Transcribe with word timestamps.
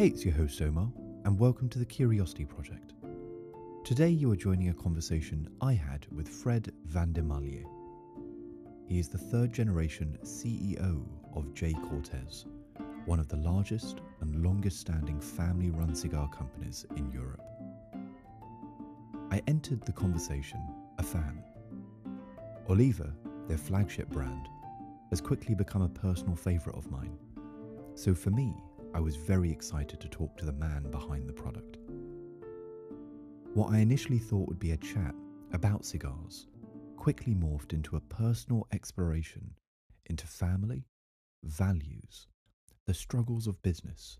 Hey, 0.00 0.06
it's 0.06 0.24
your 0.24 0.32
host 0.32 0.62
Omar, 0.62 0.90
and 1.26 1.38
welcome 1.38 1.68
to 1.68 1.78
the 1.78 1.84
Curiosity 1.84 2.46
Project. 2.46 2.94
Today 3.84 4.08
you 4.08 4.32
are 4.32 4.34
joining 4.34 4.70
a 4.70 4.72
conversation 4.72 5.46
I 5.60 5.74
had 5.74 6.06
with 6.10 6.26
Fred 6.26 6.72
Vandermarliere. 6.88 7.66
He 8.88 8.98
is 8.98 9.10
the 9.10 9.18
third 9.18 9.52
generation 9.52 10.16
CEO 10.22 11.04
of 11.34 11.52
J. 11.52 11.74
Cortes, 11.74 12.46
one 13.04 13.20
of 13.20 13.28
the 13.28 13.36
largest 13.36 14.00
and 14.22 14.42
longest 14.42 14.80
standing 14.80 15.20
family 15.20 15.68
run 15.68 15.94
cigar 15.94 16.30
companies 16.30 16.86
in 16.96 17.10
Europe. 17.10 17.42
I 19.30 19.42
entered 19.48 19.82
the 19.82 19.92
conversation 19.92 20.60
a 20.96 21.02
fan. 21.02 21.44
Oliva, 22.70 23.12
their 23.48 23.58
flagship 23.58 24.08
brand, 24.08 24.48
has 25.10 25.20
quickly 25.20 25.54
become 25.54 25.82
a 25.82 25.90
personal 25.90 26.36
favourite 26.36 26.78
of 26.78 26.90
mine. 26.90 27.18
So 27.96 28.14
for 28.14 28.30
me, 28.30 28.54
I 28.92 29.00
was 29.00 29.16
very 29.16 29.50
excited 29.50 30.00
to 30.00 30.08
talk 30.08 30.36
to 30.36 30.44
the 30.44 30.52
man 30.52 30.90
behind 30.90 31.28
the 31.28 31.32
product. 31.32 31.78
What 33.54 33.72
I 33.72 33.78
initially 33.78 34.18
thought 34.18 34.48
would 34.48 34.58
be 34.58 34.72
a 34.72 34.76
chat 34.76 35.14
about 35.52 35.84
cigars 35.84 36.46
quickly 36.96 37.34
morphed 37.34 37.72
into 37.72 37.96
a 37.96 38.00
personal 38.00 38.66
exploration 38.72 39.54
into 40.10 40.26
family, 40.26 40.84
values, 41.44 42.26
the 42.86 42.92
struggles 42.92 43.46
of 43.46 43.62
business, 43.62 44.18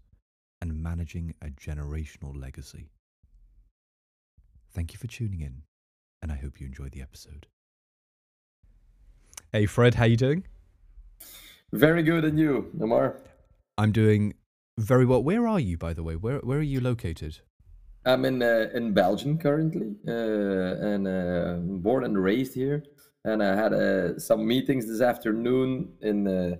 and 0.62 0.80
managing 0.80 1.34
a 1.42 1.48
generational 1.48 2.40
legacy. 2.40 2.90
Thank 4.72 4.92
you 4.92 4.98
for 4.98 5.08
tuning 5.08 5.40
in, 5.40 5.62
and 6.22 6.30
I 6.30 6.36
hope 6.36 6.60
you 6.60 6.66
enjoy 6.66 6.88
the 6.90 7.02
episode. 7.02 7.48
Hey 9.52 9.66
Fred, 9.66 9.96
how 9.96 10.04
you 10.04 10.16
doing? 10.16 10.44
Very 11.72 12.04
good, 12.04 12.24
and 12.24 12.38
you, 12.38 12.70
Omar? 12.80 13.16
I'm 13.76 13.90
doing 13.90 14.34
very 14.80 15.04
well. 15.04 15.22
Where 15.22 15.46
are 15.46 15.60
you, 15.60 15.76
by 15.76 15.92
the 15.92 16.02
way? 16.02 16.16
Where 16.16 16.38
where 16.38 16.58
are 16.58 16.70
you 16.74 16.80
located? 16.80 17.40
I'm 18.04 18.24
in 18.24 18.42
uh, 18.42 18.70
in 18.74 18.92
Belgium 18.92 19.38
currently, 19.38 19.96
uh, 20.08 20.12
and 20.12 21.06
uh, 21.06 21.56
born 21.60 22.04
and 22.04 22.22
raised 22.22 22.54
here. 22.54 22.84
And 23.24 23.42
I 23.42 23.54
had 23.54 23.74
uh, 23.74 24.18
some 24.18 24.46
meetings 24.46 24.86
this 24.86 25.02
afternoon 25.02 25.92
in 26.00 26.24
the 26.24 26.58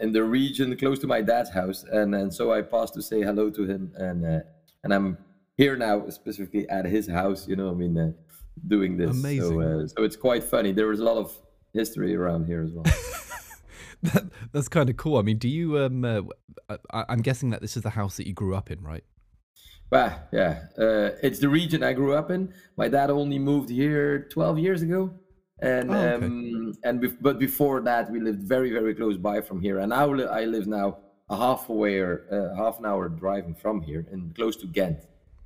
in 0.00 0.12
the 0.12 0.22
region 0.22 0.76
close 0.76 0.98
to 1.00 1.06
my 1.06 1.20
dad's 1.20 1.50
house, 1.50 1.84
and 1.84 2.14
and 2.14 2.32
so 2.32 2.52
I 2.52 2.62
passed 2.62 2.94
to 2.94 3.02
say 3.02 3.22
hello 3.22 3.50
to 3.50 3.64
him, 3.64 3.92
and 3.96 4.24
uh, 4.24 4.40
and 4.84 4.94
I'm 4.94 5.18
here 5.56 5.76
now 5.76 6.08
specifically 6.08 6.68
at 6.68 6.84
his 6.84 7.08
house. 7.08 7.48
You 7.48 7.56
know, 7.56 7.70
I 7.70 7.74
mean, 7.74 7.98
uh, 7.98 8.12
doing 8.68 8.96
this. 8.96 9.10
Amazing. 9.10 9.60
So, 9.60 9.86
so 9.86 10.04
it's 10.04 10.16
quite 10.16 10.44
funny. 10.44 10.72
There 10.72 10.92
is 10.92 11.00
a 11.00 11.04
lot 11.04 11.16
of 11.16 11.36
history 11.72 12.14
around 12.14 12.46
here 12.46 12.62
as 12.62 12.70
well. 12.70 12.84
that, 14.12 14.24
that's 14.52 14.68
kind 14.68 14.88
of 14.90 14.96
cool. 14.96 15.18
I 15.18 15.22
mean, 15.22 15.38
do 15.38 15.48
you? 15.48 15.78
Um, 15.78 16.04
uh, 16.04 16.22
I, 16.92 17.04
am 17.08 17.22
guessing 17.22 17.50
that 17.50 17.60
this 17.60 17.76
is 17.76 17.82
the 17.82 17.90
house 17.90 18.16
that 18.16 18.26
you 18.26 18.32
grew 18.32 18.54
up 18.54 18.70
in, 18.70 18.82
right? 18.82 19.04
Well, 19.90 20.20
yeah, 20.32 20.64
uh, 20.78 21.10
it's 21.22 21.38
the 21.38 21.48
region 21.48 21.82
I 21.82 21.92
grew 21.92 22.14
up 22.14 22.30
in. 22.30 22.52
My 22.76 22.88
dad 22.88 23.10
only 23.10 23.38
moved 23.38 23.70
here 23.70 24.26
12 24.32 24.58
years 24.58 24.82
ago, 24.82 25.14
and 25.60 25.90
oh, 25.90 25.94
okay. 25.94 26.26
um, 26.26 26.74
and 26.82 27.00
be- 27.00 27.16
but 27.20 27.38
before 27.38 27.80
that, 27.82 28.10
we 28.10 28.20
lived 28.20 28.42
very 28.42 28.70
very 28.72 28.94
close 28.94 29.16
by 29.16 29.40
from 29.40 29.60
here. 29.60 29.78
And 29.78 29.90
now 29.90 30.12
I 30.12 30.44
live 30.44 30.66
now 30.66 30.98
a 31.28 31.36
half 31.36 31.68
away 31.68 31.98
or 31.98 32.26
uh, 32.30 32.56
half 32.56 32.78
an 32.78 32.86
hour 32.86 33.08
driving 33.08 33.54
from 33.54 33.80
here, 33.80 34.06
and 34.10 34.34
close 34.34 34.56
to 34.56 34.66
Ghent, 34.66 35.00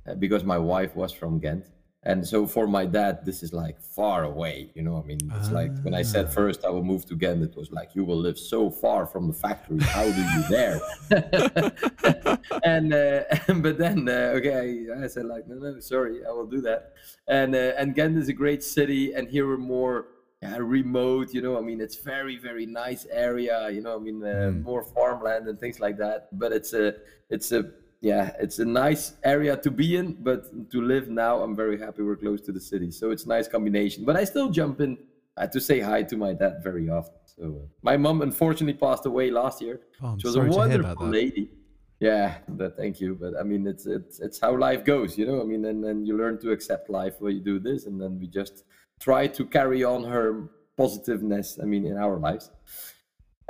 uh, 0.07 0.15
because 0.15 0.43
my 0.43 0.57
wife 0.57 0.95
was 0.95 1.11
from 1.11 1.39
Ghent 1.39 1.65
and 2.03 2.27
so 2.27 2.47
for 2.47 2.65
my 2.65 2.85
dad 2.85 3.23
this 3.23 3.43
is 3.43 3.53
like 3.53 3.79
far 3.79 4.23
away 4.23 4.71
you 4.73 4.81
know 4.81 4.97
i 4.97 5.05
mean 5.05 5.19
it's 5.35 5.49
ah. 5.49 5.53
like 5.53 5.71
when 5.83 5.93
i 5.93 6.01
said 6.01 6.25
ah. 6.25 6.29
first 6.29 6.65
i 6.65 6.69
will 6.69 6.83
move 6.83 7.05
to 7.05 7.15
ghent 7.15 7.43
it 7.43 7.55
was 7.55 7.71
like 7.71 7.93
you 7.93 8.03
will 8.03 8.17
live 8.17 8.39
so 8.39 8.71
far 8.71 9.05
from 9.05 9.27
the 9.27 9.33
factory 9.33 9.79
how 9.81 10.03
do 10.03 10.21
you 10.33 10.43
dare 10.49 10.79
and 12.63 12.93
uh, 12.93 13.23
but 13.61 13.77
then 13.77 14.09
uh, 14.09 14.33
okay 14.35 14.87
I, 14.97 15.07
said 15.07 15.25
like 15.25 15.47
no 15.47 15.55
no 15.55 15.79
sorry 15.79 16.25
i 16.25 16.31
will 16.31 16.47
do 16.47 16.61
that 16.61 16.93
and 17.27 17.53
uh, 17.53 17.73
and 17.77 17.93
ghent 17.93 18.17
is 18.17 18.29
a 18.29 18.33
great 18.33 18.63
city 18.63 19.13
and 19.13 19.27
here 19.27 19.47
we're 19.47 19.57
more 19.57 20.07
yeah, 20.41 20.57
remote 20.57 21.35
you 21.35 21.41
know 21.41 21.55
i 21.55 21.61
mean 21.61 21.79
it's 21.79 21.97
very 21.97 22.35
very 22.35 22.65
nice 22.65 23.05
area 23.11 23.69
you 23.69 23.81
know 23.81 23.95
i 23.95 23.99
mean 23.99 24.21
mm. 24.21 24.63
more 24.63 24.83
farmland 24.83 25.47
and 25.47 25.59
things 25.59 25.79
like 25.79 25.97
that 25.97 26.29
but 26.31 26.51
it's 26.51 26.73
a 26.73 26.95
it's 27.29 27.51
a 27.51 27.69
yeah, 28.01 28.31
it's 28.39 28.57
a 28.57 28.65
nice 28.65 29.13
area 29.23 29.55
to 29.57 29.69
be 29.69 29.95
in, 29.95 30.13
but 30.13 30.71
to 30.71 30.81
live 30.81 31.07
now, 31.07 31.43
I'm 31.43 31.55
very 31.55 31.79
happy 31.79 32.01
we're 32.01 32.15
close 32.15 32.41
to 32.41 32.51
the 32.51 32.59
city. 32.59 32.89
So 32.89 33.11
it's 33.11 33.25
a 33.25 33.29
nice 33.29 33.47
combination. 33.47 34.05
But 34.05 34.15
I 34.17 34.23
still 34.23 34.49
jump 34.49 34.81
in 34.81 34.97
uh, 35.37 35.45
to 35.47 35.61
say 35.61 35.79
hi 35.79 36.01
to 36.03 36.17
my 36.17 36.33
dad 36.33 36.61
very 36.63 36.89
often. 36.89 37.13
So 37.25 37.43
uh, 37.43 37.67
my 37.83 37.97
mom 37.97 38.23
unfortunately 38.23 38.73
passed 38.73 39.05
away 39.05 39.29
last 39.29 39.61
year. 39.61 39.81
Oh, 40.01 40.17
she 40.17 40.27
was 40.27 40.35
a 40.35 40.41
wonderful 40.41 41.07
lady. 41.07 41.51
Yeah, 41.99 42.37
but 42.49 42.75
thank 42.75 42.99
you. 42.99 43.15
But 43.21 43.39
I 43.39 43.43
mean, 43.43 43.67
it's 43.67 43.85
it's 43.85 44.19
it's 44.19 44.39
how 44.39 44.57
life 44.57 44.83
goes, 44.83 45.15
you 45.15 45.27
know. 45.27 45.39
I 45.39 45.43
mean, 45.43 45.63
and 45.65 45.83
then 45.83 46.03
you 46.03 46.17
learn 46.17 46.39
to 46.39 46.51
accept 46.51 46.89
life 46.89 47.13
when 47.19 47.35
you 47.35 47.41
do 47.41 47.59
this, 47.59 47.85
and 47.85 48.01
then 48.01 48.19
we 48.19 48.25
just 48.25 48.63
try 48.99 49.27
to 49.27 49.45
carry 49.45 49.83
on 49.83 50.03
her 50.05 50.49
positiveness. 50.75 51.59
I 51.61 51.65
mean, 51.65 51.85
in 51.85 51.97
our 51.97 52.17
lives 52.17 52.49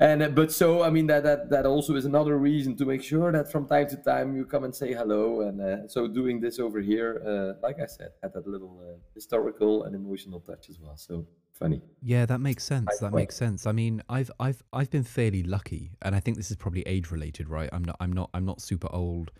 and 0.01 0.23
uh, 0.23 0.27
but 0.29 0.51
so 0.51 0.81
i 0.83 0.89
mean 0.89 1.07
that 1.07 1.23
that 1.23 1.49
that 1.49 1.65
also 1.65 1.95
is 1.95 2.05
another 2.05 2.37
reason 2.37 2.75
to 2.75 2.85
make 2.85 3.03
sure 3.03 3.31
that 3.31 3.51
from 3.51 3.67
time 3.67 3.87
to 3.87 3.95
time 3.97 4.35
you 4.35 4.45
come 4.45 4.63
and 4.63 4.75
say 4.75 4.93
hello 4.93 5.41
and 5.41 5.61
uh, 5.61 5.87
so 5.87 6.07
doing 6.07 6.41
this 6.41 6.59
over 6.59 6.81
here 6.81 7.21
uh, 7.25 7.65
like 7.65 7.79
i 7.79 7.85
said 7.85 8.09
had 8.23 8.33
that 8.33 8.47
little 8.47 8.81
uh, 8.81 8.97
historical 9.13 9.83
and 9.83 9.95
emotional 9.95 10.39
touch 10.39 10.69
as 10.69 10.79
well. 10.79 10.97
So 10.97 11.25
funny. 11.53 11.81
Yeah 12.01 12.25
that 12.25 12.39
makes 12.39 12.63
sense. 12.63 12.97
That 12.99 13.13
makes 13.13 13.35
sense. 13.35 13.67
I 13.67 13.71
mean 13.71 14.01
i've 14.09 14.31
i've 14.39 14.61
i've 14.73 14.89
been 14.89 15.03
fairly 15.03 15.43
lucky 15.43 15.91
and 16.01 16.15
i 16.15 16.19
think 16.19 16.37
this 16.37 16.49
is 16.51 16.57
probably 16.57 16.81
age 16.83 17.11
related 17.11 17.49
right? 17.49 17.69
I'm 17.71 17.83
not 17.83 17.97
i'm 17.99 18.13
not 18.13 18.29
i'm 18.33 18.45
not 18.45 18.61
super 18.61 18.89
old. 18.91 19.31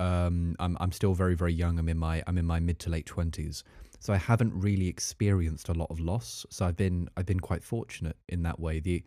Um 0.00 0.56
i'm 0.58 0.76
i'm 0.80 0.92
still 0.92 1.14
very 1.14 1.34
very 1.34 1.52
young. 1.52 1.78
I'm 1.78 1.88
in 1.88 1.98
my 1.98 2.22
i'm 2.26 2.38
in 2.38 2.46
my 2.46 2.60
mid 2.60 2.78
to 2.80 2.90
late 2.90 3.06
20s 3.06 3.62
so 3.98 4.12
i 4.12 4.16
haven't 4.16 4.52
really 4.54 4.88
experienced 4.88 5.68
a 5.68 5.74
lot 5.74 5.90
of 5.90 6.00
loss. 6.00 6.46
So 6.50 6.66
i've 6.66 6.76
been 6.76 7.08
i've 7.16 7.26
been 7.26 7.40
quite 7.40 7.62
fortunate 7.62 8.16
in 8.28 8.42
that 8.42 8.58
way. 8.58 8.80
The 8.80 9.02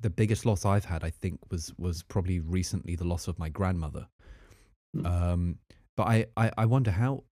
the 0.00 0.10
biggest 0.10 0.44
loss 0.44 0.64
I've 0.64 0.84
had, 0.84 1.04
I 1.04 1.10
think, 1.10 1.40
was 1.50 1.72
was 1.78 2.02
probably 2.02 2.40
recently 2.40 2.96
the 2.96 3.04
loss 3.04 3.28
of 3.28 3.38
my 3.38 3.48
grandmother. 3.48 4.06
Mm. 4.96 5.06
Um, 5.06 5.58
but 5.96 6.04
I, 6.04 6.26
I, 6.36 6.50
I 6.58 6.66
wonder 6.66 6.90
how 6.90 7.24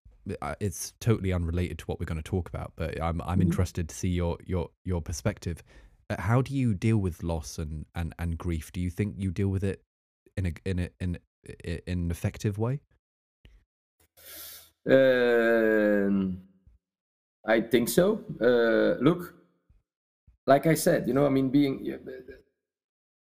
it's 0.59 0.93
totally 0.99 1.33
unrelated 1.33 1.77
to 1.79 1.85
what 1.85 1.99
we're 1.99 2.05
going 2.05 2.21
to 2.21 2.23
talk 2.23 2.49
about. 2.49 2.73
But 2.75 3.01
I'm 3.01 3.21
I'm 3.21 3.39
mm. 3.39 3.43
interested 3.43 3.89
to 3.89 3.95
see 3.95 4.09
your 4.09 4.37
your 4.45 4.69
your 4.83 5.01
perspective. 5.01 5.63
Uh, 6.09 6.21
how 6.21 6.41
do 6.41 6.53
you 6.53 6.73
deal 6.73 6.97
with 6.97 7.23
loss 7.23 7.57
and, 7.57 7.85
and, 7.95 8.13
and 8.19 8.37
grief? 8.37 8.71
Do 8.71 8.81
you 8.81 8.89
think 8.89 9.15
you 9.17 9.31
deal 9.31 9.47
with 9.49 9.63
it 9.63 9.81
in 10.37 10.45
a 10.47 10.53
in 10.65 10.79
a 10.79 10.89
in 10.99 11.17
in 11.63 11.81
an 11.87 12.11
effective 12.11 12.57
way? 12.57 12.79
Um, 14.89 16.41
I 17.45 17.61
think 17.61 17.89
so. 17.89 18.23
Uh, 18.41 19.01
look, 19.01 19.33
like 20.45 20.67
I 20.67 20.73
said, 20.73 21.07
you 21.07 21.13
know, 21.13 21.25
I 21.25 21.29
mean, 21.29 21.49
being 21.49 21.85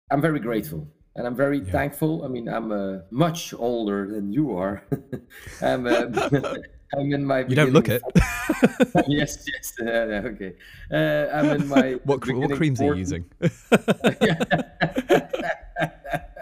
I'm 0.09 0.22
very 0.22 0.40
grateful 0.40 0.88
and 1.18 1.25
I'm 1.25 1.35
very 1.35 1.59
yeah. 1.59 1.72
thankful. 1.72 2.23
I 2.23 2.28
mean, 2.28 2.47
I'm 2.47 2.72
uh, 2.72 3.00
much 3.09 3.53
older 3.53 4.07
than 4.07 4.31
you 4.31 4.56
are. 4.56 4.84
I'm, 5.62 5.88
uh, 5.88 6.06
I'm 6.97 7.12
in 7.12 7.25
my. 7.25 7.40
You 7.40 7.56
don't 7.56 7.73
look 7.73 7.90
it. 7.90 8.01
yes, 9.07 9.44
yes. 9.51 9.73
Uh, 9.81 10.22
okay. 10.31 10.53
Uh, 10.91 11.28
I'm 11.34 11.50
in 11.59 11.68
my. 11.68 11.94
What, 12.06 12.25
what 12.25 12.51
creams 12.56 12.79
40. 12.79 12.90
are 12.90 12.94
you 12.94 13.00
using? 13.00 13.25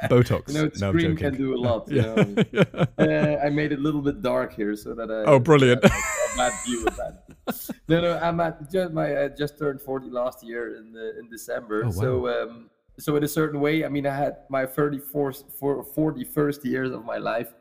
Botox. 0.09 0.53
You 0.53 0.53
know, 0.53 0.71
no, 0.79 0.91
cream 0.91 1.15
can 1.15 1.35
do 1.35 1.55
a 1.55 1.57
lot. 1.57 1.89
yeah. 1.89 2.25
Uh, 2.99 3.39
I 3.43 3.49
made 3.49 3.71
it 3.71 3.79
a 3.79 3.81
little 3.81 4.01
bit 4.01 4.21
dark 4.21 4.53
here 4.53 4.75
so 4.75 4.93
that 4.93 5.09
I. 5.09 5.23
Oh, 5.23 5.39
brilliant! 5.39 5.81
bad 5.81 6.53
view 6.65 6.85
of 6.85 6.95
that. 6.97 7.23
no, 7.87 8.01
no. 8.01 8.19
I'm 8.19 8.39
at 8.41 8.69
just 8.71 8.93
my. 8.93 9.23
I 9.23 9.29
just 9.29 9.57
turned 9.57 9.81
40 9.81 10.09
last 10.11 10.43
year 10.43 10.75
in 10.75 10.95
in 11.17 11.29
December. 11.29 11.85
Oh, 11.85 11.87
wow. 11.87 11.91
So 11.91 12.27
um, 12.27 12.69
so 12.99 13.15
in 13.15 13.23
a 13.23 13.27
certain 13.27 13.59
way 13.59 13.85
i 13.85 13.89
mean 13.89 14.05
i 14.05 14.15
had 14.15 14.37
my 14.49 14.65
34th 14.65 15.43
for 15.59 15.83
41st 15.83 16.63
years 16.63 16.91
of 16.91 17.03
my 17.03 17.17
life 17.17 17.53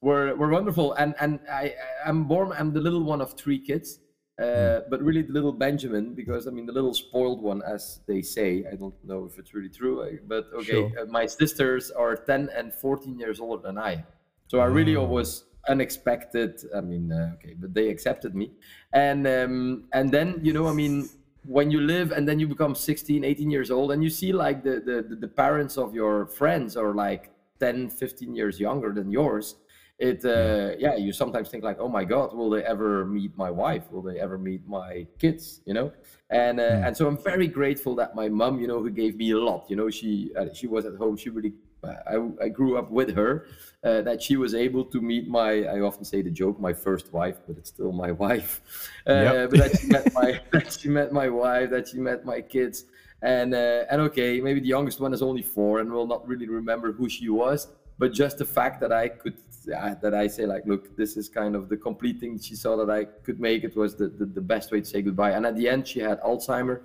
were 0.00 0.34
were 0.36 0.48
wonderful 0.48 0.92
and 0.94 1.14
and 1.20 1.40
i 1.50 1.74
i'm 2.04 2.24
born 2.24 2.52
i'm 2.58 2.72
the 2.72 2.80
little 2.80 3.02
one 3.02 3.20
of 3.20 3.34
three 3.34 3.58
kids 3.58 4.00
uh, 4.40 4.44
mm. 4.44 4.82
but 4.90 5.02
really 5.02 5.22
the 5.22 5.32
little 5.32 5.52
benjamin 5.52 6.14
because 6.14 6.46
i 6.46 6.50
mean 6.50 6.66
the 6.66 6.72
little 6.72 6.94
spoiled 6.94 7.42
one 7.42 7.62
as 7.62 8.00
they 8.06 8.22
say 8.22 8.64
i 8.72 8.74
don't 8.74 8.94
know 9.04 9.24
if 9.24 9.38
it's 9.38 9.54
really 9.54 9.68
true 9.68 10.18
but 10.26 10.46
okay 10.54 10.64
sure. 10.64 11.00
uh, 11.00 11.04
my 11.06 11.26
sisters 11.26 11.90
are 11.90 12.16
10 12.16 12.48
and 12.56 12.72
14 12.72 13.18
years 13.18 13.40
older 13.40 13.62
than 13.62 13.78
i 13.78 14.02
so 14.48 14.60
i 14.60 14.64
really 14.64 14.96
oh. 14.96 15.04
was 15.04 15.44
unexpected 15.68 16.58
i 16.74 16.80
mean 16.80 17.12
uh, 17.12 17.32
okay 17.34 17.54
but 17.58 17.74
they 17.74 17.88
accepted 17.90 18.34
me 18.34 18.50
and 18.94 19.26
um 19.26 19.84
and 19.92 20.10
then 20.10 20.40
you 20.42 20.54
know 20.54 20.66
i 20.66 20.72
mean 20.72 21.08
when 21.44 21.70
you 21.70 21.80
live 21.80 22.12
and 22.12 22.28
then 22.28 22.38
you 22.38 22.46
become 22.46 22.74
16 22.74 23.24
18 23.24 23.50
years 23.50 23.70
old 23.70 23.92
and 23.92 24.02
you 24.02 24.10
see 24.10 24.32
like 24.32 24.62
the 24.62 24.80
the, 24.84 25.16
the 25.16 25.28
parents 25.28 25.78
of 25.78 25.94
your 25.94 26.26
friends 26.26 26.76
are 26.76 26.94
like 26.94 27.30
10 27.60 27.88
15 27.88 28.34
years 28.34 28.60
younger 28.60 28.92
than 28.92 29.10
yours 29.10 29.56
it 30.00 30.24
uh, 30.24 30.74
yeah. 30.78 30.96
you 30.96 31.12
sometimes 31.12 31.50
think 31.50 31.62
like 31.62 31.78
oh 31.78 31.88
my 31.88 32.04
god 32.04 32.34
will 32.34 32.48
they 32.48 32.64
ever 32.64 33.04
meet 33.04 33.36
my 33.36 33.50
wife? 33.50 33.84
Will 33.90 34.00
they 34.00 34.18
ever 34.18 34.38
meet 34.38 34.66
my 34.66 35.06
kids? 35.18 35.60
You 35.66 35.74
know? 35.74 35.92
And 36.30 36.58
uh, 36.58 36.62
mm. 36.62 36.86
and 36.86 36.96
so 36.96 37.06
i'm 37.06 37.18
very 37.18 37.48
grateful 37.48 37.94
that 37.96 38.14
my 38.14 38.28
mom 38.28 38.60
you 38.60 38.66
know 38.66 38.80
who 38.80 38.88
gave 38.88 39.16
me 39.16 39.32
a 39.32 39.38
lot 39.38 39.66
you 39.68 39.76
know 39.76 39.90
she 39.90 40.30
uh, 40.38 40.46
she 40.54 40.66
was 40.66 40.86
at 40.86 40.94
home 40.94 41.16
she 41.16 41.28
really 41.28 41.52
I, 41.84 42.16
I 42.42 42.48
grew 42.48 42.76
up 42.76 42.90
with 42.90 43.14
her 43.14 43.46
uh, 43.84 44.02
that 44.02 44.22
she 44.22 44.36
was 44.36 44.54
able 44.54 44.84
to 44.84 45.00
meet 45.00 45.28
my 45.28 45.64
i 45.64 45.80
often 45.80 46.04
say 46.04 46.20
the 46.22 46.30
joke 46.30 46.60
my 46.60 46.72
first 46.72 47.12
wife 47.12 47.38
but 47.46 47.56
it's 47.56 47.70
still 47.70 47.92
my 47.92 48.12
wife 48.24 48.60
uh, 49.08 49.12
yep. 49.12 49.50
but 49.50 49.58
that 49.60 49.78
she 49.80 49.86
met 49.86 50.12
my 50.14 50.40
that 50.52 50.78
she 50.78 50.88
met 50.88 51.12
my 51.12 51.28
wife 51.28 51.70
that 51.70 51.88
she 51.88 51.98
met 51.98 52.24
my 52.24 52.40
kids 52.40 52.84
and 53.22 53.54
uh, 53.54 53.84
and 53.90 54.00
okay 54.00 54.40
maybe 54.40 54.60
the 54.60 54.68
youngest 54.68 55.00
one 55.00 55.14
is 55.14 55.22
only 55.22 55.42
four 55.42 55.80
and 55.80 55.90
will 55.90 56.06
not 56.06 56.26
really 56.28 56.48
remember 56.48 56.92
who 56.92 57.08
she 57.08 57.28
was 57.28 57.68
but 57.98 58.14
just 58.14 58.38
the 58.38 58.46
fact 58.46 58.80
that 58.80 58.92
I 58.92 59.08
could 59.08 59.34
that 59.66 60.14
I 60.14 60.26
say 60.26 60.46
like, 60.46 60.66
look, 60.66 60.96
this 60.96 61.16
is 61.16 61.28
kind 61.28 61.54
of 61.54 61.68
the 61.68 61.76
complete 61.76 62.18
thing 62.20 62.38
she 62.40 62.54
saw 62.54 62.76
that 62.76 62.90
I 62.90 63.04
could 63.04 63.40
make. 63.40 63.64
It 63.64 63.76
was 63.76 63.94
the, 63.94 64.08
the, 64.08 64.26
the 64.26 64.40
best 64.40 64.72
way 64.72 64.80
to 64.80 64.86
say 64.86 65.02
goodbye. 65.02 65.32
And 65.32 65.44
at 65.46 65.56
the 65.56 65.68
end, 65.68 65.86
she 65.86 66.00
had 66.00 66.20
Alzheimer. 66.22 66.82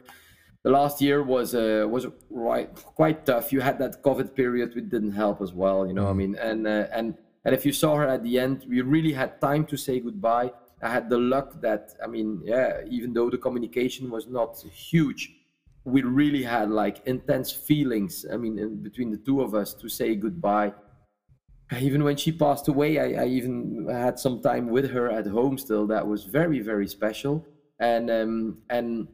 The 0.66 0.72
last 0.72 1.00
year 1.00 1.22
was 1.22 1.54
uh, 1.54 1.86
was 1.88 2.08
right 2.32 2.70
quite 3.00 3.20
tough. 3.24 3.54
You 3.54 3.62
had 3.62 3.78
that 3.84 4.02
COVID 4.02 4.34
period, 4.34 4.74
which 4.74 4.90
didn't 4.90 5.12
help 5.12 5.40
as 5.40 5.54
well. 5.54 5.86
You 5.86 5.94
know, 5.94 6.06
mm. 6.06 6.14
I 6.14 6.14
mean, 6.14 6.36
and 6.50 6.66
uh, 6.66 6.88
and 6.92 7.08
and 7.46 7.54
if 7.54 7.68
you 7.68 7.72
saw 7.72 7.96
her 7.98 8.08
at 8.08 8.24
the 8.24 8.40
end, 8.40 8.66
we 8.68 8.82
really 8.82 9.14
had 9.14 9.40
time 9.40 9.64
to 9.68 9.78
say 9.78 10.00
goodbye. 10.00 10.52
I 10.82 10.90
had 10.90 11.08
the 11.08 11.20
luck 11.20 11.62
that 11.62 11.94
I 12.04 12.08
mean, 12.08 12.42
yeah, 12.44 12.82
even 12.90 13.14
though 13.14 13.30
the 13.30 13.38
communication 13.38 14.10
was 14.10 14.26
not 14.26 14.52
huge, 14.90 15.24
we 15.84 16.02
really 16.02 16.42
had 16.42 16.72
like 16.72 17.06
intense 17.06 17.52
feelings. 17.52 18.26
I 18.34 18.38
mean, 18.38 18.58
in, 18.58 18.82
between 18.82 19.12
the 19.12 19.22
two 19.28 19.42
of 19.42 19.54
us 19.54 19.76
to 19.76 19.88
say 19.88 20.16
goodbye 20.16 20.74
even 21.80 22.04
when 22.04 22.16
she 22.16 22.32
passed 22.32 22.68
away, 22.68 23.00
I, 23.00 23.24
I, 23.24 23.28
even 23.28 23.88
had 23.90 24.20
some 24.20 24.42
time 24.42 24.70
with 24.70 24.92
her 24.92 25.10
at 25.10 25.26
home 25.26 25.58
still. 25.58 25.88
That 25.88 26.06
was 26.06 26.26
very, 26.26 26.60
very 26.60 26.88
special. 26.88 27.44
And 27.80 28.10
um, 28.12 28.62
and 28.70 29.08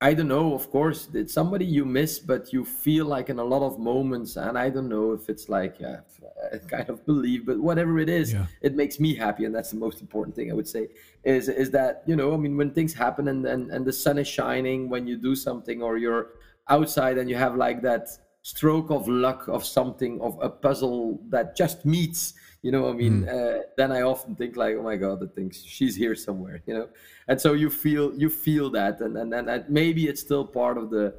I 0.00 0.14
don't 0.14 0.28
know, 0.28 0.54
of 0.54 0.70
course, 0.70 1.08
it's 1.12 1.34
somebody 1.34 1.64
you 1.64 1.84
miss, 1.84 2.20
but 2.20 2.52
you 2.52 2.64
feel 2.64 3.06
like 3.06 3.30
in 3.30 3.40
a 3.40 3.44
lot 3.44 3.62
of 3.62 3.80
moments, 3.80 4.36
and 4.36 4.56
I 4.56 4.70
don't 4.70 4.88
know 4.88 5.12
if 5.12 5.28
it's 5.28 5.48
like 5.48 5.80
yeah, 5.80 6.00
I 6.54 6.58
kind 6.58 6.88
of 6.88 7.04
belief, 7.04 7.44
but 7.44 7.58
whatever 7.58 7.98
it 7.98 8.08
is, 8.08 8.32
yeah. 8.32 8.46
it 8.62 8.76
makes 8.76 9.00
me 9.00 9.16
happy, 9.16 9.44
and 9.44 9.52
that's 9.52 9.70
the 9.70 9.76
most 9.76 10.00
important 10.00 10.36
thing 10.36 10.52
I 10.52 10.54
would 10.54 10.68
say. 10.68 10.86
Is 11.24 11.48
is 11.48 11.72
that 11.72 12.04
you 12.06 12.14
know, 12.14 12.32
I 12.32 12.36
mean, 12.36 12.56
when 12.56 12.70
things 12.70 12.94
happen 12.94 13.26
and 13.26 13.44
and, 13.44 13.72
and 13.72 13.84
the 13.84 13.92
sun 13.92 14.18
is 14.18 14.28
shining 14.28 14.88
when 14.88 15.08
you 15.08 15.16
do 15.16 15.34
something, 15.34 15.82
or 15.82 15.98
you're 15.98 16.28
outside 16.68 17.18
and 17.18 17.28
you 17.28 17.34
have 17.36 17.56
like 17.56 17.82
that 17.82 18.08
stroke 18.42 18.90
of 18.90 19.08
luck 19.08 19.48
of 19.48 19.64
something 19.64 20.20
of 20.20 20.38
a 20.40 20.48
puzzle 20.48 21.20
that 21.28 21.56
just 21.56 21.84
meets 21.84 22.34
you 22.62 22.72
know 22.72 22.88
i 22.88 22.92
mean 22.92 23.24
mm. 23.24 23.28
uh, 23.28 23.62
then 23.76 23.92
i 23.92 24.02
often 24.02 24.34
think 24.34 24.56
like 24.56 24.74
oh 24.76 24.82
my 24.82 24.96
god 24.96 25.22
i 25.22 25.26
think 25.34 25.54
she's 25.54 25.94
here 25.94 26.14
somewhere 26.14 26.62
you 26.66 26.74
know 26.74 26.88
and 27.28 27.40
so 27.40 27.52
you 27.52 27.70
feel 27.70 28.12
you 28.14 28.28
feel 28.28 28.70
that 28.70 29.00
and 29.00 29.16
and, 29.16 29.32
and 29.34 29.64
maybe 29.68 30.08
it's 30.08 30.20
still 30.20 30.44
part 30.44 30.76
of 30.76 30.90
the 30.90 31.14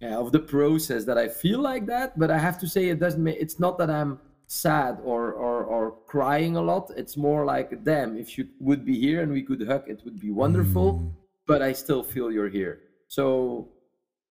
yeah, 0.00 0.16
of 0.16 0.32
the 0.32 0.38
process 0.38 1.04
that 1.04 1.18
i 1.18 1.28
feel 1.28 1.60
like 1.60 1.84
that 1.86 2.18
but 2.18 2.30
i 2.30 2.38
have 2.38 2.58
to 2.58 2.66
say 2.66 2.88
it 2.88 2.98
doesn't 2.98 3.22
make 3.22 3.36
it's 3.38 3.58
not 3.60 3.76
that 3.78 3.90
i'm 3.90 4.18
sad 4.46 4.98
or 5.04 5.32
or 5.32 5.64
or 5.64 5.96
crying 6.06 6.56
a 6.56 6.60
lot 6.60 6.90
it's 6.96 7.16
more 7.16 7.44
like 7.44 7.84
damn 7.84 8.16
if 8.16 8.36
you 8.36 8.48
would 8.58 8.84
be 8.84 8.98
here 8.98 9.22
and 9.22 9.30
we 9.30 9.42
could 9.42 9.64
hug 9.66 9.84
it 9.86 10.00
would 10.04 10.18
be 10.18 10.30
wonderful 10.30 10.94
mm. 10.94 11.12
but 11.46 11.60
i 11.62 11.72
still 11.72 12.02
feel 12.02 12.32
you're 12.32 12.48
here 12.48 12.80
so 13.06 13.68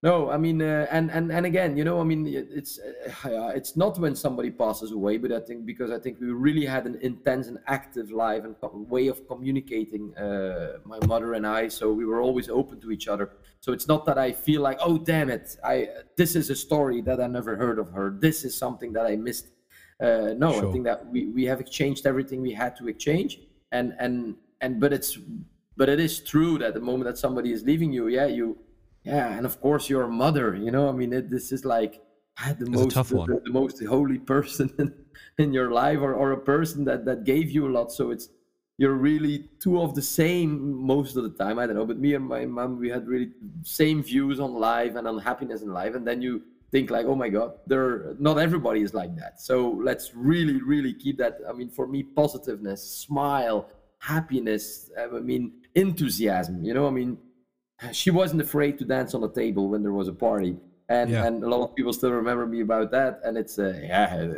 no, 0.01 0.29
I 0.29 0.37
mean, 0.37 0.61
uh, 0.61 0.87
and 0.89 1.11
and 1.11 1.29
and 1.29 1.45
again, 1.45 1.75
you 1.75 1.83
know, 1.83 1.99
I 1.99 2.05
mean, 2.05 2.25
it's 2.25 2.79
uh, 3.25 3.51
it's 3.53 3.75
not 3.75 3.99
when 3.99 4.15
somebody 4.15 4.49
passes 4.49 4.93
away, 4.93 5.17
but 5.17 5.33
I 5.33 5.41
think 5.41 5.65
because 5.65 5.91
I 5.91 5.99
think 5.99 6.21
we 6.21 6.27
really 6.27 6.65
had 6.65 6.85
an 6.85 6.97
intense 7.01 7.47
and 7.47 7.59
active 7.67 8.09
life 8.09 8.45
and 8.45 8.55
way 8.89 9.07
of 9.07 9.27
communicating, 9.27 10.15
uh, 10.15 10.77
my 10.85 10.99
mother 11.05 11.33
and 11.33 11.45
I. 11.45 11.67
So 11.67 11.91
we 11.91 12.05
were 12.05 12.21
always 12.21 12.49
open 12.49 12.79
to 12.79 12.91
each 12.91 13.09
other. 13.09 13.31
So 13.59 13.73
it's 13.73 13.89
not 13.89 14.05
that 14.05 14.17
I 14.17 14.31
feel 14.31 14.61
like, 14.61 14.79
oh 14.81 14.97
damn 14.97 15.29
it, 15.29 15.57
I 15.65 15.89
this 16.15 16.33
is 16.33 16.49
a 16.49 16.55
story 16.55 17.01
that 17.01 17.19
I 17.19 17.27
never 17.27 17.57
heard 17.57 17.77
of 17.77 17.91
her. 17.91 18.15
This 18.17 18.45
is 18.45 18.57
something 18.57 18.93
that 18.93 19.05
I 19.05 19.17
missed. 19.17 19.47
Uh, 19.99 20.33
no, 20.37 20.53
sure. 20.53 20.69
I 20.69 20.71
think 20.71 20.85
that 20.85 21.05
we 21.07 21.25
we 21.27 21.43
have 21.43 21.59
exchanged 21.59 22.05
everything 22.05 22.41
we 22.41 22.53
had 22.53 22.73
to 22.77 22.87
exchange, 22.87 23.41
and 23.73 23.93
and 23.99 24.35
and 24.61 24.79
but 24.79 24.93
it's 24.93 25.19
but 25.75 25.89
it 25.89 25.99
is 25.99 26.21
true 26.21 26.57
that 26.59 26.73
the 26.73 26.79
moment 26.79 27.03
that 27.03 27.17
somebody 27.17 27.51
is 27.51 27.63
leaving 27.63 27.91
you, 27.91 28.07
yeah, 28.07 28.27
you 28.27 28.57
yeah 29.03 29.35
and 29.35 29.45
of 29.45 29.59
course 29.61 29.89
your 29.89 30.07
mother 30.07 30.55
you 30.55 30.71
know? 30.71 30.89
I 30.89 30.91
mean 30.91 31.13
it, 31.13 31.29
this 31.29 31.51
is 31.51 31.65
like 31.65 32.01
ah, 32.39 32.53
the 32.57 32.65
it's 32.65 32.95
most 32.95 33.09
the, 33.09 33.41
the, 33.45 33.51
most 33.51 33.83
holy 33.85 34.17
person 34.33 34.71
in, 34.77 34.93
in 35.37 35.53
your 35.53 35.71
life 35.71 35.99
or, 35.99 36.13
or 36.13 36.31
a 36.31 36.39
person 36.39 36.85
that 36.85 37.05
that 37.05 37.23
gave 37.23 37.49
you 37.49 37.67
a 37.67 37.71
lot. 37.71 37.91
So 37.91 38.11
it's 38.11 38.29
you're 38.79 38.93
really 38.93 39.49
two 39.59 39.81
of 39.81 39.93
the 39.93 40.01
same 40.01 40.73
most 40.73 41.17
of 41.17 41.23
the 41.23 41.43
time 41.43 41.59
i 41.59 41.67
don't 41.67 41.75
know 41.75 41.85
but 41.85 41.99
me 41.99 42.13
and 42.13 42.25
my 42.25 42.45
mom 42.45 42.79
we 42.79 42.89
had 42.89 43.05
really 43.05 43.29
same 43.61 44.01
views 44.01 44.39
on 44.39 44.53
life 44.53 44.95
and 44.95 45.05
on 45.05 45.19
happiness 45.19 45.61
in 45.61 45.71
life. 45.73 45.95
And 45.95 46.07
then 46.07 46.21
you 46.21 46.41
think 46.71 46.89
like 46.89 47.05
oh 47.05 47.15
my 47.15 47.29
god 47.29 47.53
there 47.67 48.15
not 48.19 48.37
everybody 48.39 48.81
is 48.81 48.93
like 48.93 49.15
that. 49.17 49.41
So 49.41 49.79
let's 49.83 50.11
really 50.15 50.61
really 50.61 50.93
keep 50.93 51.17
that 51.17 51.39
i 51.47 51.51
mean 51.51 51.69
for 51.69 51.87
me 51.87 52.03
positiveness 52.03 52.81
smile 53.05 53.69
happiness 53.99 54.89
i 54.97 55.07
mean 55.19 55.51
enthusiasm 55.75 56.63
you 56.63 56.73
know? 56.73 56.87
I 56.87 56.91
mean 56.91 57.17
she 57.91 58.11
wasn't 58.11 58.41
afraid 58.41 58.77
to 58.79 58.85
dance 58.85 59.13
on 59.13 59.21
the 59.21 59.31
table 59.31 59.69
when 59.69 59.83
there 59.83 59.93
was 59.93 60.07
a 60.07 60.13
party. 60.13 60.57
And 60.89 61.11
yeah. 61.11 61.25
and 61.25 61.43
a 61.43 61.47
lot 61.47 61.61
of 61.61 61.75
people 61.75 61.93
still 61.93 62.11
remember 62.11 62.47
me 62.47 62.61
about 62.61 62.89
that. 62.91 63.21
And 63.23 63.37
it's 63.37 63.59
uh, 63.59 63.79
yeah 63.81 64.33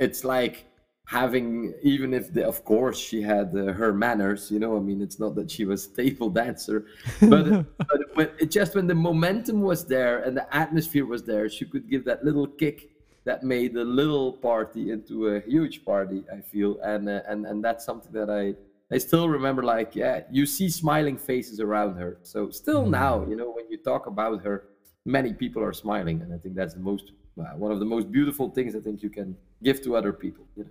it's 0.00 0.24
like 0.24 0.64
having 1.06 1.74
even 1.82 2.12
if 2.12 2.32
the, 2.32 2.44
of 2.44 2.64
course 2.64 2.98
she 2.98 3.20
had 3.20 3.54
uh, 3.56 3.72
her 3.72 3.92
manners 3.92 4.50
you 4.50 4.58
know 4.58 4.76
i 4.76 4.80
mean 4.80 5.00
it's 5.02 5.20
not 5.20 5.34
that 5.34 5.50
she 5.50 5.64
was 5.64 5.86
a 5.86 5.90
table 5.90 6.30
dancer 6.40 6.86
but, 7.20 7.44
but 7.78 8.00
when, 8.14 8.28
it 8.38 8.50
just 8.50 8.74
when 8.74 8.86
the 8.86 8.94
momentum 8.94 9.60
was 9.60 9.84
there 9.84 10.22
and 10.22 10.36
the 10.36 10.56
atmosphere 10.56 11.06
was 11.06 11.22
there 11.22 11.48
she 11.48 11.64
could 11.64 11.88
give 11.88 12.04
that 12.04 12.24
little 12.24 12.46
kick 12.46 12.90
that 13.24 13.42
made 13.42 13.76
a 13.76 13.84
little 13.84 14.32
party 14.32 14.90
into 14.90 15.28
a 15.28 15.40
huge 15.40 15.84
party 15.84 16.24
i 16.32 16.40
feel. 16.40 16.80
And 16.80 17.08
uh, 17.08 17.20
and 17.28 17.44
and 17.44 17.62
that's 17.62 17.84
something 17.84 18.12
that 18.12 18.30
i 18.30 18.54
I 18.92 18.98
still 18.98 19.28
remember 19.28 19.62
like 19.62 19.94
yeah, 19.94 20.22
you 20.30 20.46
see 20.46 20.68
smiling 20.68 21.16
faces 21.16 21.60
around 21.60 21.96
her. 21.96 22.18
So 22.22 22.50
still 22.50 22.84
mm. 22.84 22.90
now, 22.90 23.24
you 23.28 23.36
know, 23.36 23.50
when 23.50 23.70
you 23.70 23.78
talk 23.78 24.06
about 24.06 24.42
her, 24.42 24.68
many 25.04 25.32
people 25.32 25.62
are 25.62 25.72
smiling, 25.72 26.22
and 26.22 26.34
I 26.34 26.38
think 26.38 26.54
that's 26.54 26.74
the 26.74 26.80
most 26.80 27.12
uh, 27.38 27.56
one 27.56 27.72
of 27.72 27.78
the 27.78 27.84
most 27.84 28.10
beautiful 28.10 28.50
things 28.50 28.74
I 28.74 28.80
think 28.80 29.02
you 29.02 29.10
can 29.10 29.36
give 29.62 29.82
to 29.82 29.96
other 29.96 30.12
people. 30.12 30.44
You 30.56 30.64
know? 30.64 30.70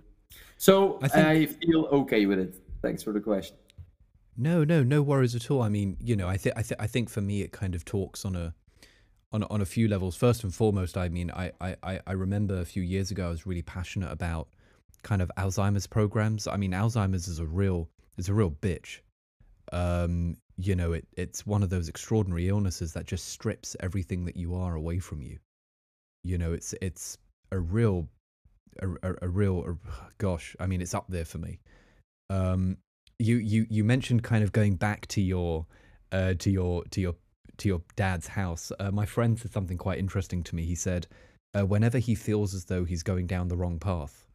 So 0.56 0.98
I, 1.02 1.08
think... 1.08 1.26
I 1.26 1.46
feel 1.46 1.86
okay 1.86 2.26
with 2.26 2.38
it. 2.38 2.54
Thanks 2.82 3.02
for 3.02 3.12
the 3.12 3.20
question. 3.20 3.56
No, 4.36 4.64
no, 4.64 4.82
no 4.82 5.02
worries 5.02 5.34
at 5.34 5.50
all. 5.50 5.62
I 5.62 5.68
mean, 5.68 5.96
you 6.00 6.16
know, 6.16 6.28
I 6.28 6.36
think 6.36 6.54
th- 6.56 6.78
I 6.78 6.86
think 6.86 7.10
for 7.10 7.20
me 7.20 7.42
it 7.42 7.52
kind 7.52 7.74
of 7.74 7.84
talks 7.84 8.24
on 8.24 8.36
a 8.36 8.54
on 9.32 9.44
on 9.44 9.60
a 9.60 9.66
few 9.66 9.88
levels. 9.88 10.16
First 10.16 10.44
and 10.44 10.54
foremost, 10.54 10.96
I 10.96 11.08
mean, 11.08 11.30
I 11.30 11.52
I 11.60 12.00
I 12.06 12.12
remember 12.12 12.60
a 12.60 12.64
few 12.64 12.82
years 12.82 13.10
ago 13.10 13.26
I 13.26 13.30
was 13.30 13.46
really 13.46 13.62
passionate 13.62 14.12
about 14.12 14.48
kind 15.02 15.22
of 15.22 15.30
Alzheimer's 15.36 15.86
programs. 15.86 16.46
I 16.46 16.56
mean, 16.56 16.72
Alzheimer's 16.72 17.28
is 17.28 17.38
a 17.38 17.46
real 17.46 17.88
it's 18.18 18.28
a 18.28 18.34
real 18.34 18.50
bitch. 18.50 19.00
Um, 19.72 20.36
you 20.56 20.74
know, 20.74 20.92
it, 20.92 21.06
it's 21.16 21.46
one 21.46 21.62
of 21.62 21.70
those 21.70 21.88
extraordinary 21.88 22.48
illnesses 22.48 22.92
that 22.92 23.06
just 23.06 23.28
strips 23.28 23.76
everything 23.80 24.24
that 24.26 24.36
you 24.36 24.54
are 24.54 24.74
away 24.74 24.98
from 24.98 25.22
you. 25.22 25.38
You 26.22 26.38
know, 26.38 26.52
it's 26.52 26.74
it's 26.82 27.16
a 27.50 27.58
real, 27.58 28.08
a, 28.80 28.88
a, 29.02 29.14
a 29.22 29.28
real, 29.28 29.64
a, 29.66 29.76
gosh, 30.18 30.54
I 30.60 30.66
mean, 30.66 30.82
it's 30.82 30.94
up 30.94 31.06
there 31.08 31.24
for 31.24 31.38
me. 31.38 31.60
Um, 32.28 32.76
you 33.18 33.36
you 33.36 33.66
you 33.70 33.84
mentioned 33.84 34.22
kind 34.22 34.44
of 34.44 34.52
going 34.52 34.76
back 34.76 35.06
to 35.08 35.20
your, 35.20 35.66
uh, 36.12 36.34
to 36.38 36.50
your 36.50 36.84
to 36.90 37.00
your 37.00 37.14
to 37.58 37.68
your 37.68 37.82
dad's 37.96 38.28
house. 38.28 38.72
Uh, 38.78 38.90
my 38.90 39.06
friend 39.06 39.38
said 39.38 39.52
something 39.52 39.78
quite 39.78 39.98
interesting 39.98 40.42
to 40.44 40.54
me. 40.54 40.64
He 40.64 40.74
said, 40.74 41.06
uh, 41.54 41.64
whenever 41.64 41.98
he 41.98 42.14
feels 42.14 42.54
as 42.54 42.64
though 42.66 42.84
he's 42.84 43.02
going 43.02 43.26
down 43.26 43.48
the 43.48 43.56
wrong 43.56 43.78
path, 43.78 44.26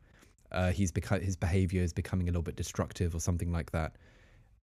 uh, 0.55 0.71
he's 0.71 0.91
beca- 0.91 1.21
his 1.21 1.35
behavior 1.35 1.81
is 1.81 1.93
becoming 1.93 2.27
a 2.27 2.31
little 2.31 2.41
bit 2.41 2.55
destructive 2.55 3.13
or 3.13 3.19
something 3.19 3.51
like 3.51 3.71
that. 3.71 3.95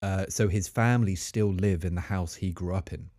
Uh, 0.03 0.27
so 0.29 0.47
his 0.47 0.69
family 0.69 1.17
still 1.17 1.53
live 1.53 1.85
in 1.85 1.95
the 1.95 2.01
house 2.01 2.35
he 2.35 2.53
grew 2.53 2.75
up 2.75 2.93
in. 2.93 3.11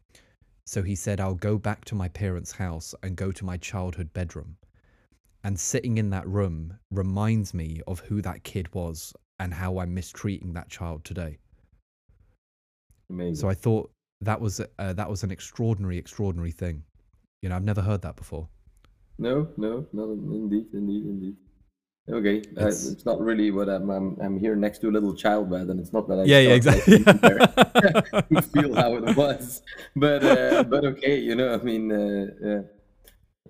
So 0.65 0.83
he 0.83 0.95
said, 0.95 1.19
I'll 1.19 1.33
go 1.33 1.57
back 1.57 1.83
to 1.85 1.95
my 1.95 2.07
parents' 2.09 2.51
house 2.51 2.93
and 3.01 3.15
go 3.15 3.31
to 3.31 3.43
my 3.43 3.57
childhood 3.57 4.13
bedroom. 4.13 4.55
And 5.43 5.59
sitting 5.59 5.97
in 5.97 6.11
that 6.11 6.27
room 6.27 6.77
reminds 6.91 7.53
me 7.53 7.81
of 7.87 7.99
who 8.01 8.21
that 8.21 8.43
kid 8.43 8.73
was 8.73 9.13
and 9.39 9.53
how 9.53 9.79
I'm 9.79 9.93
mistreating 9.93 10.53
that 10.53 10.69
child 10.69 11.03
today. 11.03 11.39
Amazing. 13.09 13.35
So 13.35 13.49
I 13.49 13.55
thought 13.55 13.89
that 14.21 14.39
was 14.39 14.59
uh, 14.59 14.93
that 14.93 15.09
was 15.09 15.23
an 15.23 15.31
extraordinary, 15.31 15.97
extraordinary 15.97 16.51
thing. 16.51 16.83
You 17.41 17.49
know, 17.49 17.55
I've 17.55 17.63
never 17.63 17.81
heard 17.81 18.01
that 18.03 18.15
before. 18.15 18.47
No, 19.17 19.47
no, 19.57 19.87
no, 19.91 20.11
indeed, 20.11 20.67
indeed, 20.73 21.05
indeed. 21.05 21.35
Okay, 22.11 22.37
it's, 22.37 22.87
uh, 22.87 22.91
it's, 22.91 23.05
not 23.05 23.19
really 23.19 23.51
what 23.51 23.69
I'm, 23.69 23.89
I'm. 23.89 24.17
I'm 24.19 24.39
here 24.39 24.55
next 24.55 24.79
to 24.79 24.89
a 24.89 24.91
little 24.91 25.13
child 25.13 25.51
bed, 25.51 25.67
and 25.67 25.79
it's 25.79 25.93
not 25.93 26.07
that 26.07 26.19
I. 26.19 26.23
Yeah, 26.23 26.39
yeah, 26.39 26.55
exactly. 26.55 26.97
you 28.29 28.41
feel 28.53 28.73
how 28.75 28.95
it 28.95 29.15
was, 29.15 29.61
but 29.95 30.23
uh, 30.23 30.63
but 30.63 30.85
okay, 30.85 31.19
you 31.19 31.35
know, 31.35 31.53
I 31.53 31.57
mean, 31.57 31.91
uh, 31.91 32.25
yeah, 32.41 32.61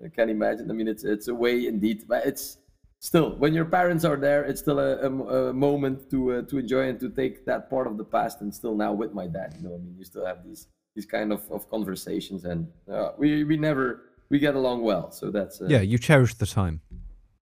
I 0.04 0.08
can't 0.08 0.30
imagine. 0.30 0.70
I 0.70 0.74
mean, 0.74 0.88
it's 0.88 1.04
it's 1.04 1.28
a 1.28 1.34
way 1.34 1.66
indeed, 1.66 2.04
but 2.06 2.26
it's 2.26 2.58
still, 2.98 3.34
when 3.36 3.54
your 3.54 3.64
parents 3.64 4.04
are 4.04 4.16
there, 4.16 4.44
it's 4.44 4.60
still 4.60 4.78
a, 4.78 4.96
a, 4.96 5.48
a 5.48 5.52
moment 5.54 6.10
to 6.10 6.32
uh, 6.32 6.42
to 6.42 6.58
enjoy 6.58 6.88
and 6.88 7.00
to 7.00 7.08
take 7.08 7.46
that 7.46 7.70
part 7.70 7.86
of 7.86 7.96
the 7.96 8.04
past. 8.04 8.42
And 8.42 8.54
still 8.54 8.76
now 8.76 8.92
with 8.92 9.14
my 9.14 9.26
dad, 9.26 9.54
you 9.56 9.68
know, 9.68 9.74
I 9.74 9.78
mean, 9.78 9.94
you 9.98 10.04
still 10.04 10.26
have 10.26 10.44
these 10.44 10.68
these 10.94 11.06
kind 11.06 11.32
of, 11.32 11.50
of 11.50 11.68
conversations, 11.70 12.44
and 12.44 12.68
uh, 12.92 13.12
we 13.16 13.44
we 13.44 13.56
never 13.56 14.02
we 14.28 14.38
get 14.38 14.54
along 14.54 14.82
well. 14.82 15.10
So 15.10 15.30
that's 15.30 15.60
uh, 15.60 15.66
yeah, 15.68 15.80
you 15.80 15.98
cherish 15.98 16.34
the 16.34 16.46
time. 16.46 16.80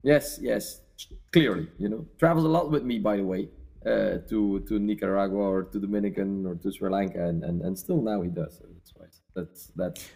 Yes, 0.03 0.39
yes, 0.41 0.81
clearly, 1.31 1.67
you 1.77 1.89
know, 1.89 2.05
travels 2.17 2.45
a 2.45 2.47
lot 2.47 2.71
with 2.71 2.83
me, 2.83 2.99
by 2.99 3.17
the 3.17 3.23
way, 3.23 3.49
uh, 3.85 4.17
to 4.29 4.63
to 4.67 4.79
Nicaragua 4.79 5.37
or 5.37 5.63
to 5.63 5.79
Dominican 5.79 6.45
or 6.45 6.55
to 6.55 6.71
Sri 6.71 6.89
Lanka, 6.89 7.23
and, 7.25 7.43
and, 7.43 7.61
and 7.61 7.77
still 7.77 8.01
now 8.01 8.21
he 8.21 8.29
does. 8.29 8.61
That's 8.73 8.93
why 8.95 9.05
that's 9.35 9.71
that's 9.75 10.09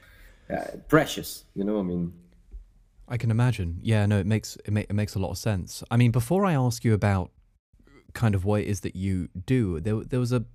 uh, 0.50 0.78
precious, 0.88 1.46
you 1.56 1.64
know. 1.64 1.80
I 1.80 1.84
mean, 1.84 2.14
I 3.08 3.18
can 3.18 3.32
imagine. 3.32 3.80
Yeah, 3.82 4.06
no, 4.06 4.20
it 4.20 4.26
makes 4.26 4.58
it, 4.66 4.78
it 4.78 4.94
makes 4.94 5.16
a 5.16 5.20
lot 5.20 5.32
of 5.32 5.38
sense. 5.38 5.84
I 5.92 5.98
mean, 5.98 6.12
before 6.12 6.46
I 6.46 6.54
ask 6.54 6.84
you 6.86 6.94
about 6.94 7.32
kind 8.14 8.36
of 8.36 8.46
what 8.46 8.62
it 8.62 8.68
is 8.68 8.82
that 8.82 8.96
you 8.96 9.30
do, 9.46 9.80
there 9.80 10.04
there 10.04 10.20
was 10.20 10.32
a, 10.32 10.46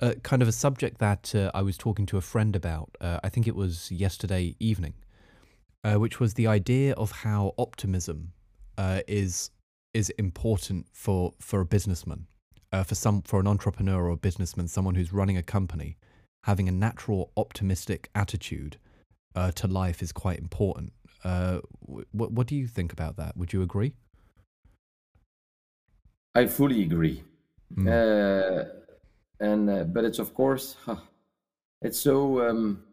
a 0.00 0.14
kind 0.16 0.42
of 0.42 0.48
a 0.48 0.52
subject 0.52 0.98
that 0.98 1.34
uh, 1.34 1.50
I 1.54 1.62
was 1.62 1.76
talking 1.76 2.06
to 2.06 2.16
a 2.16 2.20
friend 2.20 2.56
about. 2.56 2.96
Uh, 3.00 3.20
I 3.22 3.28
think 3.28 3.46
it 3.46 3.54
was 3.54 3.90
yesterday 3.90 4.56
evening, 4.58 4.94
uh, 5.84 5.94
which 5.94 6.20
was 6.20 6.34
the 6.34 6.46
idea 6.46 6.94
of 6.94 7.10
how 7.12 7.54
optimism 7.56 8.32
uh, 8.76 9.00
is 9.06 9.50
is 9.92 10.10
important 10.10 10.86
for 10.92 11.32
for 11.40 11.60
a 11.60 11.64
businessman, 11.64 12.26
uh, 12.72 12.84
for 12.84 12.94
some 12.94 13.22
for 13.22 13.40
an 13.40 13.46
entrepreneur 13.46 14.04
or 14.04 14.10
a 14.10 14.16
businessman, 14.16 14.68
someone 14.68 14.94
who's 14.94 15.12
running 15.12 15.36
a 15.36 15.42
company, 15.42 15.96
having 16.44 16.68
a 16.68 16.72
natural 16.72 17.32
optimistic 17.36 18.08
attitude 18.14 18.76
uh, 19.34 19.50
to 19.52 19.66
life 19.66 20.02
is 20.02 20.12
quite 20.12 20.38
important. 20.38 20.92
Uh, 21.24 21.60
what 22.12 22.32
what 22.32 22.46
do 22.46 22.56
you 22.56 22.66
think 22.66 22.92
about 22.92 23.16
that? 23.16 23.36
Would 23.36 23.52
you 23.52 23.62
agree? 23.62 23.94
I 26.34 26.46
fully 26.46 26.82
agree. 26.82 27.24
Mm. 27.74 27.88
Uh, 27.88 28.64
and 29.40 29.70
uh, 29.70 29.84
but 29.84 30.04
it's 30.04 30.18
of 30.18 30.34
course, 30.34 30.76
huh, 30.84 30.96
it's 31.82 31.98
so 31.98 32.48
um, 32.48 32.84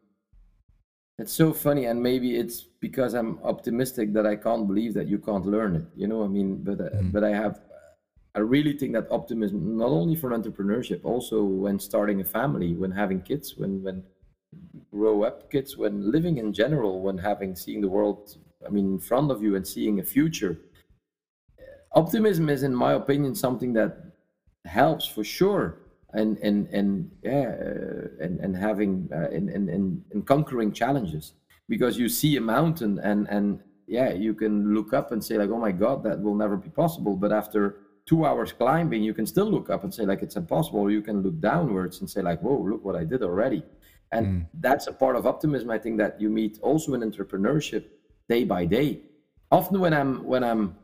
it's 1.19 1.33
so 1.33 1.53
funny, 1.53 1.85
and 1.85 2.01
maybe 2.01 2.37
it's 2.37 2.61
because 2.79 3.13
I'm 3.13 3.39
optimistic 3.43 4.13
that 4.13 4.25
I 4.25 4.35
can't 4.35 4.67
believe 4.67 4.93
that 4.93 5.07
you 5.07 5.17
can't 5.17 5.45
learn 5.45 5.75
it. 5.75 5.85
You 5.95 6.07
know, 6.07 6.23
I 6.23 6.27
mean, 6.27 6.63
but 6.63 6.77
mm. 6.77 7.11
but 7.11 7.23
I 7.23 7.29
have. 7.29 7.61
I 8.35 8.39
really 8.39 8.77
think 8.77 8.93
that 8.93 9.07
optimism, 9.09 9.77
not 9.77 9.89
only 9.89 10.15
for 10.15 10.29
entrepreneurship, 10.29 11.03
also 11.03 11.43
when 11.43 11.79
starting 11.79 12.21
a 12.21 12.23
family, 12.23 12.75
when 12.75 12.91
having 12.91 13.21
kids, 13.21 13.55
when 13.57 13.81
when 13.81 14.03
grow 14.91 15.23
up 15.23 15.51
kids 15.51 15.77
when 15.77 16.11
living 16.11 16.37
in 16.37 16.53
general 16.53 17.01
when 17.01 17.17
having 17.17 17.55
seeing 17.55 17.81
the 17.81 17.87
world 17.87 18.37
i 18.65 18.69
mean 18.69 18.93
in 18.93 18.99
front 18.99 19.29
of 19.31 19.41
you 19.41 19.55
and 19.55 19.67
seeing 19.67 19.99
a 19.99 20.03
future 20.03 20.57
optimism 21.93 22.49
is 22.49 22.63
in 22.63 22.73
my 22.73 22.93
opinion 22.93 23.35
something 23.35 23.73
that 23.73 23.97
helps 24.65 25.05
for 25.05 25.23
sure 25.23 25.79
and 26.17 26.37
and 26.39 26.67
and 26.77 27.11
yeah 27.23 27.55
uh, 27.67 28.23
and 28.23 28.39
and 28.39 28.55
having 28.55 29.09
uh, 29.13 29.29
in, 29.29 29.49
in 29.49 30.03
in 30.11 30.21
conquering 30.23 30.71
challenges. 30.71 31.33
Because 31.69 31.97
you 31.97 32.07
see 32.09 32.37
a 32.37 32.41
mountain 32.41 32.99
and 32.99 33.27
and 33.29 33.59
yeah 33.87 34.13
you 34.13 34.33
can 34.33 34.73
look 34.73 34.93
up 34.93 35.11
and 35.11 35.23
say 35.23 35.37
like 35.37 35.49
oh 35.49 35.59
my 35.67 35.71
god 35.71 36.03
that 36.03 36.21
will 36.21 36.35
never 36.35 36.57
be 36.57 36.69
possible. 36.69 37.15
But 37.15 37.31
after 37.31 37.61
two 38.05 38.25
hours 38.25 38.51
climbing 38.51 39.03
you 39.03 39.13
can 39.13 39.27
still 39.27 39.49
look 39.49 39.69
up 39.69 39.83
and 39.83 39.93
say 39.93 40.05
like 40.05 40.21
it's 40.21 40.37
impossible. 40.37 40.79
Or 40.79 40.91
you 40.91 41.01
can 41.01 41.21
look 41.21 41.39
downwards 41.39 41.99
and 41.99 42.09
say 42.09 42.21
like 42.21 42.39
whoa 42.41 42.57
look 42.71 42.83
what 42.83 42.95
i 42.95 43.03
did 43.03 43.21
already. 43.21 43.63
And 44.11 44.25
mm. 44.25 44.47
that's 44.65 44.87
a 44.87 44.93
part 44.93 45.15
of 45.17 45.27
optimism 45.27 45.69
i 45.69 45.77
think 45.77 45.97
that 45.97 46.19
you 46.21 46.29
meet 46.29 46.57
also 46.61 46.93
in 46.93 47.01
entrepreneurship 47.01 47.83
day 48.29 48.43
by 48.43 48.65
day. 48.65 49.01
Often 49.51 49.79
when 49.79 49.93
i'm 49.93 50.23
when 50.23 50.43
i'm 50.43 50.75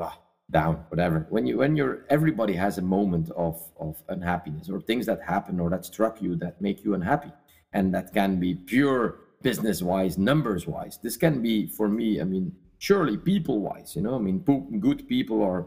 ah, 0.00 0.16
down 0.50 0.76
whatever. 0.88 1.26
When 1.30 1.46
you 1.46 1.58
when 1.58 1.76
you're 1.76 2.04
everybody 2.08 2.54
has 2.54 2.78
a 2.78 2.82
moment 2.82 3.30
of 3.36 3.60
of 3.78 4.02
unhappiness 4.08 4.70
or 4.70 4.80
things 4.80 5.06
that 5.06 5.22
happen 5.22 5.60
or 5.60 5.68
that 5.70 5.84
struck 5.84 6.22
you 6.22 6.36
that 6.36 6.60
make 6.60 6.84
you 6.84 6.94
unhappy. 6.94 7.32
And 7.72 7.92
that 7.94 8.14
can 8.14 8.40
be 8.40 8.54
pure 8.54 9.18
business 9.42 9.82
wise 9.82 10.16
numbers 10.16 10.66
wise. 10.66 10.98
This 11.02 11.16
can 11.16 11.42
be 11.42 11.66
for 11.66 11.88
me 11.88 12.20
i 12.20 12.24
mean 12.24 12.52
surely 12.78 13.16
people 13.16 13.60
wise 13.60 13.94
you 13.94 14.02
know? 14.02 14.14
I 14.14 14.18
mean 14.18 14.38
good 14.80 15.06
people 15.08 15.42
are 15.42 15.66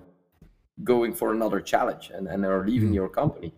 going 0.83 1.13
for 1.13 1.31
another 1.31 1.61
challenge 1.61 2.09
and, 2.13 2.27
and 2.27 2.43
are 2.43 2.65
leaving 2.65 2.91
mm. 2.91 2.95
your 2.95 3.09
company. 3.09 3.53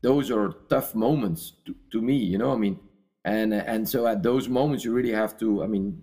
Those 0.00 0.30
are 0.30 0.54
tough 0.70 0.94
moments 0.94 1.54
to, 1.66 1.74
to 1.90 2.00
me 2.00 2.16
you 2.16 2.38
know? 2.38 2.52
I 2.52 2.56
mean 2.56 2.78
and 3.24 3.52
and 3.52 3.88
so 3.88 4.06
at 4.06 4.22
those 4.22 4.48
moments 4.48 4.84
you 4.84 4.92
really 4.92 5.16
have 5.22 5.36
to 5.40 5.64
i 5.64 5.66
mean 5.66 6.02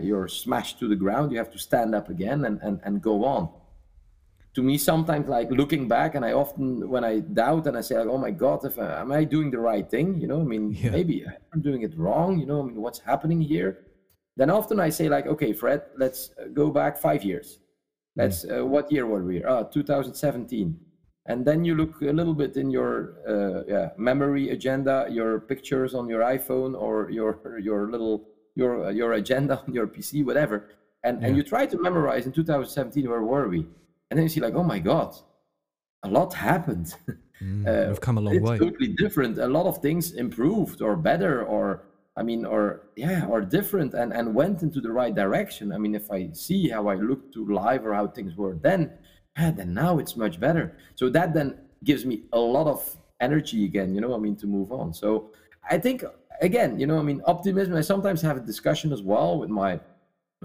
you're 0.00 0.28
smashed 0.28 0.78
to 0.78 0.86
the 0.88 0.94
ground. 0.94 1.32
You 1.32 1.38
have 1.38 1.50
to 1.50 1.58
stand 1.58 1.94
up 1.94 2.08
again 2.08 2.44
and, 2.46 2.58
and 2.62 2.80
and 2.84 3.02
go 3.02 3.24
on 3.24 3.50
to 4.54 4.62
me 4.62 4.78
sometimes 4.78 5.28
like 5.28 5.50
looking 5.50 5.88
back 5.88 6.14
and 6.14 6.24
i 6.24 6.32
often 6.32 6.88
when 6.88 7.04
i 7.04 7.18
doubt 7.18 7.66
and 7.66 7.76
i 7.76 7.80
say 7.80 7.96
like 7.98 8.06
oh 8.06 8.18
my 8.18 8.30
god 8.30 8.64
if 8.64 8.78
I, 8.78 9.00
am 9.00 9.12
i 9.12 9.24
doing 9.24 9.50
the 9.50 9.58
right 9.58 9.88
thing 9.88 10.20
you 10.20 10.26
know 10.26 10.40
i 10.40 10.44
mean 10.44 10.72
yeah. 10.72 10.90
maybe 10.90 11.24
i'm 11.52 11.60
doing 11.60 11.82
it 11.82 11.96
wrong 11.96 12.38
you 12.38 12.46
know 12.46 12.60
i 12.60 12.64
mean 12.64 12.80
what's 12.80 13.00
happening 13.00 13.40
here 13.40 13.78
then 14.36 14.50
often 14.50 14.80
i 14.80 14.88
say 14.88 15.08
like 15.08 15.26
okay 15.26 15.52
fred 15.52 15.82
let's 15.96 16.30
go 16.52 16.70
back 16.70 16.96
five 16.96 17.24
years 17.24 17.58
let's 18.16 18.44
mm. 18.44 18.60
uh, 18.60 18.64
what 18.64 18.90
year 18.90 19.06
were 19.06 19.24
we 19.24 19.44
oh 19.44 19.64
2017 19.72 20.78
and 21.26 21.44
then 21.44 21.64
you 21.64 21.74
look 21.74 22.02
a 22.02 22.12
little 22.12 22.34
bit 22.34 22.56
in 22.56 22.70
your 22.70 23.14
uh, 23.26 23.64
yeah, 23.66 23.90
memory 23.96 24.50
agenda, 24.50 25.06
your 25.10 25.40
pictures 25.40 25.94
on 25.94 26.08
your 26.08 26.20
iPhone 26.20 26.78
or 26.78 27.10
your 27.10 27.58
your 27.60 27.90
little 27.90 28.28
your 28.54 28.86
uh, 28.86 28.90
your 28.90 29.14
agenda 29.14 29.62
on 29.66 29.72
your 29.72 29.86
PC, 29.86 30.24
whatever, 30.24 30.68
and 31.02 31.20
yeah. 31.20 31.28
and 31.28 31.36
you 31.36 31.42
try 31.42 31.64
to 31.66 31.78
memorize 31.80 32.26
in 32.26 32.32
2017 32.32 33.08
where 33.08 33.22
were 33.22 33.48
we, 33.48 33.66
and 34.14 34.18
then 34.18 34.22
you 34.22 34.28
see 34.28 34.40
like, 34.40 34.54
oh 34.54 34.62
my 34.62 34.78
god, 34.78 35.12
a 36.02 36.08
lot 36.08 36.32
happened. 36.34 36.94
Mm, 37.42 37.66
uh, 37.66 37.88
we've 37.88 38.00
come 38.00 38.16
a 38.16 38.20
long 38.20 38.36
it's 38.36 38.48
way. 38.48 38.56
Totally 38.56 38.94
different. 38.96 39.38
A 39.38 39.48
lot 39.48 39.66
of 39.66 39.78
things 39.78 40.12
improved 40.12 40.80
or 40.80 40.94
better 40.94 41.44
or 41.44 41.82
I 42.16 42.22
mean, 42.22 42.44
or 42.44 42.86
yeah, 42.94 43.26
or 43.26 43.40
different, 43.40 43.92
and 43.92 44.12
and 44.12 44.36
went 44.36 44.62
into 44.62 44.80
the 44.80 44.92
right 44.92 45.12
direction. 45.12 45.72
I 45.72 45.78
mean, 45.78 45.96
if 45.96 46.12
I 46.12 46.30
see 46.32 46.68
how 46.68 46.86
I 46.86 46.94
looked 46.94 47.34
to 47.34 47.44
live 47.44 47.84
or 47.84 47.92
how 47.92 48.06
things 48.06 48.36
were 48.36 48.54
then, 48.54 48.92
ah, 49.36 49.50
then 49.50 49.74
now 49.74 49.98
it's 49.98 50.16
much 50.16 50.38
better. 50.38 50.76
So 50.94 51.10
that 51.10 51.34
then 51.34 51.58
gives 51.82 52.06
me 52.06 52.22
a 52.32 52.38
lot 52.38 52.68
of 52.68 52.96
energy 53.20 53.64
again, 53.64 53.94
you 53.94 54.00
know, 54.00 54.14
I 54.14 54.18
mean, 54.18 54.36
to 54.36 54.46
move 54.46 54.70
on. 54.70 54.94
So 54.94 55.32
I 55.68 55.78
think, 55.78 56.04
again, 56.40 56.78
you 56.78 56.86
know, 56.86 56.98
I 56.98 57.02
mean, 57.02 57.20
optimism, 57.26 57.74
I 57.74 57.80
sometimes 57.80 58.22
have 58.22 58.36
a 58.36 58.40
discussion 58.40 58.92
as 58.92 59.02
well 59.02 59.38
with 59.38 59.50
my, 59.50 59.80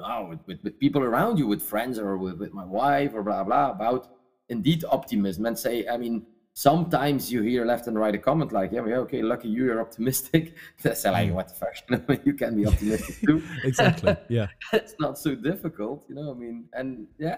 oh, 0.04 0.26
with, 0.26 0.40
with, 0.48 0.64
with 0.64 0.80
people 0.80 1.04
around 1.04 1.38
you, 1.38 1.48
with 1.48 1.62
friends 1.62 2.00
or 2.00 2.18
with, 2.18 2.38
with 2.40 2.54
my 2.54 2.66
wife 2.66 3.12
or 3.14 3.24
blah, 3.24 3.44
blah, 3.44 3.72
about 3.72 4.10
indeed 4.50 4.84
optimism 4.90 5.46
and 5.46 5.58
say, 5.58 5.88
I 5.88 5.98
mean, 5.98 6.26
sometimes 6.54 7.32
you 7.32 7.42
hear 7.42 7.66
left 7.66 7.88
and 7.88 7.98
right 7.98 8.14
a 8.14 8.18
comment 8.18 8.52
like, 8.52 8.72
yeah, 8.72 8.82
okay, 8.82 9.22
lucky 9.22 9.48
you, 9.48 9.66
you're 9.66 9.82
optimistic. 9.82 10.56
That's 10.82 11.06
like, 11.06 11.30
mm. 11.30 11.34
what 11.34 11.48
the 11.48 11.56
fuck? 11.56 12.26
you 12.26 12.34
can 12.34 12.56
be 12.56 12.66
optimistic 12.66 13.16
too. 13.26 13.42
exactly. 13.64 14.16
Yeah. 14.28 14.48
it's 14.74 14.96
not 15.00 15.18
so 15.18 15.36
difficult, 15.36 16.06
you 16.10 16.16
know, 16.16 16.32
I 16.32 16.34
mean, 16.34 16.66
and 16.74 17.08
yeah, 17.18 17.38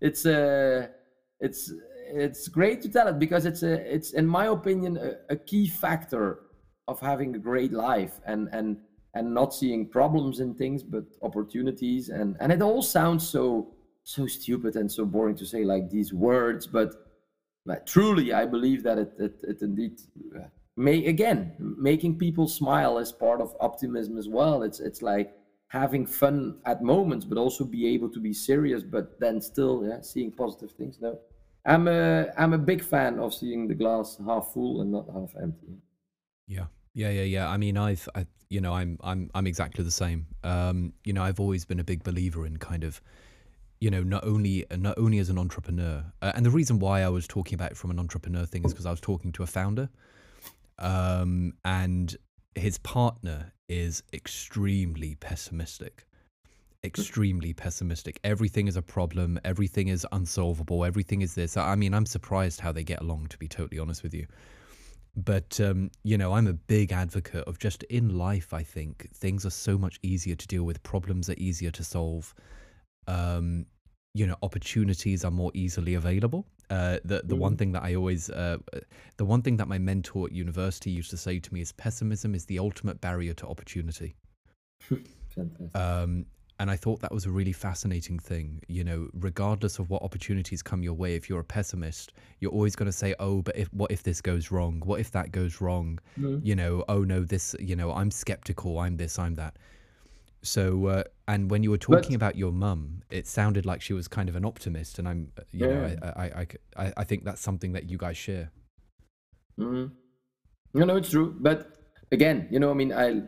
it's 0.00 0.26
uh, 0.26 0.88
it's 1.40 1.72
it's 2.06 2.48
great 2.48 2.82
to 2.82 2.88
tell 2.88 3.08
it 3.08 3.18
because 3.18 3.46
it's 3.46 3.62
a 3.62 3.94
it's 3.94 4.12
in 4.12 4.26
my 4.26 4.46
opinion 4.46 4.96
a, 4.96 5.32
a 5.32 5.36
key 5.36 5.66
factor 5.66 6.40
of 6.88 7.00
having 7.00 7.34
a 7.34 7.38
great 7.38 7.72
life 7.72 8.20
and 8.26 8.48
and 8.52 8.76
and 9.14 9.32
not 9.32 9.54
seeing 9.54 9.86
problems 9.86 10.40
in 10.40 10.54
things 10.54 10.82
but 10.82 11.04
opportunities 11.22 12.08
and 12.08 12.36
and 12.40 12.52
it 12.52 12.62
all 12.62 12.82
sounds 12.82 13.26
so 13.26 13.72
so 14.04 14.26
stupid 14.26 14.76
and 14.76 14.90
so 14.90 15.04
boring 15.04 15.36
to 15.36 15.46
say 15.46 15.64
like 15.64 15.90
these 15.90 16.12
words 16.12 16.66
but, 16.66 16.94
but 17.66 17.86
truly 17.86 18.32
i 18.32 18.44
believe 18.44 18.82
that 18.82 18.98
it 18.98 19.12
it, 19.18 19.40
it 19.42 19.62
indeed 19.62 20.00
uh, 20.36 20.40
may 20.76 21.06
again 21.06 21.52
making 21.58 22.18
people 22.18 22.48
smile 22.48 22.98
is 22.98 23.12
part 23.12 23.40
of 23.40 23.54
optimism 23.60 24.18
as 24.18 24.28
well 24.28 24.62
it's 24.62 24.80
it's 24.80 25.02
like 25.02 25.34
having 25.72 26.04
fun 26.04 26.58
at 26.66 26.82
moments, 26.82 27.24
but 27.24 27.38
also 27.38 27.64
be 27.64 27.88
able 27.88 28.10
to 28.10 28.20
be 28.20 28.34
serious, 28.34 28.82
but 28.82 29.18
then 29.18 29.40
still 29.40 29.82
yeah, 29.88 30.02
seeing 30.02 30.30
positive 30.30 30.70
things. 30.72 30.98
No, 31.00 31.18
I'm 31.64 31.88
a 31.88 32.26
I'm 32.36 32.52
a 32.52 32.58
big 32.58 32.82
fan 32.82 33.18
of 33.18 33.32
seeing 33.32 33.68
the 33.68 33.74
glass 33.74 34.18
half 34.26 34.52
full 34.52 34.82
and 34.82 34.92
not 34.92 35.06
half 35.10 35.32
empty. 35.42 35.78
Yeah, 36.46 36.66
yeah, 36.92 37.10
yeah, 37.10 37.22
yeah. 37.22 37.48
I 37.48 37.56
mean, 37.56 37.78
I've, 37.78 38.06
I, 38.14 38.26
you 38.52 38.60
know, 38.60 38.74
I'm 38.74 38.98
I'm 39.02 39.30
I'm 39.34 39.46
exactly 39.46 39.82
the 39.82 39.90
same. 39.90 40.26
Um, 40.44 40.92
you 41.04 41.12
know, 41.12 41.22
I've 41.22 41.40
always 41.40 41.64
been 41.64 41.80
a 41.80 41.84
big 41.84 42.04
believer 42.04 42.46
in 42.46 42.58
kind 42.58 42.84
of. 42.84 43.00
You 43.80 43.90
know, 43.90 44.04
not 44.04 44.22
only 44.24 44.64
not 44.76 44.96
only 44.96 45.18
as 45.18 45.28
an 45.28 45.38
entrepreneur, 45.38 46.04
uh, 46.20 46.30
and 46.36 46.46
the 46.46 46.50
reason 46.50 46.78
why 46.78 47.02
I 47.02 47.08
was 47.08 47.26
talking 47.26 47.56
about 47.56 47.72
it 47.72 47.76
from 47.76 47.90
an 47.90 47.98
entrepreneur 47.98 48.46
thing 48.46 48.64
is 48.64 48.72
because 48.72 48.86
I 48.86 48.92
was 48.92 49.00
talking 49.00 49.32
to 49.32 49.42
a 49.42 49.46
founder, 49.46 49.88
um, 50.78 51.54
and 51.64 52.16
his 52.54 52.78
partner 52.78 53.52
is 53.68 54.04
extremely 54.12 55.16
pessimistic. 55.16 56.06
Extremely 56.84 57.52
pessimistic. 57.54 58.20
Everything 58.22 58.68
is 58.68 58.76
a 58.76 58.82
problem. 58.82 59.40
Everything 59.44 59.88
is 59.88 60.06
unsolvable. 60.12 60.84
Everything 60.84 61.22
is 61.22 61.34
this. 61.34 61.56
I 61.56 61.74
mean, 61.74 61.92
I'm 61.92 62.06
surprised 62.06 62.60
how 62.60 62.70
they 62.70 62.84
get 62.84 63.00
along, 63.00 63.28
to 63.28 63.38
be 63.38 63.48
totally 63.48 63.80
honest 63.80 64.04
with 64.04 64.14
you. 64.14 64.26
But, 65.14 65.60
um, 65.60 65.90
you 66.04 66.16
know, 66.16 66.32
I'm 66.32 66.46
a 66.46 66.54
big 66.54 66.90
advocate 66.90 67.44
of 67.44 67.58
just 67.58 67.82
in 67.84 68.16
life, 68.16 68.54
I 68.54 68.62
think 68.62 69.08
things 69.14 69.44
are 69.44 69.50
so 69.50 69.76
much 69.76 69.98
easier 70.02 70.34
to 70.34 70.46
deal 70.46 70.64
with. 70.64 70.82
Problems 70.82 71.28
are 71.28 71.34
easier 71.36 71.70
to 71.70 71.84
solve. 71.84 72.34
Um, 73.06 73.66
you 74.14 74.26
know 74.26 74.36
opportunities 74.42 75.24
are 75.24 75.30
more 75.30 75.50
easily 75.54 75.94
available. 75.94 76.46
Uh, 76.70 76.98
the 77.04 77.22
the 77.24 77.34
mm. 77.34 77.38
one 77.38 77.56
thing 77.56 77.72
that 77.72 77.82
I 77.82 77.94
always 77.94 78.30
uh, 78.30 78.58
the 79.16 79.24
one 79.24 79.42
thing 79.42 79.56
that 79.58 79.68
my 79.68 79.78
mentor 79.78 80.26
at 80.26 80.32
university 80.32 80.90
used 80.90 81.10
to 81.10 81.16
say 81.16 81.38
to 81.38 81.54
me 81.54 81.60
is 81.60 81.72
pessimism 81.72 82.34
is 82.34 82.46
the 82.46 82.58
ultimate 82.58 83.00
barrier 83.00 83.34
to 83.34 83.46
opportunity. 83.46 84.14
um, 85.74 86.26
and 86.62 86.70
I 86.70 86.76
thought 86.76 87.00
that 87.00 87.10
was 87.10 87.26
a 87.26 87.30
really 87.30 87.50
fascinating 87.50 88.20
thing. 88.20 88.62
You 88.68 88.84
know, 88.84 89.08
regardless 89.14 89.80
of 89.80 89.90
what 89.90 90.00
opportunities 90.02 90.62
come 90.62 90.84
your 90.84 90.94
way, 90.94 91.16
if 91.16 91.28
you're 91.28 91.40
a 91.40 91.44
pessimist, 91.44 92.12
you're 92.38 92.52
always 92.52 92.76
going 92.76 92.86
to 92.86 92.92
say, 92.92 93.16
"Oh, 93.18 93.42
but 93.42 93.56
if 93.56 93.66
what 93.74 93.90
if 93.90 94.04
this 94.04 94.20
goes 94.20 94.52
wrong? 94.52 94.80
What 94.84 95.00
if 95.00 95.10
that 95.10 95.32
goes 95.32 95.60
wrong?" 95.60 95.98
Mm. 96.16 96.40
You 96.44 96.54
know, 96.54 96.84
"Oh 96.88 97.02
no, 97.02 97.24
this." 97.24 97.56
You 97.58 97.74
know, 97.74 97.92
I'm 97.92 98.12
skeptical. 98.12 98.78
I'm 98.78 98.96
this. 98.96 99.18
I'm 99.18 99.34
that. 99.34 99.56
So, 100.42 100.86
uh, 100.86 101.02
and 101.26 101.50
when 101.50 101.64
you 101.64 101.72
were 101.72 101.78
talking 101.78 102.10
but, 102.10 102.22
about 102.22 102.36
your 102.36 102.52
mum, 102.52 103.02
it 103.10 103.26
sounded 103.26 103.66
like 103.66 103.82
she 103.82 103.92
was 103.92 104.06
kind 104.06 104.28
of 104.28 104.36
an 104.36 104.44
optimist, 104.44 105.00
and 105.00 105.08
I'm, 105.08 105.32
you 105.50 105.66
yeah. 105.66 105.74
know, 105.74 105.96
I, 106.04 106.22
I, 106.22 106.46
I, 106.76 106.92
I, 106.98 107.04
think 107.04 107.24
that's 107.24 107.40
something 107.40 107.72
that 107.72 107.88
you 107.88 107.96
guys 107.96 108.16
share. 108.16 108.50
Mm-hmm. 109.58 110.78
You 110.78 110.86
know, 110.86 110.96
it's 110.96 111.10
true, 111.10 111.36
but 111.38 111.76
again, 112.10 112.48
you 112.50 112.58
know, 112.58 112.72
I 112.72 112.74
mean, 112.74 112.92
I, 112.92 113.22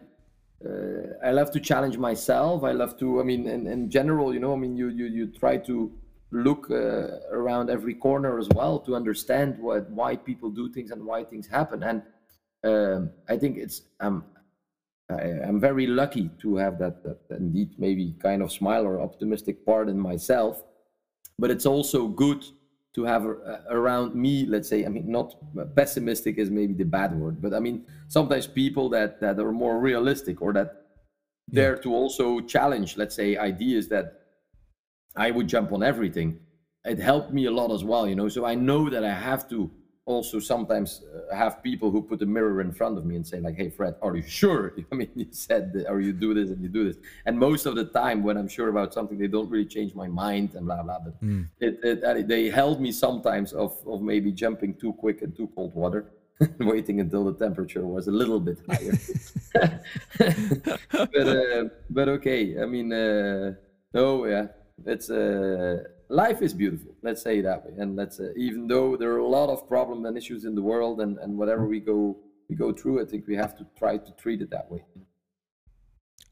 I 1.24 1.30
love 1.30 1.50
to 1.52 1.60
challenge 1.60 1.98
myself. 1.98 2.64
I 2.64 2.72
love 2.72 2.98
to, 2.98 3.20
I 3.20 3.22
mean, 3.22 3.46
in, 3.46 3.66
in 3.66 3.90
general, 3.90 4.32
you 4.32 4.40
know, 4.40 4.52
I 4.52 4.56
mean, 4.56 4.76
you, 4.76 4.88
you, 4.88 5.06
you 5.06 5.26
try 5.26 5.56
to 5.58 5.92
look 6.30 6.70
uh, 6.70 7.20
around 7.30 7.70
every 7.70 7.94
corner 7.94 8.38
as 8.38 8.48
well 8.54 8.78
to 8.80 8.96
understand 8.96 9.58
what, 9.58 9.88
why 9.90 10.16
people 10.16 10.50
do 10.50 10.72
things 10.72 10.90
and 10.90 11.04
why 11.04 11.24
things 11.24 11.46
happen, 11.46 11.82
and 11.82 12.02
um, 12.64 13.10
I 13.28 13.36
think 13.36 13.58
it's, 13.58 13.82
um, 14.00 14.24
I, 15.10 15.22
am 15.22 15.60
very 15.60 15.86
lucky 15.86 16.30
to 16.40 16.56
have 16.56 16.78
that, 16.78 17.02
that, 17.04 17.18
indeed 17.38 17.70
maybe 17.78 18.16
kind 18.20 18.42
of 18.42 18.50
smile 18.50 18.86
or 18.86 19.00
optimistic 19.00 19.64
part 19.66 19.88
in 19.88 19.98
myself. 19.98 20.64
But 21.38 21.50
it's 21.50 21.66
also 21.66 22.08
good 22.08 22.44
to 22.94 23.04
have 23.04 23.26
around 23.70 24.14
me, 24.14 24.46
let's 24.46 24.68
say, 24.68 24.86
I 24.86 24.88
mean, 24.88 25.10
not 25.10 25.34
pessimistic 25.74 26.38
is 26.38 26.50
maybe 26.50 26.74
the 26.74 26.84
bad 26.84 27.18
word, 27.18 27.42
but 27.42 27.52
I 27.52 27.58
mean, 27.58 27.84
sometimes 28.08 28.46
people 28.46 28.88
that, 28.90 29.20
that 29.20 29.38
are 29.38 29.52
more 29.52 29.80
realistic 29.80 30.40
or 30.40 30.52
that 30.52 30.84
yeah. 31.50 31.62
dare 31.62 31.76
to 31.78 31.92
also 31.92 32.40
challenge, 32.40 32.96
let's 32.96 33.14
say, 33.14 33.36
ideas 33.36 33.88
that 33.88 34.20
I 35.16 35.32
would 35.32 35.48
jump 35.48 35.72
on 35.72 35.82
everything. 35.82 36.38
It 36.84 36.98
helped 36.98 37.32
me 37.32 37.46
a 37.46 37.50
lot 37.50 37.72
as 37.72 37.82
well, 37.82 38.06
you 38.06 38.14
know. 38.14 38.28
So 38.28 38.44
I 38.44 38.54
know 38.54 38.88
that 38.90 39.04
I 39.04 39.12
have 39.12 39.48
to 39.50 39.70
also 40.06 40.38
sometimes 40.38 41.02
uh, 41.02 41.34
have 41.34 41.62
people 41.62 41.90
who 41.90 42.02
put 42.02 42.20
a 42.20 42.26
mirror 42.26 42.60
in 42.60 42.72
front 42.72 42.98
of 42.98 43.04
me 43.06 43.16
and 43.16 43.26
say 43.26 43.40
like 43.40 43.56
hey 43.56 43.70
fred 43.70 43.94
are 44.02 44.16
you 44.16 44.22
sure? 44.40 44.74
I 44.92 44.94
mean 44.94 45.10
you 45.14 45.26
said 45.30 45.72
that, 45.74 45.88
or 45.88 46.00
you 46.00 46.12
do 46.12 46.34
this 46.34 46.50
and 46.50 46.60
you 46.62 46.68
do 46.68 46.84
this? 46.84 46.96
And 47.26 47.38
most 47.38 47.66
of 47.66 47.74
the 47.74 47.86
time 47.86 48.22
when 48.22 48.36
i'm 48.36 48.48
sure 48.48 48.68
about 48.68 48.92
something 48.92 49.16
they 49.18 49.28
don't 49.28 49.48
really 49.48 49.66
change 49.66 49.94
my 49.94 50.08
mind 50.08 50.54
and 50.54 50.66
blah 50.66 50.82
blah 50.82 50.98
but 50.98 51.22
mm. 51.22 51.48
it, 51.60 51.78
it, 51.82 52.28
they 52.28 52.50
held 52.50 52.80
me 52.80 52.92
sometimes 52.92 53.52
of, 53.52 53.76
of 53.86 54.02
maybe 54.02 54.30
jumping 54.30 54.74
too 54.74 54.92
quick 54.92 55.22
in 55.22 55.32
too 55.32 55.48
cold 55.54 55.74
water 55.74 56.12
waiting 56.60 57.00
until 57.00 57.24
the 57.24 57.34
temperature 57.34 57.86
was 57.86 58.08
a 58.08 58.10
little 58.10 58.40
bit 58.40 58.58
higher. 58.68 58.98
But 60.90 61.28
uh, 61.28 61.64
but 61.90 62.08
okay 62.08 62.60
i 62.60 62.66
mean 62.66 62.92
uh, 62.92 63.54
no 63.92 64.26
yeah 64.26 64.46
it's 64.84 65.10
uh 65.10 65.84
life 66.08 66.42
is 66.42 66.52
beautiful 66.54 66.94
let's 67.02 67.22
say 67.22 67.38
it 67.38 67.42
that 67.42 67.64
way. 67.64 67.72
And 67.78 67.94
let's 67.96 68.18
uh, 68.18 68.32
even 68.36 68.66
though 68.66 68.96
there 68.96 69.12
are 69.12 69.18
a 69.18 69.26
lot 69.26 69.50
of 69.50 69.68
problems 69.68 70.06
and 70.06 70.16
issues 70.16 70.44
in 70.44 70.54
the 70.54 70.62
world 70.62 71.00
and 71.00 71.18
and 71.18 71.36
whatever 71.38 71.66
we 71.66 71.80
go 71.80 72.16
we 72.48 72.56
go 72.56 72.72
through 72.72 73.00
i 73.00 73.04
think 73.04 73.26
we 73.26 73.36
have 73.36 73.56
to 73.56 73.66
try 73.78 73.96
to 73.96 74.12
treat 74.12 74.42
it 74.42 74.50
that 74.50 74.70
way. 74.70 74.84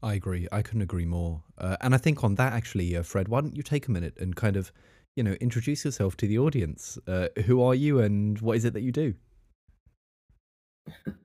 I 0.01 0.15
agree. 0.15 0.49
I 0.51 0.61
couldn't 0.61 0.81
agree 0.81 1.05
more. 1.05 1.43
Uh, 1.57 1.77
and 1.81 1.95
i 1.95 1.97
think 1.97 2.23
on 2.23 2.35
that 2.35 2.53
actually 2.53 2.95
uh, 2.97 3.03
fred 3.03 3.27
why 3.27 3.41
don't 3.41 3.55
you 3.55 3.63
take 3.63 3.87
a 3.87 3.91
minute 3.91 4.15
and 4.19 4.35
kind 4.35 4.57
of 4.57 4.71
you 5.15 5.23
know 5.23 5.33
introduce 5.33 5.85
yourself 5.85 6.17
to 6.17 6.27
the 6.27 6.39
audience. 6.39 6.97
Uh, 7.07 7.27
who 7.45 7.61
are 7.61 7.75
you 7.75 7.99
and 7.99 8.41
what 8.41 8.57
is 8.57 8.65
it 8.65 8.73
that 8.73 8.81
you 8.81 8.91
do 8.91 9.13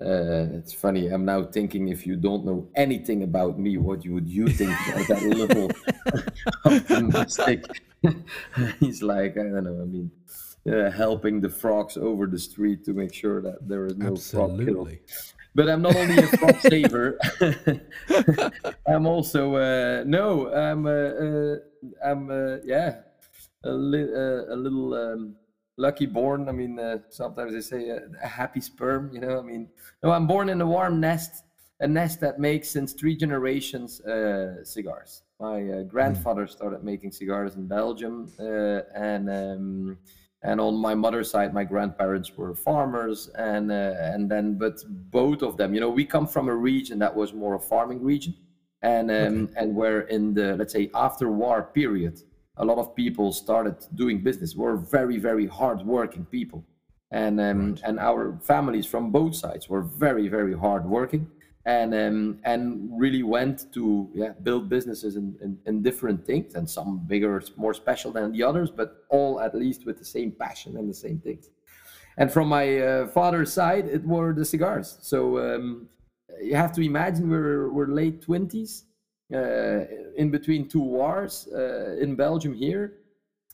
Uh, 0.00 0.50
it's 0.58 0.72
funny. 0.72 1.08
I'm 1.08 1.24
now 1.24 1.44
thinking 1.44 1.88
if 1.88 2.04
you 2.06 2.16
don't 2.16 2.44
know 2.44 2.68
anything 2.74 3.22
about 3.22 3.58
me, 3.60 3.76
what 3.76 4.04
would 4.06 4.28
you 4.28 4.48
think 4.48 4.72
of 4.96 5.06
that 5.06 5.22
little 5.22 5.70
optimistic? 6.64 7.64
He's 8.80 9.02
like, 9.02 9.32
I 9.38 9.44
don't 9.44 9.64
know. 9.64 9.80
I 9.80 9.86
mean, 9.86 10.10
uh, 10.70 10.90
helping 10.90 11.40
the 11.40 11.48
frogs 11.48 11.96
over 11.96 12.26
the 12.26 12.38
street 12.38 12.84
to 12.84 12.92
make 12.92 13.14
sure 13.14 13.40
that 13.42 13.68
there 13.68 13.86
is 13.86 13.96
no 13.96 14.12
Absolutely. 14.12 14.64
frog 14.72 14.86
kill. 14.86 14.88
But 15.54 15.70
I'm 15.70 15.82
not 15.82 15.94
only 15.96 16.18
a 16.18 16.26
frog 16.26 16.56
saver. 16.60 17.18
I'm 18.86 19.06
also 19.06 19.54
uh, 19.54 20.02
no. 20.04 20.52
I'm 20.52 20.86
uh, 20.86 20.90
uh, 20.90 21.56
I'm 22.04 22.30
uh, 22.30 22.56
yeah 22.64 23.02
a, 23.64 23.72
li- 23.72 24.12
a 24.12 24.56
little. 24.56 24.94
Um, 24.94 25.36
lucky 25.76 26.06
born. 26.06 26.48
I 26.48 26.52
mean, 26.52 26.78
uh, 26.78 26.98
sometimes 27.10 27.52
they 27.52 27.60
say 27.60 27.88
a, 27.88 28.02
a, 28.22 28.26
happy 28.26 28.60
sperm. 28.60 29.10
You 29.12 29.20
know, 29.20 29.38
I 29.38 29.42
mean, 29.42 29.68
no, 30.02 30.12
I'm 30.12 30.26
born 30.26 30.48
in 30.48 30.60
a 30.60 30.66
warm 30.66 31.00
nest, 31.00 31.44
a 31.80 31.88
nest 31.88 32.20
that 32.20 32.38
makes 32.38 32.68
since 32.68 32.92
three 32.92 33.16
generations 33.16 34.00
uh, 34.02 34.64
cigars. 34.64 35.22
My 35.40 35.62
uh, 35.68 35.82
grandfather 35.82 36.46
started 36.46 36.84
making 36.84 37.12
cigars 37.12 37.56
in 37.56 37.66
Belgium, 37.66 38.32
uh, 38.38 38.80
and 38.94 39.28
um, 39.28 39.98
and 40.42 40.60
on 40.60 40.76
my 40.76 40.94
mother's 40.94 41.30
side, 41.30 41.52
my 41.52 41.64
grandparents 41.64 42.36
were 42.36 42.54
farmers, 42.54 43.28
and 43.36 43.72
uh, 43.72 43.94
and 43.98 44.30
then 44.30 44.56
but 44.56 44.78
both 45.10 45.42
of 45.42 45.56
them, 45.56 45.74
you 45.74 45.80
know, 45.80 45.90
we 45.90 46.04
come 46.04 46.26
from 46.26 46.48
a 46.48 46.54
region 46.54 46.98
that 47.00 47.14
was 47.14 47.32
more 47.32 47.54
a 47.54 47.60
farming 47.60 48.02
region, 48.02 48.34
and 48.82 49.10
um, 49.10 49.16
okay. 49.16 49.52
and 49.56 49.74
where 49.74 50.02
in 50.02 50.34
the 50.34 50.56
let's 50.56 50.72
say 50.72 50.90
after 50.94 51.30
war 51.30 51.70
period 51.74 52.22
a 52.56 52.64
lot 52.64 52.78
of 52.78 52.94
people 52.94 53.32
started 53.32 53.76
doing 53.94 54.22
business. 54.22 54.54
We're 54.54 54.76
very, 54.76 55.18
very 55.18 55.46
hardworking 55.46 56.24
people, 56.26 56.64
and 57.10 57.40
um, 57.40 57.70
right. 57.70 57.82
and 57.84 57.98
our 57.98 58.38
families 58.42 58.86
from 58.86 59.10
both 59.10 59.34
sides 59.34 59.68
were 59.68 59.82
very, 59.82 60.28
very 60.28 60.56
hardworking, 60.56 61.26
and 61.64 61.94
um, 61.94 62.38
and 62.44 62.90
really 62.98 63.22
went 63.22 63.72
to 63.74 64.08
yeah 64.14 64.32
build 64.42 64.68
businesses 64.68 65.16
in, 65.16 65.36
in, 65.42 65.58
in 65.66 65.82
different 65.82 66.24
things, 66.26 66.54
and 66.54 66.68
some 66.68 66.98
bigger, 67.06 67.42
more 67.56 67.74
special 67.74 68.12
than 68.12 68.32
the 68.32 68.42
others, 68.42 68.70
but 68.70 69.04
all 69.10 69.40
at 69.40 69.54
least 69.54 69.86
with 69.86 69.98
the 69.98 70.04
same 70.04 70.30
passion 70.30 70.76
and 70.76 70.88
the 70.88 70.94
same 70.94 71.18
things. 71.18 71.50
And 72.16 72.32
from 72.32 72.48
my 72.48 72.78
uh, 72.78 73.06
father's 73.08 73.52
side, 73.52 73.86
it 73.86 74.04
were 74.04 74.32
the 74.32 74.44
cigars. 74.44 74.98
So 75.00 75.38
um, 75.38 75.88
you 76.40 76.54
have 76.54 76.72
to 76.74 76.82
imagine 76.82 77.28
we're 77.28 77.72
we're 77.72 77.88
late 77.88 78.22
twenties 78.22 78.84
uh, 78.92 78.93
in 79.30 80.30
between 80.30 80.68
two 80.68 80.82
wars 80.82 81.48
uh, 81.54 81.96
in 81.98 82.14
Belgium 82.14 82.54
here, 82.54 82.94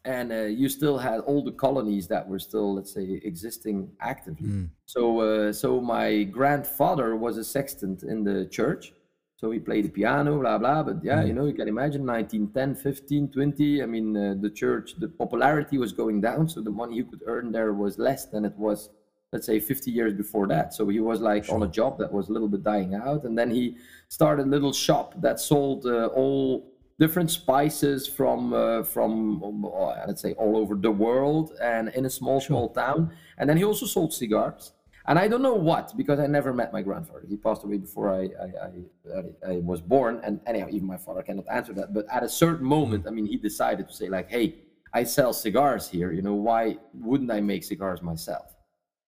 and 0.04 0.32
uh, 0.32 0.42
you 0.44 0.68
still 0.68 0.98
had 0.98 1.20
all 1.20 1.44
the 1.44 1.52
colonies 1.52 2.08
that 2.08 2.26
were 2.26 2.38
still, 2.38 2.74
let's 2.74 2.92
say, 2.92 3.20
existing 3.24 3.90
actively. 4.00 4.48
Mm. 4.48 4.70
So, 4.86 5.52
so 5.52 5.80
my 5.80 6.22
grandfather 6.24 7.16
was 7.16 7.36
a 7.36 7.44
sextant 7.44 8.02
in 8.02 8.24
the 8.24 8.46
church. 8.46 8.92
So 9.36 9.50
he 9.50 9.58
played 9.58 9.86
the 9.86 9.88
piano, 9.88 10.38
blah, 10.38 10.58
blah. 10.58 10.82
But 10.82 11.02
yeah, 11.02 11.22
mm. 11.22 11.28
you 11.28 11.32
know, 11.32 11.46
you 11.46 11.54
can 11.54 11.66
imagine 11.66 12.04
1910, 12.04 12.74
15, 12.74 13.28
20. 13.28 13.82
I 13.82 13.86
mean, 13.86 14.16
uh, 14.16 14.34
the 14.38 14.50
church, 14.50 14.96
the 14.98 15.08
popularity 15.08 15.78
was 15.78 15.92
going 15.92 16.20
down. 16.20 16.46
So 16.48 16.60
the 16.60 16.70
money 16.70 16.96
you 16.96 17.04
could 17.04 17.22
earn 17.26 17.50
there 17.50 17.72
was 17.72 17.98
less 17.98 18.26
than 18.26 18.44
it 18.44 18.54
was 18.56 18.90
let's 19.32 19.46
say 19.46 19.60
50 19.60 19.90
years 19.90 20.12
before 20.12 20.46
that 20.48 20.74
so 20.74 20.88
he 20.88 21.00
was 21.00 21.20
like 21.20 21.44
sure. 21.44 21.54
on 21.54 21.62
a 21.62 21.68
job 21.68 21.98
that 21.98 22.12
was 22.12 22.28
a 22.28 22.32
little 22.32 22.48
bit 22.48 22.62
dying 22.62 22.94
out 22.94 23.24
and 23.24 23.38
then 23.38 23.50
he 23.50 23.76
started 24.08 24.46
a 24.46 24.48
little 24.48 24.72
shop 24.72 25.14
that 25.22 25.38
sold 25.38 25.86
uh, 25.86 26.06
all 26.06 26.72
different 26.98 27.30
spices 27.30 28.06
from 28.06 28.52
uh, 28.52 28.82
from 28.82 29.64
uh, 29.64 29.94
let's 30.06 30.20
say 30.20 30.32
all 30.32 30.56
over 30.56 30.74
the 30.74 30.90
world 30.90 31.52
and 31.62 31.88
in 31.90 32.06
a 32.06 32.10
small 32.10 32.40
sure. 32.40 32.48
small 32.48 32.68
town 32.70 33.10
and 33.38 33.48
then 33.48 33.56
he 33.56 33.64
also 33.64 33.86
sold 33.86 34.12
cigars 34.12 34.72
and 35.06 35.18
I 35.18 35.28
don't 35.28 35.42
know 35.42 35.54
what 35.54 35.96
because 35.96 36.18
I 36.20 36.26
never 36.26 36.52
met 36.52 36.72
my 36.72 36.82
grandfather. 36.82 37.24
He 37.26 37.36
passed 37.36 37.64
away 37.64 37.78
before 37.78 38.14
I 38.14 38.28
I, 38.46 39.48
I, 39.48 39.52
I 39.52 39.56
was 39.56 39.80
born, 39.80 40.20
and 40.22 40.40
anyhow, 40.46 40.68
even 40.70 40.86
my 40.86 40.98
father 40.98 41.22
cannot 41.22 41.46
answer 41.50 41.72
that. 41.72 41.94
But 41.94 42.06
at 42.12 42.22
a 42.22 42.28
certain 42.28 42.66
moment, 42.66 43.06
I 43.08 43.10
mean, 43.10 43.26
he 43.26 43.36
decided 43.36 43.88
to 43.88 43.94
say 43.94 44.08
like, 44.08 44.30
"Hey, 44.30 44.58
I 44.92 45.04
sell 45.04 45.32
cigars 45.32 45.88
here. 45.88 46.12
You 46.12 46.20
know, 46.20 46.34
why 46.34 46.76
wouldn't 46.92 47.30
I 47.30 47.40
make 47.40 47.64
cigars 47.64 48.02
myself?" 48.02 48.54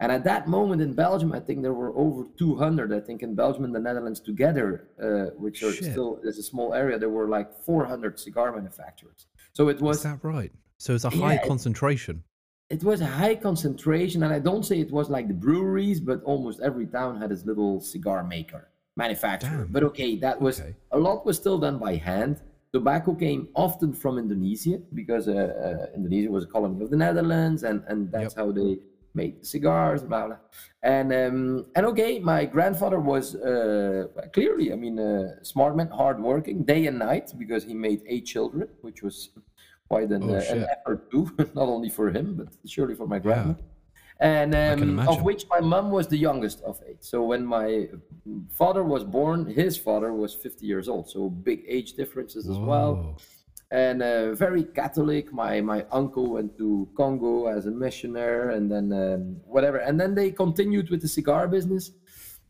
And 0.02 0.10
at 0.10 0.24
that 0.24 0.48
moment 0.48 0.82
in 0.82 0.94
Belgium, 0.94 1.32
I 1.32 1.38
think 1.38 1.62
there 1.62 1.72
were 1.72 1.96
over 1.96 2.24
200. 2.36 2.92
I 2.92 2.98
think 2.98 3.22
in 3.22 3.36
Belgium 3.36 3.64
and 3.64 3.72
the 3.72 3.78
Netherlands 3.78 4.18
together, 4.18 4.88
uh, 5.00 5.32
which 5.38 5.62
are 5.62 5.72
Shit. 5.72 5.92
still 5.92 6.18
is 6.24 6.38
a 6.38 6.42
small 6.42 6.74
area, 6.74 6.98
there 6.98 7.08
were 7.08 7.28
like 7.28 7.48
400 7.64 8.18
cigar 8.18 8.50
manufacturers. 8.50 9.26
So 9.52 9.68
it 9.68 9.80
was. 9.80 9.98
Is 9.98 10.02
that 10.02 10.18
right? 10.24 10.50
So 10.78 10.96
it's 10.96 11.04
a 11.04 11.10
high 11.10 11.34
yeah, 11.34 11.46
concentration. 11.46 12.24
It, 12.68 12.80
it, 12.80 12.84
was 12.84 13.00
a 13.00 13.06
high 13.06 13.36
concentration, 13.36 14.24
and 14.24 14.32
I 14.32 14.40
don't 14.40 14.64
say 14.64 14.80
it 14.80 14.90
was 14.90 15.08
like 15.08 15.28
the 15.28 15.34
breweries, 15.34 16.00
but 16.00 16.20
almost 16.24 16.58
every 16.60 16.86
town 16.86 17.20
had 17.20 17.30
its 17.30 17.44
little 17.44 17.80
cigar 17.80 18.24
maker 18.24 18.70
manufacturer. 18.96 19.58
Damn. 19.58 19.68
But 19.68 19.84
okay, 19.84 20.16
that 20.16 20.40
was 20.40 20.60
okay. 20.60 20.74
a 20.90 20.98
lot 20.98 21.24
was 21.24 21.36
still 21.36 21.58
done 21.58 21.78
by 21.78 21.94
hand. 21.94 22.40
Tobacco 22.74 23.14
came 23.14 23.48
often 23.54 23.92
from 23.92 24.18
Indonesia 24.18 24.80
because 24.94 25.28
uh, 25.28 25.32
uh, 25.32 25.94
Indonesia 25.94 26.28
was 26.28 26.42
a 26.42 26.48
colony 26.48 26.82
of 26.82 26.90
the 26.90 26.96
Netherlands, 26.96 27.62
and 27.62 27.84
and 27.86 28.10
that's 28.10 28.34
yep. 28.34 28.44
how 28.44 28.50
they 28.50 28.78
made 29.14 29.44
cigars, 29.46 30.02
blah 30.02 30.26
blah. 30.26 30.36
And 30.82 31.12
um, 31.12 31.66
and 31.76 31.86
okay, 31.86 32.18
my 32.18 32.44
grandfather 32.44 32.98
was 32.98 33.34
uh, 33.34 34.06
clearly, 34.32 34.72
I 34.72 34.76
mean, 34.76 34.98
a 34.98 35.44
smart 35.44 35.76
man, 35.76 35.88
hardworking, 35.88 36.64
day 36.64 36.86
and 36.86 36.98
night, 36.98 37.32
because 37.38 37.64
he 37.64 37.74
made 37.74 38.02
eight 38.06 38.26
children, 38.26 38.68
which 38.80 39.02
was 39.02 39.30
quite 39.88 40.10
an, 40.10 40.24
oh, 40.24 40.36
uh, 40.36 40.54
an 40.54 40.66
effort 40.74 41.10
too, 41.10 41.30
not 41.54 41.68
only 41.68 41.90
for 41.90 42.10
him, 42.10 42.34
but 42.34 42.48
surely 42.66 42.94
for 42.94 43.06
my 43.06 43.18
grandma. 43.18 43.54
Yeah. 43.58 43.64
And 44.20 44.54
um, 44.54 45.00
of 45.08 45.22
which 45.22 45.46
my 45.48 45.58
mom 45.58 45.90
was 45.90 46.06
the 46.06 46.16
youngest 46.16 46.62
of 46.62 46.80
eight. 46.88 47.04
So 47.04 47.24
when 47.24 47.44
my 47.44 47.88
father 48.52 48.84
was 48.84 49.02
born, 49.02 49.46
his 49.46 49.76
father 49.76 50.12
was 50.12 50.32
50 50.32 50.64
years 50.64 50.88
old. 50.88 51.10
So 51.10 51.28
big 51.28 51.64
age 51.66 51.94
differences 51.94 52.46
Whoa. 52.46 52.52
as 52.52 52.58
well 52.60 53.16
and 53.72 54.02
uh, 54.02 54.34
very 54.34 54.64
Catholic. 54.64 55.32
My 55.32 55.60
my 55.62 55.84
uncle 55.90 56.30
went 56.30 56.58
to 56.58 56.88
Congo 56.94 57.46
as 57.46 57.66
a 57.66 57.70
missionary, 57.70 58.54
and 58.54 58.70
then 58.70 58.92
um, 58.92 59.40
whatever, 59.46 59.78
and 59.78 59.98
then 59.98 60.14
they 60.14 60.30
continued 60.30 60.90
with 60.90 61.00
the 61.00 61.08
cigar 61.08 61.48
business. 61.48 61.90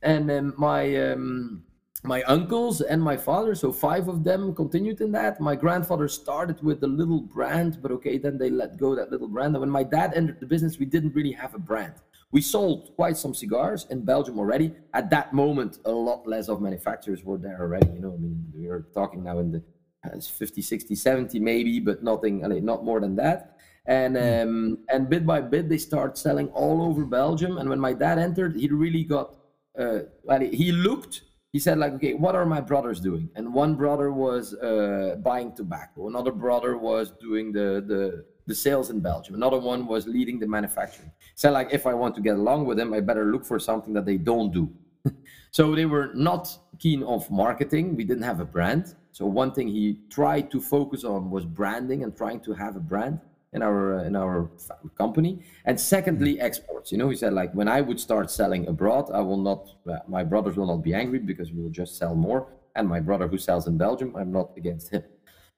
And 0.02 0.28
um, 0.32 0.54
my 0.58 0.82
um, 0.96 1.62
my 2.02 2.22
uncles 2.24 2.80
and 2.80 3.00
my 3.00 3.16
father, 3.16 3.54
so 3.54 3.70
five 3.70 4.08
of 4.08 4.24
them 4.24 4.52
continued 4.52 5.00
in 5.00 5.12
that. 5.12 5.40
My 5.40 5.54
grandfather 5.54 6.08
started 6.08 6.60
with 6.60 6.82
a 6.82 6.88
little 6.88 7.20
brand, 7.20 7.78
but 7.80 7.92
okay, 7.92 8.18
then 8.18 8.36
they 8.36 8.50
let 8.50 8.76
go 8.76 8.96
that 8.96 9.12
little 9.12 9.28
brand. 9.28 9.54
And 9.54 9.60
when 9.60 9.70
my 9.70 9.84
dad 9.84 10.12
entered 10.16 10.40
the 10.40 10.46
business, 10.46 10.80
we 10.80 10.86
didn't 10.86 11.14
really 11.14 11.30
have 11.32 11.54
a 11.54 11.60
brand. 11.60 11.94
We 12.32 12.40
sold 12.40 12.96
quite 12.96 13.16
some 13.16 13.34
cigars 13.34 13.86
in 13.90 14.04
Belgium 14.04 14.40
already. 14.40 14.74
At 14.94 15.10
that 15.10 15.32
moment, 15.32 15.78
a 15.84 15.92
lot 15.92 16.26
less 16.26 16.48
of 16.48 16.60
manufacturers 16.60 17.22
were 17.22 17.38
there 17.38 17.60
already. 17.60 17.90
You 17.94 18.00
know, 18.00 18.14
I 18.14 18.16
mean, 18.16 18.52
we 18.52 18.66
are 18.66 18.86
talking 18.92 19.22
now 19.22 19.38
in 19.38 19.52
the 19.52 19.62
it's 20.04 20.28
50 20.28 20.62
60 20.62 20.94
70 20.94 21.38
maybe 21.38 21.80
but 21.80 22.02
nothing 22.02 22.40
not 22.64 22.84
more 22.84 23.00
than 23.00 23.16
that. 23.16 23.56
And 23.86 24.16
hmm. 24.16 24.48
um, 24.48 24.78
and 24.88 25.08
bit 25.08 25.26
by 25.26 25.40
bit 25.40 25.68
they 25.68 25.78
start 25.78 26.18
selling 26.18 26.48
all 26.48 26.82
over 26.82 27.04
belgium. 27.04 27.58
And 27.58 27.68
when 27.68 27.80
my 27.80 27.92
dad 27.92 28.18
entered 28.18 28.56
he 28.56 28.68
really 28.68 29.04
got 29.04 29.34
uh, 29.78 30.00
well, 30.24 30.40
he 30.40 30.72
looked 30.72 31.22
he 31.52 31.58
said 31.58 31.78
like 31.78 31.92
okay 31.94 32.14
what 32.14 32.34
are 32.34 32.46
my 32.46 32.60
brothers 32.60 33.00
doing? 33.00 33.28
And 33.34 33.52
one 33.54 33.74
brother 33.74 34.12
was 34.12 34.54
uh, 34.54 35.16
buying 35.22 35.52
tobacco. 35.54 36.08
Another 36.08 36.32
brother 36.32 36.76
was 36.76 37.12
doing 37.20 37.52
the 37.52 37.84
the 37.86 38.24
the 38.46 38.54
sales 38.54 38.90
in 38.90 38.98
belgium. 38.98 39.36
Another 39.36 39.58
one 39.58 39.86
was 39.86 40.08
leading 40.08 40.40
the 40.40 40.48
manufacturing. 40.48 41.12
Said 41.36 41.50
like 41.50 41.72
if 41.72 41.86
i 41.86 41.94
want 41.94 42.14
to 42.16 42.20
get 42.20 42.34
along 42.34 42.66
with 42.66 42.76
them 42.76 42.92
i 42.92 43.00
better 43.00 43.26
look 43.26 43.44
for 43.44 43.58
something 43.58 43.92
that 43.94 44.04
they 44.04 44.16
don't 44.16 44.52
do. 44.52 44.68
So 45.52 45.74
they 45.74 45.84
were 45.84 46.12
not 46.14 46.48
keen 46.78 47.02
of 47.02 47.30
marketing. 47.30 47.94
We 47.94 48.04
didn't 48.04 48.22
have 48.22 48.40
a 48.40 48.46
brand 48.46 48.94
so 49.12 49.26
one 49.26 49.52
thing 49.52 49.68
he 49.68 49.98
tried 50.08 50.50
to 50.50 50.60
focus 50.60 51.04
on 51.04 51.30
was 51.30 51.44
branding 51.44 52.02
and 52.02 52.16
trying 52.16 52.40
to 52.40 52.54
have 52.54 52.76
a 52.76 52.80
brand 52.80 53.20
in 53.52 53.62
our 53.62 54.00
uh, 54.00 54.04
in 54.04 54.16
our 54.16 54.50
company. 54.96 55.40
And 55.66 55.78
secondly, 55.78 56.34
mm-hmm. 56.34 56.46
exports. 56.46 56.90
You 56.90 56.98
know, 56.98 57.10
he 57.10 57.16
said 57.16 57.34
like 57.34 57.52
when 57.52 57.68
I 57.68 57.82
would 57.82 58.00
start 58.00 58.30
selling 58.30 58.66
abroad, 58.68 59.10
I 59.12 59.20
will 59.20 59.36
not. 59.36 59.68
Uh, 59.86 59.98
my 60.08 60.24
brothers 60.24 60.56
will 60.56 60.66
not 60.66 60.82
be 60.82 60.94
angry 60.94 61.18
because 61.18 61.52
we 61.52 61.62
will 61.62 61.70
just 61.70 61.98
sell 61.98 62.14
more. 62.14 62.48
And 62.74 62.88
my 62.88 63.00
brother 63.00 63.28
who 63.28 63.36
sells 63.36 63.66
in 63.66 63.76
Belgium, 63.76 64.16
I'm 64.16 64.32
not 64.32 64.52
against 64.56 64.90
him. 64.90 65.04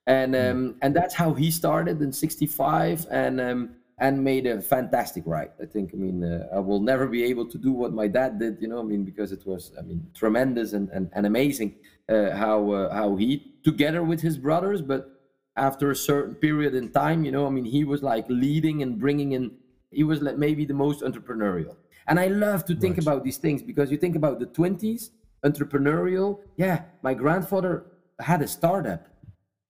And 0.07 0.35
mm-hmm. 0.35 0.57
um, 0.57 0.75
and 0.83 0.95
that's 0.95 1.15
how 1.15 1.33
he 1.33 1.51
started 1.51 2.03
in 2.03 2.13
'65 2.13 3.07
and 3.11 3.41
um, 3.41 3.77
and 3.99 4.25
made 4.25 4.49
a 4.49 4.61
fantastic 4.61 5.23
ride. 5.27 5.53
I 5.63 5.67
think. 5.67 5.93
I 5.95 5.97
mean, 5.97 6.25
uh, 6.25 6.49
I 6.53 6.59
will 6.59 6.81
never 6.81 7.07
be 7.07 7.23
able 7.23 7.47
to 7.47 7.57
do 7.57 7.71
what 7.73 7.93
my 7.93 8.09
dad 8.09 8.41
did. 8.41 8.61
You 8.61 8.67
know, 8.67 8.81
I 8.81 8.83
mean, 8.83 9.05
because 9.05 9.31
it 9.31 9.47
was 9.47 9.71
I 9.79 9.83
mean 9.83 10.05
tremendous 10.13 10.73
and 10.73 10.89
and, 10.91 11.09
and 11.13 11.25
amazing 11.25 11.77
how 12.09 12.71
uh, 12.71 12.95
how 12.95 13.17
he 13.17 13.55
together 13.65 14.03
with 14.03 14.21
his 14.21 14.37
brothers, 14.39 14.83
but 14.83 15.11
after 15.57 15.91
a 15.91 15.97
certain 15.97 16.35
period 16.35 16.75
in 16.75 16.91
time, 16.91 17.25
you 17.25 17.33
know, 17.33 17.47
I 17.47 17.51
mean, 17.51 17.65
he 17.65 17.85
was 17.85 18.03
like 18.03 18.27
leading 18.29 18.83
and 18.83 18.99
bringing 18.99 19.33
in. 19.33 19.53
He 19.91 20.05
was 20.05 20.21
like 20.21 20.37
maybe 20.37 20.65
the 20.65 20.75
most 20.75 21.03
entrepreneurial, 21.03 21.77
and 22.07 22.19
I 22.19 22.27
love 22.27 22.65
to 22.67 22.75
think 22.75 22.97
right. 22.97 23.07
about 23.07 23.25
these 23.25 23.39
things 23.39 23.63
because 23.63 23.91
you 23.91 23.97
think 23.97 24.17
about 24.17 24.39
the 24.41 24.47
twenties, 24.47 25.11
entrepreneurial. 25.45 26.41
Yeah, 26.57 26.83
my 27.03 27.15
grandfather 27.15 27.87
had 28.19 28.43
a 28.43 28.49
startup. 28.49 29.09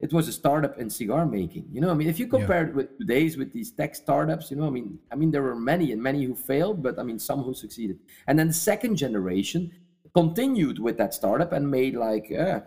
It 0.01 0.13
was 0.13 0.29
a 0.29 0.33
startup 0.33 0.79
in 0.79 0.91
cigar 0.91 1.25
making. 1.25 1.69
You 1.73 1.81
know, 1.81 1.91
I 1.91 1.95
mean, 1.95 2.09
if 2.09 2.19
you 2.19 2.27
compare 2.27 2.65
yeah. 2.65 2.69
it 2.69 2.75
with 2.75 2.99
today's 2.99 3.37
with 3.37 3.53
these 3.53 3.71
tech 3.71 3.95
startups, 3.95 4.51
you 4.51 4.57
know, 4.57 4.67
I 4.67 4.71
mean, 4.71 4.99
I 5.11 5.15
mean, 5.15 5.31
there 5.31 5.43
were 5.43 5.55
many 5.55 5.93
and 5.93 6.03
many 6.03 6.25
who 6.25 6.35
failed, 6.35 6.83
but 6.83 6.99
I 6.99 7.05
mean, 7.05 7.19
some 7.19 7.43
who 7.43 7.55
succeeded. 7.55 7.99
And 8.27 8.39
then 8.39 8.49
the 8.49 8.55
second 8.55 8.97
generation, 8.97 9.71
continued 10.15 10.79
with 10.79 10.97
that 10.99 11.13
startup 11.15 11.53
and 11.53 11.71
made 11.71 11.95
like 11.95 12.31
uh, 12.33 12.61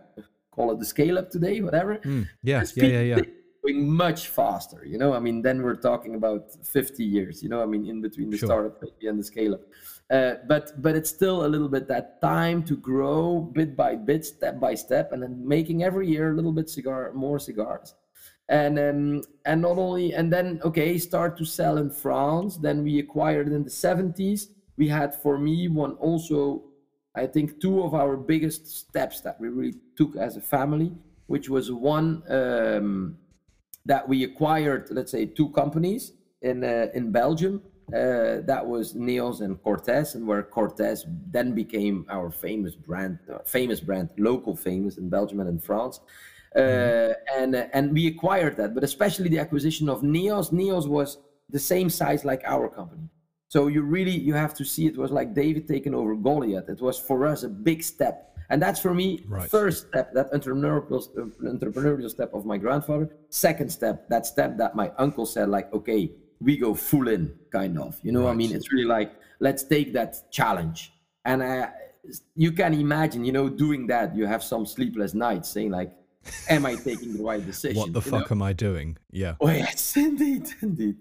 call 0.52 0.72
it 0.72 0.80
the 0.80 0.86
scale 0.86 1.18
up 1.18 1.30
today, 1.30 1.62
whatever. 1.62 1.98
Mm, 1.98 2.28
yeah, 2.44 2.64
yeah, 2.76 2.86
yeah, 2.86 3.02
yeah. 3.02 3.22
Going 3.64 3.90
much 3.90 4.28
faster, 4.30 4.86
you 4.86 4.98
know. 4.98 5.14
I 5.14 5.20
mean, 5.20 5.42
then 5.42 5.62
we're 5.62 5.76
talking 5.76 6.16
about 6.16 6.52
50 6.66 7.04
years, 7.04 7.44
you 7.44 7.50
know. 7.50 7.62
I 7.62 7.66
mean, 7.66 7.86
in 7.86 8.02
between 8.02 8.30
the 8.30 8.38
sure. 8.38 8.48
startup 8.48 8.84
and 9.02 9.20
the 9.20 9.24
scale 9.24 9.56
up. 9.56 9.62
Uh, 10.10 10.36
but 10.48 10.82
but 10.82 10.96
it's 10.96 11.10
still 11.10 11.46
a 11.46 11.50
little 11.50 11.68
bit 11.68 11.88
that 11.88 12.22
time 12.22 12.64
to 12.64 12.78
grow 12.78 13.42
bit 13.42 13.76
by 13.76 13.96
bit, 13.96 14.26
step 14.26 14.60
by 14.60 14.74
step, 14.74 15.12
and 15.12 15.22
then 15.24 15.48
making 15.48 15.84
every 15.84 16.08
year 16.08 16.32
a 16.32 16.36
little 16.36 16.54
bit 16.54 16.70
cigar, 16.70 17.12
more 17.14 17.40
cigars 17.40 17.94
and 18.50 18.80
um, 18.80 19.22
and 19.46 19.62
not 19.62 19.78
only 19.78 20.14
and 20.14 20.32
then 20.32 20.60
okay 20.64 20.98
start 20.98 21.38
to 21.38 21.44
sell 21.44 21.78
in 21.78 21.90
france 21.90 22.56
then 22.58 22.82
we 22.82 23.00
acquired 23.00 23.48
in 23.48 23.64
the 23.64 23.70
70s 23.70 24.48
we 24.78 24.88
had 24.88 25.14
for 25.14 25.38
me 25.38 25.68
one 25.68 25.94
also 25.94 26.64
I 27.17 27.27
think 27.27 27.60
two 27.60 27.82
of 27.82 27.93
our 27.93 28.15
biggest 28.15 28.67
steps 28.67 29.21
that 29.21 29.39
we 29.41 29.47
really 29.49 29.75
took 29.95 30.15
as 30.15 30.38
a 30.38 30.41
family, 30.41 30.91
which 31.25 31.49
was 31.49 31.71
one 31.71 32.23
um, 32.30 33.17
that 33.86 34.08
we 34.08 34.23
acquired, 34.23 34.88
let's 34.91 35.12
say, 35.12 35.25
two 35.25 35.49
companies 35.49 36.13
in 36.41 36.63
uh, 36.63 36.88
in 36.93 37.12
Belgium. 37.12 37.62
Uh, 37.88 38.43
that 38.45 38.63
was 38.65 38.93
Neos 38.93 39.39
and 39.41 39.62
Cortes, 39.63 40.15
and 40.15 40.27
where 40.27 40.43
Cortes 40.43 41.06
then 41.32 41.56
became 41.56 42.06
our 42.10 42.30
famous 42.30 42.75
brand, 42.75 43.17
uh, 43.34 43.38
famous 43.45 43.80
brand, 43.80 44.10
local 44.17 44.56
famous 44.56 44.97
in 44.97 45.10
Belgium 45.10 45.39
and 45.39 45.49
in 45.49 45.60
France. 45.60 46.01
Uh, 46.56 46.60
mm-hmm. 46.60 47.41
and 47.41 47.56
uh, 47.56 47.65
and 47.73 47.93
we 47.93 48.08
acquired 48.08 48.58
that, 48.58 48.73
but 48.75 48.84
especially 48.84 49.30
the 49.30 49.39
acquisition 49.39 49.89
of 49.89 50.01
Neos. 50.01 50.51
Neos 50.51 50.88
was 50.88 51.17
the 51.49 51.60
same 51.60 51.89
size 51.89 52.25
like 52.25 52.41
our 52.45 52.67
company. 52.67 53.10
So 53.50 53.68
you 53.68 53.82
really 53.82 54.12
you 54.12 54.34
have 54.34 54.54
to 54.56 54.66
see 54.66 54.88
it 54.88 54.98
was 54.98 55.12
like 55.12 55.34
David 55.34 55.68
taking 55.68 55.94
over 55.94 56.16
Goliath. 56.16 56.70
It 56.70 56.82
was 56.82 57.00
for 57.00 57.26
us 57.26 57.44
a 57.44 57.50
big 57.50 57.82
step, 57.82 58.36
and 58.50 58.62
that's 58.62 58.80
for 58.80 58.94
me 58.94 59.24
right. 59.28 59.50
first 59.50 59.88
step 59.88 60.14
that 60.14 60.32
entrepreneurial 60.34 61.08
entrepreneurial 61.42 62.10
step 62.10 62.34
of 62.34 62.46
my 62.46 62.58
grandfather. 62.58 63.10
Second 63.30 63.72
step 63.72 64.10
that 64.10 64.26
step 64.26 64.58
that 64.58 64.76
my 64.76 64.92
uncle 64.98 65.26
said 65.26 65.50
like 65.50 65.72
okay 65.74 66.12
we 66.40 66.58
go 66.58 66.74
full 66.74 67.08
in 67.08 67.34
kind 67.52 67.80
of 67.80 67.98
you 68.04 68.12
know 68.12 68.26
right. 68.26 68.32
I 68.32 68.36
mean 68.36 68.54
it's 68.54 68.72
really 68.72 68.86
like 68.86 69.14
let's 69.40 69.64
take 69.64 69.94
that 69.94 70.30
challenge 70.32 70.94
and 71.26 71.42
uh, 71.42 71.70
you 72.36 72.52
can 72.52 72.74
imagine 72.74 73.24
you 73.24 73.32
know 73.32 73.50
doing 73.50 73.88
that 73.88 74.16
you 74.16 74.26
have 74.26 74.44
some 74.44 74.66
sleepless 74.66 75.14
nights 75.14 75.50
saying 75.50 75.72
like 75.72 75.92
am 76.50 76.66
I 76.66 76.76
taking 76.76 77.14
the 77.14 77.24
right 77.24 77.46
decision? 77.54 77.78
What 77.78 77.94
the 77.94 78.02
fuck 78.02 78.30
know? 78.30 78.36
am 78.36 78.42
I 78.42 78.54
doing? 78.54 78.98
Yeah. 79.12 79.36
Oh 79.40 79.50
yes, 79.50 79.96
indeed, 79.98 80.50
indeed. 80.62 80.98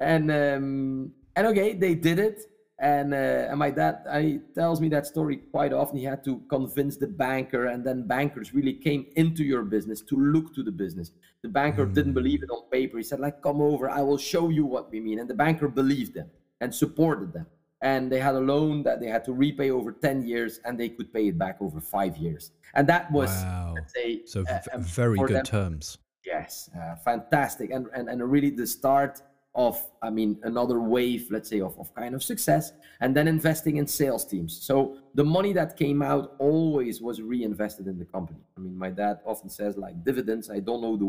And 0.00 0.30
um, 0.30 1.12
and 1.38 1.46
okay, 1.46 1.72
they 1.72 1.94
did 1.94 2.18
it. 2.18 2.42
And, 2.80 3.12
uh, 3.12 3.50
and 3.50 3.58
my 3.58 3.70
dad 3.70 4.04
he 4.22 4.40
tells 4.54 4.80
me 4.80 4.88
that 4.90 5.06
story 5.06 5.36
quite 5.36 5.72
often. 5.72 5.98
He 5.98 6.04
had 6.04 6.22
to 6.24 6.42
convince 6.48 6.96
the 6.96 7.06
banker, 7.06 7.66
and 7.66 7.84
then 7.84 8.06
bankers 8.06 8.52
really 8.54 8.74
came 8.74 9.06
into 9.16 9.44
your 9.44 9.62
business 9.62 10.00
to 10.02 10.16
look 10.16 10.54
to 10.54 10.62
the 10.62 10.70
business. 10.70 11.12
The 11.42 11.48
banker 11.48 11.86
mm. 11.86 11.94
didn't 11.94 12.14
believe 12.14 12.42
it 12.42 12.50
on 12.50 12.68
paper. 12.70 12.98
He 12.98 13.04
said, 13.04 13.20
like, 13.20 13.40
come 13.42 13.60
over, 13.60 13.88
I 13.88 14.02
will 14.02 14.18
show 14.18 14.48
you 14.48 14.64
what 14.64 14.90
we 14.90 15.00
mean. 15.00 15.18
And 15.20 15.30
the 15.30 15.34
banker 15.34 15.68
believed 15.68 16.14
them 16.14 16.28
and 16.60 16.74
supported 16.74 17.32
them. 17.32 17.46
And 17.82 18.10
they 18.10 18.18
had 18.18 18.34
a 18.34 18.40
loan 18.40 18.82
that 18.82 19.00
they 19.00 19.06
had 19.06 19.24
to 19.26 19.32
repay 19.32 19.70
over 19.70 19.92
10 19.92 20.26
years, 20.26 20.60
and 20.64 20.78
they 20.78 20.88
could 20.88 21.12
pay 21.12 21.28
it 21.28 21.38
back 21.38 21.58
over 21.60 21.80
five 21.80 22.16
years. 22.16 22.50
And 22.74 22.88
that 22.88 23.10
was, 23.12 23.30
wow. 23.30 23.74
say, 23.94 24.22
so 24.26 24.44
uh, 24.48 24.78
very 24.78 25.18
good 25.18 25.30
them, 25.30 25.44
terms. 25.44 25.98
Yes, 26.24 26.68
uh, 26.76 26.96
fantastic. 26.96 27.70
And, 27.70 27.86
and, 27.94 28.08
and 28.08 28.20
really 28.30 28.50
the 28.50 28.66
start 28.66 29.22
of 29.58 29.76
i 30.02 30.08
mean 30.08 30.38
another 30.44 30.78
wave 30.80 31.26
let's 31.30 31.48
say 31.48 31.60
of, 31.60 31.76
of 31.80 31.92
kind 31.92 32.14
of 32.14 32.22
success 32.22 32.72
and 33.00 33.14
then 33.14 33.26
investing 33.28 33.76
in 33.76 33.86
sales 33.86 34.24
teams. 34.24 34.52
So 34.68 34.98
the 35.14 35.24
money 35.24 35.52
that 35.52 35.76
came 35.76 36.00
out 36.00 36.34
always 36.38 37.00
was 37.00 37.20
reinvested 37.20 37.86
in 37.86 37.98
the 37.98 38.04
company. 38.04 38.40
I 38.56 38.60
mean 38.60 38.76
my 38.76 38.90
dad 38.90 39.18
often 39.24 39.50
says 39.50 39.76
like 39.76 40.04
dividends 40.04 40.48
i 40.50 40.60
don't 40.60 40.80
know 40.80 40.96
the 40.96 41.08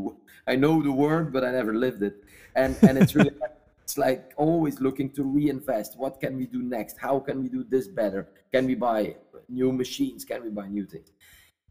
i 0.51 0.55
know 0.55 0.81
the 0.81 0.91
word 0.91 1.31
but 1.31 1.43
i 1.43 1.51
never 1.51 1.73
lived 1.73 2.01
it. 2.03 2.15
And 2.55 2.75
and 2.87 2.97
it's 2.97 3.15
really 3.15 3.35
it's 3.83 3.97
like 3.97 4.33
always 4.35 4.79
looking 4.79 5.09
to 5.11 5.23
reinvest. 5.23 5.97
What 5.97 6.19
can 6.19 6.35
we 6.35 6.45
do 6.45 6.61
next? 6.61 6.97
How 6.97 7.19
can 7.19 7.41
we 7.43 7.49
do 7.49 7.63
this 7.63 7.87
better? 7.87 8.27
Can 8.51 8.65
we 8.65 8.75
buy 8.75 9.15
new 9.47 9.71
machines? 9.71 10.25
Can 10.25 10.43
we 10.43 10.49
buy 10.49 10.67
new 10.67 10.85
things 10.85 11.09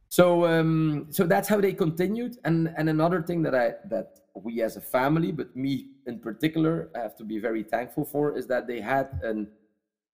so 0.08 0.46
um 0.46 1.06
so 1.10 1.24
that's 1.24 1.48
how 1.48 1.60
they 1.60 1.72
continued 1.72 2.38
and 2.44 2.72
and 2.76 2.88
another 2.88 3.22
thing 3.22 3.42
that 3.42 3.54
i 3.54 3.74
that 3.88 4.18
we 4.42 4.62
as 4.62 4.76
a 4.76 4.80
family, 4.80 5.32
but 5.32 5.54
me 5.56 5.90
in 6.06 6.18
particular, 6.18 6.90
I 6.94 7.00
have 7.00 7.16
to 7.16 7.24
be 7.24 7.38
very 7.38 7.62
thankful 7.62 8.04
for 8.04 8.36
is 8.36 8.46
that 8.48 8.66
they 8.66 8.80
had 8.80 9.20
an, 9.22 9.48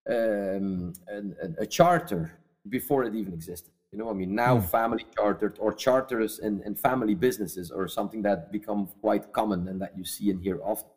um, 0.09 0.92
an, 1.09 1.57
a 1.59 1.66
charter 1.66 2.38
before 2.68 3.04
it 3.04 3.14
even 3.14 3.33
existed. 3.33 3.70
You 3.92 3.98
know, 3.98 4.11
I 4.11 4.12
mean, 4.12 4.35
now 4.35 4.59
mm. 4.59 4.68
family 4.68 5.07
chartered 5.16 5.57
or 5.61 5.72
charters 5.72 6.40
in, 6.40 6.62
in 6.62 6.74
family 6.74 7.14
businesses 7.14 7.70
or 7.70 7.87
something 7.87 8.22
that 8.22 8.50
become 8.50 8.88
quite 9.00 9.33
common 9.33 9.68
and 9.68 9.80
that 9.80 9.96
you 9.96 10.04
see 10.04 10.30
and 10.30 10.40
hear 10.40 10.61
often. 10.64 10.88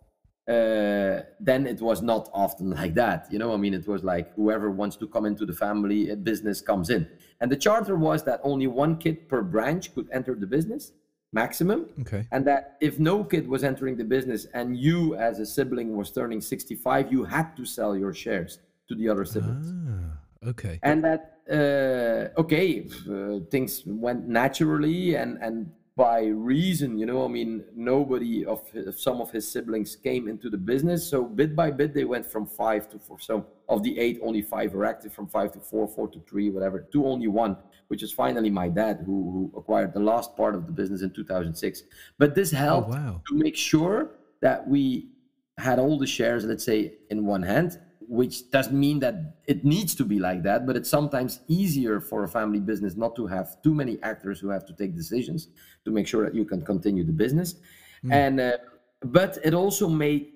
Uh, 0.47 1.23
then 1.41 1.67
it 1.67 1.81
was 1.81 2.01
not 2.01 2.29
often 2.33 2.69
like 2.71 2.93
that. 2.93 3.27
You 3.29 3.38
know, 3.38 3.53
I 3.53 3.57
mean, 3.57 3.73
it 3.73 3.88
was 3.88 4.03
like 4.03 4.33
whoever 4.36 4.71
wants 4.71 4.95
to 4.97 5.07
come 5.07 5.25
into 5.25 5.45
the 5.45 5.53
family 5.53 6.15
business 6.15 6.62
comes 6.62 6.89
in. 6.89 7.07
And 7.41 7.51
the 7.51 7.57
charter 7.57 7.95
was 7.95 8.23
that 8.23 8.39
only 8.43 8.67
one 8.67 8.97
kid 8.97 9.27
per 9.27 9.41
branch 9.41 9.93
could 9.93 10.07
enter 10.12 10.36
the 10.36 10.47
business 10.47 10.93
maximum. 11.33 11.88
Okay. 12.01 12.25
And 12.31 12.45
that 12.47 12.77
if 12.81 12.99
no 12.99 13.23
kid 13.23 13.47
was 13.47 13.63
entering 13.63 13.97
the 13.97 14.03
business 14.03 14.45
and 14.53 14.77
you 14.77 15.15
as 15.15 15.39
a 15.39 15.45
sibling 15.45 15.95
was 15.95 16.12
turning 16.12 16.41
65, 16.41 17.12
you 17.12 17.25
had 17.25 17.55
to 17.57 17.65
sell 17.65 17.95
your 17.97 18.13
shares 18.13 18.60
to 18.88 18.95
the 18.95 19.10
other 19.10 19.25
siblings. 19.25 19.73
Ah, 19.73 20.49
okay. 20.51 20.79
And 20.83 21.03
that 21.03 21.21
uh, 21.49 22.39
okay, 22.39 22.88
uh, 23.10 23.39
things 23.51 23.83
went 23.86 24.27
naturally 24.27 25.15
and 25.15 25.38
and 25.41 25.71
by 25.97 26.25
reason, 26.25 26.95
you 26.99 27.07
know, 27.07 27.25
I 27.25 27.27
mean, 27.27 27.63
nobody 27.75 28.45
of 28.45 28.69
his, 28.69 29.01
some 29.01 29.19
of 29.19 29.31
his 29.31 29.51
siblings 29.51 29.95
came 29.95 30.27
into 30.27 30.47
the 30.47 30.57
business. 30.57 31.10
So 31.10 31.25
bit 31.25 31.55
by 31.55 31.71
bit, 31.71 31.95
they 31.95 32.05
went 32.05 32.23
from 32.23 32.45
five 32.45 32.88
to 32.91 32.99
four. 32.99 33.19
So 33.19 33.47
of 33.67 33.81
the 33.81 33.97
eight, 33.97 34.19
only 34.21 34.43
five 34.43 34.75
were 34.75 34.86
active. 34.86 35.12
From 35.12 35.27
five 35.27 35.51
to 35.53 35.60
four, 35.60 35.88
four 35.88 36.07
to 36.10 36.19
three, 36.29 36.51
whatever. 36.51 36.81
To 36.93 37.07
only 37.07 37.27
one, 37.27 37.57
which 37.88 38.03
is 38.03 38.13
finally 38.13 38.51
my 38.51 38.69
dad, 38.69 39.01
who 39.07 39.31
who 39.31 39.60
acquired 39.60 39.91
the 39.91 39.99
last 39.99 40.38
part 40.38 40.53
of 40.53 40.67
the 40.67 40.71
business 40.71 41.01
in 41.01 41.10
2006. 41.10 41.83
But 42.19 42.36
this 42.36 42.53
oh, 42.53 42.57
helped 42.57 42.89
oh, 42.89 42.97
wow. 42.97 43.21
to 43.27 43.36
make 43.36 43.57
sure 43.57 44.12
that 44.41 44.67
we 44.67 45.10
had 45.57 45.79
all 45.79 45.97
the 45.97 46.05
shares, 46.05 46.45
let's 46.45 46.63
say, 46.63 46.93
in 47.10 47.25
one 47.25 47.41
hand 47.41 47.79
which 48.08 48.50
doesn't 48.52 48.80
mean 48.80 49.00
that 49.00 49.36
it 49.48 49.65
needs 49.65 49.93
to 49.96 50.06
be 50.06 50.20
like 50.20 50.41
that, 50.43 50.65
but 50.65 50.78
it's 50.78 50.89
sometimes 50.89 51.41
easier 51.48 52.00
for 52.00 52.24
a 52.24 52.28
family 52.28 52.60
business 52.60 52.96
not 52.96 53.15
to 53.15 53.28
have 53.28 53.62
too 53.62 53.74
many 53.74 54.02
actors 54.02 54.39
who 54.39 54.50
have 54.50 54.65
to 54.65 54.74
take 54.74 54.96
decisions 54.96 55.50
to 55.84 55.91
make 55.91 56.08
sure 56.08 56.24
that 56.24 56.34
you 56.34 56.46
can 56.46 56.62
continue 56.62 57.04
the 57.04 57.12
business. 57.12 57.56
Mm. 58.04 58.13
And 58.13 58.39
uh, 58.39 58.58
but 59.02 59.38
it 59.43 59.54
also 59.54 59.89
made 59.89 60.32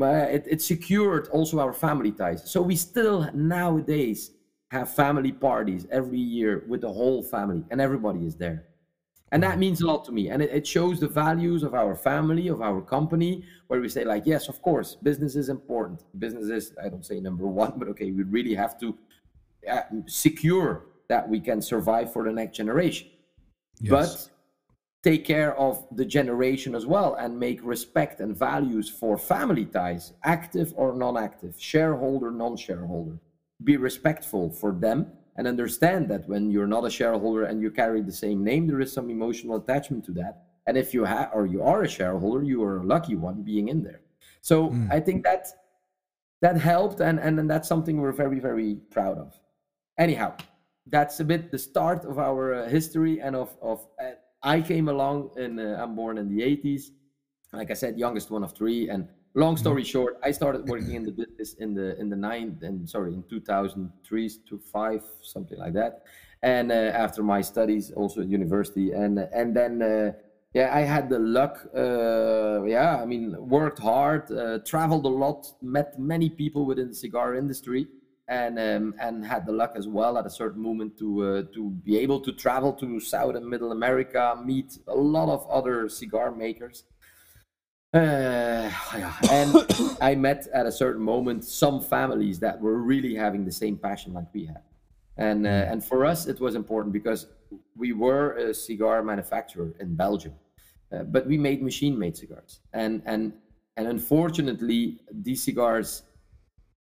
uh, 0.00 0.06
it, 0.06 0.44
it 0.48 0.62
secured 0.62 1.28
also 1.28 1.58
our 1.58 1.72
family 1.72 2.12
ties. 2.12 2.48
So 2.50 2.62
we 2.62 2.76
still 2.76 3.28
nowadays 3.34 4.30
have 4.70 4.94
family 4.94 5.32
parties 5.32 5.86
every 5.90 6.18
year 6.18 6.64
with 6.68 6.82
the 6.82 6.92
whole 6.92 7.22
family, 7.22 7.64
and 7.70 7.80
everybody 7.80 8.24
is 8.24 8.36
there 8.36 8.68
and 9.32 9.42
that 9.42 9.58
means 9.58 9.80
a 9.80 9.86
lot 9.86 10.04
to 10.06 10.12
me. 10.12 10.28
And 10.28 10.42
it, 10.42 10.50
it, 10.50 10.66
shows 10.66 11.00
the 11.00 11.08
values 11.08 11.62
of 11.62 11.74
our 11.74 11.94
family 11.94 12.48
of 12.48 12.62
our 12.62 12.80
company 12.80 13.44
where 13.66 13.80
we 13.80 13.88
say 13.88 14.04
like 14.04 14.24
yes 14.26 14.48
of 14.48 14.60
course 14.62 14.96
business 15.02 15.36
is 15.36 15.48
important. 15.48 16.04
Business 16.18 16.48
is 16.48 16.72
i 16.82 16.88
don't 16.88 17.04
say 17.04 17.20
number 17.20 17.46
one 17.64 17.74
but 17.76 17.88
okay 17.88 18.10
we 18.10 18.22
really 18.22 18.54
have 18.54 18.78
to 18.80 18.96
uh, 19.70 19.82
secure 20.06 20.86
that 21.08 21.28
we 21.28 21.40
can 21.40 21.60
survive 21.60 22.12
for 22.12 22.24
the 22.24 22.32
next 22.32 22.56
generation. 22.56 23.08
Yes. 23.80 23.90
but 23.90 24.30
take 25.04 25.24
care 25.24 25.56
of 25.56 25.86
the 25.92 26.04
generation 26.04 26.74
as 26.74 26.84
well 26.84 27.14
and 27.14 27.38
make 27.38 27.60
respect 27.62 28.18
and 28.20 28.36
values 28.36 28.88
for 28.88 29.16
family 29.16 29.64
ties 29.64 30.14
active 30.24 30.72
or 30.76 30.94
non-active 30.94 31.54
shareholder 31.58 32.30
non-shareholder. 32.30 33.18
Be 33.62 33.76
respectful 33.76 34.50
for 34.50 34.72
them 34.72 35.12
and 35.38 35.46
understand 35.46 36.08
that 36.08 36.28
when 36.28 36.50
you're 36.50 36.66
not 36.66 36.84
a 36.84 36.90
shareholder 36.90 37.44
and 37.44 37.62
you 37.62 37.70
carry 37.70 38.02
the 38.02 38.12
same 38.12 38.42
name, 38.42 38.66
there 38.66 38.80
is 38.80 38.92
some 38.92 39.08
emotional 39.08 39.56
attachment 39.56 40.04
to 40.04 40.12
that. 40.12 40.42
And 40.66 40.76
if 40.76 40.92
you 40.92 41.04
have 41.04 41.30
or 41.32 41.46
you 41.46 41.62
are 41.62 41.84
a 41.84 41.88
shareholder, 41.88 42.42
you 42.42 42.62
are 42.64 42.78
a 42.78 42.84
lucky 42.84 43.14
one 43.14 43.42
being 43.42 43.68
in 43.68 43.82
there. 43.84 44.00
So 44.42 44.70
mm. 44.70 44.92
I 44.92 44.98
think 45.00 45.22
that 45.22 45.46
that 46.42 46.56
helped, 46.56 47.00
and, 47.00 47.18
and 47.20 47.38
and 47.38 47.48
that's 47.48 47.68
something 47.68 48.00
we're 48.00 48.12
very 48.12 48.40
very 48.40 48.74
proud 48.90 49.16
of. 49.16 49.38
Anyhow, 49.96 50.34
that's 50.86 51.20
a 51.20 51.24
bit 51.24 51.50
the 51.50 51.58
start 51.58 52.04
of 52.04 52.18
our 52.18 52.54
uh, 52.54 52.68
history 52.68 53.20
and 53.20 53.34
of 53.34 53.56
of. 53.62 53.86
Uh, 54.02 54.10
I 54.42 54.60
came 54.60 54.88
along 54.88 55.30
and 55.36 55.58
uh, 55.58 55.82
I'm 55.82 55.96
born 55.96 56.16
in 56.16 56.28
the 56.28 56.42
80s. 56.42 56.90
Like 57.52 57.72
I 57.72 57.74
said, 57.74 57.98
youngest 57.98 58.30
one 58.30 58.44
of 58.44 58.52
three, 58.52 58.88
and 58.88 59.08
long 59.38 59.56
story 59.56 59.84
short 59.84 60.18
i 60.24 60.30
started 60.30 60.68
working 60.72 60.94
in 60.94 61.04
the 61.04 61.12
business 61.12 61.54
in 61.54 61.74
the 61.74 61.98
in 62.00 62.08
the 62.10 62.16
nine 62.16 62.58
and 62.62 62.88
sorry 62.88 63.14
in 63.14 63.22
2003 63.30 64.30
to 64.48 64.58
5 64.58 65.02
something 65.22 65.58
like 65.58 65.74
that. 65.74 66.02
And 66.42 66.70
uh, 66.70 66.74
after 67.04 67.22
my 67.22 67.40
studies 67.40 67.90
also 67.90 68.20
at 68.20 68.28
university. 68.28 68.92
And 68.92 69.18
and 69.18 69.56
then 69.56 69.82
uh, 69.82 70.12
yeah 70.54 70.70
i 70.72 70.80
had 70.80 71.08
the 71.08 71.18
luck 71.18 71.54
uh, 71.76 72.64
yeah 72.64 73.02
i 73.02 73.04
mean 73.04 73.36
worked 73.38 73.78
hard 73.78 74.30
uh, 74.30 74.58
traveled 74.64 75.04
a 75.04 75.14
lot 75.24 75.40
met 75.60 75.98
many 75.98 76.30
people 76.30 76.64
within 76.64 76.88
the 76.88 76.94
cigar 76.94 77.34
industry. 77.34 77.86
And 78.30 78.58
um, 78.58 78.94
and 79.00 79.24
had 79.24 79.46
the 79.46 79.52
luck 79.52 79.72
as 79.74 79.88
well 79.88 80.18
at 80.18 80.26
a 80.26 80.30
certain 80.42 80.62
moment 80.62 80.98
to 80.98 81.08
uh, 81.28 81.42
to 81.54 81.70
be 81.88 81.96
able 82.04 82.20
to 82.20 82.32
travel 82.32 82.74
to 82.74 83.00
south 83.00 83.34
and 83.36 83.46
middle 83.48 83.72
america 83.72 84.22
meet 84.44 84.70
a 84.86 84.94
lot 85.16 85.30
of 85.36 85.48
other 85.48 85.88
cigar 85.88 86.30
makers 86.30 86.84
uh, 87.94 88.70
yeah. 88.96 89.14
And 89.30 89.54
I 90.00 90.14
met 90.14 90.46
at 90.52 90.66
a 90.66 90.72
certain 90.72 91.02
moment 91.02 91.44
some 91.44 91.80
families 91.80 92.38
that 92.40 92.60
were 92.60 92.78
really 92.78 93.14
having 93.14 93.44
the 93.44 93.52
same 93.52 93.76
passion 93.76 94.12
like 94.12 94.26
we 94.32 94.46
had. 94.46 94.62
And, 95.16 95.46
uh, 95.46 95.50
mm. 95.50 95.72
and 95.72 95.84
for 95.84 96.04
us, 96.04 96.26
it 96.26 96.40
was 96.40 96.54
important 96.54 96.92
because 96.92 97.26
we 97.76 97.92
were 97.92 98.36
a 98.36 98.54
cigar 98.54 99.02
manufacturer 99.02 99.74
in 99.80 99.94
Belgium, 99.94 100.34
uh, 100.92 101.02
but 101.04 101.26
we 101.26 101.36
made 101.36 101.62
machine 101.62 101.98
made 101.98 102.16
cigars. 102.16 102.60
And, 102.72 103.02
and, 103.06 103.32
and 103.76 103.86
unfortunately, 103.86 105.00
these 105.10 105.42
cigars 105.42 106.02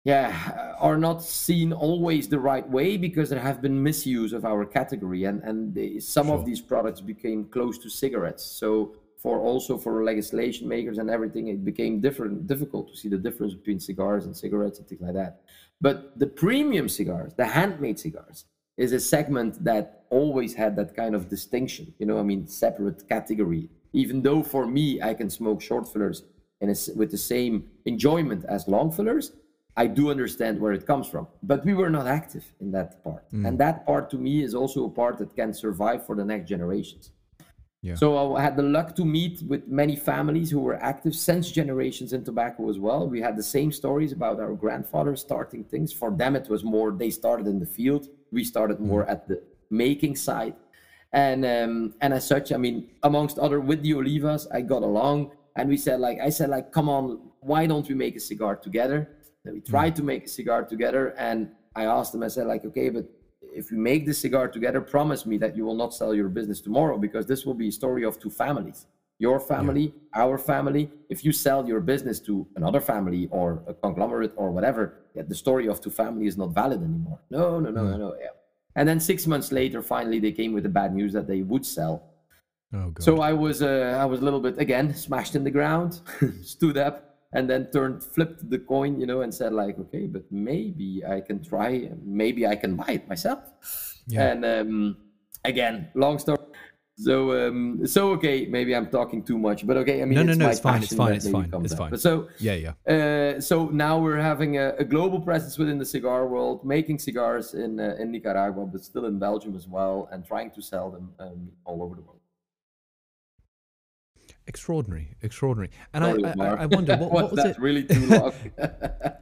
yeah 0.04 0.74
are 0.80 0.98
not 0.98 1.22
seen 1.24 1.72
always 1.72 2.28
the 2.28 2.40
right 2.40 2.68
way 2.68 2.98
because 2.98 3.30
there 3.30 3.40
have 3.40 3.62
been 3.62 3.82
misuse 3.82 4.34
of 4.34 4.46
our 4.46 4.66
category 4.66 5.26
and 5.26 5.44
and 5.44 5.76
they, 5.76 6.00
some 6.00 6.28
sure. 6.28 6.36
of 6.36 6.46
these 6.46 6.60
products 6.60 7.02
became 7.02 7.46
close 7.46 7.78
to 7.78 7.90
cigarettes 7.90 8.44
so 8.44 8.96
for 9.22 9.40
also 9.40 9.78
for 9.78 10.04
legislation 10.04 10.68
makers 10.68 10.98
and 10.98 11.10
everything, 11.10 11.48
it 11.48 11.64
became 11.64 12.02
different, 12.02 12.48
difficult 12.48 12.90
to 12.90 12.98
see 12.98 13.08
the 13.08 13.18
difference 13.18 13.54
between 13.54 13.80
cigars 13.80 14.26
and 14.26 14.36
cigarettes 14.36 14.80
and 14.80 14.88
things 14.88 15.02
like 15.02 15.14
that. 15.14 15.42
But 15.80 16.18
the 16.18 16.28
premium 16.28 16.90
cigars, 16.90 17.34
the 17.36 17.46
handmade 17.46 18.00
cigars, 18.00 18.46
is 18.78 18.94
a 18.94 19.00
segment 19.00 19.64
that 19.64 20.06
always 20.10 20.56
had 20.56 20.76
that 20.76 20.96
kind 20.96 21.14
of 21.14 21.30
distinction. 21.30 21.94
You 22.00 22.08
know, 22.08 22.18
I 22.20 22.24
mean, 22.24 22.48
separate 22.48 23.08
category. 23.08 23.70
Even 23.94 24.24
though 24.24 24.42
for 24.42 24.66
me, 24.66 25.02
I 25.02 25.14
can 25.14 25.30
smoke 25.30 25.62
short 25.62 25.92
fillers 25.92 26.24
in 26.62 26.70
a, 26.70 26.76
with 26.96 27.12
the 27.12 27.18
same 27.18 27.68
enjoyment 27.86 28.46
as 28.46 28.68
long 28.68 28.92
fillers, 28.92 29.34
I 29.78 29.88
do 29.88 30.10
understand 30.10 30.60
where 30.60 30.74
it 30.74 30.86
comes 30.86 31.08
from. 31.08 31.28
But 31.44 31.66
we 31.66 31.74
were 31.74 31.90
not 31.90 32.08
active 32.08 32.46
in 32.60 32.72
that 32.72 33.04
part, 33.04 33.32
mm. 33.32 33.48
and 33.48 33.58
that 33.60 33.86
part 33.86 34.10
to 34.12 34.18
me 34.18 34.44
is 34.44 34.54
also 34.54 34.86
a 34.86 34.90
part 34.90 35.18
that 35.20 35.36
can 35.36 35.54
survive 35.54 36.06
for 36.06 36.16
the 36.16 36.26
next 36.26 36.50
generations. 36.50 37.12
Yeah. 37.84 37.96
So 37.96 38.36
I 38.36 38.44
had 38.44 38.56
the 38.56 38.64
luck 38.64 38.96
to 38.98 39.06
meet 39.06 39.42
with 39.42 39.68
many 39.68 39.96
families 39.96 40.52
who 40.52 40.60
were 40.60 40.76
active 40.76 41.16
since 41.16 41.50
generations 41.50 42.14
in 42.14 42.24
tobacco 42.24 42.70
as 42.70 42.78
well. 42.78 43.08
We 43.08 43.22
had 43.22 43.36
the 43.36 43.44
same 43.44 43.72
stories 43.72 44.12
about 44.12 44.40
our 44.40 44.54
grandfathers 44.54 45.22
starting 45.22 45.64
things. 45.64 45.92
For 45.92 46.12
them, 46.12 46.36
it 46.36 46.48
was 46.48 46.64
more 46.64 46.92
they 46.92 47.10
started 47.10 47.48
in 47.48 47.60
the 47.60 47.66
field. 47.66 48.08
We 48.32 48.44
started 48.44 48.78
mm. 48.78 48.82
more 48.82 49.06
at 49.08 49.28
the 49.28 49.42
making 49.72 50.16
side, 50.16 50.54
and 51.12 51.44
um, 51.44 51.96
and 52.02 52.14
as 52.14 52.28
such, 52.28 52.52
I 52.52 52.58
mean, 52.58 52.88
amongst 53.02 53.40
other 53.40 53.60
with 53.60 53.82
the 53.82 53.94
Olivas, 53.94 54.46
I 54.54 54.62
got 54.62 54.84
along, 54.84 55.32
and 55.56 55.68
we 55.68 55.78
said 55.78 56.00
like 56.00 56.20
I 56.20 56.30
said 56.30 56.50
like, 56.50 56.72
come 56.72 56.88
on, 56.88 57.32
why 57.40 57.66
don't 57.66 57.88
we 57.90 57.96
make 57.96 58.16
a 58.16 58.20
cigar 58.20 58.56
together? 58.58 59.10
And 59.44 59.56
we 59.56 59.62
tried 59.62 59.94
mm. 59.94 59.98
to 59.98 60.04
make 60.04 60.26
a 60.26 60.30
cigar 60.30 60.66
together, 60.66 61.16
and 61.18 61.50
I 61.76 61.86
asked 61.86 62.12
them. 62.12 62.22
I 62.22 62.28
said 62.28 62.46
like, 62.46 62.64
okay, 62.64 62.90
but 62.90 63.06
if 63.54 63.72
we 63.72 63.78
make 63.78 64.06
this 64.06 64.20
cigar 64.20 64.48
together, 64.48 64.82
promise 64.82 65.26
me 65.26 65.38
that 65.38 65.56
you 65.56 65.66
will 65.66 65.76
not 65.76 65.94
sell 65.94 66.14
your 66.14 66.30
business 66.30 66.62
tomorrow 66.62 66.98
because 66.98 67.26
this 67.26 67.46
will 67.46 67.54
be 67.54 67.68
a 67.70 67.72
story 67.72 68.04
of 68.04 68.20
two 68.20 68.30
families. 68.30 68.86
Your 69.20 69.40
family, 69.40 69.94
yeah. 70.16 70.24
our 70.24 70.38
family. 70.38 70.90
If 71.10 71.24
you 71.24 71.32
sell 71.32 71.68
your 71.68 71.80
business 71.80 72.20
to 72.22 72.48
another 72.56 72.82
family 72.82 73.28
or 73.32 73.62
a 73.68 73.74
conglomerate 73.74 74.34
or 74.36 74.52
whatever, 74.52 75.02
yeah, 75.14 75.24
the 75.28 75.36
story 75.36 75.68
of 75.68 75.80
two 75.80 75.92
families 75.92 76.34
is 76.34 76.38
not 76.38 76.56
valid 76.56 76.82
anymore. 76.82 77.20
No, 77.30 77.60
no, 77.60 77.70
no, 77.70 77.84
no, 77.84 77.98
no. 77.98 78.16
Yeah. 78.20 78.30
And 78.76 78.88
then 78.88 79.00
six 79.00 79.28
months 79.28 79.52
later, 79.52 79.84
finally, 79.84 80.20
they 80.20 80.32
came 80.32 80.54
with 80.54 80.64
the 80.64 80.70
bad 80.70 80.96
news 80.96 81.14
that 81.14 81.28
they 81.28 81.42
would 81.42 81.66
sell. 81.66 82.04
Oh, 82.74 82.90
God. 82.90 83.04
So 83.04 83.22
I 83.22 83.34
was, 83.34 83.62
uh, 83.62 83.98
I 84.00 84.06
was 84.06 84.22
a 84.22 84.24
little 84.24 84.40
bit 84.40 84.58
again 84.58 84.96
smashed 84.96 85.36
in 85.36 85.44
the 85.44 85.52
ground, 85.52 86.00
stood 86.42 86.78
up, 86.78 87.11
and 87.34 87.50
then 87.50 87.70
turned 87.72 88.04
flipped 88.04 88.50
the 88.50 88.60
coin 88.60 89.00
you 89.00 89.06
know 89.06 89.22
and 89.22 89.34
said 89.34 89.54
like 89.54 89.80
okay 89.80 90.06
but 90.08 90.24
maybe 90.32 91.04
i 91.08 91.22
can 91.22 91.44
try 91.44 91.90
maybe 92.04 92.46
i 92.46 92.56
can 92.56 92.76
buy 92.76 92.92
it 93.00 93.08
myself. 93.08 93.40
Yeah. 94.08 94.32
and 94.32 94.46
um, 94.46 94.98
again 95.46 95.90
long 95.94 96.20
story. 96.20 96.40
So 96.98 97.48
um, 97.48 97.88
so 97.88 98.12
okay 98.12 98.46
maybe 98.46 98.76
i'm 98.76 98.88
talking 98.88 99.24
too 99.24 99.40
much 99.40 99.66
but 99.66 99.76
okay 99.78 100.02
i 100.02 100.06
mean 100.06 100.16
no 100.16 100.24
no 100.24 100.34
no 100.34 100.50
it's 100.50 100.60
fine 100.60 100.84
it's 100.84 100.94
fine 100.94 101.14
it's 101.14 101.30
fine 101.30 101.50
it's 101.64 101.74
fine. 101.74 101.90
But 101.90 102.02
so 102.02 102.28
yeah 102.38 102.74
yeah. 102.88 102.94
uh, 102.94 103.42
so 103.42 103.68
now 103.70 103.98
we're 103.98 104.20
having 104.20 104.58
a, 104.58 104.76
a, 104.78 104.84
global 104.84 105.20
presence 105.20 105.58
within 105.58 105.80
the 105.80 105.86
cigar 105.86 106.28
world 106.28 106.64
making 106.64 107.00
cigars 107.00 107.56
in 107.56 107.80
uh, 107.80 107.96
in 107.98 108.12
nicaragua 108.12 108.66
but 108.66 108.84
still 108.84 109.06
in 109.06 109.18
belgium 109.18 109.56
as 109.56 109.68
well 109.68 110.10
and 110.12 110.26
trying 110.26 110.52
to 110.52 110.62
sell 110.62 110.92
them 110.92 111.12
um, 111.20 111.50
all 111.66 111.82
over 111.82 111.96
the 111.96 112.02
world 112.02 112.21
Extraordinary, 114.52 115.08
extraordinary. 115.22 115.72
And 115.94 116.04
I, 116.04 116.10
I, 116.10 116.64
I, 116.64 116.66
wonder 116.66 116.98
what, 116.98 117.10
what 117.18 117.32
was 117.32 117.46
it? 117.46 117.58
Really 117.58 117.86
too 117.86 118.06
long. 118.08 118.34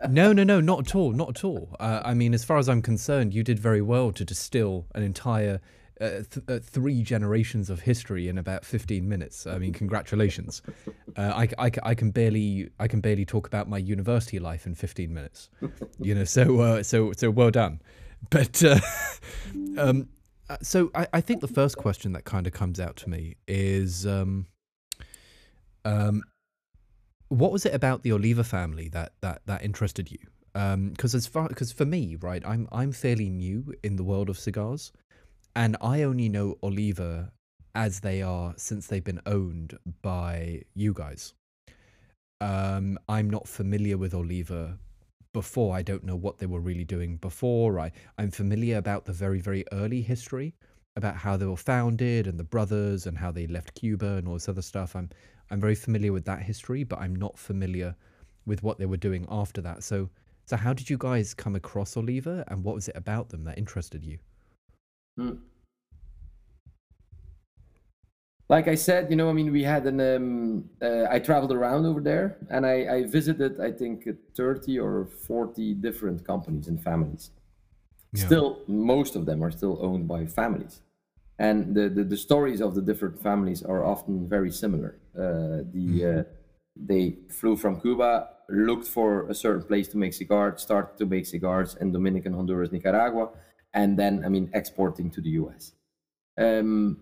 no, 0.09 0.33
no, 0.33 0.43
no, 0.43 0.59
not 0.59 0.87
at 0.87 0.95
all, 0.95 1.11
not 1.11 1.29
at 1.29 1.43
all. 1.43 1.75
Uh, 1.79 2.01
I 2.03 2.15
mean, 2.15 2.33
as 2.33 2.43
far 2.43 2.57
as 2.57 2.67
I'm 2.67 2.81
concerned, 2.81 3.35
you 3.35 3.43
did 3.43 3.59
very 3.59 3.83
well 3.83 4.11
to 4.11 4.25
distill 4.25 4.87
an 4.95 5.03
entire 5.03 5.61
uh, 6.01 6.23
th- 6.31 6.43
uh, 6.47 6.57
three 6.57 7.03
generations 7.03 7.69
of 7.69 7.81
history 7.81 8.27
in 8.27 8.39
about 8.39 8.65
15 8.65 9.07
minutes. 9.07 9.45
I 9.45 9.59
mean, 9.59 9.71
congratulations. 9.71 10.63
Uh, 11.15 11.21
I, 11.21 11.49
I, 11.59 11.71
I, 11.83 11.93
can 11.93 12.09
barely 12.09 12.71
I 12.79 12.87
can 12.87 12.99
barely 12.99 13.25
talk 13.25 13.45
about 13.45 13.69
my 13.69 13.77
university 13.77 14.39
life 14.39 14.65
in 14.65 14.73
15 14.73 15.13
minutes. 15.13 15.49
You 15.99 16.15
know, 16.15 16.23
so 16.23 16.59
uh, 16.59 16.81
so 16.81 17.11
so 17.15 17.29
well 17.29 17.51
done. 17.51 17.81
But 18.31 18.63
uh, 18.63 18.79
um, 19.77 20.09
Uh, 20.49 20.57
so 20.63 20.89
I, 20.95 21.07
I, 21.13 21.21
think 21.21 21.41
the 21.41 21.47
first 21.47 21.77
question 21.77 22.13
that 22.13 22.23
kind 22.25 22.47
of 22.47 22.53
comes 22.53 22.79
out 22.79 22.95
to 22.97 23.09
me 23.09 23.35
is, 23.47 24.07
um, 24.07 24.47
um, 25.89 26.23
what 27.29 27.51
was 27.51 27.65
it 27.65 27.73
about 27.73 28.03
the 28.03 28.11
Oliva 28.11 28.43
family 28.43 28.89
that 28.89 29.13
that 29.21 29.41
that 29.45 29.63
interested 29.63 30.11
you? 30.11 30.19
Because 30.53 31.13
um, 31.13 31.17
as 31.17 31.27
far 31.27 31.47
because 31.47 31.71
for 31.71 31.85
me, 31.85 32.15
right, 32.15 32.43
I'm 32.45 32.67
I'm 32.71 32.91
fairly 32.91 33.29
new 33.29 33.73
in 33.83 33.95
the 33.95 34.03
world 34.03 34.29
of 34.29 34.37
cigars, 34.37 34.91
and 35.55 35.77
I 35.81 36.03
only 36.03 36.29
know 36.29 36.57
Oliva 36.63 37.31
as 37.75 37.99
they 37.99 38.21
are 38.21 38.53
since 38.57 38.87
they've 38.87 39.03
been 39.03 39.21
owned 39.25 39.77
by 40.01 40.63
you 40.73 40.93
guys. 40.93 41.33
Um, 42.41 42.97
I'm 43.07 43.29
not 43.29 43.47
familiar 43.47 43.97
with 43.97 44.13
Oliva 44.13 44.77
before. 45.33 45.75
I 45.75 45.81
don't 45.83 46.03
know 46.03 46.15
what 46.15 46.39
they 46.39 46.45
were 46.45 46.61
really 46.61 46.85
doing 46.85 47.17
before. 47.17 47.79
I, 47.79 47.91
I'm 48.17 48.31
familiar 48.31 48.77
about 48.77 49.05
the 49.05 49.13
very, 49.13 49.39
very 49.39 49.65
early 49.71 50.01
history, 50.01 50.55
about 50.95 51.15
how 51.17 51.37
they 51.37 51.45
were 51.45 51.57
founded 51.57 52.27
and 52.27 52.39
the 52.39 52.43
brothers 52.43 53.05
and 53.05 53.17
how 53.17 53.31
they 53.31 53.45
left 53.45 53.75
Cuba 53.75 54.15
and 54.15 54.27
all 54.27 54.33
this 54.35 54.49
other 54.49 54.61
stuff. 54.61 54.95
I'm 54.95 55.09
I'm 55.51 55.59
very 55.59 55.75
familiar 55.75 56.13
with 56.13 56.25
that 56.25 56.41
history, 56.41 56.83
but 56.83 56.99
I'm 56.99 57.15
not 57.15 57.37
familiar 57.37 57.95
with 58.45 58.63
what 58.63 58.77
they 58.77 58.85
were 58.85 58.97
doing 58.97 59.25
after 59.29 59.61
that. 59.61 59.83
So 59.83 60.09
so 60.45 60.57
how 60.57 60.73
did 60.73 60.89
you 60.89 60.97
guys 60.97 61.33
come 61.33 61.55
across 61.55 61.95
Oliva 61.95 62.43
and 62.47 62.63
what 62.63 62.75
was 62.75 62.87
it 62.87 62.95
about 62.95 63.29
them 63.29 63.43
that 63.43 63.57
interested 63.57 64.03
you? 64.03 64.17
Hmm 65.17 65.35
like 68.49 68.67
I 68.67 68.73
said, 68.75 69.11
you 69.11 69.15
know, 69.15 69.29
I 69.29 69.33
mean, 69.33 69.51
we 69.51 69.63
had 69.63 69.85
an. 69.85 70.01
Um, 70.01 70.69
uh, 70.81 71.05
I 71.09 71.19
traveled 71.19 71.51
around 71.51 71.85
over 71.85 72.01
there, 72.01 72.37
and 72.49 72.65
I, 72.65 72.95
I 72.95 73.03
visited, 73.05 73.59
I 73.59 73.71
think, 73.71 74.07
thirty 74.35 74.79
or 74.79 75.05
forty 75.05 75.75
different 75.75 76.25
companies 76.25 76.67
and 76.67 76.83
families. 76.83 77.29
Yeah. 78.11 78.25
Still, 78.25 78.59
most 78.67 79.15
of 79.15 79.27
them 79.27 79.43
are 79.43 79.51
still 79.51 79.77
owned 79.81 80.07
by 80.07 80.25
families, 80.25 80.81
and 81.37 81.75
the, 81.75 81.89
the, 81.89 82.03
the 82.03 82.17
stories 82.17 82.59
of 82.59 82.73
the 82.73 82.81
different 82.81 83.21
families 83.21 83.61
are 83.61 83.85
often 83.85 84.27
very 84.27 84.51
similar. 84.51 84.98
Uh, 85.19 85.63
the 85.73 86.01
mm-hmm. 86.01 86.19
uh, 86.19 86.23
they 86.75 87.17
flew 87.29 87.57
from 87.57 87.81
Cuba, 87.81 88.29
looked 88.47 88.87
for 88.87 89.27
a 89.29 89.33
certain 89.33 89.63
place 89.63 89.87
to 89.89 89.97
make 89.97 90.13
cigars, 90.13 90.61
started 90.61 90.97
to 90.97 91.05
make 91.05 91.25
cigars 91.25 91.75
in 91.81 91.91
Dominican, 91.91 92.33
Honduras, 92.33 92.71
Nicaragua, 92.71 93.29
and 93.73 93.97
then, 93.97 94.23
I 94.25 94.29
mean, 94.29 94.49
exporting 94.53 95.11
to 95.11 95.21
the 95.21 95.29
U.S. 95.41 95.73
Um, 96.37 97.01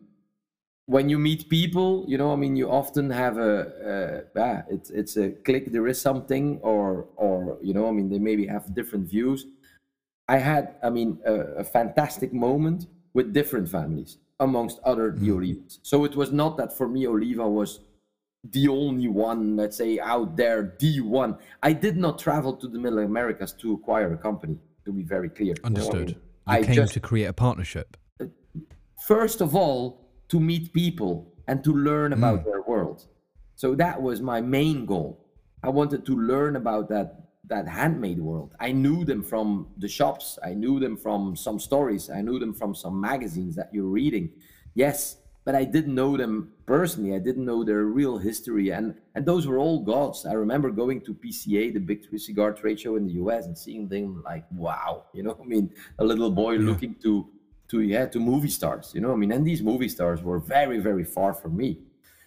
when 0.87 1.09
you 1.09 1.19
meet 1.19 1.49
people, 1.49 2.05
you 2.07 2.17
know, 2.17 2.31
I 2.31 2.35
mean, 2.35 2.55
you 2.55 2.69
often 2.69 3.09
have 3.09 3.37
a, 3.37 4.23
a 4.35 4.39
yeah, 4.39 4.61
it's 4.69 4.89
it's 4.89 5.17
a 5.17 5.31
click. 5.31 5.71
There 5.71 5.87
is 5.87 5.99
something, 5.99 6.59
or 6.61 7.07
or 7.17 7.57
you 7.61 7.73
know, 7.73 7.87
I 7.87 7.91
mean, 7.91 8.09
they 8.09 8.19
maybe 8.19 8.47
have 8.47 8.73
different 8.73 9.09
views. 9.09 9.45
I 10.29 10.37
had, 10.37 10.75
I 10.83 10.89
mean, 10.89 11.19
a, 11.25 11.33
a 11.33 11.63
fantastic 11.63 12.33
moment 12.33 12.87
with 13.13 13.33
different 13.33 13.69
families 13.69 14.17
amongst 14.39 14.79
other 14.83 15.11
mm. 15.11 15.19
the 15.19 15.29
Olivas. 15.29 15.79
So 15.83 16.05
it 16.05 16.15
was 16.15 16.31
not 16.31 16.57
that 16.57 16.75
for 16.75 16.87
me 16.87 17.07
Oliva 17.07 17.47
was 17.47 17.79
the 18.51 18.67
only 18.67 19.07
one, 19.07 19.55
let's 19.55 19.77
say, 19.77 19.99
out 19.99 20.35
there, 20.37 20.75
the 20.79 21.01
one. 21.01 21.37
I 21.63 21.73
did 21.73 21.97
not 21.97 22.19
travel 22.19 22.53
to 22.53 22.67
the 22.67 22.79
Middle 22.79 22.99
Americas 22.99 23.53
to 23.53 23.73
acquire 23.73 24.13
a 24.13 24.17
company. 24.17 24.57
To 24.85 24.93
be 24.93 25.03
very 25.03 25.27
clear, 25.27 25.53
understood. 25.65 26.11
You, 26.11 26.15
I, 26.47 26.63
came 26.63 26.75
just, 26.75 26.93
to 26.93 27.01
create 27.01 27.25
a 27.25 27.33
partnership. 27.33 27.97
First 29.05 29.41
of 29.41 29.53
all, 29.53 30.07
to 30.29 30.39
meet 30.39 30.71
people 30.71 31.33
and 31.47 31.61
to 31.65 31.73
learn 31.73 32.13
about 32.13 32.41
mm. 32.41 32.45
their 32.45 32.61
world. 32.61 33.05
So 33.55 33.75
that 33.75 34.01
was 34.01 34.21
my 34.21 34.39
main 34.39 34.85
goal. 34.85 35.25
I 35.61 35.69
wanted 35.69 36.05
to 36.05 36.15
learn 36.15 36.55
about 36.55 36.87
that 36.89 37.27
that 37.49 37.67
handmade 37.67 38.19
world. 38.19 38.53
I 38.59 38.71
knew 38.71 39.05
them 39.05 39.23
from 39.23 39.67
the 39.77 39.87
shops. 39.87 40.37
I 40.43 40.53
knew 40.53 40.79
them 40.79 40.97
from 40.97 41.35
some 41.35 41.59
stories. 41.59 42.09
I 42.09 42.21
knew 42.21 42.39
them 42.39 42.53
from 42.53 42.75
some 42.75 42.99
magazines 42.99 43.55
that 43.55 43.69
you're 43.73 43.85
reading. 43.85 44.29
Yes, 44.75 45.17
but 45.47 45.55
I 45.55 45.63
didn't 45.63 45.95
know 45.95 46.17
them 46.17 46.51
personally. 46.65 47.15
I 47.15 47.19
didn't 47.19 47.45
know 47.45 47.63
their 47.63 47.85
real 47.85 48.17
history, 48.17 48.71
and 48.71 48.95
and 49.15 49.25
those 49.25 49.47
were 49.47 49.57
all 49.57 49.79
gods. 49.79 50.25
I 50.25 50.33
remember 50.33 50.69
going 50.71 50.99
to 51.05 51.13
PCA, 51.13 51.73
the 51.73 51.79
big 51.79 51.99
cigar 52.17 52.51
trade 52.51 52.81
show 52.81 52.97
in 52.97 53.05
the 53.07 53.13
U.S., 53.13 53.45
and 53.45 53.57
seeing 53.57 53.87
them 53.87 54.21
like, 54.25 54.43
wow, 54.51 55.05
you 55.13 55.23
know, 55.23 55.37
I 55.41 55.45
mean, 55.45 55.71
a 55.99 56.03
little 56.03 56.31
boy 56.31 56.55
yeah. 56.55 56.67
looking 56.69 56.95
to 57.03 57.29
to 57.69 57.79
yeah 57.79 58.05
to 58.05 58.17
movie 58.17 58.53
stars 58.59 58.93
you 58.95 59.01
know 59.01 59.11
i 59.11 59.15
mean 59.21 59.29
and 59.33 59.45
these 59.45 59.61
movie 59.61 59.89
stars 59.89 60.23
were 60.23 60.39
very 60.39 60.79
very 60.79 61.03
far 61.03 61.33
from 61.33 61.57
me 61.57 61.77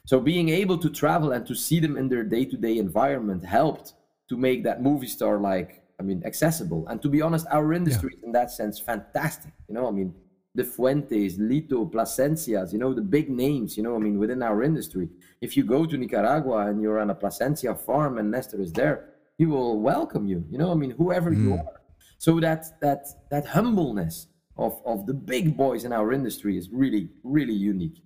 so 0.05 0.21
being 0.21 0.51
able 0.51 0.77
to 0.77 0.91
travel 0.91 1.33
and 1.33 1.47
to 1.47 1.55
see 1.55 1.81
them 1.81 1.97
in 1.97 2.11
their 2.11 2.23
day-to-day 2.23 2.77
environment 2.77 3.43
helped 3.43 3.95
to 4.29 4.37
make 4.37 4.63
that 4.65 4.83
movie 4.83 5.07
star 5.07 5.39
like 5.39 5.83
i 5.99 6.03
mean 6.03 6.21
accessible 6.27 6.87
and 6.89 7.01
to 7.01 7.09
be 7.09 7.23
honest 7.23 7.47
our 7.51 7.73
industry 7.73 8.13
yeah. 8.19 8.27
in 8.27 8.33
that 8.33 8.51
sense 8.51 8.79
fantastic 8.79 9.55
you 9.67 9.75
know 9.75 9.89
i 9.89 9.91
mean 9.91 10.13
the 10.55 10.65
fuentes 10.65 11.39
Litto 11.39 11.87
plasencias 11.87 12.73
you 12.73 12.79
know 12.79 12.93
the 12.93 13.03
big 13.03 13.31
names 13.31 13.77
you 13.77 13.83
know 13.83 13.95
i 13.95 13.99
mean 13.99 14.19
within 14.19 14.43
our 14.43 14.63
industry 14.63 15.09
if 15.41 15.57
you 15.57 15.65
go 15.65 15.87
to 15.87 15.97
nicaragua 15.97 16.67
and 16.67 16.83
you're 16.83 16.99
on 16.99 17.11
a 17.11 17.15
plasencia 17.15 17.75
farm 17.75 18.19
and 18.19 18.31
nestor 18.31 18.61
is 18.61 18.73
there 18.73 19.11
he 19.39 19.47
will 19.47 19.81
welcome 19.81 20.27
you 20.27 20.45
you 20.51 20.59
know 20.59 20.73
i 20.73 20.75
mean 20.75 20.91
whoever 20.91 21.31
mm. 21.31 21.45
you 21.45 21.53
are 21.55 21.81
so 22.19 22.39
that 22.41 22.81
that 22.81 23.07
that 23.31 23.47
humbleness 23.47 24.27
of, 24.61 24.81
of 24.85 25.07
the 25.07 25.15
big 25.15 25.57
boys 25.57 25.85
in 25.85 25.93
our 25.93 26.13
industry 26.13 26.57
is 26.57 26.69
really, 26.71 27.09
really 27.25 27.55
unique. 27.55 28.03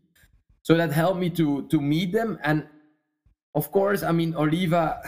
So 0.63 0.77
that 0.77 0.93
helped 0.93 1.19
me 1.19 1.31
to 1.31 1.67
to 1.69 1.81
meet 1.81 2.13
them. 2.13 2.39
And 2.43 2.67
of 3.55 3.71
course, 3.71 4.03
I 4.03 4.13
mean, 4.13 4.35
Oliva, 4.35 5.03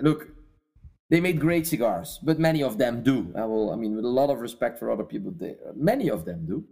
look, 0.00 0.28
they 1.08 1.20
made 1.20 1.40
great 1.40 1.66
cigars, 1.66 2.20
but 2.22 2.38
many 2.38 2.62
of 2.62 2.78
them 2.78 3.02
do. 3.02 3.32
I 3.34 3.44
will, 3.44 3.72
I 3.72 3.76
mean, 3.76 3.96
with 3.96 4.04
a 4.04 4.14
lot 4.20 4.30
of 4.30 4.40
respect 4.40 4.78
for 4.78 4.90
other 4.90 5.04
people, 5.04 5.32
they, 5.32 5.56
many 5.74 6.08
of 6.10 6.24
them 6.24 6.46
do. 6.46 6.64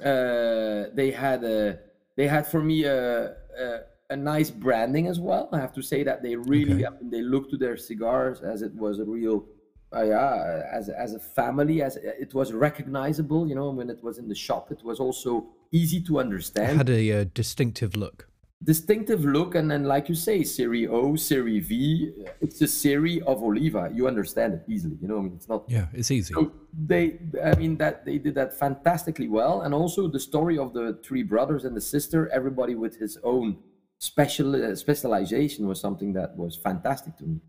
Uh, 0.00 0.90
they 0.94 1.10
had 1.10 1.44
a, 1.44 1.78
they 2.16 2.26
had 2.26 2.46
for 2.46 2.62
me 2.62 2.84
a, 2.84 3.30
a, 3.30 3.80
a, 4.10 4.16
nice 4.16 4.50
branding 4.50 5.06
as 5.06 5.18
well. 5.18 5.48
I 5.52 5.58
have 5.58 5.72
to 5.74 5.82
say 5.82 6.02
that 6.04 6.22
they 6.22 6.36
really, 6.36 6.84
okay. 6.84 6.86
I 6.86 6.90
mean, 6.90 7.10
they 7.10 7.22
looked 7.22 7.50
to 7.50 7.56
their 7.56 7.76
cigars 7.76 8.40
as 8.40 8.62
it 8.62 8.74
was 8.74 8.98
a 9.00 9.04
real 9.04 9.46
uh, 9.94 10.02
yeah, 10.02 10.62
as 10.70 10.88
as 10.88 11.14
a 11.14 11.18
family, 11.18 11.82
as 11.82 11.96
it 11.96 12.34
was 12.34 12.52
recognizable. 12.52 13.48
You 13.48 13.54
know, 13.54 13.70
when 13.70 13.88
it 13.88 14.02
was 14.02 14.18
in 14.18 14.28
the 14.28 14.34
shop, 14.34 14.70
it 14.70 14.84
was 14.84 15.00
also 15.00 15.46
easy 15.72 16.00
to 16.02 16.20
understand. 16.20 16.72
It 16.72 16.76
had 16.76 16.90
a 16.90 17.20
uh, 17.20 17.24
distinctive 17.32 17.96
look. 17.96 18.28
Distinctive 18.64 19.24
look, 19.24 19.54
and 19.54 19.70
then, 19.70 19.84
like 19.84 20.08
you 20.08 20.16
say, 20.16 20.42
Serie 20.42 20.88
O, 20.88 21.14
Serie 21.14 21.60
V, 21.60 22.12
it's 22.40 22.60
a 22.60 22.66
series 22.66 23.22
of 23.22 23.40
Oliva. 23.40 23.88
You 23.94 24.08
understand 24.08 24.54
it 24.54 24.64
easily. 24.68 24.96
You 25.00 25.06
know, 25.06 25.18
I 25.18 25.20
mean, 25.20 25.34
it's 25.36 25.48
not. 25.48 25.64
Yeah, 25.68 25.86
it's 25.92 26.10
easy. 26.10 26.34
So 26.34 26.52
they, 26.72 27.20
I 27.42 27.54
mean, 27.54 27.76
that 27.76 28.04
they 28.04 28.18
did 28.18 28.34
that 28.34 28.52
fantastically 28.52 29.28
well, 29.28 29.60
and 29.60 29.72
also 29.72 30.08
the 30.08 30.18
story 30.18 30.58
of 30.58 30.72
the 30.72 30.98
three 31.04 31.22
brothers 31.22 31.64
and 31.64 31.76
the 31.76 31.80
sister, 31.80 32.28
everybody 32.30 32.74
with 32.74 32.98
his 32.98 33.16
own 33.22 33.58
special 33.98 34.56
uh, 34.56 34.74
specialization, 34.74 35.68
was 35.68 35.80
something 35.80 36.12
that 36.14 36.36
was 36.36 36.56
fantastic 36.56 37.16
to 37.18 37.24
me 37.24 37.40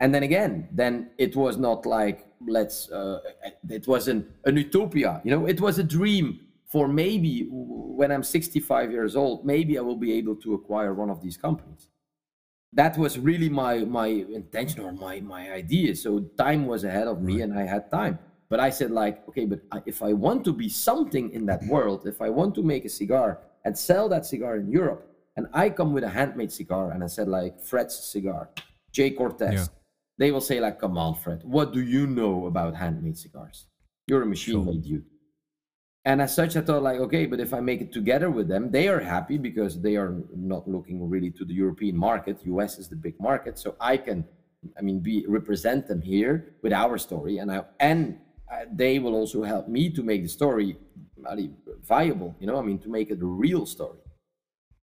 and 0.00 0.14
then 0.14 0.22
again 0.22 0.68
then 0.72 1.10
it 1.18 1.34
was 1.34 1.56
not 1.56 1.84
like 1.86 2.26
let's 2.46 2.90
uh, 2.90 3.18
it 3.68 3.86
was 3.86 4.08
an, 4.08 4.26
an 4.44 4.56
utopia 4.56 5.20
you 5.24 5.30
know 5.30 5.46
it 5.46 5.60
was 5.60 5.78
a 5.78 5.82
dream 5.82 6.40
for 6.68 6.86
maybe 6.88 7.46
when 7.50 8.12
i'm 8.12 8.22
65 8.22 8.90
years 8.90 9.16
old 9.16 9.44
maybe 9.44 9.78
i 9.78 9.80
will 9.80 9.96
be 9.96 10.12
able 10.12 10.36
to 10.36 10.54
acquire 10.54 10.94
one 10.94 11.10
of 11.10 11.20
these 11.22 11.36
companies. 11.36 11.88
That 12.74 12.98
was 12.98 13.18
really 13.18 13.48
my 13.48 13.78
my 13.78 14.08
intention 14.08 14.84
or 14.84 14.92
my 14.92 15.20
my 15.20 15.50
idea. 15.50 15.96
So 15.96 16.20
time 16.36 16.66
was 16.66 16.84
ahead 16.84 17.08
of 17.08 17.22
me 17.22 17.40
and 17.40 17.58
i 17.58 17.64
had 17.64 17.90
time. 17.90 18.18
But 18.50 18.60
i 18.60 18.70
said 18.70 18.90
like 18.90 19.16
okay 19.28 19.44
but 19.44 19.60
if 19.84 20.02
i 20.02 20.12
want 20.12 20.44
to 20.44 20.52
be 20.52 20.68
something 20.68 21.30
in 21.32 21.44
that 21.46 21.60
mm-hmm. 21.60 21.74
world 21.74 22.06
if 22.06 22.22
i 22.22 22.30
want 22.30 22.54
to 22.54 22.62
make 22.62 22.84
a 22.86 22.88
cigar 23.00 23.40
and 23.64 23.76
sell 23.76 24.08
that 24.08 24.24
cigar 24.24 24.56
in 24.56 24.66
europe 24.80 25.02
and 25.36 25.46
i 25.52 25.68
come 25.68 25.92
with 25.92 26.02
a 26.02 26.08
handmade 26.08 26.52
cigar 26.60 26.92
and 26.92 27.04
i 27.04 27.06
said 27.06 27.28
like 27.28 27.60
fred's 27.60 27.94
cigar 28.12 28.48
J. 28.92 29.10
Cortes. 29.10 29.52
Yeah. 29.52 29.66
They 30.18 30.30
will 30.32 30.40
say 30.40 30.60
like, 30.60 30.80
"Come 30.80 30.98
on, 30.98 31.14
Fred, 31.14 31.42
what 31.44 31.72
do 31.72 31.80
you 31.80 32.06
know 32.06 32.46
about 32.46 32.74
handmade 32.74 33.16
cigars? 33.16 33.66
You're 34.08 34.22
a 34.22 34.26
machine-made 34.26 34.84
sure. 34.84 34.98
dude." 34.98 35.04
And 36.08 36.22
as 36.22 36.34
such, 36.34 36.56
I 36.56 36.62
thought 36.62 36.82
like, 36.82 37.00
okay, 37.00 37.26
but 37.26 37.38
if 37.38 37.52
I 37.52 37.60
make 37.60 37.82
it 37.82 37.92
together 37.92 38.30
with 38.30 38.48
them, 38.48 38.70
they 38.70 38.88
are 38.88 38.98
happy 38.98 39.36
because 39.36 39.78
they 39.78 39.94
are 39.96 40.14
not 40.34 40.66
looking 40.66 41.06
really 41.06 41.30
to 41.32 41.44
the 41.44 41.52
European 41.52 41.98
market. 41.98 42.38
US 42.44 42.78
is 42.78 42.88
the 42.88 42.96
big 42.96 43.20
market, 43.20 43.58
so 43.58 43.76
I 43.78 43.98
can, 43.98 44.24
I 44.78 44.80
mean, 44.80 45.00
be 45.00 45.26
represent 45.28 45.86
them 45.86 46.00
here 46.00 46.54
with 46.62 46.72
our 46.72 46.96
story, 46.96 47.36
and 47.40 47.52
I 47.52 47.58
and 47.78 48.18
uh, 48.50 48.64
they 48.72 48.98
will 48.98 49.14
also 49.14 49.42
help 49.42 49.68
me 49.68 49.90
to 49.90 50.02
make 50.02 50.22
the 50.22 50.30
story 50.30 50.78
viable. 51.86 52.34
You 52.40 52.46
know, 52.46 52.58
I 52.58 52.62
mean, 52.62 52.78
to 52.78 52.88
make 52.88 53.10
it 53.10 53.20
a 53.20 53.26
real 53.26 53.66
story. 53.66 54.00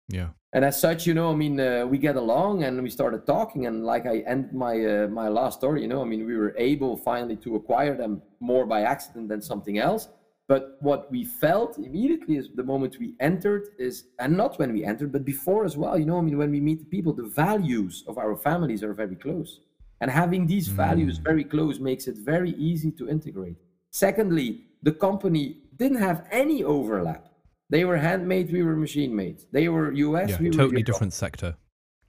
Yeah. 0.09 0.29
And 0.53 0.65
as 0.65 0.81
such, 0.81 1.05
you 1.05 1.15
know, 1.15 1.33
I 1.33 1.35
mean, 1.35 1.59
uh, 1.59 1.85
we 1.85 1.99
get 1.99 2.15
along 2.15 2.63
and 2.63 2.81
we 2.81 2.91
started 2.91 3.27
talking. 3.27 3.67
And 3.67 3.85
like 3.85 4.07
I 4.07 4.19
end 4.19 4.53
my 4.53 4.75
uh, 4.95 5.09
my 5.09 5.27
last 5.27 5.59
story, 5.59 5.83
you 5.83 5.89
know, 5.89 6.01
I 6.01 6.05
mean, 6.05 6.25
we 6.25 6.37
were 6.37 6.55
able 6.57 6.97
finally 6.97 7.37
to 7.45 7.57
acquire 7.57 7.97
them 7.97 8.23
more 8.39 8.65
by 8.67 8.83
accident 8.83 9.29
than 9.29 9.43
something 9.43 9.79
else. 9.79 10.09
But 10.49 10.79
what 10.81 11.11
we 11.11 11.25
felt 11.25 11.77
immediately 11.77 12.37
is 12.37 12.49
the 12.55 12.65
moment 12.65 12.97
we 12.99 13.15
entered 13.21 13.69
is, 13.79 14.05
and 14.19 14.35
not 14.35 14.59
when 14.59 14.73
we 14.73 14.83
entered, 14.83 15.13
but 15.13 15.25
before 15.25 15.67
as 15.67 15.77
well. 15.77 15.99
You 15.99 16.07
know, 16.07 16.19
I 16.19 16.23
mean, 16.23 16.39
when 16.39 16.51
we 16.51 16.61
meet 16.61 16.81
the 16.81 16.87
people, 16.87 17.13
the 17.13 17.31
values 17.47 18.03
of 18.09 18.17
our 18.17 18.35
families 18.35 18.83
are 18.83 18.95
very 18.95 19.15
close, 19.15 19.61
and 20.01 20.11
having 20.11 20.47
these 20.47 20.69
mm. 20.69 20.73
values 20.73 21.19
very 21.19 21.45
close 21.45 21.79
makes 21.79 22.09
it 22.09 22.17
very 22.17 22.53
easy 22.53 22.91
to 22.93 23.11
integrate. 23.11 23.57
Secondly, 23.91 24.65
the 24.83 24.93
company 24.93 25.59
didn't 25.77 25.99
have 25.99 26.27
any 26.31 26.65
overlap 26.65 27.25
They 27.71 27.85
were 27.85 27.99
handmade, 27.99 28.51
we 28.51 28.63
were 28.63 28.77
machine 28.77 29.15
made. 29.15 29.39
They 29.53 29.69
were 29.69 29.93
US, 29.93 30.31
yeah, 30.31 30.39
we 30.41 30.47
were 30.47 30.55
totally 30.63 30.83
different 30.83 31.13
sector. 31.13 31.51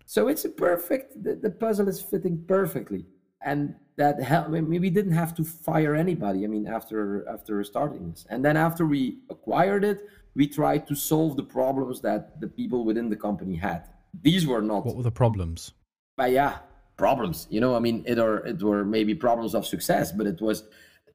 So 0.05 0.29
it's 0.31 0.45
a 0.45 0.49
perfect. 0.49 1.21
The, 1.23 1.35
the 1.35 1.51
puzzle 1.51 1.87
is 1.89 2.01
fitting 2.01 2.45
perfectly, 2.47 3.05
and 3.41 3.75
that 3.97 4.21
helped. 4.21 4.49
I 4.49 4.61
mean, 4.61 4.81
we 4.81 4.89
didn't 4.89 5.13
have 5.13 5.35
to 5.35 5.43
fire 5.43 5.95
anybody. 5.95 6.43
I 6.43 6.47
mean, 6.47 6.67
after 6.67 7.27
after 7.27 7.63
starting 7.63 8.11
this, 8.11 8.25
and 8.29 8.43
then 8.43 8.57
after 8.57 8.85
we 8.85 9.19
acquired 9.29 9.83
it, 9.83 10.07
we 10.35 10.47
tried 10.47 10.87
to 10.87 10.95
solve 10.95 11.35
the 11.35 11.43
problems 11.43 12.01
that 12.01 12.39
the 12.39 12.47
people 12.47 12.85
within 12.85 13.09
the 13.09 13.15
company 13.15 13.55
had. 13.55 13.89
These 14.21 14.47
were 14.47 14.61
not. 14.61 14.85
What 14.85 14.95
were 14.95 15.03
the 15.03 15.11
problems? 15.11 15.73
But 16.17 16.31
yeah, 16.31 16.59
problems. 16.97 17.47
You 17.49 17.61
know, 17.61 17.75
I 17.75 17.79
mean, 17.79 18.03
it 18.05 18.19
or 18.19 18.45
it 18.45 18.61
were 18.61 18.85
maybe 18.85 19.15
problems 19.15 19.55
of 19.55 19.65
success, 19.65 20.11
but 20.11 20.27
it 20.27 20.41
was 20.41 20.63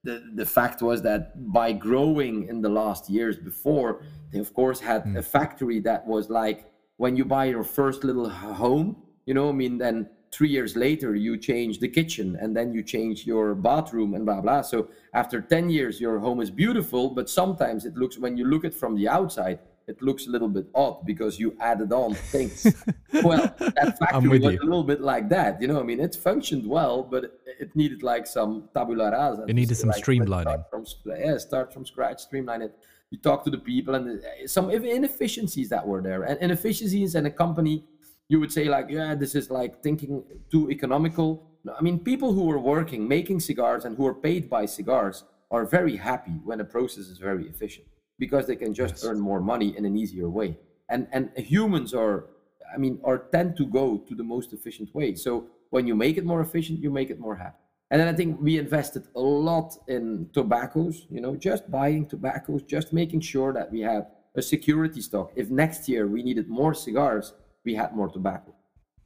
the, 0.04 0.22
the 0.34 0.46
fact 0.46 0.82
was 0.82 1.02
that 1.02 1.52
by 1.52 1.72
growing 1.72 2.48
in 2.48 2.60
the 2.60 2.68
last 2.68 3.08
years 3.08 3.36
before, 3.36 4.02
they 4.30 4.38
of 4.38 4.52
course 4.54 4.80
had 4.80 5.04
mm. 5.04 5.18
a 5.18 5.22
factory 5.22 5.80
that 5.80 6.06
was 6.06 6.30
like 6.30 6.70
when 6.96 7.16
you 7.16 7.24
buy 7.24 7.46
your 7.46 7.64
first 7.64 8.04
little 8.04 8.28
home, 8.28 8.96
you 9.26 9.34
know, 9.34 9.48
I 9.48 9.52
mean, 9.52 9.78
then 9.78 10.08
three 10.34 10.48
years 10.48 10.74
later 10.74 11.14
you 11.14 11.36
change 11.36 11.78
the 11.78 11.88
kitchen 11.88 12.36
and 12.40 12.56
then 12.56 12.72
you 12.72 12.82
change 12.82 13.24
your 13.24 13.54
bathroom 13.54 14.14
and 14.14 14.26
blah 14.26 14.40
blah. 14.40 14.62
So 14.62 14.88
after 15.12 15.40
10 15.40 15.70
years, 15.70 16.00
your 16.00 16.18
home 16.18 16.40
is 16.40 16.50
beautiful, 16.50 17.10
but 17.10 17.30
sometimes 17.30 17.84
it 17.84 17.94
looks 17.94 18.18
when 18.18 18.36
you 18.36 18.44
look 18.44 18.64
at 18.64 18.74
from 18.74 18.96
the 18.96 19.08
outside, 19.08 19.60
it 19.86 20.00
looks 20.02 20.26
a 20.26 20.30
little 20.30 20.48
bit 20.48 20.66
odd 20.74 21.04
because 21.04 21.38
you 21.38 21.56
added 21.60 21.92
on 21.92 22.14
things. 22.14 22.66
well, 23.22 23.54
that 23.58 23.96
factory 23.98 24.38
was 24.38 24.54
you. 24.54 24.60
a 24.60 24.64
little 24.64 24.82
bit 24.82 25.00
like 25.00 25.28
that. 25.28 25.60
You 25.60 25.68
know, 25.68 25.78
I 25.78 25.82
mean, 25.82 26.00
it 26.00 26.14
functioned 26.16 26.66
well, 26.66 27.02
but 27.02 27.24
it, 27.60 27.76
needed 27.76 28.02
like 28.02 28.26
some 28.26 28.68
tabula 28.74 29.10
rasa. 29.10 29.44
It 29.46 29.54
needed 29.54 29.76
some 29.76 29.90
like, 29.90 30.02
streamlining. 30.02 30.42
Start 30.42 30.70
from, 30.70 30.84
yeah, 31.06 31.38
start 31.38 31.72
from 31.72 31.84
scratch, 31.84 32.20
streamline 32.22 32.62
it. 32.62 32.74
You 33.10 33.18
talk 33.18 33.44
to 33.44 33.50
the 33.50 33.58
people 33.58 33.94
and 33.94 34.20
uh, 34.20 34.46
some 34.46 34.70
inefficiencies 34.70 35.68
that 35.68 35.86
were 35.86 36.02
there. 36.02 36.22
And 36.22 36.40
inefficiencies 36.40 37.14
in 37.14 37.26
a 37.26 37.30
company, 37.30 37.84
you 38.28 38.40
would 38.40 38.52
say 38.52 38.64
like, 38.64 38.86
yeah, 38.88 39.14
this 39.14 39.34
is 39.34 39.50
like 39.50 39.82
thinking 39.82 40.24
too 40.50 40.70
economical. 40.70 41.50
I 41.78 41.82
mean, 41.82 41.98
people 41.98 42.32
who 42.32 42.50
are 42.50 42.58
working, 42.58 43.06
making 43.06 43.40
cigars 43.40 43.84
and 43.84 43.96
who 43.96 44.06
are 44.06 44.14
paid 44.14 44.50
by 44.50 44.66
cigars 44.66 45.24
are 45.50 45.64
very 45.64 45.96
happy 45.96 46.32
when 46.44 46.58
the 46.58 46.64
process 46.64 47.06
is 47.06 47.18
very 47.18 47.46
efficient 47.46 47.86
because 48.18 48.46
they 48.46 48.56
can 48.56 48.72
just 48.74 48.94
yes. 48.94 49.04
earn 49.04 49.20
more 49.20 49.40
money 49.40 49.76
in 49.76 49.84
an 49.84 49.96
easier 49.96 50.28
way. 50.28 50.56
And 50.88 51.06
and 51.12 51.30
humans 51.36 51.94
are, 51.94 52.26
I 52.74 52.78
mean, 52.78 52.98
are 53.04 53.18
tend 53.18 53.56
to 53.56 53.66
go 53.66 53.98
to 53.98 54.14
the 54.14 54.24
most 54.24 54.52
efficient 54.52 54.94
way. 54.94 55.14
So 55.14 55.46
when 55.70 55.86
you 55.86 55.94
make 55.94 56.16
it 56.16 56.24
more 56.24 56.40
efficient, 56.40 56.80
you 56.80 56.90
make 56.90 57.10
it 57.10 57.18
more 57.18 57.36
happy. 57.36 57.58
And 57.90 58.00
then 58.00 58.08
I 58.08 58.12
think 58.12 58.40
we 58.40 58.58
invested 58.58 59.04
a 59.14 59.20
lot 59.20 59.76
in 59.88 60.28
tobaccos, 60.32 61.06
you 61.10 61.20
know, 61.20 61.36
just 61.36 61.70
buying 61.70 62.06
tobaccos, 62.06 62.62
just 62.62 62.92
making 62.92 63.20
sure 63.20 63.52
that 63.52 63.70
we 63.70 63.80
have 63.80 64.06
a 64.34 64.42
security 64.42 65.00
stock. 65.00 65.32
If 65.36 65.50
next 65.50 65.88
year 65.88 66.06
we 66.06 66.22
needed 66.22 66.48
more 66.48 66.74
cigars, 66.74 67.34
we 67.64 67.74
had 67.74 67.94
more 67.94 68.08
tobacco. 68.08 68.54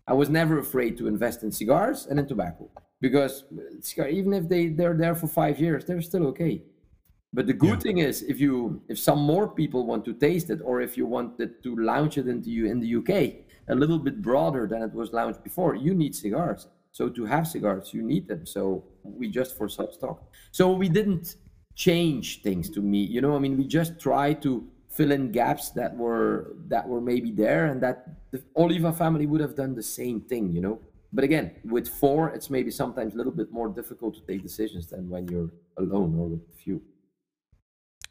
I 0.07 0.15
was 0.15 0.29
never 0.29 0.59
afraid 0.59 0.97
to 0.99 1.07
invest 1.07 1.43
in 1.43 1.53
cigars 1.53 2.07
and 2.07 2.19
in 2.19 2.27
tobacco 2.27 2.71
because 3.01 3.45
even 3.97 4.33
if 4.33 4.49
they, 4.49 4.69
they're 4.69 4.97
there 4.97 5.15
for 5.15 5.29
five 5.29 5.61
years, 5.61 5.85
they're 5.85 6.01
still 6.03 6.27
okay. 6.29 6.63
But 7.33 7.47
the 7.47 7.53
good 7.53 7.71
yeah. 7.71 7.87
thing 7.87 7.99
is, 7.99 8.23
if 8.23 8.41
you 8.41 8.83
if 8.89 8.99
some 8.99 9.19
more 9.19 9.47
people 9.49 9.85
want 9.87 10.05
to 10.07 10.15
taste 10.15 10.49
it, 10.49 10.61
or 10.65 10.81
if 10.81 10.97
you 10.97 11.05
wanted 11.05 11.63
to 11.63 11.77
launch 11.77 12.17
it 12.17 12.27
into 12.27 12.51
you 12.51 12.67
in 12.67 12.81
the 12.81 12.97
UK 12.97 13.45
a 13.69 13.75
little 13.75 13.99
bit 13.99 14.23
broader 14.23 14.67
than 14.67 14.81
it 14.83 14.95
was 14.95 15.13
launched 15.13 15.45
before, 15.45 15.75
you 15.75 15.93
need 15.95 16.15
cigars. 16.15 16.69
So 16.93 17.11
to 17.11 17.27
have 17.27 17.47
cigars, 17.47 17.93
you 17.93 18.03
need 18.03 18.29
them. 18.29 18.47
So 18.47 18.83
we 19.05 19.29
just 19.29 19.59
foresaw 19.59 19.91
stock. 19.93 20.23
So 20.53 20.73
we 20.73 20.89
didn't 20.89 21.37
change 21.75 22.41
things 22.41 22.71
to 22.71 22.81
me. 22.81 23.05
You 23.05 23.21
know, 23.21 23.37
I 23.37 23.39
mean, 23.39 23.59
we 23.59 23.67
just 23.67 24.01
try 24.01 24.33
to 24.35 24.67
fill 24.99 25.13
in 25.13 25.31
gaps 25.31 25.71
that 25.79 25.97
were 25.97 26.57
that 26.75 26.85
were 26.91 27.01
maybe 27.13 27.31
there, 27.45 27.67
and 27.71 27.81
that 27.85 27.99
the 28.33 28.43
Oliva 28.57 28.93
family 28.93 29.27
would 29.31 29.41
have 29.47 29.55
done 29.63 29.73
the 29.83 29.89
same 30.01 30.21
thing. 30.31 30.45
You 30.57 30.63
know, 30.67 30.77
but 31.13 31.23
again, 31.25 31.47
with 31.65 31.89
four, 31.89 32.21
it's 32.37 32.51
maybe 32.51 32.71
sometimes 32.83 33.15
a 33.15 33.17
little 33.17 33.37
bit 33.41 33.51
more 33.59 33.69
difficult 33.81 34.13
to 34.17 34.23
take 34.29 34.43
decisions 34.43 34.89
than 34.89 35.09
when 35.09 35.29
you're 35.29 35.51
alone 35.77 36.11
or 36.19 36.27
with 36.33 36.45
few. 36.63 36.83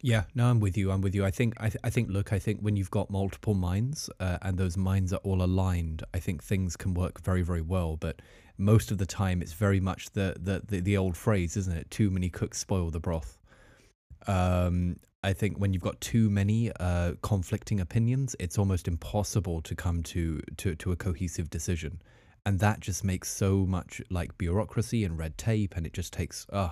Yeah, 0.01 0.23
no, 0.35 0.43
I'm 0.49 0.59
with 0.59 0.77
you. 0.77 0.91
I'm 0.91 1.01
with 1.01 1.15
you. 1.15 1.25
I 1.25 1.31
think, 1.31 1.55
I, 1.57 1.69
th- 1.69 1.83
I 1.83 1.89
think. 1.89 2.09
Look, 2.09 2.31
I 2.31 2.39
think 2.39 2.61
when 2.61 2.75
you've 2.77 2.91
got 2.99 3.09
multiple 3.09 3.55
minds 3.55 4.09
uh, 4.19 4.37
and 4.43 4.57
those 4.57 4.77
minds 4.77 5.11
are 5.11 5.23
all 5.23 5.41
aligned, 5.41 6.03
I 6.13 6.19
think 6.19 6.43
things 6.43 6.77
can 6.77 6.93
work 6.93 7.21
very, 7.23 7.41
very 7.41 7.63
well. 7.63 7.97
But 7.97 8.21
most 8.57 8.91
of 8.91 8.99
the 8.99 9.07
time, 9.07 9.41
it's 9.41 9.53
very 9.53 9.81
much 9.89 10.11
the 10.11 10.35
the 10.39 10.61
the, 10.69 10.79
the 10.81 10.97
old 10.97 11.17
phrase, 11.17 11.57
isn't 11.57 11.75
it? 11.75 11.89
Too 11.89 12.09
many 12.11 12.29
cooks 12.29 12.59
spoil 12.59 12.91
the 12.91 12.99
broth. 12.99 13.39
Um, 14.27 14.97
I 15.23 15.33
think 15.33 15.57
when 15.57 15.73
you've 15.73 15.81
got 15.81 15.99
too 15.99 16.29
many 16.29 16.71
uh, 16.79 17.13
conflicting 17.21 17.79
opinions, 17.79 18.35
it's 18.39 18.57
almost 18.57 18.87
impossible 18.87 19.61
to 19.61 19.75
come 19.75 20.03
to, 20.03 20.41
to 20.57 20.75
to 20.75 20.91
a 20.91 20.95
cohesive 20.95 21.49
decision, 21.49 22.01
and 22.45 22.59
that 22.59 22.79
just 22.79 23.03
makes 23.03 23.29
so 23.29 23.65
much 23.65 24.01
like 24.09 24.37
bureaucracy 24.37 25.03
and 25.03 25.17
red 25.17 25.37
tape, 25.37 25.75
and 25.75 25.85
it 25.85 25.93
just 25.93 26.13
takes 26.13 26.45
uh, 26.53 26.69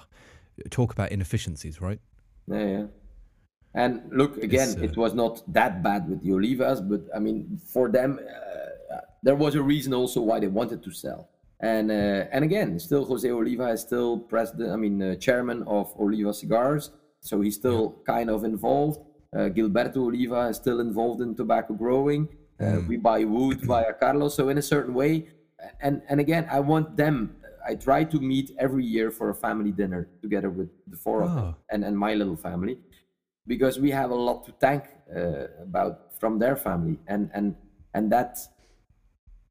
talk 0.69 0.93
about 0.93 1.11
inefficiencies, 1.11 1.81
right? 1.81 1.99
Yeah, 2.47 2.65
yeah. 2.65 2.85
And 3.73 4.09
look, 4.11 4.37
again, 4.37 4.75
uh, 4.79 4.83
it 4.83 4.95
was 4.95 5.13
not 5.13 5.41
that 5.51 5.83
bad 5.83 6.07
with 6.07 6.23
the 6.23 6.29
Olivas, 6.29 6.87
but 6.87 7.01
I 7.13 7.19
mean, 7.19 7.59
for 7.73 7.89
them, 7.89 8.19
uh, 8.19 8.97
there 9.21 9.35
was 9.35 9.55
a 9.55 9.61
reason 9.61 9.93
also 9.93 10.21
why 10.21 10.39
they 10.39 10.47
wanted 10.47 10.81
to 10.83 10.91
sell. 10.91 11.29
And 11.59 11.91
uh, 11.91 12.25
and 12.31 12.43
again, 12.45 12.79
still 12.79 13.05
Jose 13.05 13.29
Oliva 13.29 13.69
is 13.69 13.81
still 13.81 14.19
president. 14.19 14.71
I 14.71 14.75
mean, 14.75 15.01
uh, 15.01 15.15
chairman 15.15 15.63
of 15.63 15.93
Oliva 15.99 16.33
Cigars, 16.33 16.91
so 17.25 17.41
he's 17.41 17.55
still 17.55 18.01
kind 18.05 18.29
of 18.29 18.43
involved. 18.43 18.99
Uh, 19.35 19.49
Gilberto 19.49 19.97
Oliva 19.97 20.47
is 20.47 20.57
still 20.57 20.79
involved 20.79 21.21
in 21.21 21.35
tobacco 21.35 21.73
growing. 21.73 22.29
Mm. 22.61 22.87
We 22.87 22.97
buy 22.97 23.23
wood 23.25 23.61
via 23.61 23.93
Carlos, 23.93 24.35
so 24.35 24.49
in 24.49 24.57
a 24.57 24.61
certain 24.61 24.93
way. 24.93 25.27
And 25.81 26.01
and 26.07 26.19
again, 26.19 26.47
I 26.49 26.59
want 26.59 26.95
them. 26.95 27.35
I 27.67 27.73
try 27.75 28.03
to 28.03 28.19
meet 28.19 28.51
every 28.59 28.85
year 28.85 29.09
for 29.09 29.31
a 29.31 29.35
family 29.35 29.71
dinner 29.71 30.07
together 30.21 30.51
with 30.51 30.69
the 30.87 30.97
four 30.97 31.23
oh. 31.23 31.25
of 31.25 31.35
them 31.35 31.55
and, 31.71 31.83
and 31.83 31.97
my 31.97 32.13
little 32.13 32.37
family 32.37 32.77
because 33.47 33.79
we 33.79 33.91
have 33.91 34.11
a 34.11 34.15
lot 34.15 34.45
to 34.45 34.51
thank 34.59 34.83
uh, 35.15 35.47
about 35.61 36.13
from 36.19 36.37
their 36.39 36.55
family 36.55 36.99
and 37.07 37.29
and 37.33 37.55
and 37.93 38.11
that 38.11 38.37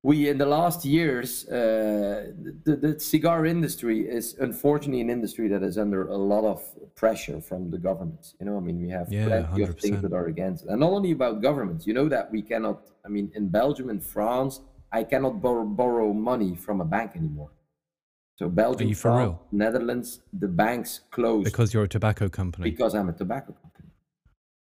we 0.05 0.29
in 0.29 0.37
the 0.37 0.47
last 0.47 0.85
years 0.85 1.49
uh, 1.49 2.31
the, 2.67 2.77
the 2.77 3.01
cigar 3.01 3.47
industry 3.47 4.01
is 4.19 4.37
unfortunately 4.39 5.01
an 5.01 5.09
industry 5.09 5.49
that 5.49 5.63
is 5.63 5.79
under 5.79 6.09
a 6.09 6.17
lot 6.17 6.45
of 6.45 6.61
pressure 6.95 7.41
from 7.41 7.71
the 7.71 7.79
governments 7.79 8.35
you 8.39 8.45
know 8.47 8.57
i 8.57 8.61
mean 8.61 8.79
we 8.81 8.89
have 8.89 9.11
yeah, 9.11 9.27
plenty 9.27 9.63
100%. 9.63 9.69
of 9.69 9.81
things 9.81 10.03
that 10.03 10.13
are 10.13 10.27
against 10.27 10.65
it 10.65 10.69
and 10.71 10.81
not 10.81 10.93
only 10.93 11.11
about 11.11 11.41
governments 11.41 11.87
you 11.87 11.95
know 11.95 12.09
that 12.09 12.31
we 12.31 12.43
cannot 12.43 12.79
i 13.07 13.09
mean 13.09 13.33
in 13.35 13.49
belgium 13.49 13.89
and 13.89 14.05
france 14.05 14.61
i 14.93 15.03
cannot 15.03 15.41
borrow, 15.41 15.65
borrow 15.65 16.13
money 16.13 16.55
from 16.55 16.81
a 16.81 16.85
bank 16.85 17.13
anymore 17.17 17.51
so 18.37 18.49
Belgium, 18.49 18.93
France, 18.95 19.39
Netherlands, 19.53 20.19
the 20.33 20.49
banks 20.49 21.03
closed 21.13 21.45
because 21.45 21.73
you're 21.73 21.85
a 21.85 21.89
tobacco 21.89 22.29
company. 22.29 22.69
Because 22.69 22.93
I'm 22.93 23.09
a 23.09 23.13
tobacco 23.13 23.53
company. 23.53 23.91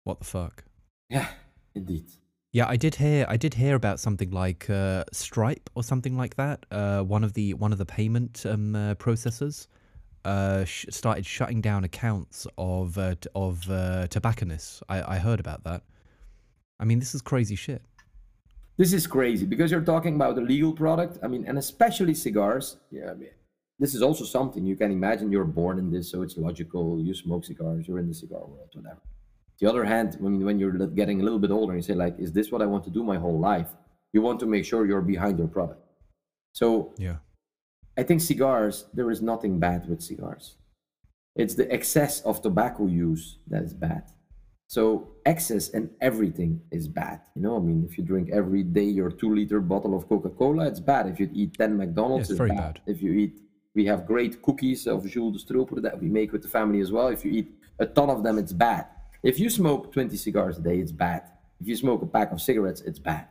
What 0.03 0.19
the 0.19 0.25
fuck? 0.25 0.65
Yeah, 1.09 1.29
indeed. 1.73 2.07
Yeah, 2.55 2.67
I 2.69 2.77
did 2.77 2.97
hear. 2.97 3.25
I 3.31 3.39
did 3.39 3.55
hear 3.55 3.75
about 3.75 3.99
something 3.99 4.31
like 4.31 4.69
uh, 4.69 5.05
Stripe 5.11 5.71
or 5.75 5.83
something 5.83 6.19
like 6.19 6.37
that. 6.37 6.67
Uh, 6.71 7.03
one 7.03 7.25
of 7.25 7.33
the 7.33 7.55
one 7.55 7.73
of 7.73 7.79
the 7.79 7.87
payment 7.87 8.45
um, 8.45 8.77
uh, 8.77 8.95
processors 8.97 9.69
uh, 10.27 10.63
sh- 10.67 10.85
started 10.91 11.25
shutting 11.25 11.63
down 11.63 11.85
accounts 11.85 12.47
of 12.59 12.99
uh, 12.99 13.15
t- 13.15 13.31
of 13.35 13.71
uh, 13.71 14.07
tobacconists. 14.09 14.83
I, 14.91 15.15
I 15.15 15.19
heard 15.19 15.41
about 15.41 15.65
that. 15.65 15.83
I 16.79 16.85
mean, 16.85 16.99
this 16.99 17.15
is 17.15 17.23
crazy 17.23 17.57
shit. 17.57 17.81
This 18.77 18.93
is 18.93 19.07
crazy 19.07 19.47
because 19.47 19.71
you're 19.71 19.81
talking 19.81 20.15
about 20.17 20.37
a 20.37 20.43
legal 20.43 20.75
product. 20.75 21.19
I 21.23 21.29
mean, 21.29 21.47
and 21.47 21.57
especially 21.57 22.13
cigars. 22.13 22.77
Yeah, 22.91 23.13
I 23.13 23.15
mean, 23.15 23.31
this 23.79 23.95
is 23.95 24.03
also 24.03 24.25
something 24.25 24.67
you 24.67 24.77
can 24.77 24.91
imagine. 24.93 25.33
You're 25.33 25.45
born 25.45 25.79
in 25.79 25.91
this, 25.91 26.11
so 26.11 26.21
it's 26.21 26.37
logical. 26.37 27.01
You 27.01 27.15
smoke 27.15 27.47
cigars. 27.47 27.89
You're 27.89 27.99
in 27.99 28.09
the 28.09 28.15
cigar 28.15 28.41
world, 28.41 28.69
whatever 28.75 29.01
the 29.61 29.69
other 29.69 29.85
hand, 29.85 30.17
when, 30.19 30.45
when 30.45 30.59
you're 30.59 30.73
getting 30.89 31.21
a 31.21 31.25
little 31.25 31.39
bit 31.39 31.51
older 31.51 31.73
and 31.73 31.79
you 31.79 31.87
say 31.87 31.95
like, 31.95 32.19
is 32.19 32.33
this 32.33 32.51
what 32.51 32.63
I 32.63 32.67
want 32.67 32.85
to 32.85 32.91
do 32.91 33.05
my 33.05 33.17
whole 33.17 33.39
life? 33.39 33.69
You 34.13 34.23
want 34.23 34.41
to 34.41 34.47
make 34.47 34.65
sure 34.65 34.87
you're 34.87 35.01
behind 35.01 35.39
your 35.39 35.49
product. 35.49 35.81
So 36.53 36.93
yeah, 36.99 37.17
I 37.97 38.03
think 38.03 38.21
cigars, 38.21 38.87
there 38.95 39.11
is 39.11 39.23
nothing 39.23 39.59
bad 39.59 39.89
with 39.89 40.03
cigars. 40.03 40.57
It's 41.35 41.55
the 41.55 41.71
excess 41.73 42.21
of 42.23 42.43
tobacco 42.43 42.87
use 42.87 43.39
that 43.49 43.63
is 43.63 43.73
bad. 43.73 44.05
So 44.67 45.09
excess 45.27 45.69
in 45.71 45.91
everything 46.01 46.61
is 46.71 46.89
bad. 46.89 47.21
You 47.35 47.43
know, 47.43 47.57
I 47.57 47.61
mean, 47.61 47.87
if 47.89 47.99
you 47.99 48.05
drink 48.05 48.31
every 48.33 48.63
day 48.63 48.85
your 48.85 49.11
two 49.11 49.35
liter 49.35 49.61
bottle 49.61 49.95
of 49.95 50.09
Coca-Cola, 50.09 50.67
it's 50.67 50.81
bad. 50.81 51.09
If 51.09 51.21
you 51.21 51.29
eat 51.33 51.59
10 51.59 51.77
McDonald's, 51.77 52.31
yeah, 52.31 52.35
it's, 52.35 52.41
it's 52.41 52.49
bad. 52.51 52.75
bad. 52.75 52.81
If 52.87 53.03
you 53.03 53.13
eat, 53.13 53.41
we 53.75 53.85
have 53.87 54.07
great 54.07 54.41
cookies 54.41 54.87
of 54.87 55.07
Jules 55.07 55.45
Destrooper 55.45 55.83
that 55.83 56.01
we 56.01 56.09
make 56.09 56.33
with 56.33 56.43
the 56.43 56.49
family 56.49 56.81
as 56.81 56.91
well. 56.91 57.09
If 57.09 57.25
you 57.25 57.33
eat 57.33 57.53
a 57.79 57.87
ton 57.87 58.09
of 58.09 58.23
them, 58.23 58.39
it's 58.39 58.53
bad. 58.53 58.87
If 59.23 59.39
you 59.39 59.51
smoke 59.51 59.93
20 59.93 60.17
cigars 60.17 60.59
a 60.59 60.63
day, 60.63 60.79
it's 60.79 60.93
bad. 60.93 61.31
If 61.61 61.69
you 61.69 61.77
smoke 61.77 62.03
a 62.03 62.07
pack 62.07 62.33
of 62.33 62.41
cigarettes, 62.41 62.81
it's 62.81 62.99
bad. 62.99 63.29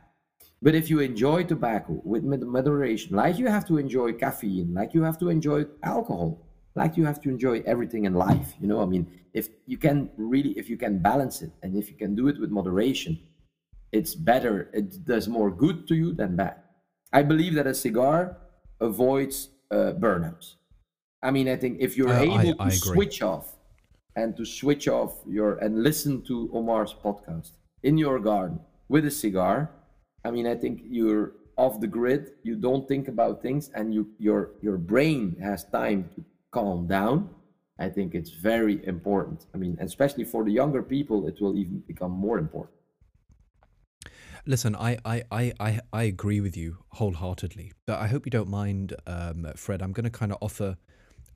But 0.62 0.74
if 0.74 0.88
you 0.88 1.00
enjoy 1.00 1.44
tobacco 1.44 2.00
with 2.04 2.22
moderation, 2.24 3.16
like 3.16 3.36
you 3.38 3.48
have 3.48 3.66
to 3.68 3.78
enjoy 3.78 4.12
caffeine, 4.12 4.72
like 4.72 4.94
you 4.94 5.02
have 5.02 5.18
to 5.18 5.28
enjoy 5.28 5.66
alcohol, 5.82 6.46
like 6.74 6.96
you 6.96 7.04
have 7.04 7.20
to 7.22 7.28
enjoy 7.28 7.60
everything 7.66 8.04
in 8.04 8.14
life. 8.14 8.54
You 8.60 8.68
know, 8.68 8.80
I 8.80 8.86
mean, 8.86 9.20
if 9.34 9.48
you 9.66 9.76
can 9.76 10.10
really, 10.16 10.50
if 10.50 10.70
you 10.70 10.76
can 10.78 11.00
balance 11.00 11.42
it, 11.42 11.50
and 11.62 11.76
if 11.76 11.90
you 11.90 11.96
can 11.96 12.14
do 12.14 12.28
it 12.28 12.40
with 12.40 12.50
moderation, 12.50 13.18
it's 13.90 14.14
better. 14.14 14.70
It 14.72 15.04
does 15.04 15.28
more 15.28 15.50
good 15.50 15.86
to 15.88 15.94
you 15.94 16.14
than 16.14 16.36
bad. 16.36 16.62
I 17.12 17.22
believe 17.22 17.54
that 17.54 17.66
a 17.66 17.74
cigar 17.74 18.38
avoids 18.80 19.50
uh, 19.70 19.92
burnouts. 19.98 20.54
I 21.22 21.30
mean, 21.32 21.48
I 21.48 21.56
think 21.56 21.78
if 21.80 21.96
you're 21.96 22.08
uh, 22.08 22.20
able 22.20 22.34
I, 22.34 22.40
I 22.40 22.70
to 22.70 22.76
agree. 22.76 22.76
switch 22.76 23.20
off 23.20 23.58
and 24.16 24.36
to 24.36 24.44
switch 24.44 24.88
off 24.88 25.20
your 25.26 25.58
and 25.58 25.82
listen 25.82 26.22
to 26.22 26.50
Omar's 26.52 26.94
podcast 26.94 27.50
in 27.82 27.98
your 27.98 28.18
garden 28.18 28.60
with 28.88 29.06
a 29.06 29.10
cigar, 29.10 29.70
I 30.24 30.30
mean, 30.30 30.46
I 30.46 30.54
think 30.54 30.82
you're 30.84 31.32
off 31.56 31.80
the 31.80 31.86
grid. 31.86 32.32
You 32.42 32.56
don't 32.56 32.86
think 32.86 33.08
about 33.08 33.42
things, 33.42 33.70
and 33.74 33.94
you 33.94 34.08
your 34.18 34.50
your 34.60 34.78
brain 34.78 35.36
has 35.42 35.64
time 35.64 36.10
to 36.14 36.24
calm 36.50 36.86
down. 36.86 37.30
I 37.78 37.88
think 37.88 38.14
it's 38.14 38.30
very 38.30 38.84
important. 38.86 39.46
I 39.54 39.58
mean, 39.58 39.76
especially 39.80 40.24
for 40.24 40.44
the 40.44 40.52
younger 40.52 40.82
people, 40.82 41.26
it 41.26 41.40
will 41.40 41.56
even 41.56 41.80
become 41.80 42.12
more 42.12 42.38
important. 42.38 42.76
Listen, 44.44 44.74
I, 44.74 44.98
I, 45.04 45.22
I, 45.30 45.52
I, 45.60 45.80
I 45.92 46.02
agree 46.04 46.40
with 46.40 46.56
you 46.56 46.78
wholeheartedly, 46.88 47.72
but 47.86 47.98
I 48.00 48.08
hope 48.08 48.26
you 48.26 48.30
don't 48.30 48.48
mind, 48.48 48.94
um, 49.06 49.46
Fred. 49.56 49.80
I'm 49.82 49.92
going 49.92 50.04
to 50.04 50.10
kind 50.10 50.32
of 50.32 50.38
offer 50.40 50.76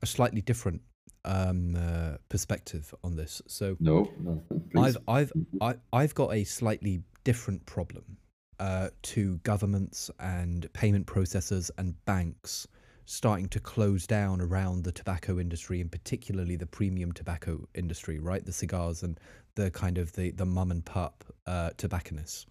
a 0.01 0.05
slightly 0.05 0.41
different 0.41 0.81
um, 1.27 1.75
uh, 1.75 2.17
perspective 2.29 2.93
on 3.03 3.15
this. 3.15 3.41
So, 3.47 3.77
no, 3.79 4.09
no 4.19 4.41
I've, 4.75 4.97
I've, 5.07 5.31
I, 5.61 5.75
I've 5.93 6.15
got 6.15 6.33
a 6.33 6.43
slightly 6.43 7.03
different 7.23 7.65
problem 7.65 8.17
uh, 8.59 8.89
to 9.03 9.37
governments 9.43 10.09
and 10.19 10.71
payment 10.73 11.05
processors 11.05 11.69
and 11.77 11.93
banks 12.05 12.67
starting 13.05 13.47
to 13.49 13.59
close 13.59 14.07
down 14.07 14.41
around 14.41 14.83
the 14.83 14.91
tobacco 14.91 15.39
industry 15.39 15.79
and 15.79 15.91
particularly 15.91 16.55
the 16.55 16.65
premium 16.65 17.11
tobacco 17.11 17.67
industry, 17.75 18.19
right? 18.19 18.45
The 18.45 18.51
cigars 18.51 19.03
and 19.03 19.19
the 19.55 19.69
kind 19.71 19.97
of 19.97 20.13
the, 20.13 20.31
the 20.31 20.45
mum 20.45 20.71
and 20.71 20.83
pup 20.83 21.23
uh, 21.45 21.71
tobacconists. 21.77 22.45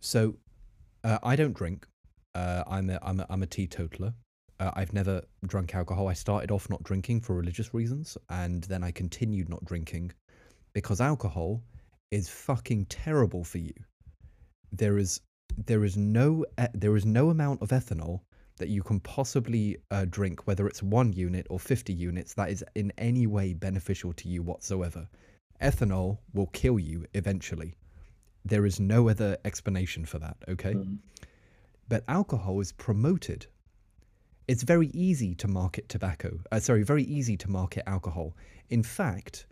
So 0.00 0.36
uh, 1.04 1.18
I 1.22 1.36
don't 1.36 1.54
drink. 1.54 1.86
Uh, 2.34 2.64
I'm, 2.66 2.90
a, 2.90 2.98
I'm, 3.02 3.20
a, 3.20 3.26
I'm 3.30 3.42
a 3.42 3.46
teetotaler. 3.46 4.14
Uh, 4.58 4.70
I've 4.74 4.92
never 4.92 5.22
drunk 5.46 5.74
alcohol. 5.74 6.08
I 6.08 6.14
started 6.14 6.50
off 6.50 6.70
not 6.70 6.82
drinking 6.82 7.20
for 7.20 7.34
religious 7.34 7.74
reasons, 7.74 8.16
and 8.30 8.64
then 8.64 8.82
I 8.82 8.90
continued 8.90 9.48
not 9.48 9.64
drinking 9.64 10.12
because 10.72 11.00
alcohol 11.00 11.62
is 12.10 12.28
fucking 12.28 12.86
terrible 12.86 13.44
for 13.44 13.58
you. 13.58 13.74
There 14.72 14.98
is 14.98 15.20
there 15.66 15.84
is 15.84 15.96
no 15.96 16.44
there 16.74 16.96
is 16.96 17.06
no 17.06 17.30
amount 17.30 17.62
of 17.62 17.70
ethanol 17.70 18.20
that 18.58 18.68
you 18.68 18.82
can 18.82 19.00
possibly 19.00 19.76
uh, 19.90 20.06
drink, 20.08 20.46
whether 20.46 20.66
it's 20.66 20.82
one 20.82 21.12
unit 21.12 21.46
or 21.50 21.60
50 21.60 21.92
units, 21.92 22.34
that 22.34 22.50
is 22.50 22.64
in 22.74 22.92
any 22.96 23.26
way 23.26 23.52
beneficial 23.52 24.12
to 24.14 24.28
you 24.28 24.42
whatsoever. 24.42 25.08
Ethanol 25.60 26.18
will 26.32 26.46
kill 26.48 26.78
you 26.78 27.04
eventually. 27.14 27.74
There 28.44 28.66
is 28.66 28.80
no 28.80 29.08
other 29.08 29.36
explanation 29.44 30.04
for 30.04 30.18
that, 30.20 30.36
okay? 30.48 30.74
Mm. 30.74 30.98
But 31.88 32.04
alcohol 32.08 32.60
is 32.60 32.72
promoted. 32.72 33.46
It's 34.48 34.62
very 34.62 34.88
easy 34.88 35.34
to 35.36 35.48
market 35.48 35.88
tobacco. 35.88 36.38
Uh, 36.52 36.60
sorry, 36.60 36.84
very 36.84 37.02
easy 37.04 37.36
to 37.38 37.50
market 37.50 37.82
alcohol. 37.88 38.36
In 38.70 38.82
fact, 38.82 39.46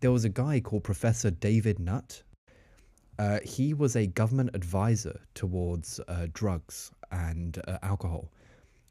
there 0.00 0.12
was 0.12 0.24
a 0.24 0.28
guy 0.28 0.60
called 0.60 0.84
Professor 0.84 1.30
David 1.30 1.78
Nutt. 1.78 2.22
Uh, 3.18 3.40
he 3.42 3.74
was 3.74 3.96
a 3.96 4.06
government 4.06 4.50
advisor 4.54 5.20
towards 5.34 6.00
uh, 6.06 6.26
drugs 6.32 6.92
and 7.10 7.60
uh, 7.66 7.78
alcohol. 7.82 8.30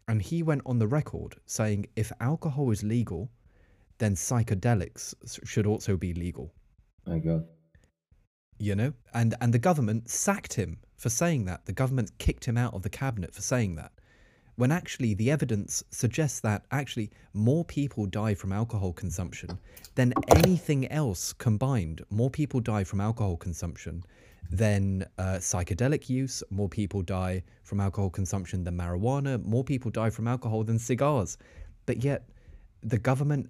And 0.07 0.21
he 0.21 0.43
went 0.43 0.61
on 0.65 0.79
the 0.79 0.87
record 0.87 1.35
saying 1.45 1.85
if 1.95 2.11
alcohol 2.19 2.71
is 2.71 2.83
legal, 2.83 3.29
then 3.97 4.15
psychedelics 4.15 5.13
should 5.45 5.65
also 5.65 5.95
be 5.95 6.13
legal. 6.13 6.53
My 7.07 7.19
God 7.19 7.45
you 8.57 8.75
know 8.75 8.93
and 9.13 9.35
and 9.41 9.53
the 9.53 9.59
government 9.59 10.09
sacked 10.09 10.53
him 10.53 10.77
for 10.95 11.09
saying 11.09 11.45
that 11.45 11.65
the 11.65 11.73
government 11.73 12.11
kicked 12.19 12.45
him 12.45 12.57
out 12.57 12.73
of 12.73 12.83
the 12.83 12.89
cabinet 12.89 13.33
for 13.33 13.41
saying 13.41 13.75
that 13.75 13.91
when 14.55 14.71
actually 14.71 15.13
the 15.13 15.29
evidence 15.29 15.83
suggests 15.91 16.39
that 16.39 16.65
actually 16.71 17.11
more 17.33 17.65
people 17.65 18.05
die 18.05 18.33
from 18.33 18.51
alcohol 18.51 18.93
consumption 18.93 19.57
than 19.95 20.13
anything 20.29 20.89
else 20.91 21.33
combined 21.33 22.03
more 22.09 22.29
people 22.29 22.59
die 22.59 22.83
from 22.83 23.01
alcohol 23.01 23.37
consumption 23.37 24.03
than 24.49 25.03
uh, 25.17 25.37
psychedelic 25.39 26.09
use 26.09 26.43
more 26.49 26.69
people 26.69 27.01
die 27.01 27.43
from 27.63 27.79
alcohol 27.79 28.09
consumption 28.09 28.63
than 28.63 28.77
marijuana 28.77 29.43
more 29.43 29.63
people 29.63 29.89
die 29.91 30.09
from 30.09 30.27
alcohol 30.27 30.63
than 30.63 30.77
cigars 30.77 31.37
but 31.85 32.03
yet 32.03 32.29
the 32.83 32.99
government 32.99 33.49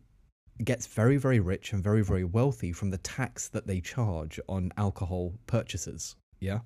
gets 0.64 0.88
very, 0.88 1.18
very 1.18 1.40
rich 1.40 1.74
and 1.74 1.84
very, 1.84 2.04
very 2.04 2.24
wealthy 2.24 2.72
from 2.72 2.90
the 2.90 2.98
tax 3.00 3.50
that 3.50 3.68
they 3.68 3.82
charge 3.82 4.40
on 4.48 4.72
alcohol 4.78 5.34
purchases. 5.48 6.16
Yeah. 6.40 6.60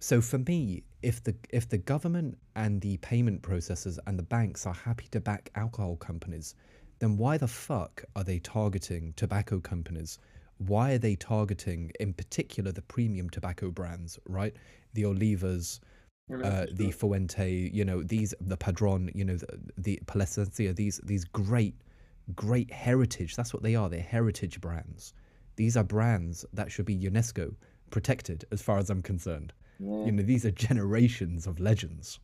So 0.00 0.20
for 0.20 0.38
me, 0.38 0.84
if 1.02 1.22
the 1.22 1.34
if 1.50 1.68
the 1.68 1.78
government 1.78 2.38
and 2.54 2.80
the 2.80 2.96
payment 2.98 3.42
processors 3.42 3.98
and 4.06 4.18
the 4.18 4.22
banks 4.22 4.66
are 4.66 4.74
happy 4.74 5.06
to 5.10 5.20
back 5.20 5.50
alcohol 5.54 5.96
companies, 5.96 6.54
then 7.00 7.16
why 7.16 7.36
the 7.36 7.48
fuck 7.48 8.04
are 8.14 8.24
they 8.24 8.38
targeting 8.38 9.12
tobacco 9.16 9.60
companies? 9.60 10.18
Why 10.58 10.92
are 10.92 10.98
they 10.98 11.14
targeting, 11.14 11.92
in 12.00 12.12
particular, 12.12 12.72
the 12.72 12.82
premium 12.82 13.30
tobacco 13.30 13.70
brands? 13.70 14.18
Right, 14.28 14.54
the 14.94 15.02
Olivas, 15.02 15.80
uh, 16.44 16.66
the 16.72 16.90
Fuente, 16.90 17.70
you 17.72 17.84
know, 17.84 18.02
these 18.02 18.34
the 18.40 18.56
Padron, 18.56 19.10
you 19.14 19.24
know, 19.24 19.36
the, 19.36 19.58
the 19.76 20.00
Plasencia, 20.06 20.72
these 20.72 21.00
these 21.04 21.24
great 21.24 21.74
great 22.34 22.72
heritage. 22.72 23.34
That's 23.36 23.54
what 23.54 23.62
they 23.62 23.74
are. 23.74 23.88
They're 23.88 24.00
heritage 24.00 24.60
brands. 24.60 25.14
These 25.56 25.76
are 25.76 25.84
brands 25.84 26.44
that 26.52 26.70
should 26.70 26.86
be 26.86 26.96
UNESCO 26.96 27.54
protected, 27.90 28.44
as 28.52 28.62
far 28.62 28.78
as 28.78 28.90
I'm 28.90 29.02
concerned. 29.02 29.52
Yeah. 29.78 30.04
You 30.04 30.12
know, 30.12 30.22
these 30.22 30.44
are 30.44 30.50
generations 30.50 31.46
of 31.46 31.60
legends. 31.60 32.18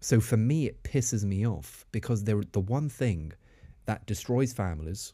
So 0.00 0.20
for 0.20 0.36
me, 0.36 0.66
it 0.66 0.82
pisses 0.82 1.24
me 1.24 1.46
off 1.46 1.84
because 1.92 2.24
they're 2.24 2.42
the 2.52 2.60
one 2.60 2.88
thing 2.88 3.32
that 3.86 4.06
destroys 4.06 4.52
families. 4.52 5.12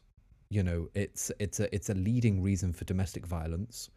You 0.49 0.63
know, 0.63 0.89
it's 0.95 1.33
it's 1.41 1.59
a 1.61 1.75
it's 1.75 1.89
a 1.89 1.95
leading 1.95 2.41
reason 2.43 2.73
for 2.73 2.85
domestic 2.85 3.27
violence. 3.27 3.91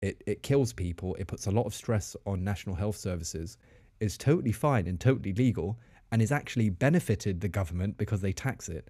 It 0.00 0.22
it 0.26 0.42
kills 0.42 0.72
people. 0.72 1.14
It 1.16 1.26
puts 1.26 1.46
a 1.46 1.50
lot 1.50 1.66
of 1.66 1.74
stress 1.74 2.16
on 2.26 2.42
national 2.42 2.76
health 2.76 2.96
services. 2.96 3.58
Is 4.00 4.16
totally 4.16 4.52
fine 4.52 4.86
and 4.86 4.98
totally 4.98 5.34
legal, 5.34 5.78
and 6.10 6.22
is 6.22 6.32
actually 6.32 6.70
benefited 6.70 7.40
the 7.40 7.48
government 7.48 7.98
because 7.98 8.22
they 8.22 8.32
tax 8.32 8.70
it 8.70 8.88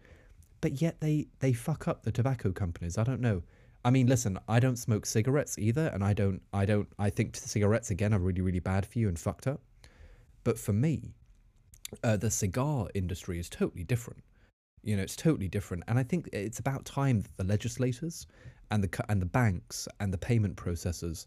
but 0.61 0.81
yet 0.81 1.01
they 1.01 1.27
they 1.41 1.53
fuck 1.53 1.89
up 1.89 2.03
the 2.03 2.13
tobacco 2.13 2.53
companies. 2.53 2.99
I 2.99 3.05
don't 3.05 3.21
know. 3.21 3.43
I 3.85 3.91
mean, 3.91 4.07
listen, 4.07 4.39
I 4.49 4.61
don't 4.61 4.77
smoke 4.77 5.07
cigarettes 5.07 5.59
either, 5.59 5.89
and 5.89 6.05
I 6.05 6.13
don't, 6.13 6.43
I 6.53 6.67
don't, 6.67 6.89
I 6.99 7.11
think 7.11 7.37
cigarettes 7.37 7.91
again 7.91 8.13
are 8.13 8.19
really, 8.19 8.43
really 8.43 8.61
bad 8.61 8.85
for 8.87 8.99
you 8.99 9.09
and 9.09 9.19
fucked 9.19 9.47
up. 9.47 9.63
But 10.45 10.59
for 10.59 10.73
me, 10.73 11.15
uh, 12.05 12.17
the 12.17 12.31
cigar 12.31 12.89
industry 12.95 13.39
is 13.39 13.49
totally 13.49 13.85
different. 13.85 14.23
You 14.83 14.97
know, 14.97 15.03
it's 15.03 15.17
totally 15.17 15.49
different, 15.49 15.85
and 15.89 15.99
I 15.99 16.03
think 16.03 16.29
it's 16.33 16.59
about 16.59 16.85
time 16.85 17.21
that 17.21 17.37
the 17.37 17.45
legislators 17.45 18.27
and 18.71 18.83
the 18.85 19.05
and 19.11 19.21
the 19.21 19.27
banks 19.27 19.89
and 20.01 20.13
the 20.13 20.19
payment 20.19 20.57
processors 20.57 21.27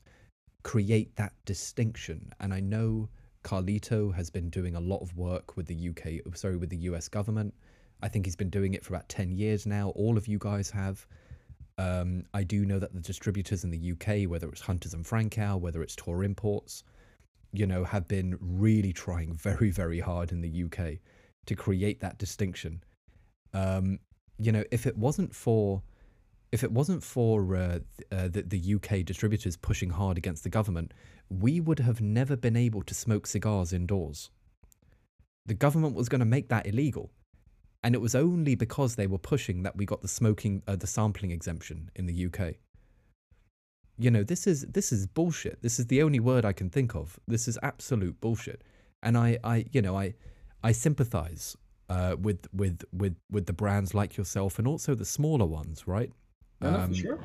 create 0.64 1.16
that 1.18 1.34
distinction. 1.46 2.32
And 2.40 2.54
I 2.54 2.60
know 2.60 3.10
Carlito 3.44 4.14
has 4.16 4.30
been 4.30 4.50
doing 4.50 4.76
a 4.76 4.80
lot 4.80 5.02
of 5.02 5.16
work 5.18 5.56
with 5.58 5.68
the 5.68 5.90
UK, 5.90 6.36
sorry, 6.36 6.58
with 6.58 6.70
the 6.70 6.78
US 6.78 7.08
government 7.08 7.54
I 8.04 8.10
think 8.10 8.26
he's 8.26 8.36
been 8.36 8.50
doing 8.50 8.74
it 8.74 8.84
for 8.84 8.94
about 8.94 9.08
10 9.08 9.32
years 9.32 9.66
now. 9.66 9.90
All 9.96 10.18
of 10.18 10.28
you 10.28 10.38
guys 10.38 10.70
have. 10.72 11.08
Um, 11.78 12.24
I 12.34 12.44
do 12.44 12.66
know 12.66 12.80
that 12.80 12.94
the 12.94 13.00
distributors 13.00 13.64
in 13.64 13.72
the 13.72 13.92
UK, 13.92 14.30
whether 14.30 14.48
it's 14.50 14.62
Hunters 14.62 14.94
and 14.94 15.06
Frankau, 15.06 15.60
whether 15.60 15.82
it's 15.82 15.96
Tor 15.96 16.24
Imports, 16.24 16.84
you 17.52 17.66
know, 17.66 17.84
have 17.84 18.08
been 18.08 18.38
really 18.40 18.94
trying 18.94 19.34
very, 19.34 19.72
very 19.72 20.00
hard 20.00 20.32
in 20.32 20.42
the 20.42 20.64
UK 20.64 21.00
to 21.46 21.56
create 21.56 22.00
that 22.02 22.18
distinction. 22.18 22.84
Um, 23.54 24.00
you 24.40 24.52
know, 24.52 24.64
if 24.72 24.86
it 24.86 24.98
wasn't 24.98 25.34
for 25.36 25.84
if 26.52 26.64
it 26.64 26.72
wasn't 26.72 27.02
for 27.02 27.56
uh, 27.56 27.80
uh, 28.12 28.28
the, 28.28 28.44
the 28.44 28.76
UK 28.76 29.04
distributors 29.04 29.58
pushing 29.58 29.90
hard 29.90 30.20
against 30.20 30.44
the 30.44 30.50
government, 30.50 30.94
we 31.28 31.60
would 31.60 31.80
have 31.80 32.00
never 32.00 32.36
been 32.36 32.56
able 32.56 32.84
to 32.84 32.94
smoke 32.94 33.26
cigars 33.26 33.74
indoors. 33.74 34.30
The 35.48 35.56
government 35.56 35.96
was 35.96 36.10
going 36.10 36.20
to 36.20 36.26
make 36.26 36.50
that 36.50 36.68
illegal 36.68 37.10
and 37.84 37.94
it 37.94 38.02
was 38.02 38.16
only 38.16 38.56
because 38.56 38.96
they 38.96 39.08
were 39.08 39.18
pushing 39.18 39.64
that 39.64 39.76
we 39.76 39.86
got 39.86 40.02
the 40.02 40.08
smoking 40.08 40.64
uh, 40.68 40.76
the 40.76 40.88
sampling 40.88 41.32
exemption 41.32 41.92
in 41.96 42.06
the 42.06 42.26
UK. 42.26 42.56
You 43.98 44.10
know, 44.10 44.24
this 44.24 44.48
is 44.48 44.62
this 44.62 44.92
is 44.92 45.06
bullshit. 45.06 45.62
This 45.62 45.80
is 45.80 45.88
the 45.88 46.02
only 46.02 46.20
word 46.20 46.46
I 46.46 46.54
can 46.54 46.70
think 46.70 46.96
of. 46.96 47.20
This 47.28 47.48
is 47.48 47.60
absolute 47.62 48.20
bullshit. 48.22 48.64
And 49.04 49.18
I, 49.18 49.38
I 49.44 49.66
you 49.72 49.82
know, 49.82 49.98
I 49.98 50.16
I 50.64 50.72
sympathize 50.72 51.58
uh, 51.90 52.16
with 52.20 52.48
with 52.54 52.84
with 52.94 53.16
with 53.30 53.46
the 53.46 53.54
brands 53.54 53.94
like 53.94 54.18
yourself 54.18 54.58
and 54.58 54.68
also 54.68 54.96
the 54.96 55.06
smaller 55.06 55.46
ones, 55.46 55.86
right? 55.86 56.12
um, 56.62 56.94
sure. 56.94 57.20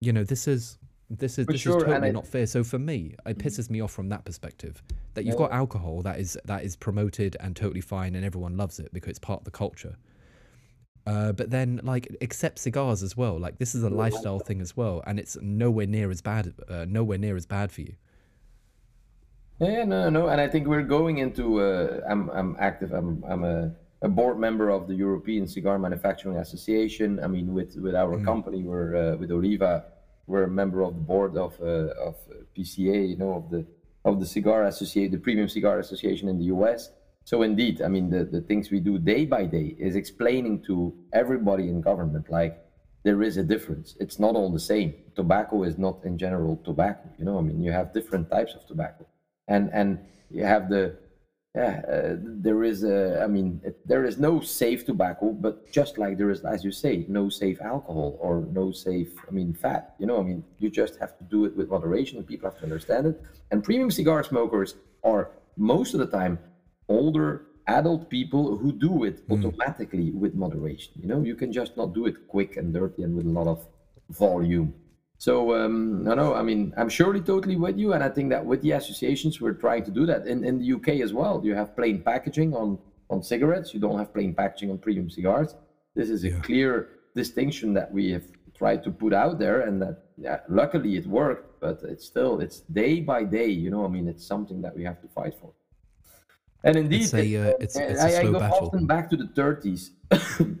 You 0.00 0.12
know, 0.12 0.24
this 0.24 0.46
is 0.46 0.78
this 1.18 1.38
is 1.38 1.46
for 1.46 1.52
this 1.52 1.60
sure, 1.60 1.78
is 1.78 1.84
totally 1.84 2.12
not 2.12 2.26
fair. 2.26 2.46
So 2.46 2.64
for 2.64 2.78
me, 2.78 3.14
it 3.26 3.38
pisses 3.38 3.70
me 3.70 3.80
off 3.80 3.92
from 3.92 4.08
that 4.10 4.24
perspective 4.24 4.82
that 5.14 5.24
you've 5.24 5.36
got 5.36 5.52
alcohol 5.52 6.02
that 6.02 6.18
is 6.18 6.38
that 6.44 6.64
is 6.64 6.76
promoted 6.76 7.36
and 7.40 7.54
totally 7.54 7.80
fine 7.80 8.14
and 8.14 8.24
everyone 8.24 8.56
loves 8.56 8.78
it 8.78 8.92
because 8.92 9.10
it's 9.10 9.18
part 9.18 9.40
of 9.40 9.44
the 9.44 9.50
culture. 9.50 9.96
Uh, 11.06 11.32
but 11.32 11.50
then, 11.50 11.80
like, 11.82 12.08
accept 12.22 12.58
cigars 12.58 13.02
as 13.02 13.16
well. 13.16 13.38
Like, 13.38 13.58
this 13.58 13.74
is 13.74 13.82
a 13.82 13.90
lifestyle 13.90 14.38
thing 14.38 14.60
as 14.62 14.74
well, 14.74 15.02
and 15.06 15.18
it's 15.18 15.36
nowhere 15.42 15.86
near 15.86 16.10
as 16.10 16.22
bad. 16.22 16.54
Uh, 16.66 16.86
nowhere 16.88 17.18
near 17.18 17.36
as 17.36 17.44
bad 17.44 17.70
for 17.70 17.82
you. 17.82 17.94
Yeah, 19.60 19.84
no, 19.84 20.08
no, 20.08 20.28
and 20.28 20.40
I 20.40 20.48
think 20.48 20.66
we're 20.66 20.82
going 20.82 21.18
into. 21.18 21.60
Uh, 21.60 22.00
I'm, 22.08 22.30
I'm 22.30 22.56
active. 22.58 22.92
I'm, 22.92 23.22
I'm 23.28 23.44
a, 23.44 23.72
a 24.00 24.08
board 24.08 24.38
member 24.38 24.70
of 24.70 24.88
the 24.88 24.94
European 24.94 25.46
Cigar 25.46 25.78
Manufacturing 25.78 26.38
Association. 26.38 27.20
I 27.22 27.26
mean, 27.26 27.52
with 27.52 27.76
with 27.76 27.94
our 27.94 28.16
mm. 28.16 28.24
company, 28.24 28.62
we're 28.62 28.96
uh, 28.96 29.16
with 29.16 29.30
Oliva. 29.30 29.84
We're 30.26 30.44
a 30.44 30.50
member 30.50 30.82
of 30.82 30.94
the 30.94 31.00
board 31.00 31.36
of 31.36 31.60
uh, 31.60 32.08
of 32.08 32.16
PCA. 32.56 33.08
You 33.08 33.16
know, 33.16 33.34
of 33.34 33.50
the 33.50 33.66
of 34.04 34.20
the 34.20 34.26
cigar 34.26 34.64
association, 34.64 35.12
the 35.12 35.18
Premium 35.18 35.48
Cigar 35.48 35.78
Association 35.78 36.28
in 36.28 36.38
the 36.38 36.46
U.S. 36.46 36.90
So 37.24 37.42
indeed, 37.42 37.80
I 37.80 37.88
mean, 37.88 38.10
the, 38.10 38.24
the 38.24 38.42
things 38.42 38.70
we 38.70 38.80
do 38.80 38.98
day 38.98 39.24
by 39.24 39.46
day 39.46 39.74
is 39.78 39.96
explaining 39.96 40.62
to 40.64 40.94
everybody 41.12 41.70
in 41.70 41.80
government, 41.80 42.28
like 42.30 42.62
there 43.02 43.22
is 43.22 43.38
a 43.38 43.42
difference. 43.42 43.96
It's 43.98 44.18
not 44.18 44.34
all 44.34 44.50
the 44.50 44.60
same. 44.60 44.94
Tobacco 45.16 45.62
is 45.62 45.78
not 45.78 46.04
in 46.04 46.18
general 46.18 46.60
tobacco. 46.64 47.08
You 47.18 47.24
know, 47.24 47.38
I 47.38 47.42
mean, 47.42 47.62
you 47.62 47.72
have 47.72 47.94
different 47.94 48.30
types 48.30 48.54
of 48.54 48.66
tobacco, 48.66 49.06
and 49.48 49.70
and 49.72 49.98
you 50.30 50.44
have 50.44 50.68
the 50.68 50.96
yeah, 51.54 51.82
uh, 51.88 52.16
there 52.18 52.64
is 52.64 52.82
a, 52.82 53.22
I 53.22 53.28
mean, 53.28 53.60
it, 53.62 53.86
there 53.86 54.04
is 54.04 54.18
no 54.18 54.40
safe 54.40 54.84
tobacco, 54.84 55.30
but 55.30 55.70
just 55.70 55.98
like 55.98 56.18
there 56.18 56.30
is, 56.30 56.44
as 56.44 56.64
you 56.64 56.72
say, 56.72 57.04
no 57.08 57.28
safe 57.28 57.60
alcohol 57.60 58.18
or 58.20 58.44
no 58.50 58.72
safe, 58.72 59.12
I 59.28 59.30
mean, 59.30 59.54
fat. 59.54 59.94
You 60.00 60.06
know, 60.06 60.18
I 60.18 60.22
mean, 60.22 60.42
you 60.58 60.68
just 60.68 60.98
have 60.98 61.16
to 61.18 61.24
do 61.24 61.44
it 61.44 61.56
with 61.56 61.68
moderation, 61.68 62.18
and 62.18 62.26
people 62.26 62.50
have 62.50 62.58
to 62.58 62.64
understand 62.64 63.06
it. 63.06 63.22
And 63.52 63.62
premium 63.62 63.92
cigar 63.92 64.24
smokers 64.24 64.74
are 65.04 65.30
most 65.56 65.94
of 65.94 66.00
the 66.00 66.06
time 66.06 66.40
older 66.88 67.46
adult 67.68 68.10
people 68.10 68.56
who 68.56 68.72
do 68.72 69.04
it 69.04 69.26
mm. 69.28 69.38
automatically 69.38 70.10
with 70.10 70.34
moderation. 70.34 70.92
You 71.00 71.06
know, 71.06 71.22
you 71.22 71.36
can 71.36 71.52
just 71.52 71.76
not 71.76 71.94
do 71.94 72.06
it 72.06 72.26
quick 72.26 72.56
and 72.56 72.74
dirty 72.74 73.04
and 73.04 73.14
with 73.14 73.26
a 73.26 73.30
lot 73.30 73.46
of 73.46 73.64
volume. 74.10 74.74
So 75.18 75.54
um, 75.54 76.04
no, 76.04 76.14
no, 76.14 76.34
I 76.34 76.42
mean, 76.42 76.74
I'm 76.76 76.88
surely 76.88 77.20
totally 77.20 77.56
with 77.56 77.78
you, 77.78 77.92
and 77.92 78.02
I 78.02 78.08
think 78.08 78.30
that 78.30 78.44
with 78.44 78.62
the 78.62 78.72
associations, 78.72 79.40
we're 79.40 79.52
trying 79.52 79.84
to 79.84 79.90
do 79.90 80.06
that. 80.06 80.26
In 80.26 80.44
in 80.44 80.58
the 80.58 80.72
UK 80.72 81.00
as 81.00 81.12
well, 81.12 81.40
you 81.44 81.54
have 81.54 81.74
plain 81.76 82.02
packaging 82.02 82.54
on 82.54 82.78
on 83.10 83.22
cigarettes. 83.22 83.72
You 83.72 83.80
don't 83.80 83.98
have 83.98 84.12
plain 84.12 84.34
packaging 84.34 84.70
on 84.70 84.78
premium 84.78 85.08
cigars. 85.08 85.54
This 85.94 86.10
is 86.10 86.24
a 86.24 86.30
yeah. 86.30 86.40
clear 86.40 86.88
distinction 87.14 87.72
that 87.74 87.92
we 87.92 88.10
have 88.10 88.24
tried 88.56 88.82
to 88.84 88.90
put 88.90 89.12
out 89.14 89.38
there, 89.38 89.60
and 89.62 89.80
that 89.82 90.04
yeah, 90.18 90.40
luckily 90.48 90.96
it 90.96 91.06
worked. 91.06 91.60
But 91.60 91.80
it's 91.84 92.04
still 92.04 92.40
it's 92.40 92.60
day 92.60 93.00
by 93.00 93.24
day. 93.24 93.48
You 93.48 93.70
know, 93.70 93.84
I 93.84 93.88
mean, 93.88 94.08
it's 94.08 94.26
something 94.26 94.60
that 94.62 94.76
we 94.76 94.84
have 94.84 95.00
to 95.00 95.08
fight 95.08 95.34
for. 95.40 95.52
And 96.64 96.76
indeed, 96.76 97.02
it's 97.02 97.14
a, 97.14 97.36
uh, 97.36 97.52
it's, 97.60 97.76
it's 97.76 98.00
a 98.00 98.04
I, 98.04 98.10
slow 98.10 98.20
I 98.20 98.32
go 98.32 98.38
battle. 98.40 98.66
often 98.66 98.86
back 98.86 99.10
to 99.10 99.16
the 99.18 99.24
30s 99.24 99.90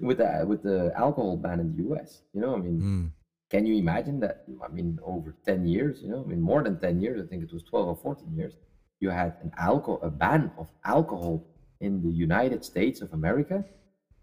with 0.02 0.18
the 0.18 0.44
with 0.46 0.62
the 0.62 0.92
alcohol 0.96 1.38
ban 1.38 1.60
in 1.60 1.74
the 1.74 1.94
US. 1.94 2.20
You 2.34 2.42
know, 2.42 2.54
I 2.54 2.58
mean, 2.58 2.80
mm. 2.80 3.23
Can 3.54 3.66
you 3.66 3.76
imagine 3.76 4.18
that? 4.18 4.42
I 4.64 4.66
mean, 4.66 4.98
over 5.04 5.36
10 5.46 5.64
years, 5.64 6.02
you 6.02 6.08
know, 6.08 6.24
I 6.24 6.26
mean, 6.26 6.40
more 6.40 6.64
than 6.64 6.80
10 6.80 7.00
years. 7.00 7.24
I 7.24 7.28
think 7.28 7.44
it 7.44 7.52
was 7.52 7.62
12 7.62 7.86
or 7.86 7.96
14 8.02 8.34
years. 8.34 8.54
You 8.98 9.10
had 9.10 9.34
an 9.44 9.52
alcohol 9.56 10.00
a 10.02 10.10
ban 10.10 10.50
of 10.58 10.66
alcohol 10.84 11.46
in 11.80 12.02
the 12.02 12.10
United 12.10 12.64
States 12.64 13.00
of 13.00 13.12
America. 13.12 13.64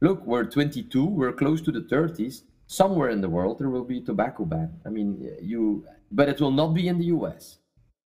Look, 0.01 0.25
we're 0.25 0.43
22. 0.43 1.05
We're 1.05 1.31
close 1.31 1.61
to 1.61 1.71
the 1.71 1.79
30s. 1.79 2.41
Somewhere 2.67 3.09
in 3.09 3.21
the 3.21 3.29
world 3.29 3.59
there 3.59 3.69
will 3.69 3.85
be 3.85 3.99
a 3.99 4.01
tobacco 4.01 4.43
ban. 4.43 4.69
I 4.85 4.89
mean, 4.89 5.09
you, 5.41 5.85
but 6.11 6.27
it 6.27 6.41
will 6.41 6.51
not 6.51 6.73
be 6.73 6.89
in 6.89 6.97
the 6.97 7.05
US. 7.17 7.59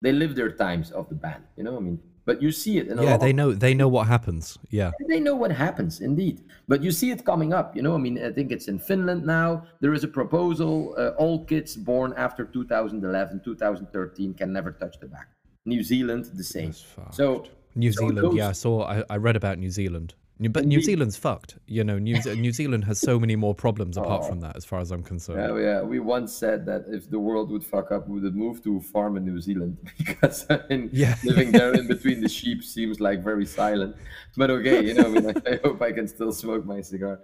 They 0.01 0.13
live 0.13 0.37
their 0.37 0.53
times 0.53 0.93
of 0.93 1.09
the 1.09 1.17
ban. 1.17 1.43
You 1.57 1.65
know, 1.65 1.77
I 1.77 1.81
mean, 1.81 1.99
but 2.29 2.43
you 2.43 2.53
see 2.53 2.77
it. 2.77 2.87
yeah, 3.01 3.17
they 3.17 3.33
know 3.33 3.55
they 3.55 3.73
know 3.73 3.89
what 3.89 4.07
happens. 4.07 4.59
Yeah, 4.69 4.91
they 5.09 5.19
know 5.19 5.35
what 5.35 5.51
happens 5.51 6.03
indeed. 6.03 6.37
But 6.71 6.83
you 6.85 6.93
see 6.93 7.11
it 7.11 7.25
coming 7.25 7.55
up. 7.55 7.75
You 7.75 7.81
know, 7.81 7.95
I 7.95 8.01
mean, 8.07 8.17
I 8.23 8.31
think 8.31 8.53
it's 8.53 8.69
in 8.69 8.79
Finland 8.79 9.25
now. 9.25 9.65
There 9.81 9.95
is 9.95 10.05
a 10.05 10.13
proposal: 10.21 10.95
uh, 10.99 11.23
all 11.23 11.47
kids 11.47 11.75
born 11.75 12.13
after 12.19 12.45
2011, 12.45 13.41
2013 13.43 14.35
can 14.35 14.53
never 14.53 14.73
touch 14.73 15.01
tobacco. 15.01 15.33
New 15.65 15.83
Zealand, 15.83 16.27
the 16.35 16.45
same. 16.45 16.75
So 17.13 17.47
New 17.75 17.93
Zealand, 17.93 18.19
those, 18.19 18.35
yeah, 18.35 18.51
I 18.51 18.53
saw. 18.53 18.75
I, 18.83 19.05
I 19.09 19.17
read 19.17 19.37
about 19.37 19.57
New 19.59 19.71
Zealand. 19.71 20.15
But 20.41 20.67
New 20.67 20.81
Zealand's 20.81 21.17
fucked. 21.17 21.59
You 21.67 21.83
know, 21.83 21.99
New, 21.99 22.17
New 22.37 22.53
Zealand 22.53 22.85
has 22.85 23.01
so 23.01 23.19
many 23.19 23.35
more 23.35 23.55
problems 23.55 23.97
apart 23.97 24.23
oh. 24.25 24.29
from 24.29 24.41
that, 24.41 24.57
as 24.57 24.65
far 24.65 24.79
as 24.79 24.93
I'm 24.93 25.03
concerned. 25.03 25.59
Yeah, 25.59 25.63
yeah. 25.63 25.83
We 25.83 25.99
once 25.99 26.33
said 26.33 26.65
that 26.67 26.85
if 26.87 27.11
the 27.11 27.19
world 27.19 27.51
would 27.51 27.65
fuck 27.65 27.91
up, 27.91 28.09
we 28.09 28.21
would 28.21 28.37
move 28.37 28.63
to 28.63 28.77
a 28.77 28.81
farm 28.81 29.17
in 29.17 29.25
New 29.25 29.41
Zealand 29.41 29.79
because 29.99 30.47
I 30.49 30.61
mean, 30.71 30.91
yeah. 30.93 31.17
living 31.25 31.51
there 31.51 31.75
in 31.75 31.89
between 31.89 32.21
the 32.21 32.29
sheep 32.29 32.63
seems 32.63 33.01
like 33.01 33.25
very 33.25 33.47
silent. 33.47 33.97
But 34.37 34.51
okay, 34.51 34.85
you 34.85 34.95
know, 34.95 35.07
I, 35.07 35.09
mean, 35.09 35.43
I 35.47 35.59
hope 35.65 35.83
I 35.83 35.91
can 35.91 36.07
still 36.07 36.31
smoke 36.31 36.65
my 36.65 36.83
cigar. 36.83 37.21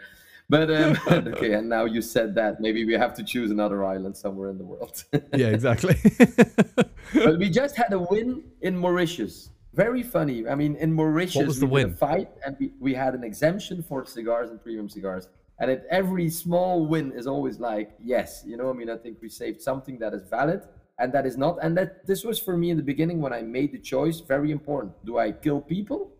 But 0.49 0.71
um, 0.71 0.99
okay, 1.11 1.55
and 1.55 1.69
now 1.69 1.85
you 1.85 2.03
said 2.03 2.35
that, 2.35 2.61
maybe 2.61 2.85
we 2.85 2.95
have 2.95 3.15
to 3.15 3.25
choose 3.25 3.51
another 3.51 3.85
island 3.85 4.17
somewhere 4.17 4.51
in 4.51 4.59
the 4.59 4.65
world. 4.65 5.05
yeah, 5.35 5.49
exactly. 5.49 5.97
but 7.15 7.39
we 7.39 7.49
just 7.49 7.77
had 7.77 7.93
a 7.93 7.99
win 7.99 8.45
in 8.61 8.77
Mauritius. 8.77 9.51
Very 9.75 10.03
funny. 10.05 10.47
I 10.47 10.55
mean, 10.55 10.77
in 10.77 10.93
Mauritius, 10.93 11.37
what 11.37 11.47
was 11.47 11.59
the 11.59 11.67
we 11.67 11.85
win? 11.85 11.95
Fight, 11.95 12.31
and 12.47 12.57
we, 12.61 12.71
we 12.79 12.95
had 12.95 13.15
an 13.15 13.25
exemption 13.25 13.83
for 13.83 14.05
cigars 14.07 14.51
and 14.51 14.63
premium 14.63 14.89
cigars. 14.89 15.29
And 15.59 15.71
at 15.71 15.85
every 15.91 16.31
small 16.31 16.87
win 16.87 17.13
is 17.13 17.27
always 17.27 17.59
like, 17.59 17.91
yes, 18.03 18.45
you 18.47 18.57
know. 18.57 18.71
I 18.71 18.73
mean, 18.73 18.89
I 18.89 18.97
think 18.97 19.19
we 19.21 19.29
saved 19.29 19.61
something 19.61 19.99
that 19.99 20.15
is 20.15 20.23
valid 20.29 20.63
and 20.99 21.13
that 21.13 21.27
is 21.27 21.37
not. 21.37 21.59
And 21.63 21.77
that 21.77 22.07
this 22.07 22.25
was 22.25 22.39
for 22.39 22.57
me 22.57 22.71
in 22.71 22.77
the 22.77 22.83
beginning 22.83 23.21
when 23.21 23.33
I 23.33 23.43
made 23.43 23.73
the 23.73 23.79
choice 23.79 24.21
very 24.21 24.51
important. 24.53 24.93
Do 25.05 25.19
I 25.19 25.33
kill 25.33 25.61
people, 25.61 26.13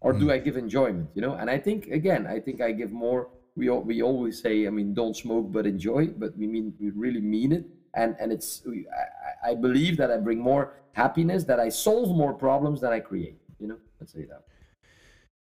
or 0.00 0.12
mm. 0.12 0.20
do. 0.20 0.32
I 0.32 0.38
give 0.38 0.56
enjoyment? 0.56 1.08
You 1.14 1.22
know. 1.22 1.34
And 1.34 1.48
I 1.48 1.58
think 1.58 1.88
again, 1.88 2.26
I 2.26 2.40
think 2.40 2.60
I 2.60 2.72
give 2.72 2.90
more. 2.90 3.28
We 3.56 3.70
we 3.70 4.02
always 4.02 4.40
say, 4.40 4.66
I 4.66 4.70
mean, 4.70 4.94
don't 4.94 5.16
smoke 5.16 5.52
but 5.52 5.66
enjoy, 5.66 6.08
but 6.08 6.36
we 6.36 6.46
mean 6.46 6.74
we 6.80 6.90
really 6.90 7.20
mean 7.20 7.52
it. 7.52 7.64
And 7.94 8.16
and 8.20 8.32
it's 8.32 8.62
I, 9.44 9.50
I 9.50 9.54
believe 9.54 9.96
that 9.96 10.10
I 10.10 10.16
bring 10.18 10.38
more 10.38 10.74
happiness 10.92 11.44
that 11.44 11.60
I 11.60 11.68
solve 11.68 12.16
more 12.16 12.32
problems 12.32 12.80
than 12.80 12.92
I 12.92 13.00
create. 13.00 13.38
You 13.58 13.68
know, 13.68 13.78
let's 14.00 14.12
say 14.12 14.24
that. 14.24 14.44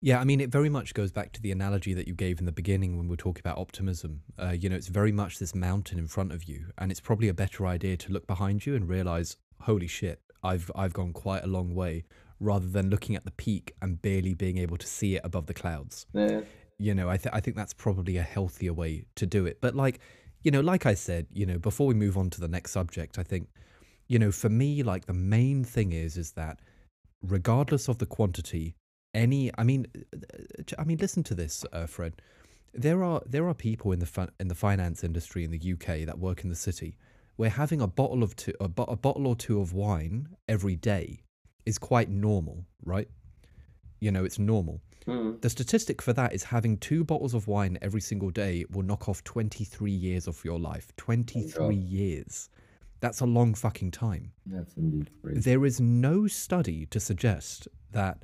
Yeah, 0.00 0.20
I 0.20 0.24
mean, 0.24 0.38
it 0.40 0.50
very 0.50 0.68
much 0.68 0.92
goes 0.92 1.12
back 1.12 1.32
to 1.32 1.40
the 1.40 1.50
analogy 1.50 1.94
that 1.94 2.06
you 2.06 2.14
gave 2.14 2.38
in 2.38 2.44
the 2.44 2.52
beginning 2.52 2.98
when 2.98 3.06
we 3.06 3.12
were 3.12 3.16
talking 3.16 3.40
about 3.40 3.56
optimism. 3.56 4.20
Uh, 4.38 4.50
you 4.50 4.68
know, 4.68 4.76
it's 4.76 4.88
very 4.88 5.12
much 5.12 5.38
this 5.38 5.54
mountain 5.54 5.98
in 5.98 6.08
front 6.08 6.30
of 6.30 6.44
you, 6.44 6.66
and 6.76 6.90
it's 6.90 7.00
probably 7.00 7.28
a 7.28 7.34
better 7.34 7.66
idea 7.66 7.96
to 7.96 8.12
look 8.12 8.26
behind 8.26 8.66
you 8.66 8.74
and 8.76 8.86
realize, 8.86 9.38
holy 9.62 9.86
shit, 9.86 10.20
I've 10.42 10.70
I've 10.76 10.92
gone 10.92 11.14
quite 11.14 11.42
a 11.42 11.46
long 11.46 11.74
way, 11.74 12.04
rather 12.38 12.66
than 12.66 12.90
looking 12.90 13.16
at 13.16 13.24
the 13.24 13.30
peak 13.30 13.74
and 13.80 14.02
barely 14.02 14.34
being 14.34 14.58
able 14.58 14.76
to 14.76 14.86
see 14.86 15.16
it 15.16 15.22
above 15.24 15.46
the 15.46 15.54
clouds. 15.54 16.06
Yeah. 16.12 16.42
You 16.76 16.94
know, 16.94 17.08
I 17.08 17.16
th- 17.16 17.32
I 17.32 17.40
think 17.40 17.56
that's 17.56 17.72
probably 17.72 18.18
a 18.18 18.22
healthier 18.22 18.74
way 18.74 19.06
to 19.14 19.26
do 19.26 19.46
it. 19.46 19.60
But 19.62 19.74
like, 19.74 20.00
you 20.44 20.50
know, 20.52 20.60
like 20.60 20.86
I 20.86 20.94
said, 20.94 21.26
you 21.32 21.46
know, 21.46 21.58
before 21.58 21.86
we 21.88 21.94
move 21.94 22.16
on 22.16 22.30
to 22.30 22.40
the 22.40 22.48
next 22.48 22.70
subject, 22.70 23.18
I 23.18 23.24
think 23.24 23.48
you 24.06 24.18
know, 24.18 24.30
for 24.30 24.48
me, 24.48 24.82
like 24.82 25.06
the 25.06 25.14
main 25.14 25.64
thing 25.64 25.92
is, 25.92 26.16
is 26.16 26.32
that 26.32 26.60
regardless 27.22 27.88
of 27.88 27.98
the 27.98 28.06
quantity, 28.06 28.74
any, 29.14 29.50
I 29.56 29.64
mean, 29.64 29.86
I 30.78 30.84
mean, 30.84 30.98
listen 30.98 31.22
to 31.24 31.34
this, 31.34 31.64
uh, 31.72 31.86
Fred. 31.86 32.20
There 32.74 33.04
are 33.04 33.22
there 33.24 33.48
are 33.48 33.54
people 33.54 33.92
in 33.92 34.00
the 34.00 34.06
fi- 34.06 34.28
in 34.40 34.48
the 34.48 34.54
finance 34.54 35.04
industry 35.04 35.44
in 35.44 35.52
the 35.52 35.72
UK 35.72 36.04
that 36.06 36.18
work 36.18 36.42
in 36.42 36.50
the 36.50 36.56
city 36.56 36.96
where 37.36 37.50
having 37.50 37.80
a 37.80 37.86
bottle 37.86 38.22
of 38.22 38.34
two, 38.36 38.52
a, 38.60 38.68
bo- 38.68 38.84
a 38.84 38.96
bottle 38.96 39.26
or 39.26 39.36
two 39.36 39.60
of 39.60 39.72
wine 39.72 40.28
every 40.48 40.76
day 40.76 41.20
is 41.64 41.78
quite 41.78 42.08
normal, 42.08 42.64
right? 42.84 43.08
You 44.00 44.10
know, 44.10 44.24
it's 44.24 44.38
normal. 44.38 44.80
Mm. 45.06 45.40
The 45.40 45.50
statistic 45.50 46.00
for 46.00 46.12
that 46.14 46.32
is 46.32 46.44
having 46.44 46.78
two 46.78 47.04
bottles 47.04 47.34
of 47.34 47.46
wine 47.46 47.78
every 47.82 48.00
single 48.00 48.30
day 48.30 48.64
will 48.70 48.82
knock 48.82 49.08
off 49.08 49.22
23 49.24 49.90
years 49.90 50.26
of 50.26 50.42
your 50.44 50.58
life. 50.58 50.92
23 50.96 51.52
oh 51.58 51.70
years. 51.70 52.48
That's 53.00 53.20
a 53.20 53.26
long 53.26 53.54
fucking 53.54 53.90
time. 53.90 54.32
That's 54.46 54.74
indeed 54.76 55.10
crazy. 55.22 55.40
There 55.40 55.66
is 55.66 55.80
no 55.80 56.26
study 56.26 56.86
to 56.86 56.98
suggest 56.98 57.68
that 57.92 58.22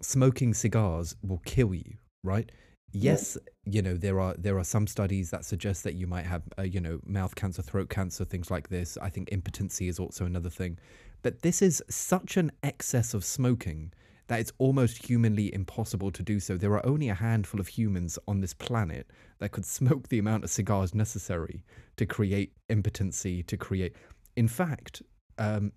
smoking 0.00 0.54
cigars 0.54 1.14
will 1.22 1.40
kill 1.44 1.72
you, 1.72 1.94
right? 2.24 2.50
Yes, 2.90 3.36
yeah. 3.64 3.74
you 3.74 3.82
know 3.82 3.94
there 3.94 4.18
are 4.18 4.34
there 4.38 4.58
are 4.58 4.64
some 4.64 4.86
studies 4.86 5.30
that 5.30 5.44
suggest 5.44 5.84
that 5.84 5.94
you 5.94 6.06
might 6.06 6.24
have 6.24 6.42
uh, 6.58 6.62
you 6.62 6.80
know 6.80 7.00
mouth 7.04 7.34
cancer, 7.34 7.62
throat 7.62 7.90
cancer, 7.90 8.24
things 8.24 8.50
like 8.50 8.68
this. 8.70 8.96
I 9.00 9.10
think 9.10 9.28
impotency 9.30 9.88
is 9.88 9.98
also 9.98 10.24
another 10.24 10.50
thing. 10.50 10.78
But 11.22 11.42
this 11.42 11.60
is 11.62 11.82
such 11.90 12.36
an 12.36 12.50
excess 12.62 13.12
of 13.12 13.24
smoking 13.24 13.92
that 14.28 14.40
it's 14.40 14.52
almost 14.58 15.06
humanly 15.06 15.52
impossible 15.52 16.10
to 16.12 16.22
do 16.22 16.38
so. 16.38 16.56
There 16.56 16.72
are 16.72 16.86
only 16.86 17.08
a 17.08 17.14
handful 17.14 17.60
of 17.60 17.68
humans 17.68 18.18
on 18.28 18.40
this 18.40 18.54
planet 18.54 19.10
that 19.38 19.52
could 19.52 19.64
smoke 19.64 20.08
the 20.08 20.18
amount 20.18 20.44
of 20.44 20.50
cigars 20.50 20.94
necessary 20.94 21.64
to 21.96 22.06
create 22.06 22.52
impotency, 22.68 23.42
to 23.42 23.56
create. 23.56 23.94
In 24.36 24.46
fact, 24.46 25.02
um, 25.38 25.72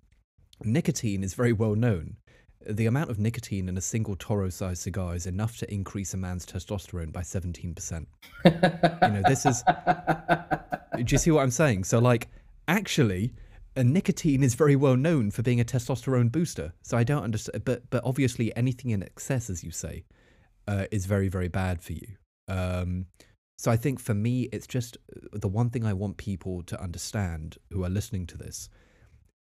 nicotine 0.62 1.24
is 1.24 1.34
very 1.34 1.52
well 1.52 1.74
known. 1.74 2.16
The 2.64 2.86
amount 2.86 3.10
of 3.10 3.18
nicotine 3.18 3.68
in 3.68 3.76
a 3.76 3.80
single 3.80 4.14
Toro 4.14 4.48
sized 4.48 4.82
cigar 4.82 5.16
is 5.16 5.26
enough 5.26 5.56
to 5.58 5.72
increase 5.72 6.14
a 6.14 6.16
man's 6.16 6.46
testosterone 6.46 7.12
by 7.12 7.22
17%. 7.22 8.06
you 8.44 8.50
know, 8.52 9.22
this 9.26 9.44
is. 9.44 9.64
Do 10.96 11.04
you 11.08 11.18
see 11.18 11.32
what 11.32 11.42
I'm 11.42 11.50
saying? 11.50 11.84
So, 11.84 11.98
like, 11.98 12.28
actually, 12.68 13.32
and 13.76 13.92
nicotine 13.92 14.42
is 14.42 14.54
very 14.54 14.76
well 14.76 14.96
known 14.96 15.30
for 15.30 15.42
being 15.42 15.60
a 15.60 15.64
testosterone 15.64 16.30
booster. 16.30 16.72
So 16.82 16.96
I 16.96 17.04
don't 17.04 17.24
understand, 17.24 17.64
but 17.64 17.88
but 17.90 18.02
obviously 18.04 18.54
anything 18.56 18.90
in 18.90 19.02
excess, 19.02 19.50
as 19.50 19.62
you 19.64 19.70
say, 19.70 20.04
uh, 20.66 20.86
is 20.90 21.06
very 21.06 21.28
very 21.28 21.48
bad 21.48 21.82
for 21.82 21.92
you. 21.92 22.08
Um, 22.48 23.06
So 23.58 23.70
I 23.70 23.76
think 23.76 24.00
for 24.00 24.14
me, 24.14 24.48
it's 24.52 24.66
just 24.66 24.96
uh, 24.96 25.38
the 25.38 25.48
one 25.48 25.70
thing 25.70 25.84
I 25.84 25.92
want 25.92 26.16
people 26.16 26.64
to 26.64 26.82
understand 26.82 27.58
who 27.70 27.84
are 27.84 27.90
listening 27.90 28.26
to 28.28 28.36
this 28.36 28.68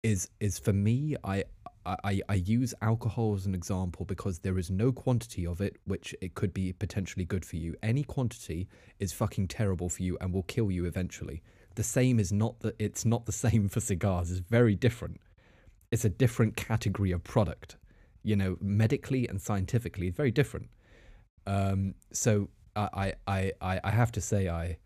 is 0.02 0.30
is 0.40 0.58
for 0.58 0.74
me, 0.74 1.16
I 1.24 1.44
I, 1.86 2.22
I 2.28 2.36
use 2.36 2.74
alcohol 2.82 3.36
as 3.36 3.46
an 3.46 3.56
example 3.56 4.06
because 4.06 4.40
there 4.40 4.60
is 4.60 4.70
no 4.70 4.92
quantity 4.92 5.46
of 5.46 5.62
it 5.62 5.78
which 5.86 6.16
it 6.22 6.34
could 6.34 6.54
be 6.54 6.74
potentially 6.74 7.26
good 7.26 7.46
for 7.46 7.58
you. 7.58 7.76
Any 7.82 8.04
quantity 8.04 8.68
is 9.00 9.14
fucking 9.14 9.48
terrible 9.48 9.90
for 9.90 10.04
you 10.04 10.18
and 10.22 10.34
will 10.34 10.44
kill 10.44 10.72
you 10.72 10.86
eventually. 10.86 11.42
The 11.76 11.84
same 11.84 12.20
is 12.20 12.32
not 12.32 12.60
that 12.62 12.76
it's 12.80 13.06
not 13.06 13.26
the 13.26 13.32
same 13.46 13.70
for 13.70 13.80
cigars. 13.80 14.32
It's 14.32 14.40
very 14.40 14.76
different. 14.76 15.20
It's 15.92 16.06
a 16.06 16.10
different 16.10 16.56
category 16.56 17.12
of 17.12 17.24
product. 17.24 17.78
You 18.22 18.36
know, 18.36 18.58
medically 18.60 19.28
and 19.28 19.42
scientifically, 19.42 20.08
it's 20.08 20.18
very 20.18 20.32
different. 20.32 20.70
Um, 21.48 21.96
so 22.12 22.50
I, 22.76 23.14
I, 23.28 23.54
I, 23.62 23.80
I 23.84 23.92
have 23.92 24.12
to 24.14 24.22
say 24.22 24.50
I 24.50 24.78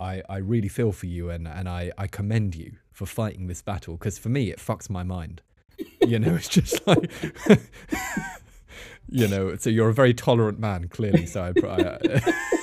I, 0.00 0.22
I 0.30 0.38
really 0.38 0.68
feel 0.68 0.92
for 0.92 1.04
you 1.04 1.28
and, 1.28 1.46
and 1.46 1.68
I, 1.68 1.92
I 1.98 2.06
commend 2.06 2.54
you 2.54 2.76
for 2.90 3.04
fighting 3.04 3.48
this 3.48 3.60
battle 3.60 3.98
because 3.98 4.16
for 4.16 4.30
me 4.30 4.50
it 4.50 4.58
fucks 4.58 4.88
my 4.88 5.02
mind 5.02 5.42
you 6.06 6.18
know, 6.18 6.34
it's 6.36 6.48
just 6.48 6.86
like, 6.86 7.10
you 9.08 9.28
know, 9.28 9.56
so 9.56 9.70
you're 9.70 9.88
a 9.88 9.94
very 9.94 10.14
tolerant 10.14 10.58
man, 10.58 10.88
clearly. 10.88 11.26
So 11.26 11.42
I, 11.42 11.66
I. 11.66 12.58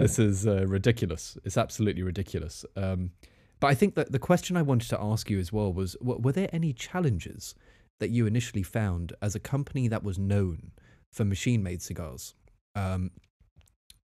this 0.00 0.18
is 0.18 0.46
uh, 0.46 0.66
ridiculous. 0.66 1.38
It's 1.44 1.56
absolutely 1.56 2.02
ridiculous. 2.02 2.64
Um, 2.76 3.10
but 3.60 3.68
I 3.68 3.74
think 3.74 3.94
that 3.94 4.12
the 4.12 4.18
question 4.18 4.56
I 4.56 4.62
wanted 4.62 4.88
to 4.90 5.00
ask 5.00 5.30
you 5.30 5.38
as 5.38 5.52
well 5.52 5.72
was: 5.72 5.96
were 6.00 6.32
there 6.32 6.48
any 6.52 6.72
challenges 6.72 7.54
that 7.98 8.10
you 8.10 8.26
initially 8.26 8.62
found 8.62 9.14
as 9.22 9.34
a 9.34 9.40
company 9.40 9.88
that 9.88 10.02
was 10.02 10.18
known 10.18 10.72
for 11.12 11.24
machine-made 11.24 11.80
cigars, 11.80 12.34
um, 12.74 13.10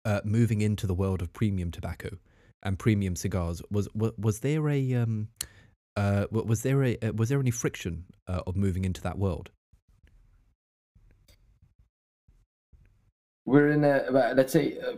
uh, 0.05 0.21
moving 0.23 0.61
into 0.61 0.87
the 0.87 0.93
world 0.93 1.21
of 1.21 1.33
premium 1.33 1.71
tobacco 1.71 2.17
and 2.61 2.79
premium 2.79 3.15
cigars? 3.15 3.61
Was 3.69 3.87
was, 3.93 4.11
was 4.17 4.39
there 4.39 4.69
a 4.69 4.93
um, 4.93 5.27
uh, 5.95 6.25
was 6.31 6.63
there 6.63 6.83
a 6.83 6.97
uh, 6.97 7.13
was 7.13 7.29
there 7.29 7.39
any 7.39 7.51
friction 7.51 8.05
uh, 8.27 8.41
of 8.47 8.55
moving 8.55 8.85
into 8.85 9.01
that 9.01 9.17
world? 9.17 9.51
We're 13.45 13.69
in 13.71 13.83
a 13.83 14.05
let's 14.35 14.53
say 14.53 14.77
uh, 14.79 14.93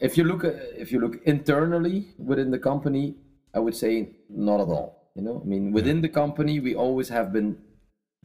if 0.00 0.16
you 0.16 0.24
look 0.24 0.44
uh, 0.44 0.52
if 0.76 0.92
you 0.92 1.00
look 1.00 1.20
internally 1.24 2.14
within 2.18 2.50
the 2.50 2.58
company, 2.58 3.16
I 3.54 3.58
would 3.58 3.74
say 3.74 4.10
not 4.28 4.60
at 4.60 4.68
all. 4.68 5.10
You 5.16 5.22
know, 5.22 5.42
I 5.44 5.48
mean, 5.48 5.72
within 5.72 6.00
the 6.00 6.08
company, 6.08 6.60
we 6.60 6.76
always 6.76 7.08
have 7.08 7.32
been 7.32 7.58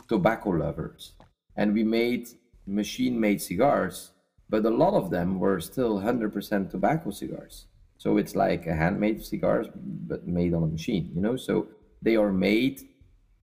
tobacco 0.07 0.51
lovers, 0.51 1.13
and 1.55 1.73
we 1.73 1.83
made 1.83 2.27
machine-made 2.65 3.41
cigars, 3.41 4.11
but 4.49 4.65
a 4.65 4.69
lot 4.69 4.93
of 4.93 5.09
them 5.09 5.39
were 5.39 5.59
still 5.59 5.99
100% 5.99 6.69
tobacco 6.69 7.11
cigars. 7.11 7.65
So 7.97 8.17
it's 8.17 8.35
like 8.35 8.67
a 8.67 8.75
handmade 8.75 9.23
cigars, 9.25 9.67
but 9.73 10.27
made 10.27 10.53
on 10.53 10.63
a 10.63 10.67
machine, 10.67 11.11
you 11.15 11.21
know? 11.21 11.35
So 11.35 11.67
they 12.01 12.15
are 12.15 12.31
made 12.31 12.81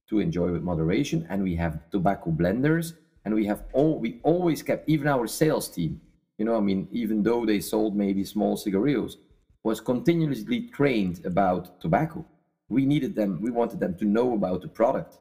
to 0.08 0.18
enjoy 0.18 0.52
with 0.52 0.62
moderation. 0.62 1.26
And 1.30 1.42
we 1.42 1.56
have 1.56 1.90
tobacco 1.90 2.30
blenders 2.30 2.94
and 3.24 3.34
we 3.34 3.46
have 3.46 3.64
all, 3.72 3.98
we 3.98 4.20
always 4.22 4.62
kept, 4.62 4.88
even 4.88 5.06
our 5.06 5.26
sales 5.26 5.68
team, 5.68 6.00
you 6.38 6.44
know, 6.44 6.56
I 6.56 6.60
mean, 6.60 6.88
even 6.90 7.22
though 7.22 7.44
they 7.44 7.60
sold 7.60 7.96
maybe 7.96 8.24
small 8.24 8.56
cigarillos, 8.56 9.18
was 9.62 9.80
continuously 9.80 10.68
trained 10.68 11.24
about 11.26 11.80
tobacco. 11.80 12.24
We 12.68 12.86
needed 12.86 13.14
them, 13.14 13.40
we 13.42 13.50
wanted 13.50 13.80
them 13.80 13.94
to 13.96 14.04
know 14.04 14.34
about 14.34 14.62
the 14.62 14.68
product. 14.68 15.18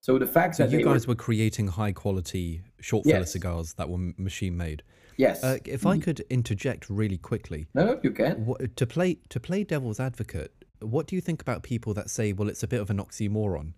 So 0.00 0.18
the 0.18 0.26
fact 0.26 0.56
so 0.56 0.66
that 0.66 0.76
you 0.76 0.84
guys 0.84 1.06
were, 1.06 1.12
were, 1.12 1.16
creating 1.16 1.68
high 1.68 1.92
quality 1.92 2.62
short 2.80 3.04
filler 3.04 3.18
yes. 3.18 3.32
cigars 3.32 3.74
that 3.74 3.88
were 3.88 3.98
machine 4.16 4.56
made. 4.56 4.82
Yes. 5.16 5.44
Uh, 5.44 5.58
if 5.64 5.86
I 5.86 5.98
could 5.98 6.20
interject 6.30 6.90
really 6.90 7.18
quickly. 7.18 7.66
No, 7.74 8.00
you 8.02 8.10
can. 8.10 8.44
What, 8.44 8.76
to 8.76 8.86
play 8.86 9.18
to 9.28 9.38
play 9.38 9.62
devil's 9.62 10.00
advocate, 10.00 10.52
what 10.80 11.06
do 11.06 11.14
you 11.14 11.20
think 11.20 11.40
about 11.40 11.62
people 11.62 11.94
that 11.94 12.10
say, 12.10 12.32
well, 12.32 12.48
it's 12.48 12.62
a 12.62 12.66
bit 12.66 12.80
of 12.80 12.90
an 12.90 12.98
oxymoron 12.98 13.74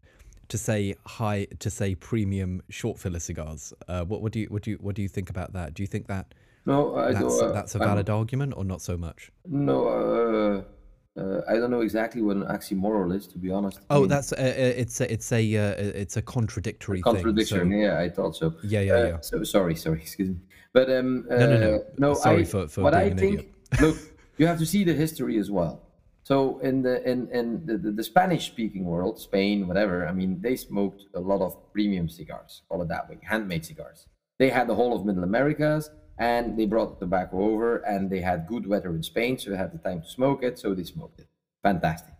to 0.49 0.59
say 0.59 0.95
high 1.07 1.47
to 1.59 1.71
say 1.71 1.95
premium 1.95 2.63
short 2.69 2.99
filler 2.99 3.21
cigars? 3.21 3.73
Uh, 3.89 4.05
what, 4.05 4.23
what 4.23 4.33
do 4.33 4.41
you 4.41 4.47
what 4.47 4.63
do 4.63 4.71
you 4.73 4.79
what 4.81 4.95
do 4.95 5.03
you 5.03 5.09
think 5.09 5.31
about 5.31 5.53
that? 5.53 5.75
Do 5.75 5.83
you 5.83 5.87
think 5.87 6.07
that 6.09 6.35
no, 6.67 6.97
I 6.97 7.13
that's, 7.13 7.41
uh, 7.41 7.53
that's 7.53 7.75
a 7.75 7.79
valid 7.79 8.09
I'm, 8.09 8.17
argument 8.17 8.55
or 8.57 8.65
not 8.65 8.81
so 8.81 8.97
much? 8.97 9.31
No, 9.47 10.65
uh, 11.17 11.21
uh, 11.21 11.43
I 11.49 11.55
don't 11.55 11.71
know 11.71 11.83
exactly 11.83 12.23
what 12.23 12.37
an 12.37 12.45
oxymoron 12.45 13.15
is, 13.15 13.27
to 13.29 13.39
be 13.39 13.51
honest. 13.51 13.81
Oh, 13.91 13.97
I 13.97 14.01
mean, 14.01 14.09
that's 14.09 14.33
uh, 14.33 14.37
uh, 14.37 14.41
it's 14.41 15.01
a, 15.01 15.13
it's 15.13 15.31
a 15.31 15.53
it's 15.55 16.17
a 16.17 16.23
contradictory 16.23 17.01
a 17.01 17.03
contradiction. 17.03 17.71
Thing, 17.71 17.83
so, 17.83 17.87
yeah, 17.87 18.01
I 18.01 18.09
thought 18.09 18.35
so. 18.35 18.55
Yeah, 18.65 18.81
yeah, 18.81 19.07
yeah. 19.07 19.21
So 19.21 19.45
sorry, 19.45 19.77
sorry, 19.77 19.99
excuse 20.03 20.31
me. 20.31 20.37
But 20.73 20.91
um, 20.91 21.27
no, 21.29 21.37
no, 21.39 21.59
no. 21.59 21.85
no 21.99 22.15
sorry 22.15 22.41
I, 22.41 22.45
for 22.45 22.67
for 22.67 22.83
what 22.83 22.95
being 22.95 23.03
I 23.03 23.07
an 23.07 23.17
think. 23.17 23.35
idiot. 23.35 23.81
look, 23.81 23.97
you 24.39 24.47
have 24.47 24.59
to 24.59 24.67
see 24.67 24.83
the 24.83 24.95
history 24.95 25.39
as 25.39 25.51
well. 25.51 25.84
So 26.25 26.59
in 26.61 26.83
the 26.83 27.07
in 27.09 27.29
in 27.31 27.67
the, 27.67 27.77
the, 27.79 27.91
the 27.93 28.03
Spanish 28.03 28.47
speaking 28.47 28.85
world, 28.87 29.21
Spain, 29.21 29.69
whatever, 29.69 30.09
I 30.09 30.13
mean, 30.13 30.41
they 30.41 30.57
smoked 30.57 31.05
a 31.15 31.21
lot 31.21 31.41
of 31.43 31.73
premium 31.73 32.09
cigars, 32.09 32.63
call 32.69 32.83
it 32.83 32.89
that 32.89 33.09
way, 33.09 33.19
handmade 33.23 33.65
cigars. 33.65 34.07
They 34.39 34.49
had 34.49 34.67
the 34.67 34.75
whole 34.75 34.97
of 34.97 35.05
Middle 35.05 35.25
Americas 35.25 35.91
and 36.19 36.59
they 36.59 36.67
brought 36.67 36.99
the 36.99 37.07
tobacco 37.07 37.37
over 37.43 37.77
and 37.79 38.11
they 38.11 38.21
had 38.21 38.47
good 38.47 38.67
weather 38.67 38.95
in 38.95 39.03
Spain, 39.03 39.39
so 39.39 39.51
they 39.51 39.57
had 39.57 39.73
the 39.73 39.79
time 39.79 40.01
to 40.01 40.09
smoke 40.09 40.43
it, 40.43 40.59
so 40.59 40.75
they 40.75 40.85
smoked 40.85 41.21
it. 41.21 41.29
Fantastic. 41.63 42.15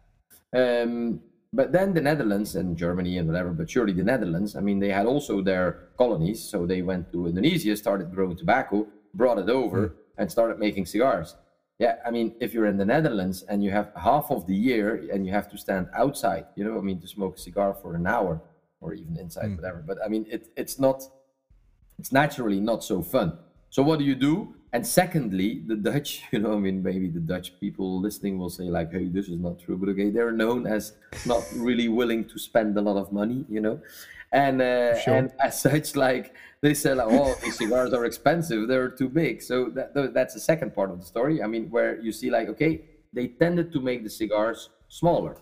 Um, 0.55 1.21
but 1.53 1.73
then 1.73 1.95
the 1.95 2.01
Netherlands 2.01 2.57
and 2.57 2.77
Germany 2.77 3.19
and 3.19 3.29
whatever, 3.29 3.51
but 3.53 3.71
surely 3.71 3.93
the 3.93 4.03
Netherlands, 4.03 4.57
I 4.57 4.61
mean, 4.61 4.81
they 4.81 4.91
had 4.91 5.07
also 5.07 5.41
their 5.41 5.91
colonies. 5.97 6.43
So 6.43 6.67
they 6.67 6.83
went 6.83 7.13
to 7.13 7.27
Indonesia, 7.27 7.77
started 7.77 8.13
growing 8.13 8.37
tobacco, 8.37 8.87
brought 9.15 9.39
it 9.39 9.49
over, 9.49 9.89
mm. 9.89 9.93
and 10.19 10.31
started 10.31 10.59
making 10.59 10.87
cigars. 10.87 11.37
Yeah, 11.79 11.97
I 12.07 12.11
mean, 12.11 12.37
if 12.41 12.55
you're 12.55 12.67
in 12.67 12.77
the 12.77 12.85
Netherlands 12.85 13.43
and 13.49 13.65
you 13.65 13.73
have 13.73 13.91
half 13.97 14.31
of 14.31 14.47
the 14.47 14.55
year 14.55 15.09
and 15.13 15.27
you 15.27 15.33
have 15.33 15.51
to 15.51 15.59
stand 15.59 15.89
outside, 15.93 16.47
you 16.55 16.65
know, 16.65 16.79
I 16.79 16.81
mean, 16.83 17.01
to 17.01 17.09
smoke 17.09 17.37
a 17.37 17.41
cigar 17.41 17.75
for 17.75 17.97
an 17.97 18.07
hour 18.07 18.41
or 18.81 18.95
even 18.95 19.19
inside, 19.19 19.47
mm. 19.47 19.57
whatever. 19.57 19.83
But 19.85 19.99
I 20.05 20.09
mean, 20.09 20.25
it, 20.31 20.49
it's 20.57 20.79
not, 20.79 21.03
it's 21.99 22.13
naturally 22.13 22.61
not 22.61 22.85
so 22.85 23.03
fun. 23.03 23.39
So 23.71 23.83
what 23.83 23.99
do 23.99 24.05
you 24.05 24.15
do? 24.15 24.55
And 24.75 24.85
secondly, 24.85 25.63
the 25.65 25.77
Dutch, 25.77 26.25
you 26.33 26.41
know, 26.41 26.55
I 26.55 26.59
mean, 26.59 26.83
maybe 26.83 27.09
the 27.09 27.21
Dutch 27.21 27.59
people 27.61 28.01
listening 28.01 28.39
will 28.39 28.51
say 28.51 28.65
like, 28.65 28.93
"Hey, 28.93 29.07
this 29.07 29.29
is 29.29 29.39
not 29.39 29.61
true," 29.61 29.79
but 29.79 29.89
okay, 29.91 30.11
they're 30.11 30.33
known 30.33 30.67
as 30.67 30.95
not 31.25 31.45
really 31.55 31.89
willing 31.89 32.25
to 32.25 32.39
spend 32.39 32.77
a 32.77 32.83
lot 32.83 32.97
of 32.97 33.13
money, 33.13 33.47
you 33.49 33.61
know, 33.61 33.81
and 34.33 34.61
uh, 34.61 34.99
sure. 34.99 35.15
and 35.15 35.33
as 35.41 35.61
such, 35.61 35.95
like 35.95 36.35
they 36.61 36.75
say 36.75 36.93
like, 36.93 37.07
oh, 37.09 37.37
these 37.45 37.57
cigars 37.57 37.93
are 37.93 38.05
expensive, 38.05 38.67
they're 38.67 38.89
too 38.89 39.09
big. 39.09 39.43
So 39.43 39.71
that, 39.77 40.13
that's 40.13 40.35
the 40.35 40.41
second 40.41 40.75
part 40.75 40.91
of 40.91 40.99
the 40.99 41.07
story. 41.07 41.41
I 41.41 41.47
mean, 41.47 41.71
where 41.71 42.01
you 42.01 42.11
see 42.11 42.31
like, 42.31 42.49
okay, 42.49 42.81
they 43.13 43.29
tended 43.29 43.73
to 43.75 43.81
make 43.81 44.03
the 44.03 44.11
cigars 44.11 44.71
smaller. 44.89 45.37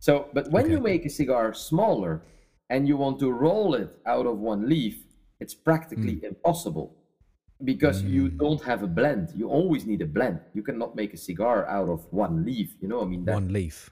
So, 0.00 0.28
but 0.32 0.50
when 0.50 0.64
okay. 0.64 0.72
you 0.72 0.80
make 0.80 1.06
a 1.06 1.10
cigar 1.10 1.54
smaller 1.54 2.22
and 2.70 2.88
you 2.88 2.96
want 2.96 3.20
to 3.20 3.30
roll 3.30 3.74
it 3.74 3.90
out 4.04 4.26
of 4.26 4.38
one 4.38 4.68
leaf, 4.68 4.96
it's 5.38 5.54
practically 5.54 6.16
mm. 6.16 6.24
impossible 6.24 6.96
because 7.64 8.02
mm. 8.02 8.10
you 8.10 8.28
don't 8.28 8.62
have 8.62 8.82
a 8.82 8.86
blend. 8.86 9.32
You 9.34 9.48
always 9.48 9.86
need 9.86 10.02
a 10.02 10.06
blend. 10.06 10.40
You 10.52 10.62
cannot 10.62 10.94
make 10.94 11.14
a 11.14 11.16
cigar 11.16 11.66
out 11.66 11.88
of 11.88 12.06
one 12.12 12.44
leaf. 12.44 12.74
You 12.80 12.88
know, 12.88 13.02
I 13.02 13.04
mean, 13.06 13.24
that, 13.24 13.34
one 13.34 13.52
leaf. 13.52 13.90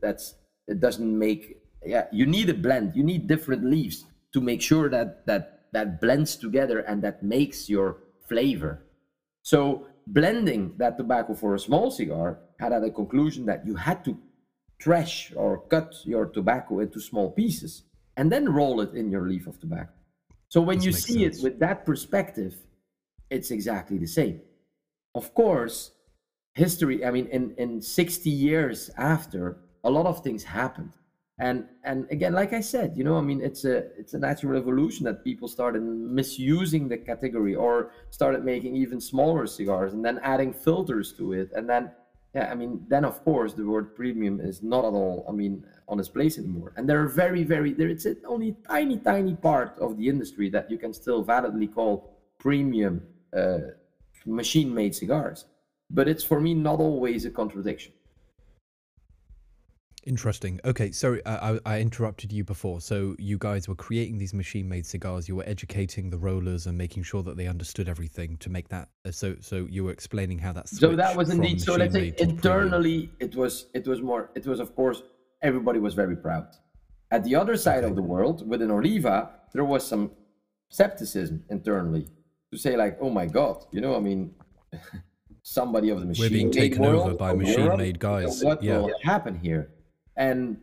That's 0.00 0.34
it 0.66 0.80
doesn't 0.80 1.18
make. 1.18 1.58
Yeah, 1.84 2.06
you 2.12 2.26
need 2.26 2.50
a 2.50 2.54
blend. 2.54 2.96
You 2.96 3.02
need 3.02 3.26
different 3.26 3.64
leaves 3.64 4.04
to 4.32 4.40
make 4.40 4.60
sure 4.60 4.88
that 4.88 5.26
that 5.26 5.70
that 5.72 6.00
blends 6.00 6.36
together 6.36 6.80
and 6.80 7.02
that 7.02 7.22
makes 7.22 7.68
your 7.68 7.98
flavor. 8.28 8.84
So 9.42 9.86
blending 10.06 10.74
that 10.78 10.96
tobacco 10.96 11.34
for 11.34 11.54
a 11.54 11.58
small 11.58 11.90
cigar 11.90 12.38
had 12.58 12.72
at 12.72 12.82
a 12.84 12.90
conclusion 12.90 13.46
that 13.46 13.66
you 13.66 13.74
had 13.74 14.04
to 14.04 14.18
thresh 14.82 15.32
or 15.36 15.60
cut 15.68 15.94
your 16.04 16.26
tobacco 16.26 16.80
into 16.80 17.00
small 17.00 17.30
pieces 17.30 17.82
and 18.16 18.32
then 18.32 18.48
roll 18.48 18.80
it 18.80 18.94
in 18.94 19.10
your 19.10 19.28
leaf 19.28 19.46
of 19.46 19.60
tobacco. 19.60 19.92
So 20.48 20.60
when 20.60 20.78
this 20.78 20.86
you 20.86 20.92
see 20.92 21.22
sense. 21.24 21.38
it 21.38 21.42
with 21.42 21.58
that 21.60 21.84
perspective, 21.84 22.54
it's 23.30 23.50
exactly 23.50 23.98
the 23.98 24.06
same. 24.06 24.40
Of 25.14 25.34
course, 25.34 25.92
history, 26.54 27.04
I 27.04 27.10
mean, 27.10 27.26
in, 27.26 27.54
in 27.56 27.80
60 27.80 28.30
years 28.30 28.90
after, 28.96 29.58
a 29.84 29.90
lot 29.90 30.06
of 30.06 30.22
things 30.22 30.44
happened. 30.44 30.92
And 31.40 31.66
and 31.84 32.08
again 32.10 32.32
like 32.32 32.52
i 32.52 32.60
said 32.60 32.96
you 32.96 33.04
know 33.04 33.16
i 33.16 33.20
mean 33.20 33.40
it's 33.40 33.64
a 33.64 33.76
it's 33.96 34.14
a 34.14 34.18
natural 34.18 34.58
evolution 34.58 35.04
that 35.04 35.22
people 35.22 35.46
started 35.46 35.82
misusing 35.82 36.88
the 36.88 36.98
category 36.98 37.54
or 37.54 37.92
started 38.10 38.44
making 38.44 38.74
even 38.74 39.00
smaller 39.00 39.46
cigars 39.46 39.92
and 39.92 40.04
then 40.04 40.18
adding 40.24 40.52
filters 40.52 41.12
to 41.12 41.34
it. 41.34 41.52
And 41.54 41.70
then 41.70 41.92
yeah 42.34 42.50
i 42.50 42.54
mean 42.56 42.84
then 42.88 43.04
of 43.04 43.22
course 43.24 43.54
the 43.54 43.64
word 43.64 43.94
premium 43.94 44.40
is 44.40 44.62
not 44.62 44.84
at 44.84 44.94
all 45.00 45.24
i 45.28 45.32
mean 45.32 45.64
on 45.86 45.98
its 46.00 46.08
place 46.08 46.38
anymore. 46.38 46.72
And 46.76 46.88
there 46.88 47.00
are 47.00 47.08
very 47.08 47.44
very 47.44 47.72
there 47.72 47.88
it's 47.88 48.06
only 48.26 48.56
tiny 48.68 48.98
tiny 48.98 49.34
part 49.34 49.78
of 49.78 49.96
the 49.96 50.08
industry 50.08 50.50
that 50.50 50.68
you 50.72 50.76
can 50.76 50.92
still 50.92 51.22
validly 51.22 51.68
call 51.68 52.18
premium 52.38 53.00
uh, 53.36 53.58
machine 54.26 54.74
made 54.74 54.94
cigars 54.94 55.46
but 55.90 56.08
it's 56.08 56.24
for 56.24 56.40
me 56.40 56.54
not 56.54 56.80
always 56.80 57.24
a 57.24 57.30
contradiction 57.30 57.92
Interesting. 60.08 60.58
Okay, 60.64 60.90
sorry, 60.90 61.20
I, 61.26 61.58
I, 61.66 61.80
interrupted 61.80 62.32
you 62.32 62.42
before. 62.42 62.80
So 62.80 63.14
you 63.18 63.36
guys 63.36 63.68
were 63.68 63.74
creating 63.74 64.16
these 64.16 64.32
machine-made 64.32 64.86
cigars. 64.86 65.28
You 65.28 65.36
were 65.36 65.46
educating 65.46 66.08
the 66.08 66.16
rollers 66.16 66.66
and 66.66 66.78
making 66.78 67.02
sure 67.02 67.22
that 67.24 67.36
they 67.36 67.46
understood 67.46 67.90
everything 67.90 68.38
to 68.38 68.48
make 68.48 68.70
that. 68.70 68.88
Uh, 69.04 69.10
so, 69.10 69.36
so 69.40 69.66
you 69.68 69.84
were 69.84 69.90
explaining 69.90 70.38
how 70.38 70.52
that. 70.54 70.66
So 70.66 70.96
that 70.96 71.14
was 71.14 71.28
indeed. 71.28 71.60
So 71.60 71.74
let's 71.74 71.92
say 71.92 72.14
internally, 72.16 73.10
it 73.20 73.36
was 73.36 73.66
it 73.74 73.86
was 73.86 74.00
more. 74.00 74.30
It 74.34 74.46
was 74.46 74.60
of 74.60 74.74
course 74.74 75.02
everybody 75.42 75.78
was 75.78 75.92
very 75.92 76.16
proud. 76.16 76.46
At 77.10 77.22
the 77.24 77.34
other 77.34 77.56
side 77.56 77.84
okay. 77.84 77.88
of 77.88 77.94
the 77.94 78.02
world, 78.02 78.48
within 78.48 78.70
Oliva, 78.70 79.30
there 79.52 79.64
was 79.64 79.86
some 79.86 80.12
skepticism 80.70 81.44
internally 81.50 82.08
to 82.52 82.58
say 82.58 82.76
like, 82.76 82.98
oh 83.00 83.10
my 83.10 83.26
god, 83.26 83.64
you 83.72 83.80
know, 83.80 83.96
I 83.96 84.00
mean. 84.00 84.34
somebody 85.44 85.88
of 85.88 85.98
the 85.98 86.04
machine. 86.04 86.24
We're 86.24 86.30
being 86.30 86.50
taken 86.50 86.84
over 86.84 87.14
by 87.14 87.32
machine-made 87.32 87.98
guys. 87.98 88.44
What 88.44 88.62
yeah. 88.62 88.80
will 88.80 88.92
happen 89.02 89.34
here? 89.38 89.70
and 90.18 90.58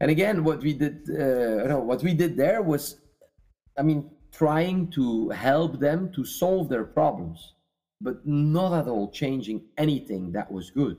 and 0.00 0.10
again 0.10 0.42
what 0.44 0.60
we 0.62 0.72
did 0.72 0.96
uh, 1.10 1.66
know, 1.68 1.80
what 1.80 2.02
we 2.02 2.14
did 2.14 2.36
there 2.36 2.62
was 2.62 2.96
i 3.78 3.82
mean 3.82 4.08
trying 4.32 4.90
to 4.90 5.28
help 5.30 5.78
them 5.78 6.10
to 6.16 6.24
solve 6.24 6.68
their 6.68 6.84
problems 6.84 7.54
but 8.00 8.16
not 8.26 8.72
at 8.72 8.88
all 8.88 9.10
changing 9.10 9.60
anything 9.76 10.32
that 10.32 10.50
was 10.50 10.70
good 10.70 10.96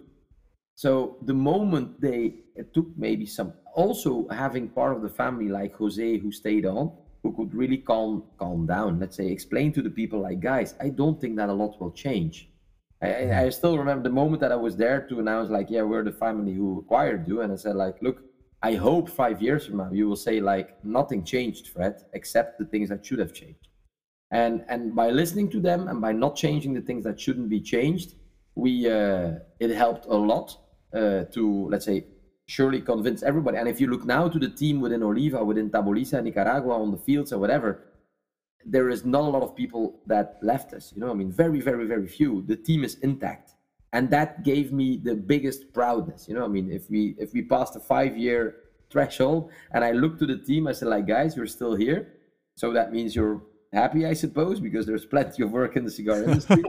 so 0.76 1.18
the 1.24 1.34
moment 1.34 2.00
they 2.00 2.36
it 2.56 2.74
took 2.74 2.88
maybe 2.98 3.26
some 3.26 3.54
also 3.76 4.28
having 4.30 4.68
part 4.70 4.96
of 4.96 5.02
the 5.02 5.10
family 5.10 5.48
like 5.48 5.74
jose 5.76 6.18
who 6.18 6.32
stayed 6.32 6.66
on 6.66 6.92
who 7.24 7.34
could 7.36 7.54
really 7.56 7.78
calm 7.78 8.24
calm 8.38 8.68
down 8.68 9.00
let's 9.00 9.18
say 9.18 9.28
explain 9.28 9.72
to 9.72 9.82
the 9.82 9.90
people 9.90 10.20
like 10.20 10.40
guys 10.40 10.76
i 10.80 10.90
don't 10.90 11.20
think 11.20 11.36
that 11.36 11.50
a 11.50 11.54
lot 11.54 11.80
will 11.82 11.92
change 11.92 12.50
I, 13.02 13.46
I, 13.46 13.50
still 13.50 13.78
remember 13.78 14.02
the 14.02 14.16
moment 14.16 14.40
that 14.40 14.54
I 14.54 14.56
was 14.56 14.78
there 14.78 15.02
to 15.10 15.20
announce, 15.20 15.50
like, 15.50 15.70
yeah, 15.70 15.82
we're 15.82 16.06
the 16.06 16.12
family 16.14 16.54
who 16.54 16.80
acquired 16.80 17.28
you. 17.28 17.42
And 17.42 17.52
I 17.52 17.58
said, 17.58 17.76
like, 17.76 18.02
look, 18.02 18.24
I 18.62 18.76
hope 18.76 19.10
five 19.10 19.42
years 19.42 19.66
from 19.66 19.78
now 19.78 19.92
you 19.92 20.08
will 20.08 20.16
say, 20.16 20.40
like, 20.40 20.82
nothing 20.86 21.26
changed, 21.26 21.68
Fred, 21.68 22.06
except 22.14 22.60
the 22.60 22.66
things 22.66 22.88
that 22.88 23.06
should 23.06 23.20
have 23.20 23.34
changed. 23.34 23.68
And 24.32 24.64
and 24.70 24.96
by 24.96 25.10
listening 25.12 25.50
to 25.52 25.60
them 25.60 25.88
and 25.90 26.02
by 26.02 26.14
not 26.14 26.36
changing 26.36 26.74
the 26.74 26.82
things 26.82 27.04
that 27.04 27.20
shouldn't 27.20 27.50
be 27.50 27.60
changed, 27.60 28.16
we 28.56 28.90
uh, 28.90 29.34
it 29.60 29.70
helped 29.70 30.06
a 30.06 30.16
lot 30.16 30.58
uh, 30.94 31.26
to 31.26 31.68
let's 31.70 31.86
say 31.86 32.06
surely 32.46 32.82
convince 32.82 33.24
everybody. 33.24 33.58
And 33.58 33.68
if 33.68 33.80
you 33.80 33.88
look 33.88 34.06
now 34.06 34.28
to 34.28 34.40
the 34.40 34.50
team 34.50 34.82
within 34.82 35.04
Oliva, 35.04 35.44
within 35.44 35.70
Tabolisa, 35.70 36.24
Nicaragua, 36.24 36.82
on 36.82 36.92
the 36.92 36.98
fields 36.98 37.32
or 37.32 37.40
whatever, 37.40 37.84
there 38.66 38.90
is 38.90 39.06
not 39.06 39.22
a 39.22 39.30
lot 39.30 39.44
of 39.44 39.56
people 39.56 40.00
that 40.08 40.38
left 40.42 40.74
us. 40.74 40.94
You 40.96 41.02
know, 41.02 41.12
I 41.12 41.14
mean, 41.14 41.32
very, 41.32 41.62
very, 41.62 41.86
very 41.86 42.08
few. 42.08 42.44
The 42.48 42.56
team 42.56 42.84
is 42.84 42.96
intact, 43.00 43.52
and 43.92 44.10
that 44.12 44.44
gave 44.44 44.72
me 44.72 44.98
the 44.98 45.16
biggest 45.16 45.74
proudness. 45.74 46.28
You 46.28 46.36
know, 46.36 46.46
I 46.46 46.48
mean, 46.48 46.72
if 46.72 46.90
we 46.90 47.16
if 47.18 47.34
we 47.34 47.42
passed 47.42 47.76
a 47.76 47.80
five 47.80 48.18
year 48.18 48.56
threshold, 48.90 49.52
and 49.72 49.84
I 49.84 49.92
looked 49.92 50.20
to 50.20 50.26
the 50.26 50.38
team, 50.38 50.68
I 50.68 50.72
said, 50.72 50.88
like, 50.88 51.08
guys, 51.08 51.36
you're 51.36 51.48
still 51.48 51.76
here, 51.76 52.14
so 52.56 52.72
that 52.74 52.92
means 52.92 53.16
you're 53.16 53.42
happy, 53.74 54.06
I 54.06 54.14
suppose, 54.14 54.60
because 54.60 54.86
there's 54.86 55.06
plenty 55.06 55.44
of 55.44 55.52
work 55.52 55.76
in 55.76 55.84
the 55.84 55.92
cigar 55.92 56.24
industry, 56.28 56.64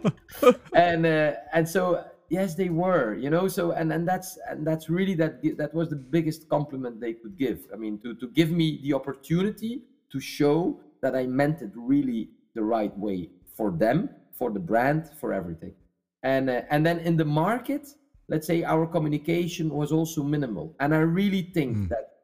and 0.74 1.06
uh, 1.06 1.32
and 1.52 1.68
so 1.68 2.04
yes, 2.28 2.54
they 2.54 2.68
were. 2.68 3.14
You 3.14 3.30
know, 3.30 3.48
so 3.48 3.72
and 3.72 3.92
and 3.92 4.06
that's 4.06 4.38
and 4.48 4.66
that's 4.66 4.88
really 4.88 5.14
that 5.14 5.42
that 5.56 5.74
was 5.74 5.88
the 5.88 5.96
biggest 5.96 6.48
compliment 6.48 7.00
they 7.00 7.14
could 7.14 7.36
give. 7.38 7.66
I 7.72 7.76
mean, 7.76 7.98
to 8.00 8.14
to 8.14 8.28
give 8.28 8.50
me 8.50 8.80
the 8.82 8.94
opportunity 8.94 9.82
to 10.12 10.20
show 10.20 10.80
that 11.02 11.14
I 11.14 11.26
meant 11.26 11.62
it 11.62 11.72
really 11.74 12.30
the 12.54 12.62
right 12.62 12.96
way 12.98 13.30
for 13.56 13.70
them, 13.70 14.10
for 14.32 14.50
the 14.50 14.60
brand, 14.60 15.10
for 15.20 15.32
everything. 15.32 15.74
And 16.22 16.48
uh, 16.50 16.62
and 16.70 16.84
then 16.84 16.98
in 17.00 17.16
the 17.16 17.24
market, 17.24 17.88
let's 18.28 18.46
say 18.46 18.64
our 18.64 18.86
communication 18.86 19.70
was 19.70 19.92
also 19.92 20.22
minimal. 20.22 20.74
And 20.80 20.94
I 20.94 20.98
really 20.98 21.42
think 21.42 21.76
mm. 21.76 21.88
that 21.90 22.14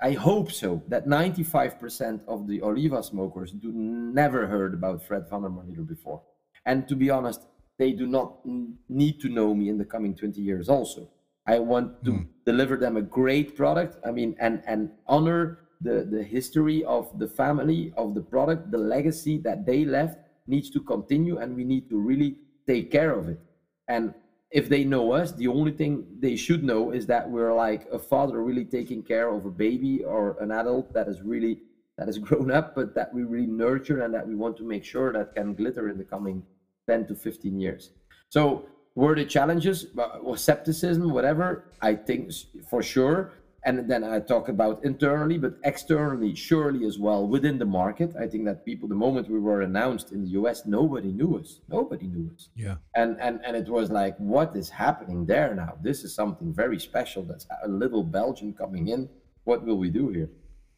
I 0.00 0.12
hope 0.12 0.52
so 0.52 0.82
that 0.88 1.06
95% 1.06 2.20
of 2.28 2.46
the 2.46 2.62
Oliva 2.62 3.02
smokers 3.02 3.50
do 3.50 3.72
never 3.72 4.46
heard 4.46 4.74
about 4.74 5.04
Fred 5.04 5.28
Vandermarliere 5.28 5.86
before. 5.86 6.22
And 6.66 6.86
to 6.88 6.94
be 6.94 7.10
honest, 7.10 7.40
they 7.78 7.92
do 7.92 8.06
not 8.06 8.44
need 8.88 9.20
to 9.20 9.28
know 9.28 9.54
me 9.54 9.68
in 9.68 9.78
the 9.78 9.84
coming 9.84 10.14
20 10.14 10.40
years 10.40 10.68
also. 10.68 11.08
I 11.46 11.58
want 11.60 12.04
to 12.04 12.12
mm. 12.12 12.26
deliver 12.44 12.76
them 12.76 12.96
a 12.96 13.02
great 13.02 13.56
product. 13.56 13.96
I 14.06 14.10
mean, 14.10 14.36
and 14.38 14.62
and 14.66 14.90
honor 15.06 15.60
the, 15.80 16.06
the 16.10 16.22
history 16.22 16.84
of 16.84 17.18
the 17.18 17.28
family, 17.28 17.92
of 17.96 18.14
the 18.14 18.20
product, 18.20 18.70
the 18.70 18.78
legacy 18.78 19.38
that 19.38 19.64
they 19.64 19.84
left 19.84 20.18
needs 20.46 20.70
to 20.70 20.80
continue 20.80 21.38
and 21.38 21.54
we 21.54 21.64
need 21.64 21.88
to 21.90 21.98
really 21.98 22.36
take 22.66 22.90
care 22.90 23.12
of 23.12 23.28
it. 23.28 23.40
And 23.86 24.14
if 24.50 24.68
they 24.68 24.84
know 24.84 25.12
us, 25.12 25.32
the 25.32 25.46
only 25.46 25.72
thing 25.72 26.06
they 26.18 26.36
should 26.36 26.64
know 26.64 26.90
is 26.90 27.06
that 27.06 27.28
we're 27.28 27.54
like 27.54 27.86
a 27.92 27.98
father 27.98 28.42
really 28.42 28.64
taking 28.64 29.02
care 29.02 29.28
of 29.28 29.44
a 29.44 29.50
baby 29.50 30.02
or 30.04 30.36
an 30.40 30.50
adult 30.50 30.92
that 30.94 31.06
is 31.08 31.22
really 31.22 31.60
that 31.96 32.06
has 32.06 32.18
grown 32.28 32.50
up, 32.50 32.74
but 32.74 32.94
that 32.94 33.12
we 33.12 33.22
really 33.22 33.46
nurture 33.46 34.02
and 34.02 34.14
that 34.14 34.26
we 34.26 34.34
want 34.34 34.56
to 34.56 34.64
make 34.64 34.84
sure 34.84 35.12
that 35.12 35.34
can 35.34 35.54
glitter 35.54 35.88
in 35.88 35.98
the 35.98 36.04
coming 36.04 36.42
10 36.88 37.06
to 37.06 37.14
15 37.14 37.60
years. 37.60 37.90
So 38.28 38.64
were 38.96 39.14
the 39.14 39.24
challenges, 39.24 39.86
uh, 39.96 40.18
was 40.22 40.42
skepticism, 40.42 41.12
whatever, 41.12 41.64
I 41.80 41.94
think 41.94 42.32
for 42.68 42.82
sure 42.82 43.32
and 43.64 43.90
then 43.90 44.04
I 44.04 44.20
talk 44.20 44.48
about 44.48 44.84
internally, 44.84 45.36
but 45.36 45.54
externally, 45.64 46.34
surely 46.34 46.86
as 46.86 46.98
well 46.98 47.26
within 47.26 47.58
the 47.58 47.66
market. 47.66 48.14
I 48.16 48.26
think 48.26 48.44
that 48.46 48.64
people, 48.64 48.88
the 48.88 48.94
moment 48.94 49.28
we 49.28 49.40
were 49.40 49.62
announced 49.62 50.12
in 50.12 50.22
the 50.22 50.30
US, 50.40 50.64
nobody 50.64 51.12
knew 51.12 51.36
us. 51.36 51.60
Nobody 51.68 52.06
knew 52.06 52.30
us. 52.34 52.48
Yeah. 52.54 52.76
And 52.94 53.20
and 53.20 53.40
and 53.44 53.56
it 53.56 53.68
was 53.68 53.90
like, 53.90 54.16
what 54.18 54.54
is 54.56 54.70
happening 54.70 55.26
there 55.26 55.54
now? 55.54 55.72
This 55.82 56.04
is 56.04 56.14
something 56.14 56.52
very 56.54 56.78
special. 56.78 57.22
That's 57.24 57.46
a 57.62 57.68
little 57.68 58.04
Belgian 58.04 58.54
coming 58.54 58.88
in. 58.88 59.08
What 59.44 59.64
will 59.66 59.78
we 59.78 59.90
do 59.90 60.08
here? 60.10 60.30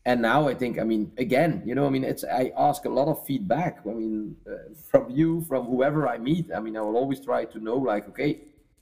And 0.07 0.23
now 0.23 0.49
I 0.49 0.55
think, 0.55 0.79
I 0.79 0.85
mean, 0.85 1.13
again, 1.19 1.63
you 1.67 1.75
know, 1.75 1.87
I 1.87 1.91
mean, 1.91 2.05
it's 2.05 2.25
I 2.25 2.53
ask 2.57 2.87
a 2.87 2.89
lot 2.89 3.09
of 3.09 3.25
feedback. 3.27 3.81
I 3.87 3.91
mean, 3.91 4.37
uh, 4.51 4.73
from 4.91 5.11
you, 5.11 5.43
from 5.43 5.67
whoever 5.67 6.09
I 6.09 6.17
meet. 6.17 6.51
I 6.57 6.61
mean, 6.61 6.77
I 6.77 6.81
will 6.81 6.97
always 6.97 7.21
try 7.21 7.45
to 7.45 7.59
know, 7.59 7.77
like, 7.77 8.09
okay 8.09 8.41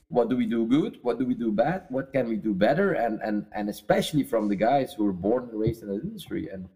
what 0.08 0.30
do 0.30 0.36
we 0.36 0.46
do 0.46 0.66
good? 0.66 0.98
What 1.02 1.18
do 1.18 1.26
we 1.26 1.34
do 1.34 1.52
bad? 1.52 1.84
What 1.90 2.12
can 2.12 2.28
we 2.28 2.36
do 2.36 2.54
better? 2.54 2.92
And 2.92 3.20
and 3.22 3.46
and 3.52 3.68
especially 3.68 4.24
from 4.24 4.48
the 4.48 4.56
guys 4.56 4.94
who 4.94 5.04
were 5.04 5.12
born 5.12 5.48
and 5.50 5.60
raised 5.60 5.82
in 5.82 5.88
the 5.88 6.00
industry. 6.00 6.48
And 6.52 6.68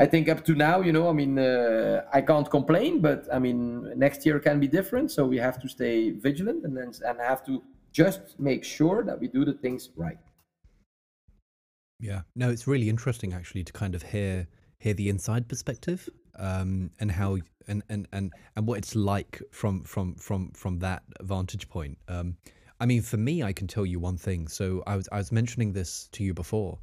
i 0.00 0.06
think 0.06 0.28
up 0.28 0.44
to 0.44 0.54
now 0.54 0.80
you 0.80 0.92
know 0.92 1.08
i 1.08 1.12
mean 1.12 1.36
uh, 1.40 2.04
i 2.12 2.20
can't 2.20 2.48
complain 2.48 3.00
but 3.00 3.20
i 3.32 3.38
mean 3.46 3.58
next 3.98 4.24
year 4.24 4.38
can 4.38 4.58
be 4.60 4.68
different. 4.68 5.10
So 5.10 5.26
we 5.26 5.38
have 5.38 5.58
to 5.62 5.68
stay 5.68 6.10
vigilant 6.10 6.64
and 6.64 6.76
then 6.76 6.90
and 7.06 7.20
have 7.20 7.44
to 7.46 7.62
just 7.92 8.38
make 8.38 8.62
sure 8.64 9.02
that 9.08 9.18
we 9.20 9.26
do 9.28 9.44
the 9.44 9.56
things 9.64 9.90
right 9.96 10.18
yeah 12.00 12.20
no 12.34 12.50
it's 12.50 12.66
really 12.66 12.88
interesting 12.88 13.32
actually 13.32 13.64
to 13.64 13.72
kind 13.72 13.94
of 13.94 14.02
hear 14.02 14.46
hear 14.78 14.94
the 14.94 15.08
inside 15.08 15.48
perspective 15.48 16.08
um, 16.38 16.90
and 17.00 17.10
how 17.10 17.38
and, 17.66 17.82
and 17.88 18.08
and 18.12 18.32
and 18.56 18.66
what 18.66 18.78
it's 18.78 18.94
like 18.94 19.42
from 19.50 19.84
from 19.84 20.14
from 20.14 20.50
from 20.52 20.78
that 20.80 21.02
vantage 21.20 21.68
point. 21.68 21.98
Um, 22.08 22.36
I 22.80 22.86
mean, 22.86 23.02
for 23.02 23.16
me, 23.16 23.42
I 23.42 23.52
can 23.52 23.66
tell 23.66 23.84
you 23.84 23.98
one 23.98 24.16
thing. 24.16 24.48
So 24.48 24.82
I 24.86 24.96
was 24.96 25.08
I 25.12 25.18
was 25.18 25.32
mentioning 25.32 25.72
this 25.72 26.08
to 26.12 26.24
you 26.24 26.32
before, 26.32 26.78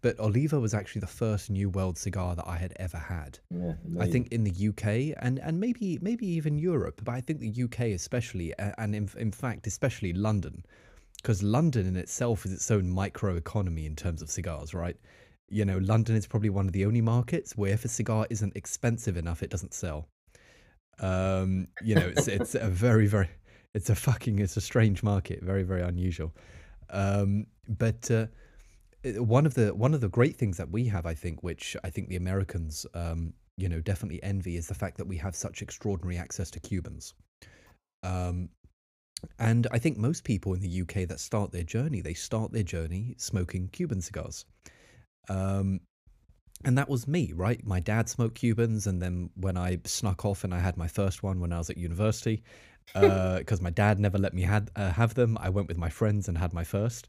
but 0.00 0.18
Oliva 0.20 0.60
was 0.60 0.74
actually 0.74 1.00
the 1.00 1.06
first 1.06 1.50
New 1.50 1.70
World 1.70 1.98
cigar 1.98 2.36
that 2.36 2.46
I 2.46 2.56
had 2.56 2.74
ever 2.76 2.98
had. 2.98 3.38
Yeah, 3.50 3.74
I 3.98 4.06
think 4.06 4.28
in 4.28 4.44
the 4.44 4.68
UK 4.68 5.16
and 5.20 5.38
and 5.38 5.58
maybe 5.58 5.98
maybe 6.00 6.26
even 6.26 6.58
Europe, 6.58 7.00
but 7.04 7.12
I 7.12 7.20
think 7.20 7.40
the 7.40 7.64
UK 7.64 7.80
especially, 7.94 8.54
and 8.58 8.94
in 8.94 9.08
in 9.18 9.32
fact 9.32 9.66
especially 9.66 10.12
London, 10.12 10.64
because 11.22 11.42
London 11.42 11.86
in 11.86 11.96
itself 11.96 12.44
is 12.44 12.52
its 12.52 12.70
own 12.70 12.90
micro 12.90 13.36
economy 13.36 13.86
in 13.86 13.96
terms 13.96 14.22
of 14.22 14.30
cigars, 14.30 14.74
right? 14.74 14.96
you 15.52 15.66
know, 15.66 15.76
London 15.78 16.16
is 16.16 16.26
probably 16.26 16.48
one 16.48 16.66
of 16.66 16.72
the 16.72 16.86
only 16.86 17.02
markets 17.02 17.56
where 17.58 17.72
if 17.72 17.84
a 17.84 17.88
cigar 17.88 18.26
isn't 18.30 18.56
expensive 18.56 19.18
enough, 19.18 19.42
it 19.42 19.50
doesn't 19.50 19.74
sell. 19.74 20.08
Um, 20.98 21.68
you 21.82 21.94
know, 21.94 22.08
it's 22.08 22.26
it's 22.26 22.54
a 22.54 22.68
very 22.68 23.06
very 23.06 23.28
it's 23.74 23.90
a 23.90 23.94
fucking 23.94 24.38
it's 24.38 24.56
a 24.56 24.62
strange 24.62 25.02
market, 25.02 25.42
very 25.42 25.62
very 25.62 25.82
unusual. 25.82 26.32
Um, 26.88 27.46
but 27.68 28.10
uh, 28.10 28.26
one 29.22 29.44
of 29.44 29.52
the 29.52 29.74
one 29.74 29.92
of 29.92 30.00
the 30.00 30.08
great 30.08 30.36
things 30.36 30.56
that 30.56 30.70
we 30.70 30.86
have, 30.86 31.04
I 31.04 31.12
think, 31.12 31.42
which 31.42 31.76
I 31.84 31.90
think 31.90 32.08
the 32.08 32.16
Americans, 32.16 32.86
um, 32.94 33.34
you 33.58 33.68
know, 33.68 33.80
definitely 33.80 34.22
envy, 34.22 34.56
is 34.56 34.68
the 34.68 34.74
fact 34.74 34.96
that 34.96 35.06
we 35.06 35.18
have 35.18 35.36
such 35.36 35.60
extraordinary 35.60 36.16
access 36.16 36.50
to 36.52 36.60
Cubans. 36.60 37.12
Um, 38.02 38.48
and 39.38 39.66
I 39.70 39.78
think 39.78 39.98
most 39.98 40.24
people 40.24 40.54
in 40.54 40.60
the 40.60 40.82
UK 40.82 41.08
that 41.08 41.20
start 41.20 41.52
their 41.52 41.62
journey, 41.62 42.00
they 42.00 42.14
start 42.14 42.52
their 42.52 42.62
journey 42.62 43.14
smoking 43.18 43.68
Cuban 43.68 44.00
cigars. 44.00 44.44
Um, 45.28 45.80
and 46.64 46.78
that 46.78 46.88
was 46.88 47.08
me, 47.08 47.32
right? 47.34 47.64
My 47.66 47.80
dad 47.80 48.08
smoked 48.08 48.36
Cubans, 48.36 48.86
and 48.86 49.02
then 49.02 49.30
when 49.34 49.56
I 49.56 49.78
snuck 49.84 50.24
off 50.24 50.44
and 50.44 50.54
I 50.54 50.60
had 50.60 50.76
my 50.76 50.88
first 50.88 51.22
one 51.22 51.40
when 51.40 51.52
I 51.52 51.58
was 51.58 51.70
at 51.70 51.76
university, 51.76 52.42
because 52.94 53.60
uh, 53.60 53.62
my 53.62 53.70
dad 53.70 53.98
never 53.98 54.18
let 54.18 54.34
me 54.34 54.42
had, 54.42 54.70
uh, 54.76 54.90
have 54.90 55.14
them, 55.14 55.36
I 55.40 55.48
went 55.48 55.68
with 55.68 55.78
my 55.78 55.88
friends 55.88 56.28
and 56.28 56.38
had 56.38 56.52
my 56.52 56.64
first. 56.64 57.08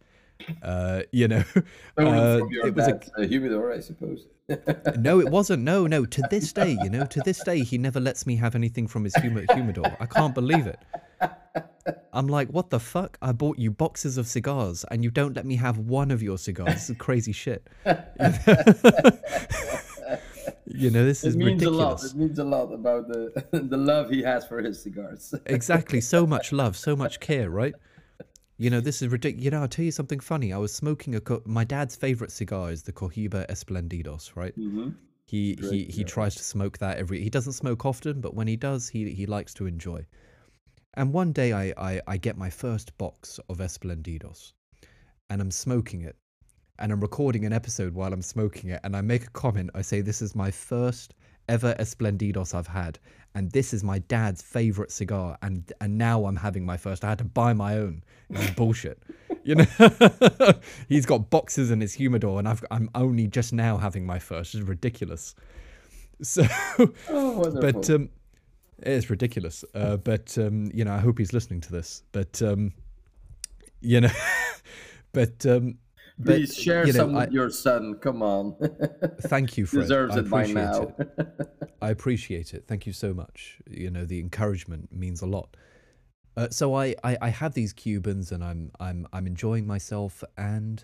Uh, 0.62 1.04
you 1.12 1.28
know, 1.28 1.44
uh, 1.98 2.42
it 2.48 2.76
was 2.76 2.88
a, 2.88 3.00
a 3.18 3.28
humidor, 3.28 3.72
I 3.72 3.80
suppose. 3.80 4.26
no, 4.98 5.20
it 5.20 5.30
wasn't. 5.30 5.64
No, 5.64 5.88
no. 5.88 6.06
To 6.06 6.24
this 6.30 6.52
day, 6.52 6.78
you 6.84 6.90
know, 6.90 7.06
to 7.06 7.22
this 7.22 7.44
day, 7.44 7.60
he 7.60 7.78
never 7.78 8.00
lets 8.00 8.26
me 8.26 8.36
have 8.38 8.56
anything 8.56 8.88
from 8.88 9.04
his 9.04 9.16
humidor. 9.16 9.96
I 10.00 10.06
can't 10.06 10.34
believe 10.34 10.68
it. 10.68 10.80
I'm 12.14 12.28
like, 12.28 12.50
what 12.50 12.70
the 12.70 12.80
fuck? 12.80 13.18
I 13.22 13.32
bought 13.32 13.58
you 13.58 13.72
boxes 13.72 14.18
of 14.18 14.28
cigars 14.28 14.86
and 14.92 15.04
you 15.04 15.12
don't 15.12 15.36
let 15.36 15.46
me 15.46 15.56
have 15.58 15.78
one 15.78 16.12
of 16.12 16.22
your 16.22 16.38
cigars. 16.38 16.74
This 16.74 16.90
is 16.92 16.98
crazy 16.98 17.32
shit. 17.32 17.68
you 20.66 20.90
know, 20.90 21.06
this 21.06 21.24
is 21.24 21.36
it 21.36 21.38
means 21.38 21.62
ridiculous. 21.62 21.80
A 21.80 21.88
lot. 21.88 22.04
It 22.04 22.16
means 22.16 22.40
a 22.40 22.44
lot 22.44 22.74
about 22.74 23.08
the 23.08 23.48
the 23.52 23.78
love 23.78 24.10
he 24.10 24.22
has 24.24 24.46
for 24.46 24.62
his 24.62 24.82
cigars. 24.82 25.34
exactly. 25.46 26.02
So 26.02 26.26
much 26.26 26.52
love, 26.52 26.76
so 26.78 26.96
much 26.96 27.20
care, 27.20 27.50
right? 27.50 27.74
You 28.58 28.70
know, 28.70 28.80
this 28.80 29.02
is 29.02 29.10
ridiculous. 29.10 29.44
You 29.44 29.52
know, 29.52 29.62
I'll 29.62 29.68
tell 29.68 29.86
you 29.86 29.92
something 29.92 30.20
funny. 30.20 30.54
I 30.54 30.58
was 30.58 30.74
smoking 30.74 31.16
a 31.16 31.22
co- 31.22 31.42
my 31.46 31.64
dad's 31.64 31.96
favorite 31.96 32.32
cigar 32.32 32.72
is 32.72 32.84
the 32.84 32.94
Cohiba 32.94 33.48
Esplendidos, 33.50 34.36
right? 34.36 34.58
Mm-hmm. 34.58 34.90
He 35.26 35.56
Great, 35.56 35.72
he 35.72 35.84
he 35.86 36.04
tries 36.04 36.36
to 36.36 36.44
smoke 36.44 36.78
that 36.78 36.98
every. 36.98 37.22
He 37.22 37.30
doesn't 37.30 37.54
smoke 37.54 37.86
often, 37.86 38.22
but 38.22 38.36
when 38.36 38.48
he 38.48 38.56
does, 38.56 38.90
he 38.90 39.12
he 39.12 39.26
likes 39.26 39.54
to 39.56 39.66
enjoy. 39.66 40.06
And 40.96 41.12
one 41.12 41.32
day, 41.32 41.54
I 41.54 41.74
I, 41.78 42.02
I 42.08 42.18
get 42.18 42.38
my 42.38 42.50
first 42.50 42.98
box 42.98 43.40
of 43.50 43.58
Esplendidos, 43.58 44.54
and 45.30 45.42
I'm 45.42 45.52
smoking 45.52 46.02
it, 46.02 46.16
and 46.80 46.92
I'm 46.92 47.02
recording 47.02 47.46
an 47.46 47.54
episode 47.54 47.94
while 47.94 48.14
I'm 48.14 48.22
smoking 48.22 48.70
it, 48.70 48.80
and 48.84 48.96
I 48.96 49.02
make 49.02 49.24
a 49.24 49.32
comment. 49.32 49.72
I 49.74 49.82
say, 49.82 50.02
"This 50.02 50.22
is 50.22 50.36
my 50.36 50.52
first 50.52 51.16
ever 51.50 51.74
Esplendidos 51.80 52.54
I've 52.54 52.68
had, 52.68 53.00
and 53.36 53.52
this 53.52 53.74
is 53.74 53.84
my 53.84 54.00
dad's 54.00 54.42
favorite 54.42 54.92
cigar, 54.92 55.38
and 55.42 55.72
and 55.82 55.98
now 55.98 56.26
I'm 56.26 56.36
having 56.36 56.66
my 56.66 56.78
first. 56.78 57.04
I 57.04 57.10
had 57.10 57.18
to 57.20 57.24
buy 57.24 57.54
my 57.54 57.78
own. 57.78 58.04
It's 58.30 58.52
bullshit, 58.52 59.02
you 59.44 59.56
know. 59.56 59.66
He's 60.90 61.06
got 61.06 61.30
boxes 61.30 61.72
in 61.72 61.82
his 61.82 61.94
humidor, 61.94 62.40
and 62.40 62.48
I've 62.48 62.64
I'm 62.70 62.90
only 62.94 63.28
just 63.28 63.52
now 63.52 63.78
having 63.78 64.06
my 64.06 64.20
first. 64.20 64.56
It's 64.56 64.64
ridiculous. 64.64 65.36
So, 66.22 66.46
oh, 67.10 67.52
but 67.60 67.90
um, 67.90 68.08
it's 68.86 69.10
ridiculous. 69.10 69.66
Uh, 69.74 69.98
but 69.98 70.38
um, 70.38 70.70
you 70.74 70.86
know, 70.86 70.94
I 70.94 71.00
hope 71.00 71.18
he's 71.18 71.34
listening 71.34 71.62
to 71.62 71.72
this. 71.72 72.04
But 72.12 72.42
um, 72.42 72.74
you 73.82 74.02
know, 74.02 74.12
but 75.14 75.46
um, 75.46 75.78
Please 76.24 76.56
but, 76.56 76.64
share 76.64 76.86
you 76.86 76.94
know, 76.94 77.00
some 77.00 77.14
with 77.14 77.32
your 77.32 77.50
son. 77.50 77.96
Come 77.96 78.22
on. 78.22 78.56
thank 79.22 79.58
you, 79.58 79.66
Fred. 79.66 79.82
Deserves 79.82 80.16
I 80.16 80.20
it 80.20 80.30
by 80.30 80.46
now. 80.46 80.94
it. 80.98 81.48
I 81.82 81.90
appreciate 81.90 82.54
it. 82.54 82.66
Thank 82.68 82.86
you 82.86 82.94
so 82.94 83.14
much. 83.14 83.58
You 83.68 83.90
know, 83.90 84.06
the 84.06 84.20
encouragement 84.20 84.92
means 84.92 85.22
a 85.22 85.26
lot. 85.26 85.58
Uh, 86.38 86.50
so 86.50 86.76
I, 86.76 86.96
I, 87.04 87.18
I 87.22 87.30
have 87.30 87.54
these 87.54 87.74
Cubans, 87.74 88.32
and 88.32 88.44
I'm 88.44 88.72
I'm 88.80 89.08
I'm 89.12 89.26
enjoying 89.26 89.66
myself. 89.66 90.24
And 90.38 90.84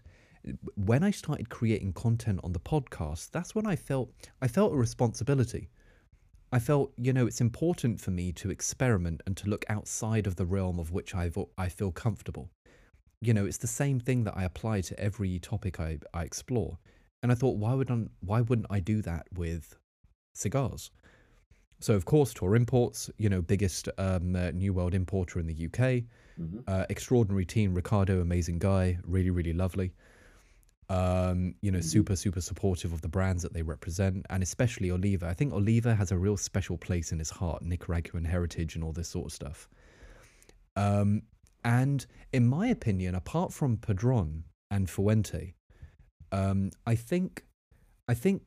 when 0.75 1.03
I 1.03 1.11
started 1.11 1.49
creating 1.49 1.93
content 1.93 2.39
on 2.43 2.53
the 2.53 2.59
podcast, 2.59 3.29
that's 3.29 3.53
when 3.53 3.67
I 3.67 3.75
felt 3.75 4.11
I 4.41 4.47
felt 4.47 4.73
a 4.73 4.77
responsibility. 4.77 5.69
I 6.51 6.59
felt, 6.59 6.93
you 6.97 7.13
know, 7.13 7.27
it's 7.27 7.41
important 7.41 8.01
for 8.01 8.11
me 8.11 8.31
to 8.33 8.49
experiment 8.49 9.21
and 9.25 9.37
to 9.37 9.49
look 9.49 9.65
outside 9.69 10.25
of 10.25 10.35
the 10.35 10.45
realm 10.45 10.79
of 10.79 10.91
which 10.91 11.13
I 11.13 11.31
I 11.57 11.69
feel 11.69 11.91
comfortable 11.91 12.49
you 13.21 13.33
know, 13.33 13.45
it's 13.45 13.57
the 13.57 13.67
same 13.67 13.99
thing 13.99 14.23
that 14.23 14.37
I 14.37 14.43
apply 14.43 14.81
to 14.81 14.99
every 14.99 15.39
topic 15.39 15.79
I, 15.79 15.99
I 16.13 16.23
explore. 16.23 16.77
And 17.21 17.31
I 17.31 17.35
thought, 17.35 17.57
why 17.57 17.73
would 17.73 17.91
I, 17.91 18.05
why 18.21 18.41
wouldn't 18.41 18.67
I 18.69 18.79
do 18.79 19.01
that 19.01 19.27
with 19.35 19.77
cigars? 20.33 20.91
So 21.81 21.95
of 21.95 22.05
course, 22.05 22.33
Tor 22.33 22.55
Imports, 22.55 23.09
you 23.17 23.29
know, 23.29 23.41
biggest 23.41 23.89
um, 23.97 24.35
uh, 24.35 24.51
New 24.51 24.73
World 24.73 24.93
importer 24.93 25.39
in 25.39 25.47
the 25.47 25.65
UK. 25.65 26.03
Mm-hmm. 26.39 26.59
Uh, 26.67 26.85
extraordinary 26.89 27.45
team, 27.45 27.73
Ricardo, 27.73 28.21
amazing 28.21 28.59
guy, 28.59 28.97
really, 29.03 29.29
really 29.29 29.53
lovely. 29.53 29.93
Um, 30.91 31.53
you 31.61 31.69
know, 31.69 31.77
mm-hmm. 31.77 31.87
super, 31.87 32.15
super 32.15 32.41
supportive 32.41 32.93
of 32.93 33.01
the 33.01 33.07
brands 33.07 33.43
that 33.43 33.53
they 33.53 33.61
represent, 33.61 34.25
and 34.31 34.41
especially 34.41 34.89
Oliva. 34.89 35.27
I 35.27 35.35
think 35.35 35.53
Oliva 35.53 35.93
has 35.93 36.11
a 36.11 36.17
real 36.17 36.35
special 36.35 36.79
place 36.79 37.11
in 37.11 37.19
his 37.19 37.29
heart, 37.29 37.61
Nicaraguan 37.61 38.25
heritage, 38.25 38.73
and 38.73 38.83
all 38.83 38.91
this 38.91 39.07
sort 39.07 39.27
of 39.27 39.31
stuff. 39.31 39.69
Um, 40.75 41.21
and 41.63 42.05
in 42.33 42.47
my 42.47 42.67
opinion, 42.67 43.13
apart 43.13 43.53
from 43.53 43.77
Padron 43.77 44.45
and 44.71 44.89
Fuente, 44.89 45.53
um, 46.31 46.71
I 46.85 46.95
think 46.95 47.43
I 48.07 48.13
think 48.13 48.43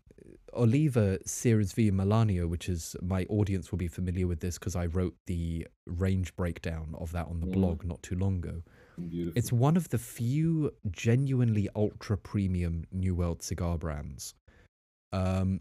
Oliva 0.55 1.19
Series 1.27 1.73
V 1.73 1.91
Melanio, 1.91 2.49
which 2.49 2.69
is 2.69 2.97
my 3.03 3.25
audience 3.25 3.71
will 3.71 3.79
be 3.79 3.89
familiar 3.89 4.27
with 4.27 4.41
this 4.41 4.59
because 4.59 4.77
I 4.77 4.87
wrote 4.87 5.15
the 5.27 5.67
range 5.87 6.35
breakdown 6.37 6.95
of 6.99 7.13
that 7.13 7.27
on 7.27 7.41
the 7.41 7.47
mm. 7.47 7.53
blog 7.53 7.85
not 7.85 8.03
too 8.03 8.17
long 8.17 8.37
ago. 8.37 8.63
Beautiful. 8.99 9.39
It's 9.39 9.53
one 9.53 9.77
of 9.77 9.89
the 9.89 9.99
few 9.99 10.73
genuinely 10.91 11.69
ultra 11.75 12.17
premium 12.17 12.85
New 12.93 13.15
World 13.15 13.43
cigar 13.43 13.79
brands. 13.79 14.35
Um, 15.13 15.61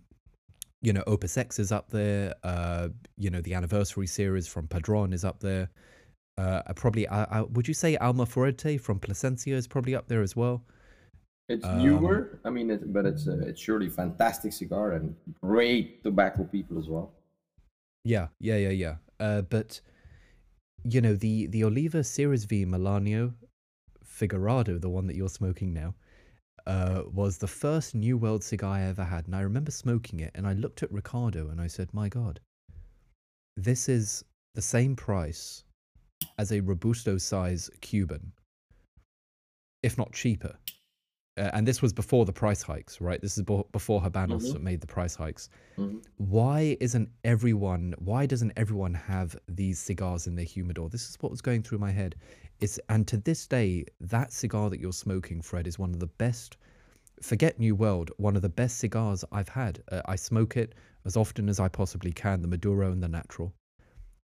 you 0.81 0.93
know, 0.93 1.03
Opus 1.07 1.37
X 1.37 1.59
is 1.59 1.71
up 1.71 1.89
there. 1.89 2.33
Uh, 2.43 2.89
you 3.17 3.29
know, 3.29 3.41
the 3.41 3.53
anniversary 3.53 4.07
series 4.07 4.47
from 4.47 4.67
Padron 4.67 5.13
is 5.13 5.23
up 5.23 5.39
there. 5.39 5.69
Uh, 6.37 6.61
probably, 6.75 7.07
uh, 7.07 7.25
uh, 7.29 7.45
would 7.51 7.67
you 7.67 7.73
say 7.73 7.97
Alma 7.97 8.25
Fuerte 8.25 8.79
from 8.79 8.99
Plasencia 8.99 9.55
is 9.55 9.67
probably 9.67 9.93
up 9.93 10.07
there 10.07 10.21
as 10.21 10.35
well? 10.35 10.63
It's 11.49 11.65
um, 11.65 11.83
newer, 11.83 12.39
I 12.45 12.49
mean, 12.49 12.71
it, 12.71 12.93
but 12.93 13.05
it's 13.05 13.27
uh, 13.27 13.41
it's 13.45 13.59
surely 13.61 13.89
fantastic 13.89 14.53
cigar 14.53 14.93
and 14.93 15.15
great 15.41 16.03
tobacco 16.03 16.45
people 16.45 16.79
as 16.79 16.87
well. 16.87 17.11
Yeah, 18.03 18.27
yeah, 18.39 18.55
yeah, 18.55 18.69
yeah. 18.69 18.95
Uh, 19.19 19.41
but 19.41 19.81
you 20.83 21.01
know 21.01 21.15
the 21.15 21.47
the 21.47 21.63
Oliva 21.63 22.03
Series 22.03 22.45
V 22.45 22.65
Melanio 22.65 23.33
Figurado, 24.05 24.79
the 24.79 24.89
one 24.89 25.07
that 25.07 25.15
you're 25.15 25.29
smoking 25.29 25.73
now, 25.73 25.95
uh, 26.65 27.03
was 27.11 27.37
the 27.37 27.47
first 27.47 27.95
New 27.95 28.17
World 28.17 28.43
cigar 28.43 28.75
I 28.75 28.83
ever 28.83 29.03
had, 29.03 29.25
and 29.25 29.35
I 29.35 29.41
remember 29.41 29.71
smoking 29.71 30.19
it, 30.19 30.31
and 30.35 30.47
I 30.47 30.53
looked 30.53 30.83
at 30.83 30.91
Ricardo 30.91 31.49
and 31.49 31.61
I 31.61 31.67
said, 31.67 31.93
"My 31.93 32.09
God, 32.09 32.39
this 33.57 33.89
is 33.89 34.23
the 34.55 34.61
same 34.61 34.95
price 34.95 35.63
as 36.37 36.51
a 36.51 36.61
Robusto 36.61 37.17
size 37.17 37.69
Cuban, 37.81 38.31
if 39.83 39.97
not 39.97 40.13
cheaper. 40.13 40.57
Uh, 41.37 41.49
and 41.53 41.65
this 41.65 41.81
was 41.81 41.93
before 41.93 42.25
the 42.25 42.33
price 42.33 42.61
hikes, 42.61 42.99
right? 42.99 43.21
This 43.21 43.37
is 43.37 43.43
before 43.43 44.01
Habanos 44.01 44.47
mm-hmm. 44.47 44.63
made 44.63 44.81
the 44.81 44.87
price 44.87 45.15
hikes. 45.15 45.49
Mm-hmm. 45.77 45.99
Why 46.17 46.75
isn't 46.81 47.09
everyone? 47.23 47.95
Why 47.99 48.25
doesn't 48.25 48.51
everyone 48.57 48.93
have 48.93 49.37
these 49.47 49.79
cigars 49.79 50.27
in 50.27 50.35
their 50.35 50.45
humidor? 50.45 50.89
This 50.89 51.09
is 51.09 51.17
what 51.21 51.31
was 51.31 51.41
going 51.41 51.63
through 51.63 51.79
my 51.79 51.91
head. 51.91 52.15
It's 52.59 52.79
and 52.89 53.07
to 53.07 53.17
this 53.17 53.47
day, 53.47 53.85
that 54.01 54.33
cigar 54.33 54.69
that 54.69 54.81
you're 54.81 54.91
smoking, 54.91 55.41
Fred, 55.41 55.67
is 55.67 55.79
one 55.79 55.91
of 55.91 55.99
the 55.99 56.07
best. 56.07 56.57
Forget 57.21 57.59
New 57.59 57.75
World, 57.75 58.11
one 58.17 58.35
of 58.35 58.41
the 58.41 58.49
best 58.49 58.79
cigars 58.79 59.23
I've 59.31 59.49
had. 59.49 59.81
Uh, 59.91 60.01
I 60.05 60.17
smoke 60.17 60.57
it 60.57 60.75
as 61.05 61.15
often 61.15 61.47
as 61.47 61.59
I 61.59 61.69
possibly 61.69 62.11
can, 62.11 62.41
the 62.41 62.47
Maduro 62.47 62.91
and 62.91 63.01
the 63.01 63.07
Natural. 63.07 63.53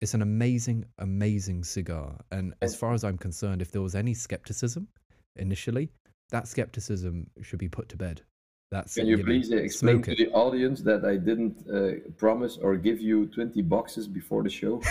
It's 0.00 0.14
an 0.14 0.22
amazing, 0.22 0.84
amazing 0.98 1.64
cigar. 1.64 2.18
And 2.30 2.54
as 2.62 2.74
far 2.74 2.94
as 2.94 3.04
I'm 3.04 3.18
concerned, 3.18 3.62
if 3.62 3.72
there 3.72 3.82
was 3.82 3.94
any 3.94 4.14
skepticism 4.14 4.88
initially, 5.36 5.90
that 6.30 6.48
skepticism 6.48 7.28
should 7.42 7.58
be 7.58 7.68
put 7.68 7.88
to 7.90 7.96
bed. 7.96 8.22
That's 8.70 8.94
Can 8.94 9.06
you, 9.06 9.18
you 9.18 9.24
please 9.24 9.50
know, 9.50 9.58
explain 9.58 10.02
to 10.02 10.12
it. 10.12 10.18
the 10.18 10.30
audience 10.32 10.80
that 10.80 11.04
I 11.04 11.16
didn't 11.16 11.64
uh, 11.72 12.10
promise 12.16 12.58
or 12.60 12.76
give 12.76 13.00
you 13.00 13.26
20 13.26 13.62
boxes 13.62 14.08
before 14.08 14.42
the 14.42 14.50
show? 14.50 14.82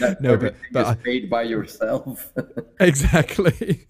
no, 0.20 0.36
but, 0.36 0.54
but 0.72 0.86
I, 0.86 0.94
paid 0.94 1.28
by 1.28 1.42
yourself. 1.42 2.32
exactly. 2.80 3.86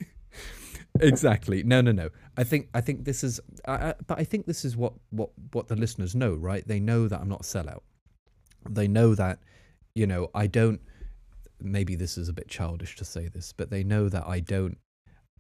exactly. 0.99 1.63
No, 1.63 1.81
no, 1.81 1.93
no. 1.93 2.09
I 2.37 2.43
think 2.43 2.69
I 2.75 2.81
think 2.81 3.05
this 3.05 3.23
is, 3.23 3.39
I, 3.67 3.73
I, 3.73 3.95
but 4.07 4.19
I 4.19 4.25
think 4.25 4.47
this 4.47 4.65
is 4.65 4.77
what 4.77 4.95
what 5.11 5.31
what 5.53 5.69
the 5.69 5.77
listeners 5.77 6.17
know, 6.17 6.35
right? 6.35 6.67
They 6.67 6.81
know 6.81 7.07
that 7.07 7.21
I'm 7.21 7.29
not 7.29 7.43
a 7.43 7.45
sellout. 7.45 7.83
They 8.69 8.89
know 8.89 9.15
that 9.15 9.39
you 9.95 10.07
know, 10.07 10.31
I 10.35 10.47
don't 10.47 10.81
maybe 11.61 11.95
this 11.95 12.17
is 12.17 12.29
a 12.29 12.33
bit 12.33 12.49
childish 12.49 12.97
to 12.97 13.05
say 13.05 13.29
this, 13.29 13.53
but 13.53 13.71
they 13.71 13.85
know 13.85 14.09
that 14.09 14.27
I 14.27 14.41
don't 14.41 14.79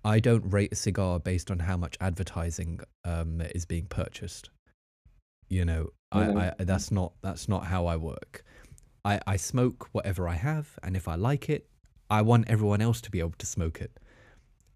I 0.04 0.20
don't 0.20 0.50
rate 0.50 0.72
a 0.72 0.76
cigar 0.76 1.18
based 1.18 1.50
on 1.50 1.58
how 1.58 1.76
much 1.76 1.96
advertising 2.00 2.80
um, 3.04 3.40
is 3.54 3.64
being 3.64 3.86
purchased. 3.86 4.50
You 5.48 5.64
know, 5.64 5.90
mm-hmm. 6.14 6.38
I, 6.38 6.54
I, 6.58 6.64
that's 6.64 6.90
not 6.90 7.12
that's 7.22 7.48
not 7.48 7.64
how 7.64 7.86
I 7.86 7.96
work. 7.96 8.44
I, 9.04 9.20
I 9.26 9.36
smoke 9.36 9.88
whatever 9.92 10.28
I 10.28 10.34
have, 10.34 10.78
and 10.82 10.96
if 10.96 11.08
I 11.08 11.16
like 11.16 11.48
it, 11.48 11.66
I 12.08 12.22
want 12.22 12.48
everyone 12.48 12.80
else 12.80 13.00
to 13.02 13.10
be 13.10 13.20
able 13.20 13.34
to 13.38 13.46
smoke 13.46 13.80
it. 13.80 13.98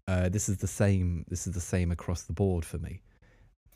Uh, 0.07 0.29
this 0.29 0.49
is 0.49 0.57
the 0.57 0.67
same. 0.67 1.25
This 1.29 1.47
is 1.47 1.53
the 1.53 1.61
same 1.61 1.91
across 1.91 2.23
the 2.23 2.33
board 2.33 2.65
for 2.65 2.77
me. 2.77 3.01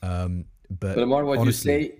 Um, 0.01 0.45
but, 0.69 0.95
but 0.95 1.07
more 1.07 1.25
what 1.25 1.39
honestly, 1.39 1.73
you 1.73 1.81
say 1.89 1.95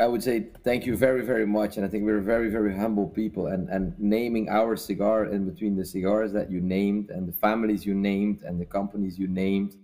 I 0.00 0.06
would 0.06 0.22
say 0.22 0.48
thank 0.62 0.86
you 0.86 0.96
very, 0.96 1.24
very 1.24 1.46
much. 1.46 1.76
And 1.76 1.86
I 1.86 1.88
think 1.88 2.04
we're 2.04 2.20
very, 2.20 2.50
very 2.50 2.76
humble 2.76 3.08
people. 3.08 3.46
And, 3.48 3.68
and 3.68 3.94
naming 3.98 4.48
our 4.48 4.76
cigar 4.76 5.26
in 5.26 5.48
between 5.48 5.76
the 5.76 5.84
cigars 5.84 6.32
that 6.32 6.50
you 6.50 6.60
named 6.60 7.10
and 7.10 7.28
the 7.28 7.32
families 7.32 7.84
you 7.86 7.94
named 7.94 8.42
and 8.42 8.60
the 8.60 8.64
companies 8.64 9.18
you 9.18 9.28
named 9.28 9.76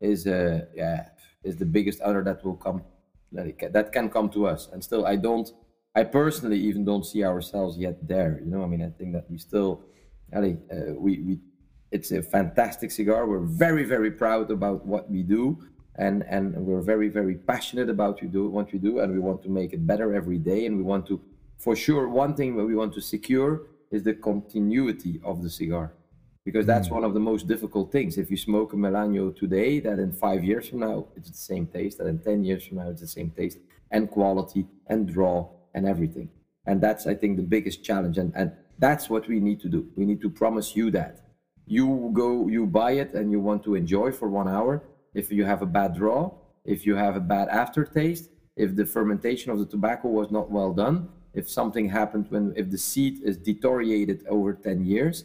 is 0.00 0.26
uh, 0.26 0.66
yeah 0.74 1.08
is 1.42 1.56
the 1.56 1.64
biggest 1.64 2.02
honor 2.02 2.22
that 2.22 2.44
will 2.44 2.56
come 2.56 2.82
that, 3.32 3.58
can, 3.58 3.72
that 3.72 3.92
can 3.92 4.08
come 4.10 4.28
to 4.30 4.46
us. 4.46 4.68
And 4.72 4.82
still, 4.82 5.06
I 5.06 5.16
don't, 5.16 5.48
I 5.94 6.04
personally 6.04 6.58
even 6.58 6.84
don't 6.84 7.04
see 7.04 7.24
ourselves 7.24 7.78
yet 7.78 8.06
there. 8.06 8.40
You 8.44 8.50
know, 8.50 8.62
I 8.62 8.66
mean, 8.66 8.82
I 8.82 8.90
think 8.90 9.12
that 9.14 9.30
we 9.30 9.38
still, 9.38 9.84
uh, 10.34 10.40
we 10.40 11.20
we 11.20 11.38
it's 11.92 12.10
a 12.10 12.22
fantastic 12.22 12.90
cigar. 12.90 13.26
We're 13.26 13.46
very, 13.46 13.84
very 13.84 14.10
proud 14.10 14.50
about 14.50 14.84
what 14.84 15.08
we 15.10 15.22
do 15.22 15.58
and 15.98 16.22
and 16.28 16.54
we're 16.54 16.80
very 16.80 17.08
very 17.08 17.34
passionate 17.34 17.88
about 17.88 18.20
you 18.22 18.28
do 18.28 18.48
what 18.48 18.72
we 18.72 18.78
do 18.78 19.00
and 19.00 19.12
we 19.12 19.18
want 19.18 19.42
to 19.42 19.48
make 19.48 19.72
it 19.72 19.86
better 19.86 20.14
every 20.14 20.38
day 20.38 20.66
and 20.66 20.76
we 20.76 20.82
want 20.82 21.06
to 21.06 21.20
for 21.58 21.74
sure 21.74 22.08
one 22.08 22.34
thing 22.34 22.56
that 22.56 22.64
we 22.64 22.74
want 22.74 22.92
to 22.92 23.00
secure 23.00 23.62
is 23.90 24.02
the 24.02 24.14
continuity 24.14 25.20
of 25.24 25.42
the 25.42 25.50
cigar 25.50 25.92
because 26.46 26.64
that's 26.64 26.88
mm. 26.88 26.92
one 26.92 27.04
of 27.04 27.12
the 27.12 27.20
most 27.20 27.48
difficult 27.48 27.90
things. 27.90 28.16
If 28.16 28.30
you 28.30 28.36
smoke 28.36 28.72
a 28.72 28.76
Melanio 28.76 29.36
today, 29.36 29.80
that 29.80 29.98
in 29.98 30.12
five 30.12 30.44
years 30.44 30.68
from 30.68 30.78
now 30.78 31.08
it's 31.16 31.28
the 31.28 31.36
same 31.36 31.66
taste, 31.66 31.98
that 31.98 32.06
in 32.06 32.20
ten 32.20 32.44
years 32.44 32.64
from 32.64 32.78
now 32.78 32.88
it's 32.88 33.00
the 33.02 33.08
same 33.08 33.30
taste 33.30 33.58
and 33.90 34.08
quality 34.08 34.66
and 34.86 35.12
draw 35.12 35.50
and 35.74 35.86
everything. 35.86 36.30
And 36.64 36.80
that's 36.80 37.06
I 37.06 37.14
think 37.14 37.36
the 37.36 37.42
biggest 37.42 37.84
challenge, 37.84 38.16
and 38.16 38.32
and 38.34 38.52
that's 38.78 39.10
what 39.10 39.28
we 39.28 39.40
need 39.40 39.60
to 39.60 39.68
do. 39.68 39.88
We 39.96 40.06
need 40.06 40.20
to 40.22 40.30
promise 40.30 40.76
you 40.76 40.90
that 40.92 41.20
you 41.66 42.10
go, 42.12 42.46
you 42.46 42.64
buy 42.64 42.92
it, 42.92 43.12
and 43.14 43.30
you 43.30 43.40
want 43.40 43.64
to 43.64 43.74
enjoy 43.74 44.12
for 44.12 44.28
one 44.28 44.48
hour. 44.48 44.84
If 45.20 45.26
you 45.32 45.44
have 45.44 45.62
a 45.62 45.70
bad 45.78 45.90
draw, 46.00 46.20
if 46.64 46.86
you 46.86 46.94
have 47.04 47.16
a 47.16 47.24
bad 47.34 47.48
aftertaste, 47.48 48.28
if 48.56 48.76
the 48.76 48.86
fermentation 48.86 49.50
of 49.52 49.58
the 49.58 49.66
tobacco 49.74 50.08
was 50.08 50.30
not 50.30 50.50
well 50.50 50.72
done, 50.72 50.96
if 51.32 51.44
something 51.50 51.88
happened 52.00 52.26
when 52.30 52.52
if 52.56 52.70
the 52.70 52.78
seed 52.78 53.14
is 53.22 53.36
deteriorated 53.36 54.18
over 54.28 54.54
10 54.54 54.84
years 54.84 55.24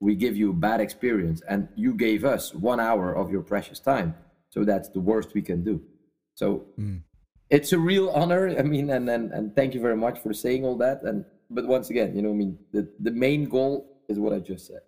we 0.00 0.14
give 0.14 0.36
you 0.36 0.50
a 0.50 0.54
bad 0.54 0.80
experience. 0.80 1.42
And 1.48 1.68
you 1.76 1.94
gave 1.94 2.24
us 2.24 2.54
one 2.54 2.80
hour 2.80 3.14
of 3.14 3.30
your 3.30 3.42
precious 3.42 3.78
time. 3.78 4.14
So 4.48 4.64
that's 4.64 4.88
the 4.88 5.00
worst 5.00 5.34
we 5.34 5.42
can 5.42 5.62
do. 5.62 5.82
So 6.34 6.64
mm. 6.78 7.02
it's 7.50 7.72
a 7.72 7.78
real 7.78 8.08
honor. 8.10 8.48
I 8.58 8.62
mean 8.62 8.90
and, 8.90 9.08
and 9.08 9.30
and 9.30 9.54
thank 9.54 9.74
you 9.74 9.80
very 9.80 9.96
much 9.96 10.18
for 10.18 10.32
saying 10.32 10.64
all 10.64 10.76
that. 10.78 11.02
And 11.02 11.24
but 11.50 11.66
once 11.66 11.90
again 11.90 12.14
you 12.16 12.22
know 12.22 12.30
i 12.30 12.32
mean 12.32 12.56
the 12.72 12.88
the 13.00 13.10
main 13.10 13.48
goal 13.48 14.02
is 14.08 14.18
what 14.18 14.32
i 14.32 14.38
just 14.38 14.66
said. 14.66 14.80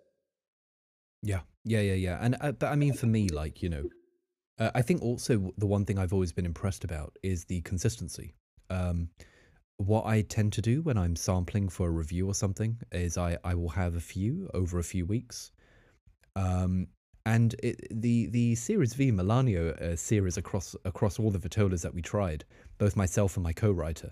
Yeah. 1.21 1.41
Yeah 1.63 1.81
yeah 1.81 1.99
yeah. 2.07 2.17
And 2.19 2.35
uh, 2.41 2.51
but 2.51 2.71
i 2.71 2.75
mean 2.75 2.93
for 2.93 3.05
me 3.05 3.29
like 3.29 3.61
you 3.61 3.69
know 3.69 3.85
uh, 4.59 4.71
i 4.75 4.81
think 4.81 5.01
also 5.01 5.51
the 5.57 5.67
one 5.67 5.85
thing 5.85 5.97
i've 5.97 6.13
always 6.13 6.31
been 6.31 6.45
impressed 6.45 6.83
about 6.83 7.17
is 7.23 7.45
the 7.45 7.61
consistency 7.61 8.33
um 8.69 9.09
what 9.77 10.05
I 10.05 10.21
tend 10.21 10.53
to 10.53 10.61
do 10.61 10.81
when 10.81 10.97
I'm 10.97 11.15
sampling 11.15 11.69
for 11.69 11.87
a 11.87 11.91
review 11.91 12.27
or 12.27 12.33
something 12.33 12.77
is 12.91 13.17
I, 13.17 13.37
I 13.43 13.55
will 13.55 13.69
have 13.69 13.95
a 13.95 13.99
few 13.99 14.49
over 14.53 14.79
a 14.79 14.83
few 14.83 15.05
weeks. 15.05 15.51
Um, 16.35 16.87
and 17.25 17.55
it, 17.63 17.87
the 17.89 18.27
the 18.27 18.55
Series 18.55 18.93
V 18.93 19.11
Melanio 19.11 19.79
uh, 19.81 19.95
series 19.95 20.37
across 20.37 20.75
across 20.83 21.19
all 21.19 21.31
the 21.31 21.39
Vitolas 21.39 21.81
that 21.81 21.93
we 21.93 22.01
tried, 22.01 22.43
both 22.77 22.95
myself 22.97 23.37
and 23.37 23.43
my 23.43 23.53
co-writer, 23.53 24.11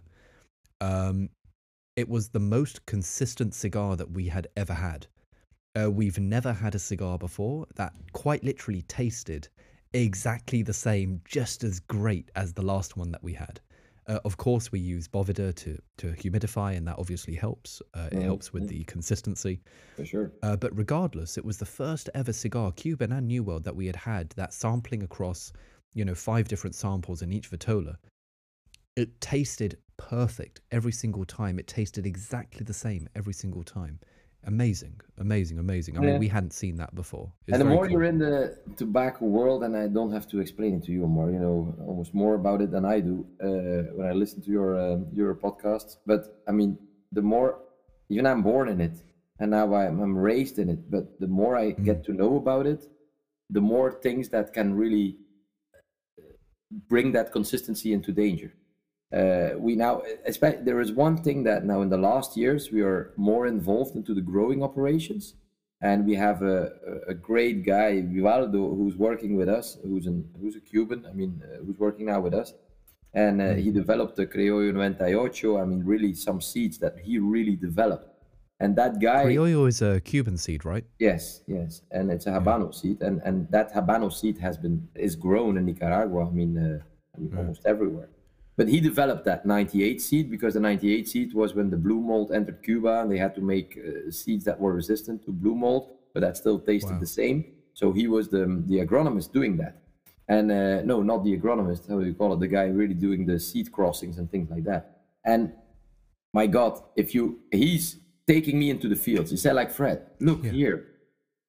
um, 0.80 1.30
it 1.98 2.08
was 2.08 2.30
the 2.30 2.40
most 2.40 2.86
consistent 2.86 3.54
cigar 3.54 3.98
that 3.98 4.12
we 4.12 4.28
had 4.28 4.48
ever 4.56 4.74
had. 4.74 5.08
Uh, 5.78 5.92
we've 5.92 6.20
never 6.20 6.54
had 6.54 6.76
a 6.76 6.80
cigar 6.80 7.18
before 7.18 7.66
that 7.76 7.94
quite 8.14 8.44
literally 8.44 8.82
tasted 8.84 9.50
exactly 9.94 10.62
the 10.62 10.74
same, 10.74 11.22
just 11.26 11.64
as 11.64 11.80
great 11.80 12.30
as 12.36 12.54
the 12.54 12.62
last 12.62 12.98
one 12.98 13.12
that 13.12 13.24
we 13.24 13.34
had. 13.34 13.60
Uh, 14.08 14.20
of 14.26 14.36
course, 14.36 14.72
we 14.72 14.80
use 14.80 15.08
Boveda 15.08 15.54
to 15.56 15.80
to 15.98 16.08
humidify, 16.14 16.76
and 16.76 16.88
that 16.88 16.98
obviously 16.98 17.36
helps. 17.36 17.82
Uh, 17.94 18.10
it 18.12 18.22
helps 18.22 18.52
with 18.52 18.68
the 18.68 18.84
consistency. 18.86 19.62
For 19.96 20.06
sure. 20.06 20.32
Uh, 20.42 20.56
but 20.56 20.76
regardless, 20.76 21.38
it 21.38 21.46
was 21.46 21.58
the 21.58 21.66
first 21.66 22.10
ever 22.16 22.34
cigar, 22.34 22.72
Cuban 22.72 23.12
and 23.12 23.28
New 23.28 23.44
World, 23.44 23.64
that 23.64 23.76
we 23.76 23.86
had 23.86 23.96
had 23.96 24.32
that 24.32 24.54
sampling 24.54 25.04
across, 25.04 25.54
you 25.94 26.04
know, 26.04 26.16
five 26.16 26.48
different 26.48 26.76
samples 26.76 27.22
in 27.22 27.32
each 27.32 27.48
vitola. 27.48 27.98
It 28.96 29.22
tasted 29.22 29.78
perfect 29.98 30.62
every 30.72 30.92
single 30.92 31.24
time. 31.24 31.60
It 31.60 31.68
tasted 31.68 32.06
exactly 32.06 32.66
the 32.66 32.74
same 32.74 33.08
every 33.16 33.34
single 33.34 33.64
time 33.64 34.00
amazing 34.46 35.00
amazing 35.18 35.60
amazing. 35.60 35.98
I 35.98 36.02
mean 36.02 36.20
we 36.20 36.28
hadn't 36.28 36.54
seen 36.54 36.76
that 36.78 36.94
before. 36.96 37.32
It's 37.48 37.54
and 37.54 37.62
the 37.62 37.66
more 37.66 37.86
cool. 37.86 37.92
you're 37.92 38.04
in 38.04 38.18
the 38.18 38.58
tobacco 38.76 39.26
world 39.26 39.64
and 39.64 39.76
i 39.78 39.88
don't 39.88 40.12
have 40.12 40.28
to 40.30 40.40
explain 40.40 40.76
it 40.78 40.84
to 40.86 40.92
you 40.92 41.06
more 41.06 41.30
you 41.30 41.40
know 41.40 41.76
almost 41.88 42.14
more 42.14 42.36
about 42.36 42.62
it 42.62 42.72
than 42.72 42.86
i 42.86 43.00
do 43.00 43.26
uh, 43.44 43.94
when 43.96 44.08
i 44.08 44.12
listen 44.12 44.42
to 44.42 44.50
your 44.50 44.70
uh, 44.76 44.98
your 45.14 45.36
podcast 45.36 45.98
but 46.06 46.42
i 46.48 46.52
mean 46.52 46.78
the 47.12 47.22
more 47.22 47.60
even 48.10 48.26
i'm 48.26 48.42
born 48.42 48.68
in 48.68 48.82
it 48.82 48.98
and 49.40 49.52
now 49.52 49.74
I'm, 49.74 50.00
I'm 50.00 50.18
raised 50.18 50.58
in 50.60 50.70
it 50.70 50.90
but 50.90 51.20
the 51.20 51.28
more 51.28 51.56
i 51.56 51.72
mm. 51.72 51.84
get 51.84 52.04
to 52.06 52.14
know 52.14 52.38
about 52.38 52.66
it 52.66 52.82
the 53.50 53.62
more 53.62 53.92
things 53.92 54.30
that 54.30 54.54
can 54.54 54.74
really 54.74 55.18
bring 56.88 57.12
that 57.12 57.32
consistency 57.32 57.94
into 57.94 58.12
danger 58.12 58.54
we 59.60 59.76
now 59.76 60.02
there 60.62 60.80
is 60.80 60.92
one 60.92 61.18
thing 61.18 61.44
that 61.44 61.66
now 61.66 61.82
in 61.82 61.90
the 61.90 61.98
last 61.98 62.38
years 62.38 62.72
we 62.72 62.82
are 62.82 63.14
more 63.18 63.46
involved 63.46 63.96
into 63.96 64.14
the 64.14 64.22
growing 64.22 64.64
operations 64.64 65.36
and 65.82 66.06
we 66.06 66.16
have 66.16 66.42
a, 66.44 66.72
a 67.08 67.14
great 67.14 67.66
guy 67.66 68.02
Vivaldo 68.02 68.76
who's 68.76 68.96
working 68.96 69.36
with 69.36 69.50
us 69.50 69.78
who's 69.84 70.06
an 70.06 70.28
who's 70.40 70.56
a 70.56 70.60
Cuban 70.60 71.06
I 71.10 71.14
mean 71.14 71.42
uh, 71.44 71.64
who's 71.64 71.78
working 71.78 72.06
now 72.06 72.22
with 72.22 72.34
us 72.34 72.54
and 73.14 73.42
uh, 73.42 73.54
he 73.54 73.64
mm-hmm. 73.64 73.74
developed 73.74 74.16
the 74.16 74.26
Criollo 74.26 74.74
98 74.74 75.60
I 75.60 75.66
mean 75.66 75.84
really 75.84 76.14
some 76.14 76.40
seeds 76.40 76.78
that 76.80 77.00
he 77.00 77.20
really 77.20 77.56
developed 77.56 78.08
and 78.60 78.76
that 78.76 79.02
guy 79.02 79.26
Criollo 79.26 79.68
is 79.68 79.82
a 79.82 80.00
Cuban 80.02 80.38
seed 80.38 80.64
right 80.64 80.86
yes 81.00 81.42
yes 81.48 81.82
and 81.92 82.12
it's 82.12 82.28
a 82.28 82.32
Habano 82.32 82.72
yeah. 82.72 82.80
seed 82.80 83.02
and 83.02 83.22
and 83.26 83.52
that 83.52 83.74
Habano 83.74 84.12
seed 84.14 84.38
has 84.38 84.58
been 84.58 84.88
is 84.96 85.16
grown 85.16 85.58
in 85.58 85.66
Nicaragua 85.66 86.28
I 86.28 86.32
mean, 86.32 86.58
uh, 86.58 86.80
I 87.16 87.20
mean 87.20 87.32
mm. 87.32 87.38
almost 87.38 87.66
everywhere 87.66 88.10
but 88.62 88.68
he 88.68 88.80
developed 88.80 89.26
that 89.26 89.44
98 89.44 90.00
seed 90.00 90.30
because 90.30 90.54
the 90.54 90.60
98 90.60 91.10
seed 91.10 91.34
was 91.34 91.56
when 91.56 91.72
the 91.72 91.76
blue 91.76 92.00
mold 92.00 92.32
entered 92.32 92.62
Cuba 92.62 93.02
and 93.02 93.12
they 93.12 93.18
had 93.18 93.34
to 93.34 93.42
make 93.42 93.76
uh, 93.76 94.12
seeds 94.12 94.46
that 94.46 94.60
were 94.60 94.72
resistant 94.72 95.26
to 95.26 95.32
blue 95.32 95.56
mold, 95.56 95.96
but 96.14 96.20
that 96.20 96.38
still 96.38 96.60
tasted 96.60 96.92
wow. 96.92 97.00
the 97.00 97.08
same. 97.08 97.44
So 97.74 97.92
he 97.92 98.06
was 98.08 98.30
the, 98.30 98.62
the 98.68 98.86
agronomist 98.86 99.32
doing 99.34 99.58
that. 99.58 99.82
And 100.28 100.52
uh, 100.52 100.84
no, 100.84 101.02
not 101.02 101.24
the 101.24 101.36
agronomist, 101.36 101.90
how 101.90 102.00
do 102.00 102.06
you 102.06 102.14
call 102.14 102.34
it? 102.34 102.40
The 102.40 102.48
guy 102.48 102.66
really 102.66 102.94
doing 102.94 103.26
the 103.26 103.40
seed 103.40 103.72
crossings 103.72 104.20
and 104.20 104.30
things 104.30 104.52
like 104.52 104.66
that. 104.66 105.06
And 105.26 105.54
my 106.32 106.46
God, 106.46 106.84
if 106.96 107.16
you, 107.16 107.40
he's 107.52 107.98
taking 108.28 108.60
me 108.60 108.70
into 108.70 108.88
the 108.88 108.96
fields. 108.96 109.32
He 109.32 109.38
said, 109.38 109.56
like, 109.56 109.72
Fred, 109.72 110.06
look 110.20 110.44
yeah. 110.44 110.52
here. 110.52 110.86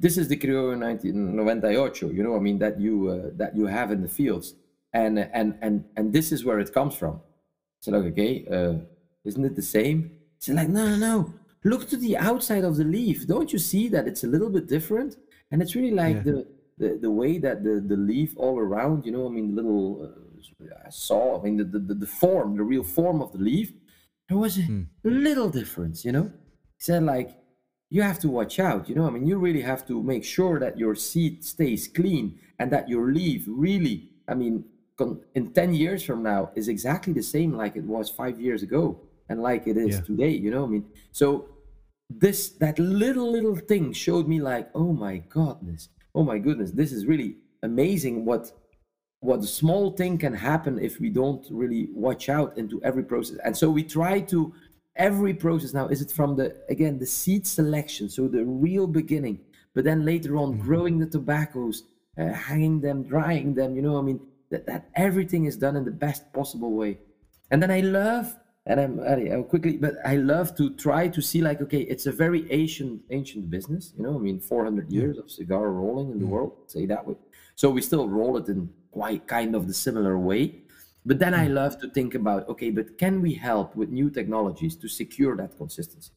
This 0.01 0.17
is 0.17 0.29
the 0.29 0.39
Criollo 0.39 0.79
98, 0.79 1.05
you 1.13 2.23
know, 2.23 2.37
I 2.37 2.39
mean, 2.39 2.59
that 2.61 2.81
you, 2.81 3.09
uh, 3.11 3.31
that 3.37 3.55
you 3.55 3.67
have 3.67 3.93
in 3.93 4.01
the 4.01 4.09
fields 4.09 4.55
and 4.93 5.19
and 5.19 5.59
and 5.63 5.85
and 5.97 6.13
this 6.13 6.33
is 6.33 6.45
where 6.45 6.61
it 6.61 6.73
comes 6.73 6.95
from. 6.95 7.21
So 7.81 7.93
like, 7.93 8.13
okay, 8.13 8.47
uh, 8.51 8.75
isn't 9.25 9.45
it 9.45 9.57
the 9.57 9.63
same? 9.63 10.13
It's 10.37 10.49
like, 10.49 10.69
no, 10.69 10.89
no, 10.89 10.97
no. 10.97 11.35
Look 11.65 11.89
to 11.91 11.97
the 11.97 12.17
outside 12.17 12.65
of 12.65 12.77
the 12.77 12.85
leaf. 12.85 13.27
Don't 13.27 13.53
you 13.53 13.59
see 13.59 13.89
that 13.89 14.09
it's 14.09 14.25
a 14.25 14.27
little 14.27 14.51
bit 14.51 14.67
different? 14.69 15.17
And 15.51 15.63
it's 15.63 15.75
really 15.75 15.93
like 15.93 16.17
yeah. 16.17 16.23
the, 16.23 16.47
the 16.79 16.99
the 17.03 17.11
way 17.11 17.39
that 17.39 17.63
the 17.63 17.81
the 17.81 17.97
leaf 17.97 18.35
all 18.37 18.59
around. 18.59 19.07
You 19.07 19.13
know, 19.13 19.27
I 19.27 19.31
mean, 19.31 19.55
the 19.55 19.63
little 19.63 19.87
uh, 20.05 20.91
saw. 20.91 21.41
I 21.41 21.45
mean, 21.45 21.57
the, 21.57 21.65
the 21.65 21.95
the 21.95 22.07
form, 22.07 22.57
the 22.57 22.65
real 22.65 22.85
form 22.85 23.21
of 23.23 23.33
the 23.33 23.39
leaf. 23.39 23.73
There 24.29 24.39
was 24.39 24.59
a 24.59 24.63
hmm. 24.63 24.83
little 25.05 25.51
difference. 25.51 26.05
You 26.05 26.13
know, 26.13 26.33
he 26.77 26.81
said 26.81 27.03
like 27.03 27.43
you 27.93 28.01
have 28.01 28.19
to 28.21 28.29
watch 28.29 28.59
out. 28.59 28.89
You 28.89 28.95
know, 28.95 29.07
I 29.07 29.11
mean, 29.11 29.27
you 29.27 29.37
really 29.39 29.61
have 29.61 29.87
to 29.89 30.03
make 30.03 30.25
sure 30.25 30.59
that 30.59 30.79
your 30.79 30.95
seed 30.95 31.45
stays 31.45 31.87
clean 31.87 32.39
and 32.59 32.73
that 32.73 32.89
your 32.89 33.13
leaf 33.13 33.45
really, 33.47 34.09
I 34.27 34.33
mean, 34.35 34.65
in 35.35 35.53
10 35.53 35.75
years 35.75 36.03
from 36.03 36.23
now 36.23 36.51
is 36.55 36.69
exactly 36.69 37.13
the 37.13 37.23
same 37.23 37.57
like 37.57 37.77
it 37.77 37.85
was 37.85 38.11
five 38.11 38.41
years 38.41 38.63
ago 38.63 39.01
and 39.29 39.43
like 39.43 39.67
it 39.67 39.77
is 39.77 39.97
yeah. 39.97 40.01
today 40.03 40.31
you 40.31 40.51
know 40.51 40.65
i 40.65 40.67
mean 40.67 40.85
so 41.11 41.49
this 42.11 42.51
that 42.51 42.79
little 42.79 43.31
little 43.31 43.57
thing 43.57 43.93
showed 43.93 44.29
me 44.29 44.41
like 44.41 44.69
oh 44.75 44.93
my 44.93 45.23
godness 45.29 45.89
oh 46.15 46.23
my 46.23 46.39
goodness 46.39 46.73
this 46.73 46.93
is 46.93 47.07
really 47.07 47.37
amazing 47.63 48.25
what 48.25 48.53
what 49.21 49.39
a 49.39 49.47
small 49.47 49.93
thing 49.93 50.19
can 50.19 50.35
happen 50.35 50.79
if 50.79 50.99
we 51.01 51.09
don't 51.09 51.47
really 51.51 51.89
watch 51.95 52.29
out 52.29 52.57
into 52.59 52.83
every 52.83 53.05
process 53.05 53.39
and 53.45 53.57
so 53.57 53.71
we 53.71 53.83
try 53.83 54.21
to 54.21 54.53
every 54.97 55.33
process 55.33 55.73
now 55.73 55.89
is 55.89 56.03
it 56.03 56.11
from 56.11 56.37
the 56.37 56.55
again 56.69 56.99
the 56.99 57.07
seed 57.07 57.47
selection 57.47 58.09
so 58.09 58.29
the 58.29 58.45
real 58.45 58.87
beginning 58.87 59.39
but 59.75 59.85
then 59.85 60.05
later 60.05 60.37
on 60.37 60.53
mm-hmm. 60.53 60.63
growing 60.63 60.99
the 60.99 61.07
tobaccos 61.07 61.85
uh, 62.19 62.29
hanging 62.29 62.81
them 62.81 63.03
drying 63.03 63.55
them 63.55 63.75
you 63.75 63.81
know 63.81 63.97
i 63.99 64.03
mean 64.03 64.21
that, 64.53 64.67
that 64.67 64.89
everything 64.95 65.47
is 65.47 65.57
done 65.57 65.75
in 65.77 65.85
the 65.85 65.91
best 65.91 66.33
possible 66.33 66.73
way. 66.73 66.99
And 67.51 67.61
then 67.63 67.71
I 67.71 67.81
love, 67.81 68.37
and 68.67 68.81
I'm, 68.81 69.01
I'm 69.01 69.45
quickly, 69.45 69.77
but 69.77 69.95
I 70.05 70.17
love 70.17 70.57
to 70.59 70.75
try 70.75 71.09
to 71.09 71.21
see 71.21 71.41
like, 71.41 71.61
okay, 71.63 71.81
it's 71.81 72.07
a 72.07 72.13
very 72.13 72.51
ancient, 72.53 73.03
ancient 73.11 73.51
business. 73.51 73.93
You 73.97 74.05
know, 74.05 74.15
I 74.15 74.19
mean, 74.19 74.39
400 74.39 74.93
years 74.93 75.19
of 75.19 75.31
cigar 75.31 75.71
rolling 75.71 76.13
in 76.13 76.21
the 76.21 76.27
world, 76.27 76.53
say 76.69 76.87
that 76.87 77.05
way. 77.07 77.17
So 77.57 77.71
we 77.71 77.83
still 77.83 78.09
roll 78.09 78.37
it 78.37 78.49
in 78.49 78.71
quite 78.93 79.27
kind 79.27 79.57
of 79.57 79.67
the 79.67 79.75
similar 79.75 80.19
way. 80.19 80.63
But 81.05 81.19
then 81.19 81.35
I 81.35 81.49
mm. 81.49 81.55
love 81.55 81.81
to 81.81 81.91
think 81.91 82.15
about, 82.15 82.49
okay, 82.49 82.71
but 82.71 82.97
can 82.97 83.21
we 83.21 83.35
help 83.35 83.75
with 83.75 83.89
new 83.89 84.09
technologies 84.09 84.77
to 84.77 84.89
secure 84.89 85.37
that 85.37 85.57
consistency? 85.59 86.13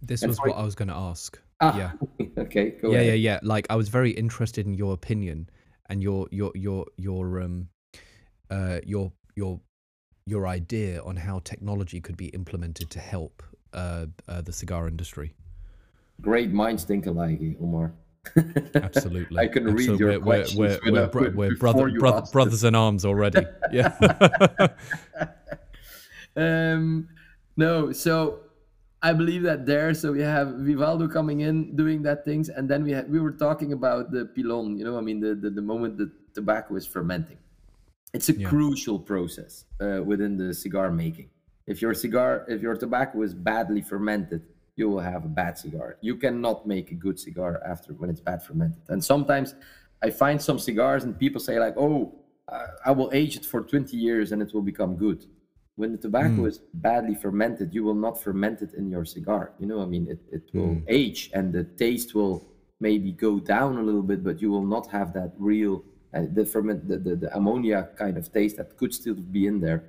This 0.00 0.22
and 0.22 0.30
was 0.30 0.38
what 0.38 0.56
I 0.56 0.62
was 0.62 0.74
going 0.74 0.88
to 0.88 0.94
ask. 0.94 1.40
Ah, 1.60 1.76
yeah. 1.76 1.92
okay. 2.38 2.76
yeah, 2.82 2.90
ahead. 2.90 3.06
yeah, 3.06 3.12
yeah. 3.14 3.38
Like 3.42 3.66
I 3.70 3.76
was 3.76 3.88
very 3.88 4.10
interested 4.10 4.66
in 4.66 4.74
your 4.74 4.92
opinion 4.92 5.48
and 5.88 6.02
your 6.02 6.28
your 6.30 6.52
your 6.54 6.86
your 6.96 7.40
um 7.40 7.68
uh 8.50 8.80
your 8.84 9.12
your 9.36 9.60
your 10.26 10.46
idea 10.46 11.02
on 11.02 11.16
how 11.16 11.40
technology 11.40 12.00
could 12.00 12.16
be 12.16 12.28
implemented 12.28 12.90
to 12.90 12.98
help 12.98 13.42
uh, 13.74 14.06
uh 14.28 14.40
the 14.40 14.52
cigar 14.52 14.88
industry. 14.88 15.34
Great 16.20 16.50
minds 16.50 16.84
think 16.84 17.06
alike, 17.06 17.40
Omar. 17.60 17.92
Absolutely. 18.74 19.38
I 19.42 19.48
can 19.48 19.64
read 19.64 19.98
your 19.98 20.12
we're, 20.12 20.20
questions. 20.20 20.58
We're, 20.58 20.92
we're, 20.92 21.10
we're, 21.12 21.30
we're 21.30 21.56
brother, 21.56 21.90
brother, 21.90 22.26
brothers 22.32 22.64
in 22.64 22.74
arms 22.74 23.04
already. 23.04 23.44
Yeah. 23.72 23.92
um, 26.36 27.08
no, 27.56 27.92
so 27.92 28.40
I 29.04 29.12
believe 29.12 29.42
that 29.42 29.66
there. 29.66 29.92
So 29.92 30.12
we 30.12 30.22
have 30.22 30.54
Vivaldo 30.54 31.06
coming 31.08 31.40
in 31.40 31.76
doing 31.76 32.02
that 32.04 32.24
things, 32.24 32.48
and 32.48 32.68
then 32.68 32.82
we 32.82 32.92
had 32.92 33.08
we 33.10 33.20
were 33.20 33.32
talking 33.32 33.74
about 33.74 34.10
the 34.10 34.24
pilon. 34.24 34.78
You 34.78 34.84
know, 34.84 34.96
I 34.96 35.02
mean 35.02 35.20
the 35.20 35.34
the, 35.34 35.50
the 35.50 35.60
moment 35.60 35.98
the 35.98 36.10
tobacco 36.32 36.74
is 36.76 36.86
fermenting. 36.86 37.36
It's 38.14 38.30
a 38.30 38.32
yeah. 38.32 38.48
crucial 38.48 38.98
process 38.98 39.66
uh, 39.78 40.00
within 40.02 40.38
the 40.38 40.54
cigar 40.54 40.90
making. 40.90 41.28
If 41.66 41.82
your 41.82 41.92
cigar, 41.92 42.46
if 42.48 42.62
your 42.62 42.76
tobacco 42.76 43.20
is 43.22 43.34
badly 43.34 43.82
fermented, 43.82 44.42
you 44.76 44.88
will 44.88 45.00
have 45.00 45.26
a 45.26 45.32
bad 45.42 45.58
cigar. 45.58 45.98
You 46.00 46.16
cannot 46.16 46.66
make 46.66 46.90
a 46.90 46.94
good 46.94 47.20
cigar 47.20 47.60
after 47.66 47.92
when 47.92 48.08
it's 48.08 48.20
bad 48.20 48.42
fermented. 48.42 48.82
And 48.88 49.04
sometimes 49.04 49.54
I 50.02 50.10
find 50.10 50.40
some 50.40 50.58
cigars 50.58 51.04
and 51.04 51.18
people 51.18 51.40
say 51.40 51.60
like, 51.60 51.76
"Oh, 51.76 52.14
I 52.88 52.92
will 52.92 53.10
age 53.12 53.36
it 53.36 53.44
for 53.44 53.60
20 53.60 53.98
years 53.98 54.32
and 54.32 54.40
it 54.40 54.54
will 54.54 54.66
become 54.72 54.96
good." 54.96 55.26
When 55.76 55.92
the 55.92 55.98
tobacco 55.98 56.42
mm. 56.42 56.48
is 56.48 56.60
badly 56.74 57.14
fermented, 57.14 57.74
you 57.74 57.82
will 57.82 57.94
not 57.96 58.22
ferment 58.22 58.62
it 58.62 58.74
in 58.74 58.90
your 58.90 59.04
cigar. 59.04 59.52
You 59.58 59.66
know, 59.66 59.82
I 59.82 59.86
mean, 59.86 60.08
it, 60.08 60.20
it 60.30 60.42
will 60.52 60.76
mm. 60.76 60.84
age 60.88 61.30
and 61.34 61.52
the 61.52 61.64
taste 61.64 62.14
will 62.14 62.46
maybe 62.80 63.10
go 63.12 63.40
down 63.40 63.78
a 63.78 63.82
little 63.82 64.02
bit, 64.02 64.22
but 64.22 64.40
you 64.40 64.50
will 64.50 64.66
not 64.66 64.88
have 64.90 65.12
that 65.14 65.32
real 65.36 65.84
uh, 66.14 66.26
the 66.32 66.46
ferment 66.46 66.86
the, 66.86 66.96
the, 66.96 67.16
the 67.16 67.36
ammonia 67.36 67.88
kind 67.98 68.16
of 68.16 68.32
taste 68.32 68.56
that 68.56 68.76
could 68.76 68.94
still 68.94 69.14
be 69.14 69.46
in 69.46 69.58
there 69.58 69.82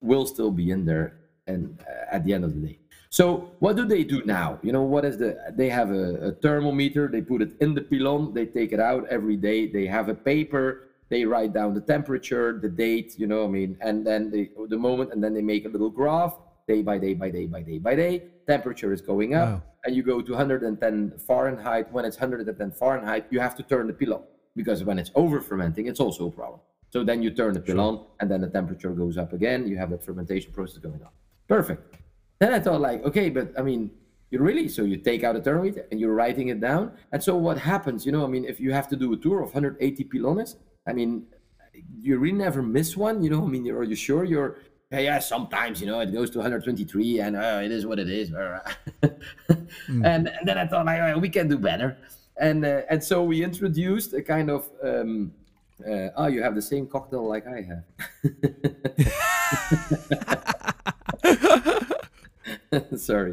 will 0.00 0.24
still 0.24 0.52
be 0.52 0.70
in 0.70 0.84
there 0.84 1.18
and 1.48 1.82
uh, 1.88 2.14
at 2.14 2.24
the 2.24 2.32
end 2.32 2.44
of 2.44 2.54
the 2.54 2.60
day 2.68 2.78
so 3.10 3.50
what 3.60 3.76
do 3.76 3.84
they 3.86 4.04
do 4.04 4.22
now? 4.24 4.58
You 4.62 4.72
know, 4.72 4.82
what 4.82 5.04
is 5.04 5.16
the? 5.16 5.38
They 5.56 5.70
have 5.70 5.90
a, 5.90 6.28
a, 6.28 6.32
thermometer. 6.32 7.08
They 7.08 7.22
put 7.22 7.40
it 7.40 7.52
in 7.60 7.72
the 7.72 7.80
pilon. 7.80 8.34
They 8.34 8.44
take 8.44 8.72
it 8.72 8.80
out 8.80 9.06
every 9.08 9.36
day. 9.36 9.66
They 9.66 9.86
have 9.86 10.08
a 10.08 10.14
paper. 10.14 10.85
They 11.08 11.24
write 11.24 11.52
down 11.52 11.74
the 11.74 11.80
temperature, 11.80 12.58
the 12.60 12.68
date. 12.68 13.14
You 13.18 13.26
know, 13.26 13.44
I 13.44 13.48
mean, 13.48 13.76
and 13.80 14.06
then 14.06 14.30
they, 14.30 14.50
the 14.68 14.76
moment, 14.76 15.12
and 15.12 15.22
then 15.22 15.34
they 15.34 15.42
make 15.42 15.64
a 15.64 15.68
little 15.68 15.90
graph 15.90 16.34
day 16.66 16.82
by 16.82 16.98
day 16.98 17.14
by 17.14 17.30
day 17.30 17.46
by 17.46 17.62
day 17.62 17.78
by 17.78 17.94
day. 17.94 18.24
Temperature 18.46 18.92
is 18.92 19.00
going 19.00 19.34
up, 19.34 19.48
wow. 19.48 19.62
and 19.84 19.94
you 19.94 20.02
go 20.02 20.20
to 20.20 20.32
110 20.32 21.18
Fahrenheit. 21.26 21.92
When 21.92 22.04
it's 22.04 22.18
110 22.18 22.72
Fahrenheit, 22.72 23.26
you 23.30 23.40
have 23.40 23.56
to 23.56 23.62
turn 23.62 23.86
the 23.86 23.92
pilon 23.92 24.22
because 24.54 24.82
when 24.84 24.98
it's 24.98 25.10
over 25.14 25.40
fermenting, 25.40 25.86
it's 25.86 26.00
also 26.00 26.28
a 26.28 26.30
problem. 26.30 26.60
So 26.90 27.04
then 27.04 27.22
you 27.22 27.30
turn 27.30 27.54
the 27.54 27.60
pilon, 27.60 27.96
sure. 27.96 28.06
and 28.20 28.30
then 28.30 28.40
the 28.40 28.48
temperature 28.48 28.90
goes 28.90 29.18
up 29.18 29.32
again. 29.32 29.66
You 29.66 29.76
have 29.76 29.90
the 29.90 29.98
fermentation 29.98 30.52
process 30.52 30.78
going 30.78 31.02
on. 31.02 31.10
Perfect. 31.48 31.96
Then 32.38 32.52
I 32.52 32.60
thought 32.60 32.80
like, 32.80 33.04
okay, 33.04 33.30
but 33.30 33.52
I 33.58 33.62
mean, 33.62 33.90
you 34.30 34.40
really 34.40 34.68
so 34.68 34.82
you 34.82 34.96
take 34.96 35.22
out 35.22 35.36
a 35.36 35.40
thermometer 35.40 35.86
and 35.90 36.00
you're 36.00 36.14
writing 36.14 36.48
it 36.48 36.60
down. 36.60 36.92
And 37.12 37.22
so 37.22 37.36
what 37.36 37.58
happens? 37.58 38.04
You 38.04 38.12
know, 38.12 38.24
I 38.24 38.28
mean, 38.28 38.44
if 38.44 38.58
you 38.58 38.72
have 38.72 38.88
to 38.88 38.96
do 38.96 39.12
a 39.12 39.16
tour 39.16 39.40
of 39.40 39.54
180 39.54 40.04
pilones, 40.04 40.56
I 40.86 40.92
mean, 40.92 41.26
you 42.00 42.18
really 42.18 42.36
never 42.36 42.62
miss 42.62 42.96
one. 42.96 43.22
You 43.22 43.30
know, 43.30 43.44
I 43.44 43.48
mean, 43.48 43.68
are 43.70 43.82
you 43.82 43.96
sure 43.96 44.24
you're? 44.24 44.58
Yeah, 44.90 45.00
yeah, 45.00 45.18
sometimes 45.18 45.80
you 45.80 45.86
know 45.88 45.98
it 45.98 46.12
goes 46.12 46.30
to 46.30 46.38
123, 46.38 47.20
and 47.20 47.36
uh, 47.36 47.60
it 47.64 47.72
is 47.72 47.86
what 47.86 47.98
it 47.98 48.08
is. 48.08 48.30
mm. 48.30 49.10
and, 49.88 50.28
and, 50.28 50.30
then 50.44 50.58
I 50.58 50.66
thought 50.66 50.86
like, 50.86 51.00
oh, 51.00 51.18
we 51.18 51.28
can 51.28 51.48
do 51.48 51.58
better, 51.58 51.96
and 52.38 52.64
uh, 52.64 52.82
and 52.88 53.02
so 53.02 53.24
we 53.24 53.42
introduced 53.42 54.14
a 54.14 54.22
kind 54.22 54.48
of 54.48 54.70
um, 54.84 55.32
uh, 55.84 56.08
oh, 56.16 56.28
you 56.28 56.42
have 56.42 56.54
the 56.54 56.62
same 56.62 56.86
cocktail 56.86 57.28
like 57.28 57.46
I 57.46 57.62
have. 57.62 57.84
Sorry. 62.96 63.32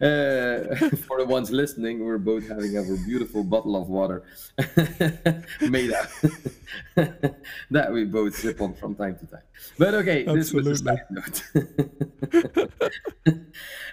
Uh, 0.00 0.74
for 1.06 1.18
the 1.18 1.26
ones 1.26 1.50
listening, 1.50 2.04
we're 2.04 2.18
both 2.18 2.48
having 2.48 2.76
our 2.76 2.96
beautiful 3.06 3.44
bottle 3.44 3.76
of 3.76 3.88
water 3.88 4.22
made 5.60 5.92
up 5.92 6.08
that 7.70 7.92
we 7.92 8.04
both 8.04 8.34
sip 8.36 8.60
on 8.60 8.74
from 8.74 8.94
time 8.94 9.16
to 9.18 9.26
time. 9.26 9.42
But 9.78 9.94
okay, 9.94 10.26
Absolutely. 10.26 10.40
this 10.40 10.52
was 10.52 10.66
a 10.66 10.76
side 10.84 11.06
note. 11.10 11.42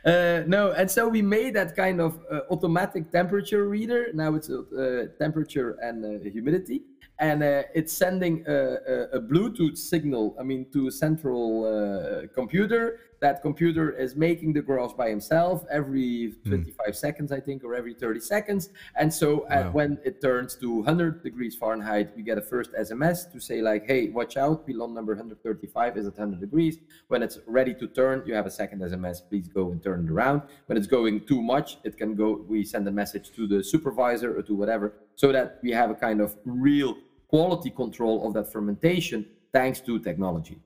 uh, 0.05 0.43
no, 0.47 0.71
and 0.71 0.89
so 0.89 1.07
we 1.07 1.21
made 1.21 1.53
that 1.55 1.75
kind 1.75 2.01
of 2.01 2.19
uh, 2.31 2.41
automatic 2.51 3.11
temperature 3.11 3.67
reader. 3.67 4.07
Now 4.13 4.35
it's 4.35 4.49
uh, 4.49 5.07
temperature 5.19 5.77
and 5.81 6.05
uh, 6.05 6.29
humidity 6.29 6.83
and 7.19 7.43
uh, 7.43 7.63
it's 7.75 7.91
sending 7.91 8.43
a, 8.47 8.53
a, 8.53 9.17
a, 9.17 9.19
Bluetooth 9.19 9.77
signal, 9.77 10.35
I 10.39 10.43
mean, 10.43 10.65
to 10.71 10.87
a 10.87 10.91
central 10.91 11.65
uh, 11.65 12.27
computer. 12.33 12.99
That 13.21 13.41
computer 13.41 13.91
is 13.91 14.15
making 14.15 14.53
the 14.53 14.61
graphs 14.61 14.93
by 14.93 15.09
himself 15.09 15.65
every 15.69 16.31
hmm. 16.43 16.49
25 16.49 16.87
mm. 16.87 16.95
seconds, 16.95 17.31
I 17.31 17.39
think, 17.39 17.63
or 17.63 17.75
every 17.75 17.93
30 17.93 18.19
seconds. 18.19 18.69
And 18.95 19.13
so 19.13 19.41
uh, 19.47 19.65
when 19.71 19.99
it 20.05 20.21
turns 20.21 20.55
to 20.57 20.75
100 20.75 21.23
degrees 21.23 21.55
Fahrenheit, 21.55 22.15
we 22.15 22.23
get 22.23 22.37
a 22.37 22.41
first 22.41 22.71
SMS 22.73 23.31
to 23.31 23.39
say 23.39 23.61
like, 23.61 23.85
hey, 23.85 24.09
watch 24.09 24.37
out, 24.37 24.65
pilon 24.65 24.93
number 24.93 25.13
135 25.13 25.97
is 25.97 26.07
at 26.07 26.17
100 26.17 26.39
degrees. 26.39 26.77
When 27.07 27.21
it's 27.21 27.39
ready 27.45 27.73
to 27.75 27.87
turn, 27.87 28.23
you 28.25 28.33
have 28.33 28.45
a 28.45 28.51
second 28.51 28.81
SMS, 28.81 29.17
please 29.27 29.47
go 29.47 29.71
and 29.71 29.83
turn 29.83 30.05
it 30.05 30.11
around. 30.11 30.43
When 30.67 30.77
it's 30.77 30.87
going 30.87 31.25
too 31.25 31.41
much, 31.41 31.77
it 31.83 31.97
can 31.97 32.15
go, 32.15 32.45
we 32.47 32.63
send 32.63 32.87
a 32.87 32.91
message 32.91 33.31
to 33.35 33.47
the 33.47 33.63
supervisor 33.63 34.37
or 34.37 34.43
to 34.43 34.55
whatever, 34.55 34.93
so 35.15 35.31
that 35.31 35.59
we 35.61 35.71
have 35.71 35.89
a 35.89 35.95
kind 35.95 36.21
of 36.21 36.37
real 36.45 36.95
quality 37.27 37.69
control 37.69 38.25
of 38.25 38.33
that 38.33 38.51
fermentation 38.51 39.25
thanks 39.51 39.79
to 39.81 39.99
technology. 39.99 40.59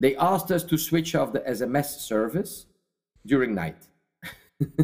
They 0.00 0.16
asked 0.16 0.50
us 0.50 0.64
to 0.64 0.76
switch 0.76 1.14
off 1.14 1.32
the 1.32 1.40
SMS 1.40 2.00
service 2.00 2.66
during 3.24 3.54
night. 3.54 3.88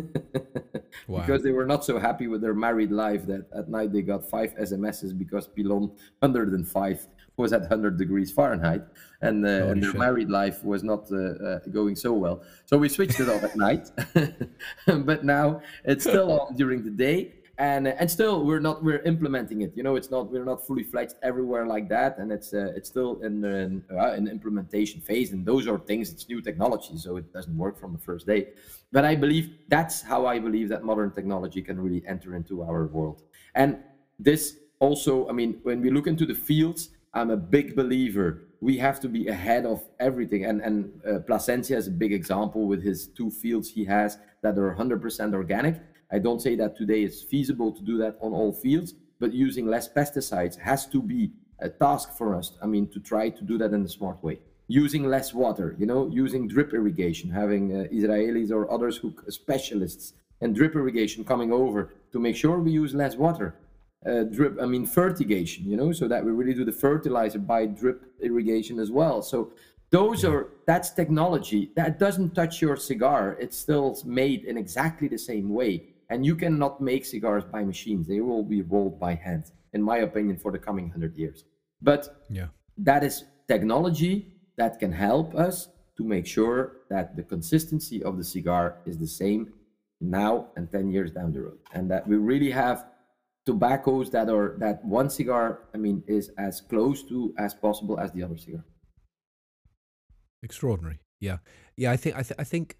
wow. 1.06 1.20
Because 1.20 1.42
they 1.42 1.52
were 1.52 1.66
not 1.66 1.84
so 1.84 1.98
happy 1.98 2.26
with 2.26 2.40
their 2.40 2.54
married 2.54 2.90
life 2.90 3.26
that 3.26 3.46
at 3.56 3.68
night 3.68 3.92
they 3.92 4.02
got 4.02 4.28
five 4.28 4.54
SMSs 4.56 5.16
because 5.16 5.48
Pilon 5.48 5.88
105 6.20 7.08
was 7.36 7.52
at 7.52 7.60
100 7.60 7.96
degrees 7.96 8.30
Fahrenheit 8.30 8.82
and, 9.22 9.44
uh, 9.46 9.68
and 9.68 9.82
their 9.82 9.94
married 9.94 10.28
life 10.28 10.62
was 10.62 10.82
not 10.82 11.10
uh, 11.10 11.16
uh, 11.16 11.58
going 11.70 11.96
so 11.96 12.12
well. 12.12 12.42
So 12.66 12.76
we 12.76 12.88
switched 12.88 13.20
it 13.20 13.28
off 13.28 13.42
at 13.42 13.56
night. 13.56 13.90
but 14.86 15.24
now 15.24 15.62
it's 15.84 16.04
still 16.04 16.40
on 16.40 16.54
during 16.54 16.84
the 16.84 16.90
day 16.90 17.34
and 17.58 17.86
and 17.86 18.10
still 18.10 18.44
we're 18.44 18.60
not 18.60 18.82
we're 18.82 19.02
implementing 19.02 19.60
it. 19.62 19.72
You 19.76 19.82
know 19.82 19.96
it's 19.96 20.10
not 20.10 20.30
we're 20.30 20.44
not 20.44 20.66
fully 20.66 20.82
fledged 20.82 21.14
everywhere 21.22 21.66
like 21.66 21.88
that. 21.90 22.18
And 22.18 22.32
it's 22.32 22.54
uh, 22.54 22.72
it's 22.74 22.88
still 22.88 23.20
in 23.22 23.44
in, 23.44 23.84
uh, 23.92 24.12
in 24.14 24.26
implementation 24.26 25.00
phase. 25.00 25.32
And 25.32 25.44
those 25.44 25.66
are 25.68 25.78
things 25.78 26.10
it's 26.10 26.28
new 26.28 26.40
technology 26.40 26.96
so 26.96 27.16
it 27.16 27.32
doesn't 27.32 27.56
work 27.56 27.78
from 27.78 27.92
the 27.92 27.98
first 27.98 28.26
day. 28.26 28.48
But 28.90 29.04
i 29.04 29.14
believe 29.14 29.58
that's 29.68 30.02
how 30.02 30.26
i 30.26 30.38
believe 30.38 30.68
that 30.70 30.84
modern 30.84 31.12
technology 31.12 31.62
can 31.62 31.80
really 31.80 32.02
enter 32.06 32.34
into 32.36 32.62
our 32.62 32.86
world. 32.86 33.22
And 33.54 33.78
this 34.18 34.56
also 34.78 35.28
i 35.28 35.32
mean 35.32 35.60
when 35.62 35.80
we 35.80 35.90
look 35.90 36.06
into 36.06 36.26
the 36.26 36.34
fields 36.34 36.90
i'm 37.14 37.30
a 37.30 37.36
big 37.36 37.76
believer. 37.76 38.48
We 38.60 38.78
have 38.78 39.00
to 39.00 39.08
be 39.08 39.26
ahead 39.26 39.66
of 39.66 39.82
everything. 39.98 40.44
And 40.44 40.62
and 40.62 40.74
uh, 41.04 41.18
plasencia 41.20 41.76
is 41.76 41.88
a 41.88 41.90
big 41.90 42.12
example 42.12 42.66
with 42.66 42.82
his 42.82 43.08
two 43.08 43.30
fields 43.30 43.68
he 43.68 43.84
has 43.86 44.18
that 44.42 44.56
are 44.58 44.74
100% 44.74 45.34
organic 45.34 45.76
I 46.12 46.18
don't 46.18 46.42
say 46.42 46.54
that 46.56 46.76
today 46.76 47.02
it's 47.02 47.22
feasible 47.22 47.72
to 47.72 47.82
do 47.82 47.96
that 47.98 48.18
on 48.20 48.32
all 48.32 48.52
fields, 48.52 48.94
but 49.18 49.32
using 49.32 49.66
less 49.66 49.88
pesticides 49.88 50.58
has 50.58 50.86
to 50.88 51.00
be 51.00 51.32
a 51.58 51.70
task 51.70 52.16
for 52.18 52.34
us. 52.34 52.52
I 52.62 52.66
mean, 52.66 52.88
to 52.88 53.00
try 53.00 53.30
to 53.30 53.42
do 53.42 53.56
that 53.58 53.72
in 53.72 53.82
a 53.84 53.88
smart 53.88 54.22
way. 54.22 54.40
Using 54.68 55.04
less 55.04 55.32
water, 55.32 55.74
you 55.78 55.86
know, 55.86 56.08
using 56.08 56.48
drip 56.48 56.74
irrigation, 56.74 57.30
having 57.30 57.72
uh, 57.72 57.84
Israelis 57.92 58.50
or 58.50 58.70
others 58.70 58.96
who 58.96 59.14
specialists 59.28 60.12
in 60.40 60.52
drip 60.52 60.74
irrigation 60.74 61.24
coming 61.24 61.52
over 61.52 61.94
to 62.12 62.18
make 62.18 62.36
sure 62.36 62.58
we 62.58 62.72
use 62.72 62.94
less 62.94 63.16
water. 63.16 63.54
Uh, 64.04 64.24
drip, 64.24 64.58
I 64.60 64.66
mean, 64.66 64.84
fertigation, 64.84 65.64
you 65.64 65.76
know, 65.76 65.92
so 65.92 66.08
that 66.08 66.24
we 66.24 66.32
really 66.32 66.54
do 66.54 66.64
the 66.64 66.72
fertilizer 66.72 67.38
by 67.38 67.66
drip 67.66 68.02
irrigation 68.20 68.80
as 68.80 68.90
well. 68.90 69.22
So 69.22 69.52
those 69.90 70.24
are 70.24 70.48
that's 70.66 70.90
technology 70.90 71.70
that 71.76 71.98
doesn't 71.98 72.34
touch 72.34 72.60
your 72.60 72.76
cigar. 72.76 73.36
It's 73.38 73.56
still 73.56 73.96
made 74.04 74.44
in 74.44 74.56
exactly 74.56 75.06
the 75.06 75.18
same 75.18 75.50
way 75.50 75.91
and 76.12 76.26
you 76.26 76.36
cannot 76.36 76.78
make 76.78 77.06
cigars 77.06 77.42
by 77.42 77.64
machines. 77.64 78.06
They 78.06 78.20
will 78.20 78.44
be 78.44 78.60
rolled 78.60 79.00
by 79.00 79.14
hand, 79.14 79.44
in 79.72 79.82
my 79.82 79.98
opinion, 80.08 80.36
for 80.36 80.52
the 80.52 80.58
coming 80.58 80.84
100 80.84 81.16
years. 81.16 81.44
But 81.80 82.02
yeah. 82.28 82.48
that 82.76 83.02
is 83.02 83.24
technology 83.48 84.34
that 84.58 84.78
can 84.78 84.92
help 84.92 85.34
us 85.34 85.68
to 85.96 86.04
make 86.04 86.26
sure 86.26 86.58
that 86.90 87.16
the 87.16 87.22
consistency 87.22 88.02
of 88.02 88.18
the 88.18 88.24
cigar 88.24 88.82
is 88.84 88.98
the 88.98 89.06
same 89.06 89.54
now 90.02 90.48
and 90.56 90.70
10 90.70 90.90
years 90.90 91.10
down 91.12 91.32
the 91.32 91.40
road. 91.40 91.58
And 91.72 91.90
that 91.90 92.06
we 92.06 92.16
really 92.16 92.50
have 92.50 92.84
tobaccos 93.46 94.10
that 94.10 94.28
are 94.28 94.56
that 94.58 94.84
one 94.84 95.08
cigar, 95.08 95.60
I 95.74 95.78
mean, 95.78 96.04
is 96.06 96.30
as 96.36 96.60
close 96.60 97.02
to 97.04 97.34
as 97.38 97.54
possible 97.54 97.98
as 97.98 98.12
the 98.12 98.22
other 98.22 98.36
cigar. 98.36 98.64
Extraordinary. 100.42 100.98
Yeah. 101.20 101.38
Yeah, 101.78 101.90
I 101.90 101.96
think 101.96 102.16
I, 102.16 102.22
th- 102.22 102.38
I 102.38 102.44
think 102.44 102.76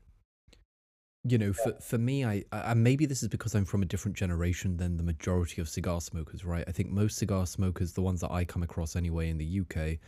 you 1.25 1.39
know, 1.39 1.53
for 1.53 1.75
for 1.81 1.99
me, 1.99 2.25
I, 2.25 2.45
I 2.51 2.75
maybe 2.75 3.07
this 3.07 3.23
is 3.23 3.29
because 3.29 3.55
I'm 3.55 3.65
from 3.65 3.83
a 3.83 3.87
different 3.87 4.17
generation 4.17 4.77
than 4.77 4.97
the 4.97 5.05
majority 5.05 5.61
of 5.61 5.69
cigar 5.69 6.01
smokers, 6.01 6.45
right? 6.45 6.65
I 6.67 6.73
think 6.73 6.91
most 6.91 7.17
cigar 7.17 7.47
smokers, 7.47 7.93
the 7.93 8.03
ones 8.03 8.21
that 8.23 8.33
I 8.33 8.45
come 8.45 8.63
across 8.63 8.97
anyway 8.97 9.29
in 9.31 9.39
the 9.39 9.61
UK, 9.61 9.99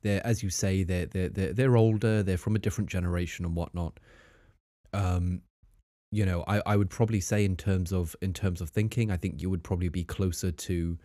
they're 0.00 0.26
as 0.26 0.42
you 0.42 0.48
say, 0.48 0.82
they're 0.82 1.06
they're 1.06 1.28
they're, 1.28 1.52
they're 1.52 1.76
older, 1.76 2.22
they're 2.22 2.38
from 2.38 2.56
a 2.56 2.58
different 2.58 2.88
generation 2.88 3.44
and 3.44 3.54
whatnot. 3.54 4.00
Um, 4.94 5.42
you 6.10 6.24
know, 6.24 6.42
I, 6.46 6.62
I 6.64 6.76
would 6.76 6.90
probably 6.90 7.20
say 7.20 7.44
in 7.44 7.56
terms 7.56 7.92
of 7.92 8.16
in 8.22 8.32
terms 8.32 8.62
of 8.62 8.70
thinking, 8.70 9.10
I 9.10 9.18
think 9.18 9.42
you 9.42 9.50
would 9.50 9.62
probably 9.62 9.90
be 9.90 10.04
closer 10.04 10.50
to 10.50 10.98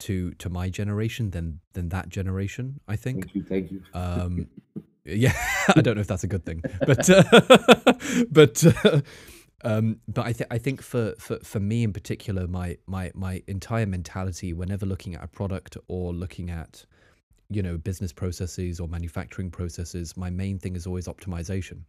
to 0.00 0.30
to 0.34 0.48
my 0.48 0.68
generation 0.68 1.32
than 1.32 1.58
than 1.72 1.88
that 1.88 2.08
generation. 2.08 2.78
I 2.86 2.94
think. 2.94 3.24
Thank 3.24 3.34
you. 3.34 3.42
Thank 3.42 3.72
you. 3.72 3.82
Um, 3.94 4.46
yeah, 5.08 5.34
I 5.76 5.80
don't 5.80 5.94
know 5.96 6.00
if 6.00 6.06
that's 6.06 6.24
a 6.24 6.28
good 6.28 6.44
thing, 6.44 6.62
but 6.86 7.08
uh, 7.10 7.24
but 8.30 8.64
uh, 8.84 9.00
Um, 9.64 10.00
but 10.06 10.24
I, 10.24 10.32
th- 10.32 10.48
I 10.50 10.58
think 10.58 10.82
for, 10.82 11.14
for, 11.18 11.38
for 11.40 11.58
me 11.58 11.82
in 11.82 11.92
particular, 11.92 12.46
my, 12.46 12.78
my, 12.86 13.10
my 13.14 13.42
entire 13.48 13.86
mentality, 13.86 14.52
whenever 14.52 14.86
looking 14.86 15.14
at 15.16 15.24
a 15.24 15.26
product 15.26 15.76
or 15.88 16.12
looking 16.12 16.50
at, 16.50 16.84
you 17.50 17.62
know, 17.62 17.76
business 17.76 18.12
processes 18.12 18.78
or 18.78 18.86
manufacturing 18.86 19.50
processes, 19.50 20.16
my 20.16 20.30
main 20.30 20.58
thing 20.58 20.76
is 20.76 20.86
always 20.86 21.08
optimization. 21.08 21.80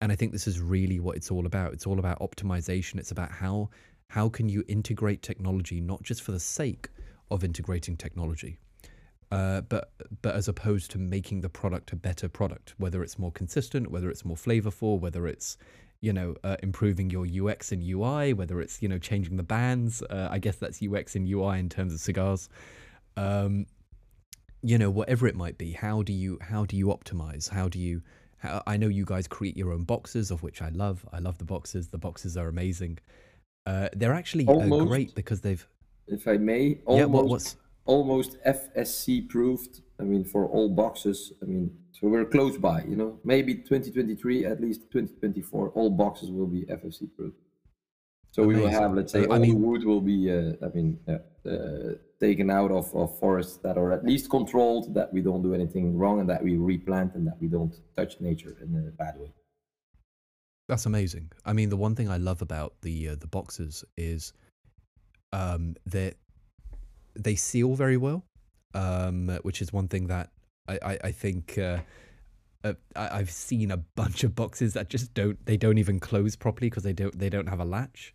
And 0.00 0.12
I 0.12 0.16
think 0.16 0.32
this 0.32 0.46
is 0.46 0.60
really 0.60 0.98
what 1.00 1.16
it's 1.16 1.30
all 1.30 1.46
about. 1.46 1.72
It's 1.72 1.86
all 1.86 1.98
about 1.98 2.20
optimization. 2.20 2.98
It's 2.98 3.10
about 3.10 3.30
how 3.30 3.70
how 4.08 4.28
can 4.28 4.48
you 4.48 4.62
integrate 4.68 5.22
technology 5.22 5.80
not 5.80 6.02
just 6.02 6.22
for 6.22 6.32
the 6.32 6.40
sake 6.40 6.88
of 7.30 7.42
integrating 7.42 7.96
technology, 7.96 8.58
uh, 9.34 9.60
but 9.62 9.90
but 10.22 10.36
as 10.36 10.46
opposed 10.46 10.92
to 10.92 10.98
making 10.98 11.40
the 11.40 11.48
product 11.48 11.92
a 11.92 11.96
better 11.96 12.28
product, 12.28 12.74
whether 12.78 13.02
it's 13.02 13.18
more 13.18 13.32
consistent, 13.32 13.90
whether 13.90 14.08
it's 14.08 14.24
more 14.24 14.36
flavorful, 14.36 15.00
whether 15.00 15.26
it's 15.26 15.56
you 16.00 16.12
know 16.12 16.36
uh, 16.44 16.56
improving 16.62 17.10
your 17.10 17.26
UX 17.26 17.72
and 17.72 17.82
UI, 17.82 18.32
whether 18.32 18.60
it's 18.60 18.80
you 18.80 18.88
know 18.88 18.98
changing 18.98 19.36
the 19.36 19.42
bands. 19.42 20.02
Uh, 20.02 20.28
I 20.30 20.38
guess 20.38 20.56
that's 20.56 20.80
UX 20.80 21.16
and 21.16 21.28
UI 21.28 21.58
in 21.58 21.68
terms 21.68 21.92
of 21.92 21.98
cigars. 21.98 22.48
Um, 23.16 23.66
you 24.62 24.78
know 24.78 24.88
whatever 24.88 25.26
it 25.26 25.34
might 25.34 25.58
be. 25.58 25.72
How 25.72 26.02
do 26.02 26.12
you 26.12 26.38
how 26.40 26.64
do 26.64 26.76
you 26.76 26.86
optimize? 26.86 27.50
How 27.50 27.68
do 27.68 27.80
you 27.80 28.02
I 28.66 28.76
know 28.76 28.88
you 28.88 29.04
guys 29.04 29.26
create 29.26 29.56
your 29.56 29.72
own 29.72 29.82
boxes, 29.82 30.30
of 30.30 30.44
which 30.44 30.62
I 30.62 30.68
love. 30.68 31.04
I 31.12 31.18
love 31.18 31.38
the 31.38 31.44
boxes. 31.44 31.88
The 31.88 31.98
boxes 31.98 32.36
are 32.36 32.46
amazing. 32.46 32.98
Uh, 33.66 33.88
they're 33.96 34.12
actually 34.12 34.46
almost, 34.46 34.82
uh, 34.82 34.84
great 34.84 35.14
because 35.14 35.40
they've. 35.40 35.66
If 36.06 36.28
I 36.28 36.36
may, 36.36 36.78
almost, 36.84 37.00
yeah, 37.00 37.06
what, 37.06 37.26
what's 37.26 37.56
almost 37.84 38.36
FSC 38.46 39.28
proved. 39.28 39.80
I 40.00 40.02
mean, 40.02 40.24
for 40.24 40.46
all 40.46 40.68
boxes. 40.68 41.32
I 41.42 41.44
mean, 41.44 41.70
so 41.92 42.08
we're 42.08 42.24
close 42.24 42.56
by. 42.56 42.82
You 42.82 42.96
know, 42.96 43.20
maybe 43.24 43.54
2023, 43.54 44.44
at 44.44 44.60
least 44.60 44.82
2024, 44.90 45.70
all 45.70 45.90
boxes 45.90 46.30
will 46.30 46.46
be 46.46 46.62
FSC 46.62 47.08
proved. 47.16 47.36
So 48.32 48.42
Amazing. 48.42 48.62
we 48.62 48.64
will 48.64 48.80
have, 48.80 48.94
let's 48.94 49.12
say, 49.12 49.26
all 49.26 49.38
mean, 49.38 49.50
the 49.54 49.66
wood 49.66 49.84
will 49.84 50.00
be. 50.00 50.32
Uh, 50.32 50.54
I 50.60 50.68
mean, 50.74 50.98
uh, 51.06 51.94
taken 52.20 52.50
out 52.50 52.70
of, 52.70 52.92
of 52.94 53.18
forests 53.18 53.58
that 53.58 53.76
are 53.76 53.92
at 53.92 54.04
least 54.04 54.30
controlled, 54.30 54.94
that 54.94 55.12
we 55.12 55.20
don't 55.20 55.42
do 55.42 55.54
anything 55.54 55.96
wrong, 55.96 56.20
and 56.20 56.28
that 56.28 56.42
we 56.42 56.56
replant 56.56 57.14
and 57.14 57.26
that 57.26 57.36
we 57.40 57.48
don't 57.48 57.74
touch 57.96 58.20
nature 58.20 58.56
in 58.60 58.74
a 58.88 58.90
bad 58.90 59.18
way. 59.18 59.30
That's 60.68 60.86
amazing. 60.86 61.30
I 61.44 61.52
mean, 61.52 61.68
the 61.68 61.76
one 61.76 61.94
thing 61.94 62.08
I 62.08 62.16
love 62.16 62.40
about 62.40 62.74
the 62.82 63.10
uh, 63.10 63.16
the 63.16 63.26
boxes 63.26 63.84
is 63.96 64.32
um, 65.32 65.76
that 65.86 66.14
they 67.16 67.34
seal 67.34 67.74
very 67.74 67.96
well, 67.96 68.24
um, 68.74 69.28
which 69.42 69.62
is 69.62 69.72
one 69.72 69.88
thing 69.88 70.06
that 70.08 70.30
I 70.68 70.78
I, 70.82 70.98
I 71.04 71.12
think. 71.12 71.58
Uh, 71.58 71.78
uh, 72.64 72.72
I, 72.96 73.18
have 73.18 73.30
seen 73.30 73.70
a 73.70 73.76
bunch 73.76 74.24
of 74.24 74.34
boxes 74.34 74.72
that 74.72 74.88
just 74.88 75.12
don't 75.12 75.44
they 75.44 75.58
don't 75.58 75.76
even 75.76 76.00
close 76.00 76.34
properly 76.34 76.70
because 76.70 76.82
they 76.82 76.94
don't 76.94 77.16
they 77.18 77.28
don't 77.28 77.46
have 77.46 77.60
a 77.60 77.64
latch. 77.64 78.14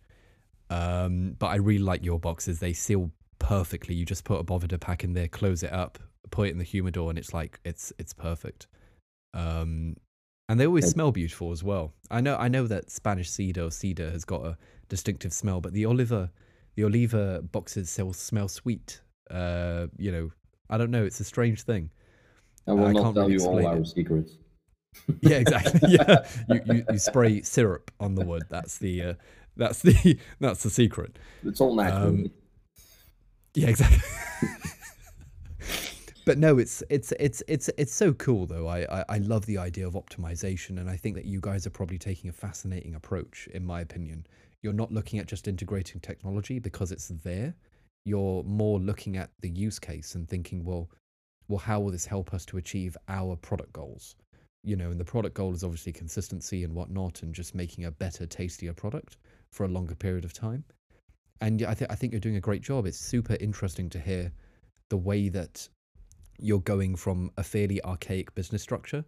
Um, 0.70 1.36
but 1.38 1.46
I 1.46 1.56
really 1.56 1.82
like 1.82 2.04
your 2.04 2.18
boxes. 2.18 2.58
They 2.58 2.72
seal 2.72 3.12
perfectly. 3.38 3.94
You 3.94 4.04
just 4.04 4.24
put 4.24 4.40
a 4.40 4.44
Boveda 4.44 4.80
pack 4.80 5.04
in 5.04 5.12
there, 5.12 5.28
close 5.28 5.62
it 5.62 5.72
up, 5.72 5.98
put 6.30 6.48
it 6.48 6.52
in 6.52 6.58
the 6.58 6.64
humidor, 6.64 7.10
and 7.10 7.18
it's 7.18 7.32
like 7.32 7.60
it's 7.64 7.92
it's 7.98 8.12
perfect. 8.12 8.66
Um, 9.34 9.96
and 10.48 10.58
they 10.58 10.66
always 10.66 10.88
smell 10.88 11.12
beautiful 11.12 11.52
as 11.52 11.62
well. 11.62 11.92
I 12.10 12.20
know 12.20 12.36
I 12.36 12.48
know 12.48 12.66
that 12.66 12.90
Spanish 12.90 13.30
cedar 13.30 13.64
or 13.64 13.70
cedar 13.70 14.10
has 14.10 14.24
got 14.24 14.44
a 14.44 14.56
distinctive 14.88 15.32
smell, 15.32 15.60
but 15.60 15.72
the 15.72 15.86
Oliva 15.86 16.30
the 16.76 16.84
Oliva 16.84 17.42
boxes 17.42 17.90
smell 17.90 18.48
sweet. 18.48 19.00
Uh, 19.30 19.86
you 19.96 20.10
know, 20.10 20.30
I 20.68 20.78
don't 20.78 20.90
know. 20.90 21.04
It's 21.04 21.20
a 21.20 21.24
strange 21.24 21.62
thing. 21.62 21.90
I 22.66 22.72
will 22.72 22.86
uh, 22.86 22.92
not 22.92 23.14
tell 23.14 23.28
really 23.28 23.34
you 23.34 23.46
all 23.46 23.66
our 23.66 23.78
it. 23.78 23.86
secrets. 23.86 24.36
yeah, 25.20 25.36
exactly. 25.36 25.80
yeah, 25.88 26.26
you, 26.48 26.60
you, 26.66 26.84
you 26.90 26.98
spray 26.98 27.42
syrup 27.42 27.90
on 28.00 28.14
the 28.14 28.24
wood. 28.24 28.44
That's 28.48 28.78
the 28.78 29.02
uh, 29.02 29.14
that's 29.56 29.82
the 29.82 30.18
that's 30.40 30.62
the 30.62 30.70
secret. 30.70 31.18
It's 31.44 31.60
all 31.60 31.74
natural. 31.74 32.08
Um, 32.08 32.30
yeah, 33.54 33.68
exactly. 33.68 33.98
but 36.24 36.38
no, 36.38 36.58
it's 36.58 36.82
it's 36.88 37.12
it's 37.18 37.42
it's 37.48 37.68
it's 37.76 37.92
so 37.92 38.12
cool 38.12 38.46
though. 38.46 38.68
I, 38.68 39.00
I, 39.00 39.04
I 39.08 39.18
love 39.18 39.46
the 39.46 39.58
idea 39.58 39.86
of 39.86 39.94
optimization, 39.94 40.78
and 40.78 40.88
I 40.88 40.96
think 40.96 41.16
that 41.16 41.24
you 41.24 41.40
guys 41.40 41.66
are 41.66 41.70
probably 41.70 41.98
taking 41.98 42.30
a 42.30 42.32
fascinating 42.32 42.94
approach, 42.94 43.48
in 43.52 43.64
my 43.64 43.80
opinion. 43.80 44.26
You're 44.62 44.72
not 44.72 44.92
looking 44.92 45.18
at 45.18 45.26
just 45.26 45.48
integrating 45.48 46.00
technology 46.00 46.58
because 46.58 46.92
it's 46.92 47.08
there. 47.08 47.54
You're 48.04 48.42
more 48.44 48.78
looking 48.78 49.16
at 49.16 49.30
the 49.40 49.48
use 49.48 49.78
case 49.78 50.14
and 50.14 50.28
thinking, 50.28 50.64
well, 50.64 50.90
well, 51.48 51.58
how 51.58 51.80
will 51.80 51.90
this 51.90 52.06
help 52.06 52.32
us 52.32 52.44
to 52.46 52.58
achieve 52.58 52.96
our 53.08 53.36
product 53.36 53.72
goals? 53.72 54.16
You 54.62 54.76
know, 54.76 54.90
and 54.90 55.00
the 55.00 55.04
product 55.04 55.34
goal 55.34 55.54
is 55.54 55.64
obviously 55.64 55.92
consistency 55.92 56.64
and 56.64 56.74
whatnot, 56.74 57.22
and 57.22 57.34
just 57.34 57.54
making 57.54 57.86
a 57.86 57.90
better, 57.90 58.26
tastier 58.26 58.72
product 58.72 59.16
for 59.50 59.64
a 59.64 59.68
longer 59.68 59.94
period 59.94 60.24
of 60.24 60.32
time. 60.32 60.64
And 61.40 61.62
I, 61.62 61.74
th- 61.74 61.90
I 61.90 61.94
think 61.94 62.12
you're 62.12 62.20
doing 62.20 62.36
a 62.36 62.40
great 62.40 62.62
job. 62.62 62.86
It's 62.86 62.98
super 62.98 63.36
interesting 63.40 63.88
to 63.90 63.98
hear 63.98 64.30
the 64.90 64.98
way 64.98 65.28
that 65.30 65.68
you're 66.38 66.60
going 66.60 66.96
from 66.96 67.30
a 67.36 67.42
fairly 67.42 67.82
archaic 67.84 68.34
business 68.34 68.62
structure, 68.62 69.04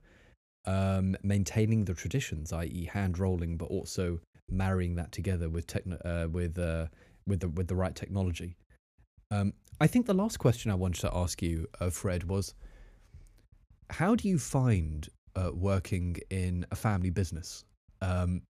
um, 0.66 1.16
maintaining 1.22 1.84
the 1.84 1.94
traditions, 1.94 2.52
i.e., 2.52 2.88
hand 2.92 3.18
rolling, 3.18 3.56
but 3.56 3.66
also 3.66 4.20
marrying 4.50 4.96
that 4.96 5.12
together 5.12 5.48
with 5.48 5.66
techno- 5.66 6.00
uh, 6.04 6.28
with 6.30 6.58
uh, 6.58 6.86
with 7.26 7.40
the 7.40 7.48
with 7.48 7.68
the 7.68 7.76
right 7.76 7.94
technology. 7.94 8.56
Um, 9.30 9.54
I 9.80 9.86
think 9.86 10.06
the 10.06 10.14
last 10.14 10.38
question 10.38 10.70
I 10.70 10.74
wanted 10.74 11.00
to 11.00 11.14
ask 11.14 11.42
you, 11.42 11.66
uh, 11.80 11.90
Fred, 11.90 12.24
was 12.24 12.54
how 13.90 14.14
do 14.14 14.28
you 14.28 14.38
find 14.38 15.08
uh, 15.34 15.50
working 15.54 16.16
in 16.30 16.66
a 16.70 16.76
family 16.76 17.10
business? 17.10 17.64
Um, 18.00 18.42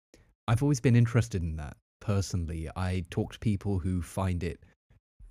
I've 0.49 0.63
always 0.63 0.81
been 0.81 0.97
interested 0.97 1.43
in 1.43 1.57
that 1.57 1.77
personally. 2.01 2.69
I 2.75 3.05
talk 3.11 3.33
to 3.35 3.39
people 3.39 3.79
who 3.79 4.03
find 4.03 4.43
it 4.43 4.61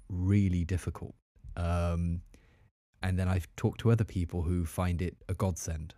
really 0.10 0.64
difficult. 0.64 1.16
Um, 1.58 2.22
and 3.04 3.18
then 3.18 3.28
I've 3.28 3.48
talked 3.56 3.82
to 3.82 3.92
other 3.92 4.04
people 4.04 4.42
who 4.42 4.66
find 4.66 5.02
it 5.02 5.18
a 5.28 5.34
godsend. 5.34 5.96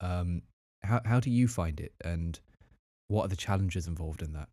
Um, 0.00 0.42
how 0.82 1.00
how 1.04 1.20
do 1.20 1.30
you 1.30 1.48
find 1.48 1.80
it, 1.80 1.94
and 2.04 2.38
what 3.08 3.24
are 3.24 3.28
the 3.28 3.36
challenges 3.36 3.86
involved 3.86 4.22
in 4.22 4.32
that? 4.32 4.48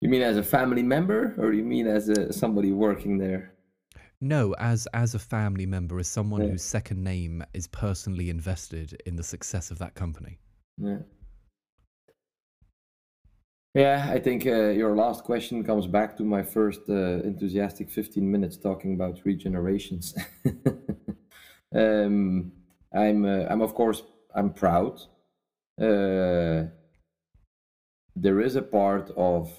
You 0.00 0.08
mean 0.08 0.22
as 0.22 0.36
a 0.36 0.42
family 0.42 0.82
member, 0.82 1.34
or 1.38 1.52
you 1.52 1.64
mean 1.64 1.86
as 1.86 2.08
a, 2.08 2.32
somebody 2.32 2.72
working 2.72 3.16
there? 3.18 3.54
No, 4.20 4.54
as 4.58 4.86
as 4.94 5.14
a 5.14 5.18
family 5.18 5.66
member, 5.66 5.98
as 5.98 6.08
someone 6.08 6.42
yeah. 6.42 6.48
whose 6.48 6.62
second 6.62 7.02
name 7.02 7.42
is 7.52 7.66
personally 7.66 8.30
invested 8.30 9.00
in 9.06 9.16
the 9.16 9.22
success 9.22 9.70
of 9.70 9.78
that 9.78 9.94
company. 9.94 10.38
Yeah. 10.78 10.98
Yeah, 13.74 14.08
I 14.08 14.20
think 14.20 14.46
uh, 14.46 14.68
your 14.68 14.94
last 14.94 15.24
question 15.24 15.64
comes 15.64 15.88
back 15.88 16.16
to 16.18 16.22
my 16.22 16.44
first 16.44 16.82
uh, 16.88 17.22
enthusiastic 17.24 17.90
15 17.90 18.30
minutes 18.30 18.56
talking 18.56 18.94
about 18.94 19.18
regenerations. 19.24 20.16
um, 21.74 22.52
I'm, 22.94 23.24
uh, 23.24 23.46
I'm 23.50 23.62
of 23.62 23.74
course, 23.74 24.02
I'm 24.32 24.52
proud. 24.52 25.00
Uh, 25.80 26.68
there 28.16 28.40
is 28.40 28.56
a 28.56 28.62
part 28.62 29.10
of, 29.16 29.52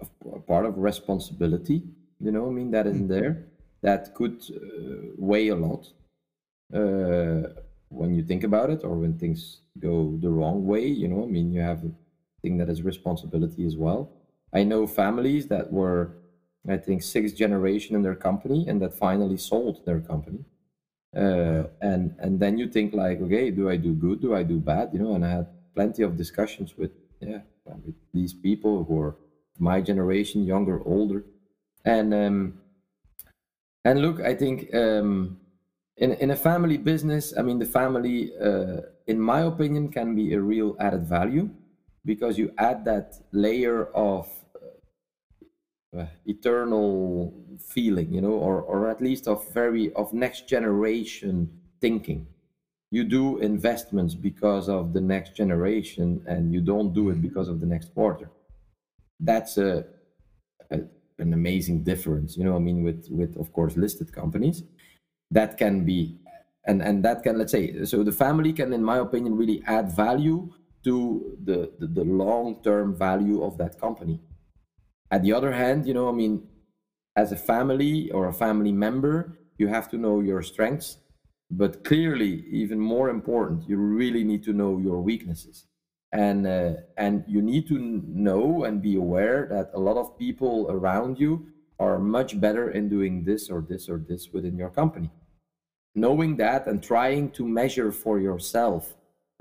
of, 0.00 0.08
a 0.32 0.40
part 0.40 0.64
of 0.64 0.78
responsibility, 0.78 1.82
you 2.20 2.30
know, 2.30 2.46
I 2.46 2.50
mean, 2.50 2.70
that 2.70 2.86
is 2.86 2.98
mm-hmm. 2.98 3.08
there 3.08 3.46
that 3.82 4.14
could 4.14 4.42
uh, 4.50 5.12
weigh 5.18 5.48
a 5.48 5.56
lot 5.56 5.92
uh, 6.72 7.48
when 7.88 8.14
you 8.14 8.22
think 8.22 8.42
about 8.42 8.70
it, 8.70 8.82
or 8.82 8.94
when 8.96 9.18
things 9.18 9.58
go 9.78 10.16
the 10.22 10.30
wrong 10.30 10.66
way. 10.66 10.86
You 10.86 11.08
know, 11.08 11.22
I 11.22 11.26
mean, 11.26 11.52
you 11.52 11.60
have 11.60 11.82
think 12.42 12.58
that 12.58 12.68
is 12.68 12.82
responsibility 12.82 13.64
as 13.66 13.76
well. 13.76 14.10
I 14.52 14.64
know 14.64 14.86
families 14.86 15.48
that 15.48 15.72
were, 15.72 16.02
I 16.68 16.76
think, 16.76 17.02
sixth 17.02 17.34
generation 17.36 17.96
in 17.96 18.02
their 18.02 18.14
company 18.14 18.66
and 18.68 18.80
that 18.82 18.94
finally 18.94 19.36
sold 19.36 19.84
their 19.86 20.00
company. 20.00 20.44
Uh, 21.16 21.68
and 21.80 22.14
and 22.18 22.40
then 22.40 22.58
you 22.58 22.68
think 22.68 22.92
like, 22.92 23.20
okay, 23.20 23.50
do 23.50 23.70
I 23.70 23.76
do 23.76 23.94
good? 23.94 24.20
Do 24.20 24.34
I 24.34 24.42
do 24.42 24.58
bad? 24.58 24.90
You 24.92 24.98
know, 24.98 25.14
and 25.14 25.24
I 25.24 25.30
had 25.30 25.46
plenty 25.74 26.02
of 26.02 26.16
discussions 26.16 26.76
with 26.76 26.92
yeah 27.20 27.42
with 27.84 27.94
these 28.12 28.32
people 28.34 28.84
who 28.84 29.00
are 29.00 29.16
my 29.58 29.80
generation, 29.80 30.44
younger, 30.44 30.82
older, 30.84 31.24
and 31.84 32.12
um, 32.12 32.60
and 33.84 34.00
look, 34.00 34.20
I 34.20 34.34
think 34.34 34.74
um, 34.74 35.40
in 35.96 36.12
in 36.12 36.30
a 36.30 36.36
family 36.36 36.78
business, 36.78 37.36
I 37.36 37.42
mean, 37.42 37.58
the 37.58 37.66
family, 37.66 38.32
uh, 38.38 38.80
in 39.06 39.20
my 39.20 39.40
opinion, 39.40 39.90
can 39.90 40.14
be 40.14 40.34
a 40.34 40.40
real 40.40 40.76
added 40.80 41.06
value 41.06 41.50
because 42.04 42.38
you 42.38 42.52
add 42.58 42.84
that 42.84 43.20
layer 43.32 43.86
of 43.94 44.28
uh, 45.96 46.06
eternal 46.26 47.32
feeling 47.58 48.12
you 48.12 48.20
know 48.20 48.32
or 48.32 48.60
or 48.62 48.90
at 48.90 49.00
least 49.00 49.28
of 49.28 49.48
very 49.52 49.92
of 49.94 50.12
next 50.12 50.48
generation 50.48 51.50
thinking. 51.80 52.26
You 52.90 53.04
do 53.04 53.38
investments 53.38 54.14
because 54.14 54.68
of 54.68 54.92
the 54.92 55.00
next 55.00 55.34
generation 55.34 56.22
and 56.28 56.52
you 56.52 56.60
don't 56.60 56.92
do 56.92 57.10
it 57.10 57.20
because 57.20 57.48
of 57.48 57.58
the 57.60 57.66
next 57.66 57.92
quarter. 57.92 58.30
That's 59.18 59.58
a, 59.58 59.84
a 60.70 60.80
an 61.18 61.32
amazing 61.32 61.84
difference 61.84 62.36
you 62.36 62.42
know 62.42 62.56
i 62.56 62.58
mean 62.58 62.82
with 62.82 63.06
with 63.08 63.36
of 63.36 63.52
course 63.52 63.76
listed 63.76 64.12
companies. 64.12 64.64
That 65.30 65.56
can 65.56 65.84
be 65.84 66.18
and 66.66 66.82
and 66.82 67.04
that 67.04 67.22
can 67.22 67.38
let's 67.38 67.52
say 67.52 67.84
so 67.84 68.02
the 68.02 68.12
family 68.12 68.52
can 68.52 68.72
in 68.72 68.82
my 68.82 68.98
opinion 68.98 69.36
really 69.36 69.62
add 69.66 69.92
value 69.92 70.52
to 70.84 71.36
the, 71.42 71.72
the, 71.78 71.86
the 71.86 72.04
long-term 72.04 72.94
value 72.94 73.42
of 73.42 73.56
that 73.58 73.80
company. 73.80 74.20
At 75.10 75.22
the 75.22 75.32
other 75.32 75.52
hand, 75.52 75.86
you 75.86 75.94
know, 75.94 76.08
I 76.08 76.12
mean, 76.12 76.46
as 77.16 77.32
a 77.32 77.36
family 77.36 78.10
or 78.10 78.26
a 78.26 78.32
family 78.32 78.72
member, 78.72 79.38
you 79.58 79.68
have 79.68 79.88
to 79.90 79.98
know 79.98 80.20
your 80.20 80.42
strengths, 80.42 80.98
but 81.50 81.84
clearly, 81.84 82.44
even 82.50 82.80
more 82.80 83.08
important, 83.08 83.68
you 83.68 83.76
really 83.76 84.24
need 84.24 84.42
to 84.44 84.52
know 84.52 84.78
your 84.78 85.00
weaknesses. 85.00 85.66
And, 86.12 86.46
uh, 86.46 86.74
and 86.96 87.24
you 87.26 87.42
need 87.42 87.66
to 87.68 87.78
know 87.78 88.64
and 88.64 88.80
be 88.80 88.96
aware 88.96 89.48
that 89.50 89.70
a 89.74 89.80
lot 89.80 89.96
of 89.96 90.18
people 90.18 90.66
around 90.70 91.18
you 91.18 91.48
are 91.78 91.98
much 91.98 92.40
better 92.40 92.70
in 92.70 92.88
doing 92.88 93.24
this 93.24 93.50
or 93.50 93.60
this 93.60 93.88
or 93.88 93.98
this 93.98 94.32
within 94.32 94.56
your 94.56 94.70
company. 94.70 95.10
Knowing 95.94 96.36
that 96.36 96.66
and 96.66 96.82
trying 96.82 97.30
to 97.32 97.46
measure 97.46 97.92
for 97.92 98.18
yourself 98.18 98.94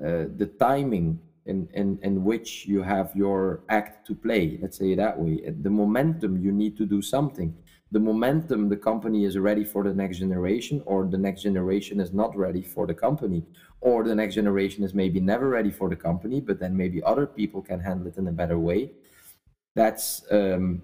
uh, 0.04 0.26
the 0.36 0.52
timing 0.60 1.20
in, 1.46 1.68
in, 1.74 2.00
in 2.04 2.24
which 2.24 2.66
you 2.66 2.82
have 2.82 3.12
your 3.16 3.64
act 3.70 4.08
to 4.08 4.16
play, 4.16 4.58
let's 4.62 4.78
say 4.78 4.96
that 4.96 5.20
way, 5.20 5.54
the 5.62 5.70
momentum 5.70 6.38
you 6.38 6.52
need 6.52 6.78
to 6.78 6.86
do 6.86 7.02
something. 7.02 7.56
The 7.92 8.00
momentum 8.00 8.70
the 8.70 8.78
company 8.78 9.24
is 9.24 9.38
ready 9.38 9.64
for 9.64 9.84
the 9.84 9.94
next 9.94 10.18
generation, 10.18 10.82
or 10.86 11.06
the 11.06 11.18
next 11.18 11.44
generation 11.44 12.00
is 12.00 12.12
not 12.12 12.36
ready 12.36 12.64
for 12.64 12.88
the 12.88 12.94
company, 12.94 13.44
or 13.82 14.04
the 14.04 14.16
next 14.16 14.36
generation 14.36 14.84
is 14.84 14.94
maybe 14.94 15.20
never 15.20 15.48
ready 15.50 15.70
for 15.70 15.90
the 15.90 15.96
company, 15.96 16.42
but 16.42 16.60
then 16.60 16.76
maybe 16.76 17.04
other 17.04 17.28
people 17.28 17.62
can 17.62 17.80
handle 17.80 18.08
it 18.08 18.18
in 18.18 18.28
a 18.28 18.32
better 18.32 18.58
way. 18.58 18.92
That's 19.76 20.24
um, 20.32 20.82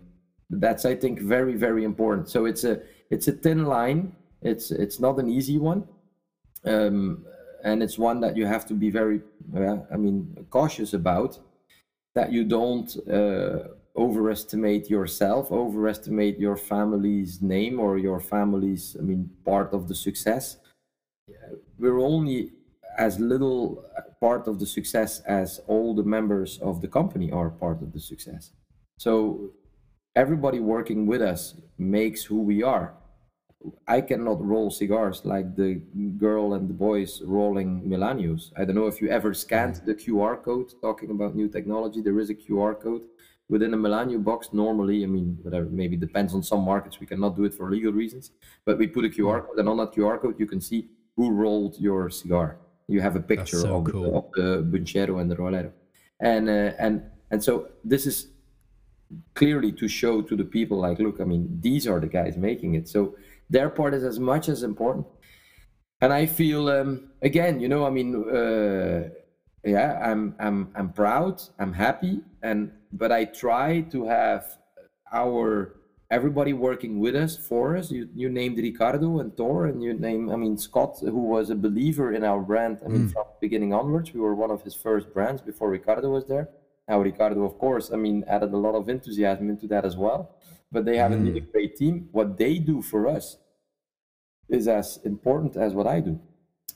that's 0.50 0.86
I 0.86 0.96
think 0.96 1.20
very 1.20 1.56
very 1.56 1.84
important. 1.84 2.30
So 2.30 2.46
it's 2.46 2.64
a 2.64 2.82
it's 3.10 3.28
a 3.28 3.32
thin 3.32 3.66
line. 3.66 4.16
It's 4.42 4.70
it's 4.70 5.00
not 5.00 5.18
an 5.20 5.30
easy 5.30 5.58
one. 5.58 5.88
Um, 6.66 7.26
and 7.64 7.84
it's 7.84 7.98
one 7.98 8.20
that 8.22 8.38
you 8.38 8.46
have 8.46 8.66
to 8.68 8.74
be 8.74 8.90
very, 8.90 9.22
uh, 9.56 9.78
I 9.92 9.98
mean, 9.98 10.46
cautious 10.50 10.94
about. 10.94 11.40
That 12.16 12.32
you 12.32 12.44
don't 12.44 12.90
uh, 13.08 13.70
overestimate 13.96 14.90
yourself, 14.90 15.52
overestimate 15.52 16.40
your 16.40 16.58
family's 16.58 17.42
name 17.42 17.80
or 17.80 17.98
your 17.98 18.20
family's, 18.20 18.96
I 19.00 19.04
mean, 19.04 19.30
part 19.46 19.74
of 19.74 19.88
the 19.88 19.96
success. 19.96 20.58
We're 21.78 22.00
only 22.00 22.52
as 22.98 23.20
little 23.20 23.86
part 24.20 24.48
of 24.48 24.60
the 24.60 24.66
success 24.66 25.22
as 25.22 25.62
all 25.68 25.94
the 25.94 26.04
members 26.04 26.58
of 26.60 26.82
the 26.82 26.88
company 26.88 27.32
are 27.32 27.50
part 27.50 27.82
of 27.82 27.94
the 27.94 28.00
success. 28.00 28.52
So 28.98 29.52
everybody 30.16 30.60
working 30.60 31.06
with 31.06 31.22
us 31.22 31.56
makes 31.78 32.24
who 32.24 32.42
we 32.42 32.64
are 32.64 32.94
I 33.88 34.00
cannot 34.02 34.44
roll 34.46 34.72
cigars 34.72 35.26
like 35.26 35.56
the 35.56 35.82
girl 36.18 36.54
and 36.54 36.70
the 36.70 36.74
boys 36.74 37.22
rolling 37.22 37.84
Melanios. 37.84 38.52
I 38.58 38.64
don't 38.64 38.76
know 38.76 38.88
if 38.88 39.02
you 39.02 39.10
ever 39.10 39.34
scanned 39.34 39.82
the 39.86 39.94
QR 39.94 40.42
code 40.42 40.72
talking 40.82 41.12
about 41.12 41.36
new 41.36 41.50
technology. 41.50 42.02
There 42.02 42.20
is 42.20 42.30
a 42.30 42.36
QR 42.36 42.82
code 42.82 43.04
within 43.50 43.74
a 43.74 43.78
Melanio 43.78 44.24
box. 44.24 44.50
Normally, 44.54 45.04
I 45.04 45.08
mean, 45.08 45.38
whatever, 45.42 45.66
maybe 45.66 45.98
depends 45.98 46.34
on 46.34 46.42
some 46.42 46.62
markets. 46.62 47.02
We 47.02 47.08
cannot 47.08 47.36
do 47.36 47.44
it 47.44 47.54
for 47.54 47.70
legal 47.70 47.92
reasons, 47.92 48.32
but 48.64 48.78
we 48.78 48.88
put 48.88 49.04
a 49.04 49.10
QR 49.10 49.46
code, 49.46 49.60
and 49.60 49.68
on 49.68 49.78
that 49.78 49.92
QR 49.94 50.22
code, 50.22 50.40
you 50.40 50.46
can 50.46 50.62
see 50.62 50.90
who 51.18 51.32
rolled 51.32 51.78
your 51.80 52.10
cigar. 52.10 52.60
You 52.88 53.02
have 53.02 53.18
a 53.18 53.22
picture 53.22 53.60
so 53.60 53.78
of, 53.78 53.92
cool. 53.92 54.04
the, 54.04 54.12
of 54.12 54.72
the 54.72 54.78
Bunchero 54.78 55.20
and 55.20 55.30
the 55.30 55.36
Rolero. 55.36 55.72
And, 56.22 56.48
uh, 56.48 56.72
and, 56.80 57.04
and 57.30 57.44
so 57.44 57.70
this 57.84 58.08
is 58.08 58.28
clearly 59.34 59.72
to 59.74 59.88
show 59.88 60.22
to 60.22 60.36
the 60.36 60.44
people 60.44 60.78
like, 60.80 61.00
look, 61.00 61.20
I 61.20 61.24
mean, 61.24 61.60
these 61.62 61.88
are 61.88 62.00
the 62.00 62.08
guys 62.08 62.38
making 62.38 62.76
it. 62.76 62.88
So 62.88 63.16
their 63.50 63.70
part 63.70 63.94
is 63.94 64.04
as 64.04 64.20
much 64.20 64.50
as 64.50 64.64
important. 64.64 65.06
And 66.02 66.14
i 66.14 66.26
feel 66.26 66.70
um, 66.70 67.12
again 67.22 67.60
you 67.60 67.68
know 67.68 67.86
i 67.86 67.90
mean 67.90 68.10
uh, 68.16 69.10
yeah 69.66 70.00
i'm 70.02 70.34
i'm 70.40 70.72
i'm 70.76 70.94
proud 70.94 71.42
i'm 71.60 71.74
happy 71.74 72.22
and 72.42 72.72
but 72.94 73.12
i 73.12 73.26
try 73.26 73.82
to 73.82 74.06
have 74.06 74.58
our 75.12 75.80
everybody 76.12 76.54
working 76.54 77.00
with 77.00 77.16
us 77.16 77.38
for 77.38 77.78
us. 77.78 77.92
You 77.92 78.10
you 78.16 78.30
named 78.30 78.58
ricardo 78.58 79.20
and 79.20 79.36
Tor 79.38 79.68
and 79.68 79.84
you 79.84 79.94
name 79.94 80.30
i 80.30 80.36
mean 80.36 80.58
scott 80.58 80.98
who 81.02 81.24
was 81.36 81.50
a 81.50 81.56
believer 81.56 82.14
in 82.14 82.24
our 82.24 82.42
brand 82.42 82.80
i 82.86 82.88
mean 82.88 83.08
mm. 83.08 83.14
from 83.14 83.26
beginning 83.42 83.74
onwards. 83.74 84.14
We 84.14 84.20
were 84.20 84.36
one 84.36 84.52
of 84.52 84.64
his 84.64 84.76
first 84.76 85.14
brands 85.14 85.42
before 85.42 85.70
ricardo 85.70 86.10
was 86.10 86.26
there. 86.26 86.50
Now 86.88 87.00
ricardo 87.00 87.44
of 87.44 87.58
course 87.60 87.92
i 87.92 87.96
mean 87.96 88.24
added 88.28 88.54
a 88.54 88.58
lot 88.58 88.76
of 88.76 88.90
enthusiasm 88.90 89.50
into 89.50 89.68
that 89.68 89.86
as 89.86 89.96
well 89.98 90.36
but 90.72 90.86
they 90.86 90.98
have 90.98 91.12
mm. 91.12 91.36
a 91.36 91.40
great 91.40 91.76
team. 91.76 92.10
What 92.12 92.38
they 92.38 92.60
do 92.60 92.82
for 92.82 93.08
us 93.08 93.38
is 94.50 94.68
as 94.68 95.00
important 95.04 95.56
as 95.56 95.74
what 95.74 95.88
I 95.88 96.00
do. 96.00 96.20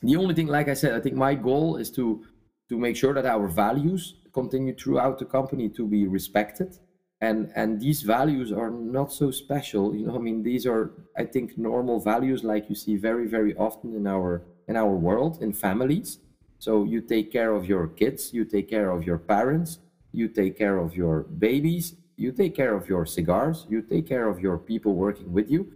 The 0.02 0.16
only 0.16 0.34
thing, 0.34 0.46
like 0.46 0.68
I 0.68 0.74
said, 0.74 0.94
I 0.94 1.00
think 1.00 1.16
my 1.16 1.34
goal 1.34 1.76
is 1.76 1.90
to 1.92 2.24
to 2.68 2.78
make 2.78 2.96
sure 2.96 3.12
that 3.12 3.26
our 3.26 3.46
values 3.46 4.14
continue 4.32 4.74
throughout 4.74 5.18
the 5.18 5.24
company 5.24 5.68
to 5.68 5.86
be 5.86 6.06
respected. 6.06 6.78
And 7.20 7.52
and 7.54 7.80
these 7.80 8.02
values 8.02 8.52
are 8.52 8.70
not 8.70 9.12
so 9.12 9.30
special. 9.30 9.94
You 9.94 10.06
know, 10.06 10.16
I 10.16 10.18
mean, 10.18 10.42
these 10.42 10.66
are 10.66 10.92
I 11.16 11.24
think 11.24 11.56
normal 11.56 12.00
values 12.00 12.44
like 12.44 12.68
you 12.68 12.74
see 12.74 12.96
very, 12.96 13.26
very 13.26 13.54
often 13.56 13.94
in 13.94 14.06
our 14.06 14.42
in 14.68 14.76
our 14.76 14.94
world, 14.94 15.42
in 15.42 15.52
families. 15.52 16.18
So 16.58 16.84
you 16.84 17.00
take 17.00 17.30
care 17.30 17.52
of 17.52 17.66
your 17.66 17.88
kids, 17.88 18.32
you 18.32 18.44
take 18.44 18.68
care 18.70 18.90
of 18.90 19.04
your 19.04 19.18
parents, 19.18 19.78
you 20.12 20.28
take 20.28 20.56
care 20.56 20.78
of 20.78 20.96
your 20.96 21.24
babies, 21.24 21.94
you 22.16 22.32
take 22.32 22.54
care 22.54 22.74
of 22.74 22.88
your 22.88 23.06
cigars, 23.06 23.66
you 23.68 23.82
take 23.82 24.06
care 24.06 24.28
of 24.28 24.40
your 24.40 24.58
people 24.58 24.94
working 24.94 25.32
with 25.32 25.50
you, 25.50 25.72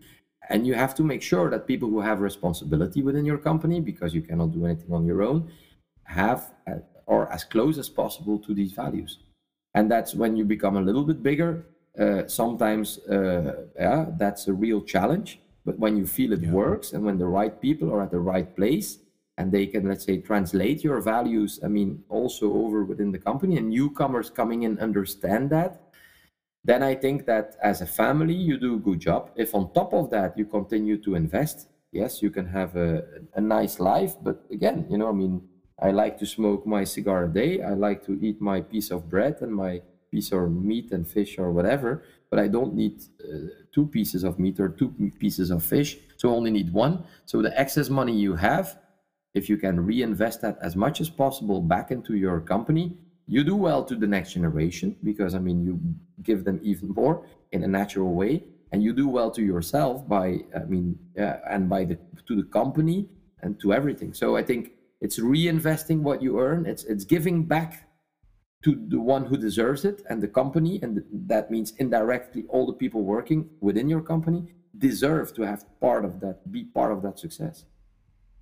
and 0.48 0.66
you 0.66 0.74
have 0.74 0.94
to 0.94 1.02
make 1.02 1.22
sure 1.22 1.50
that 1.50 1.66
people 1.66 1.88
who 1.88 2.00
have 2.00 2.20
responsibility 2.20 3.02
within 3.02 3.24
your 3.24 3.38
company, 3.38 3.80
because 3.80 4.14
you 4.14 4.22
cannot 4.22 4.52
do 4.52 4.64
anything 4.64 4.92
on 4.92 5.04
your 5.04 5.22
own, 5.22 5.50
have 6.04 6.54
uh, 6.66 6.76
or 7.06 7.30
as 7.32 7.44
close 7.44 7.78
as 7.78 7.88
possible 7.88 8.38
to 8.38 8.54
these 8.54 8.72
values. 8.72 9.18
And 9.74 9.90
that's 9.90 10.14
when 10.14 10.36
you 10.36 10.44
become 10.44 10.76
a 10.76 10.82
little 10.82 11.04
bit 11.04 11.22
bigger. 11.22 11.66
Uh, 11.98 12.26
sometimes, 12.26 12.98
uh, 13.08 13.64
yeah, 13.76 14.06
that's 14.16 14.48
a 14.48 14.52
real 14.52 14.80
challenge. 14.82 15.40
But 15.64 15.78
when 15.78 15.96
you 15.96 16.06
feel 16.06 16.32
it 16.32 16.42
yeah. 16.42 16.50
works, 16.50 16.92
and 16.92 17.04
when 17.04 17.18
the 17.18 17.26
right 17.26 17.60
people 17.60 17.92
are 17.92 18.02
at 18.02 18.10
the 18.10 18.20
right 18.20 18.54
place, 18.56 18.98
and 19.38 19.52
they 19.52 19.66
can 19.66 19.88
let's 19.88 20.04
say 20.04 20.18
translate 20.18 20.84
your 20.84 21.00
values 21.00 21.60
i 21.64 21.68
mean 21.68 22.02
also 22.08 22.52
over 22.52 22.84
within 22.84 23.10
the 23.12 23.18
company 23.18 23.56
and 23.56 23.70
newcomers 23.70 24.28
coming 24.28 24.64
in 24.64 24.78
understand 24.80 25.48
that 25.48 25.80
then 26.68 26.82
I 26.82 26.94
think 26.94 27.24
that 27.24 27.56
as 27.62 27.80
a 27.80 27.86
family, 27.86 28.34
you 28.34 28.58
do 28.58 28.74
a 28.74 28.78
good 28.78 29.00
job. 29.00 29.30
If 29.36 29.54
on 29.54 29.72
top 29.72 29.94
of 29.94 30.10
that, 30.10 30.36
you 30.36 30.44
continue 30.44 30.98
to 30.98 31.14
invest, 31.14 31.66
yes, 31.92 32.22
you 32.22 32.30
can 32.30 32.46
have 32.46 32.76
a, 32.76 33.04
a 33.32 33.40
nice 33.40 33.80
life. 33.80 34.16
But 34.20 34.44
again, 34.50 34.86
you 34.90 34.98
know, 34.98 35.08
I 35.08 35.12
mean, 35.12 35.48
I 35.80 35.92
like 35.92 36.18
to 36.18 36.26
smoke 36.26 36.66
my 36.66 36.84
cigar 36.84 37.24
a 37.24 37.32
day. 37.32 37.62
I 37.62 37.72
like 37.72 38.04
to 38.04 38.18
eat 38.20 38.42
my 38.42 38.60
piece 38.60 38.90
of 38.90 39.08
bread 39.08 39.38
and 39.40 39.50
my 39.50 39.80
piece 40.10 40.30
of 40.30 40.50
meat 40.50 40.92
and 40.92 41.08
fish 41.08 41.38
or 41.38 41.52
whatever. 41.52 42.02
But 42.28 42.38
I 42.38 42.48
don't 42.48 42.74
need 42.74 43.00
uh, 43.00 43.48
two 43.72 43.86
pieces 43.86 44.22
of 44.22 44.38
meat 44.38 44.60
or 44.60 44.68
two 44.68 44.90
pieces 45.18 45.50
of 45.50 45.64
fish. 45.64 45.96
So 46.18 46.28
I 46.28 46.32
only 46.36 46.50
need 46.50 46.70
one. 46.74 47.02
So 47.24 47.40
the 47.40 47.58
excess 47.58 47.88
money 47.88 48.14
you 48.14 48.34
have, 48.34 48.78
if 49.32 49.48
you 49.48 49.56
can 49.56 49.86
reinvest 49.86 50.42
that 50.42 50.58
as 50.60 50.76
much 50.76 51.00
as 51.00 51.08
possible 51.08 51.62
back 51.62 51.90
into 51.90 52.14
your 52.14 52.40
company, 52.40 52.98
you 53.28 53.44
do 53.44 53.54
well 53.54 53.84
to 53.84 53.94
the 53.94 54.06
next 54.06 54.32
generation 54.32 54.96
because 55.04 55.34
I 55.34 55.38
mean 55.38 55.62
you 55.62 55.78
give 56.22 56.44
them 56.44 56.58
even 56.62 56.88
more 56.88 57.26
in 57.52 57.62
a 57.62 57.68
natural 57.68 58.14
way, 58.14 58.44
and 58.72 58.82
you 58.82 58.92
do 58.92 59.08
well 59.08 59.30
to 59.32 59.42
yourself 59.42 60.08
by 60.08 60.40
I 60.56 60.64
mean 60.64 60.98
uh, 61.18 61.36
and 61.48 61.68
by 61.68 61.84
the 61.84 61.98
to 62.26 62.34
the 62.34 62.44
company 62.44 63.08
and 63.42 63.60
to 63.60 63.72
everything. 63.72 64.14
So 64.14 64.36
I 64.36 64.42
think 64.42 64.72
it's 65.00 65.18
reinvesting 65.20 66.00
what 66.00 66.22
you 66.22 66.40
earn. 66.40 66.66
It's 66.66 66.84
it's 66.84 67.04
giving 67.04 67.44
back 67.44 67.88
to 68.64 68.74
the 68.88 69.00
one 69.00 69.24
who 69.26 69.36
deserves 69.36 69.84
it 69.84 70.02
and 70.10 70.22
the 70.22 70.28
company 70.28 70.80
and 70.82 71.04
that 71.12 71.50
means 71.50 71.72
indirectly 71.78 72.44
all 72.48 72.66
the 72.66 72.72
people 72.72 73.02
working 73.02 73.48
within 73.60 73.88
your 73.88 74.00
company 74.00 74.42
deserve 74.76 75.32
to 75.34 75.42
have 75.42 75.64
part 75.80 76.04
of 76.04 76.20
that 76.20 76.50
be 76.50 76.64
part 76.64 76.90
of 76.90 77.02
that 77.02 77.18
success 77.18 77.64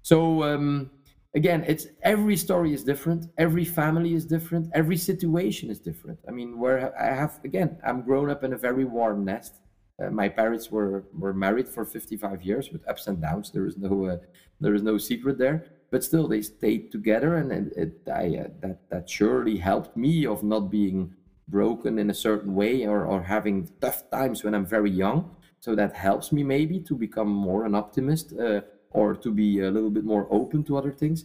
so 0.02 0.42
um, 0.42 0.90
again 1.36 1.62
it's 1.68 1.86
every 2.02 2.36
story 2.36 2.72
is 2.72 2.82
different 2.82 3.26
every 3.38 3.64
family 3.64 4.14
is 4.14 4.24
different 4.24 4.64
every 4.74 4.96
situation 4.96 5.70
is 5.70 5.78
different. 5.78 6.18
I 6.26 6.32
mean 6.32 6.58
where 6.58 6.78
i 7.00 7.14
have 7.22 7.38
again 7.44 7.78
i'm 7.86 8.00
grown 8.02 8.28
up 8.30 8.42
in 8.42 8.52
a 8.52 8.58
very 8.68 8.84
warm 8.84 9.24
nest. 9.24 9.54
Uh, 10.02 10.10
my 10.10 10.28
parents 10.28 10.70
were 10.70 11.04
were 11.22 11.32
married 11.32 11.68
for 11.68 11.84
55 11.84 12.42
years 12.42 12.70
with 12.72 12.86
ups 12.88 13.06
and 13.06 13.20
downs. 13.20 13.50
There 13.50 13.66
is 13.66 13.76
no 13.76 13.92
uh, 14.12 14.18
there 14.60 14.74
is 14.74 14.82
no 14.82 14.98
secret 14.98 15.38
there. 15.38 15.58
But 15.92 16.02
still 16.02 16.26
they 16.26 16.42
stayed 16.42 16.90
together 16.90 17.36
and, 17.36 17.52
and 17.52 17.72
it, 17.84 17.92
I, 18.12 18.24
uh, 18.42 18.48
that 18.62 18.78
that 18.90 19.08
surely 19.08 19.56
helped 19.56 19.96
me 19.96 20.26
of 20.26 20.42
not 20.42 20.70
being 20.70 21.14
broken 21.48 21.98
in 21.98 22.10
a 22.10 22.14
certain 22.28 22.54
way 22.54 22.86
or, 22.86 23.06
or 23.06 23.22
having 23.22 23.70
tough 23.80 24.10
times 24.10 24.42
when 24.42 24.54
i'm 24.54 24.66
very 24.66 24.90
young. 24.90 25.18
So 25.60 25.74
that 25.74 25.94
helps 25.94 26.32
me 26.32 26.42
maybe 26.42 26.80
to 26.80 26.94
become 26.94 27.28
more 27.28 27.64
an 27.64 27.74
optimist 27.74 28.32
uh, 28.38 28.60
or 28.98 29.14
to 29.24 29.30
be 29.42 29.60
a 29.60 29.70
little 29.70 29.94
bit 29.98 30.04
more 30.04 30.26
open 30.30 30.64
to 30.64 30.76
other 30.76 30.92
things 31.02 31.24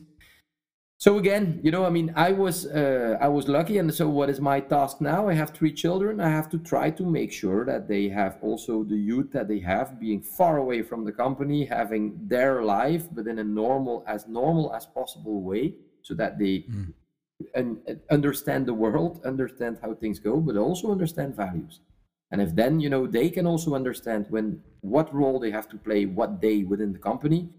so 0.98 1.18
again 1.18 1.46
you 1.64 1.72
know 1.76 1.84
i 1.90 1.92
mean 1.98 2.08
i 2.16 2.32
was 2.32 2.66
uh, 2.82 3.18
i 3.26 3.28
was 3.38 3.48
lucky 3.58 3.78
and 3.80 3.94
so 4.00 4.08
what 4.20 4.30
is 4.34 4.40
my 4.52 4.60
task 4.60 5.02
now 5.02 5.22
i 5.32 5.34
have 5.42 5.50
three 5.52 5.74
children 5.84 6.20
i 6.20 6.30
have 6.30 6.50
to 6.50 6.60
try 6.74 6.88
to 7.00 7.04
make 7.18 7.32
sure 7.32 7.64
that 7.72 7.88
they 7.88 8.04
have 8.10 8.38
also 8.42 8.84
the 8.84 9.02
youth 9.12 9.30
that 9.32 9.48
they 9.48 9.60
have 9.60 10.00
being 10.00 10.22
far 10.22 10.58
away 10.58 10.82
from 10.90 11.06
the 11.06 11.16
company 11.24 11.60
having 11.66 12.04
their 12.34 12.64
life 12.64 13.04
but 13.12 13.26
in 13.28 13.40
a 13.40 13.48
normal 13.62 14.04
as 14.08 14.28
normal 14.28 14.74
as 14.80 14.86
possible 14.86 15.42
way 15.42 15.66
so 16.02 16.14
that 16.14 16.38
they 16.38 16.66
mm. 16.70 16.94
and, 17.56 17.78
and 17.88 18.00
understand 18.10 18.66
the 18.66 18.74
world, 18.74 19.22
understand 19.26 19.78
how 19.82 19.94
things 19.94 20.20
go, 20.20 20.38
but 20.38 20.58
also 20.58 20.92
understand 20.92 21.36
values. 21.36 21.80
And 22.32 22.42
if 22.42 22.56
then 22.56 22.80
you 22.80 22.90
know 22.90 23.08
they 23.08 23.30
can 23.30 23.46
also 23.46 23.76
understand 23.76 24.26
when 24.30 24.62
what 24.82 25.14
role 25.14 25.40
they 25.40 25.52
have 25.52 25.68
to 25.70 25.78
play, 25.78 26.06
what 26.06 26.42
day 26.42 26.64
within 26.64 26.94
the 26.94 27.00
company, 27.00 27.50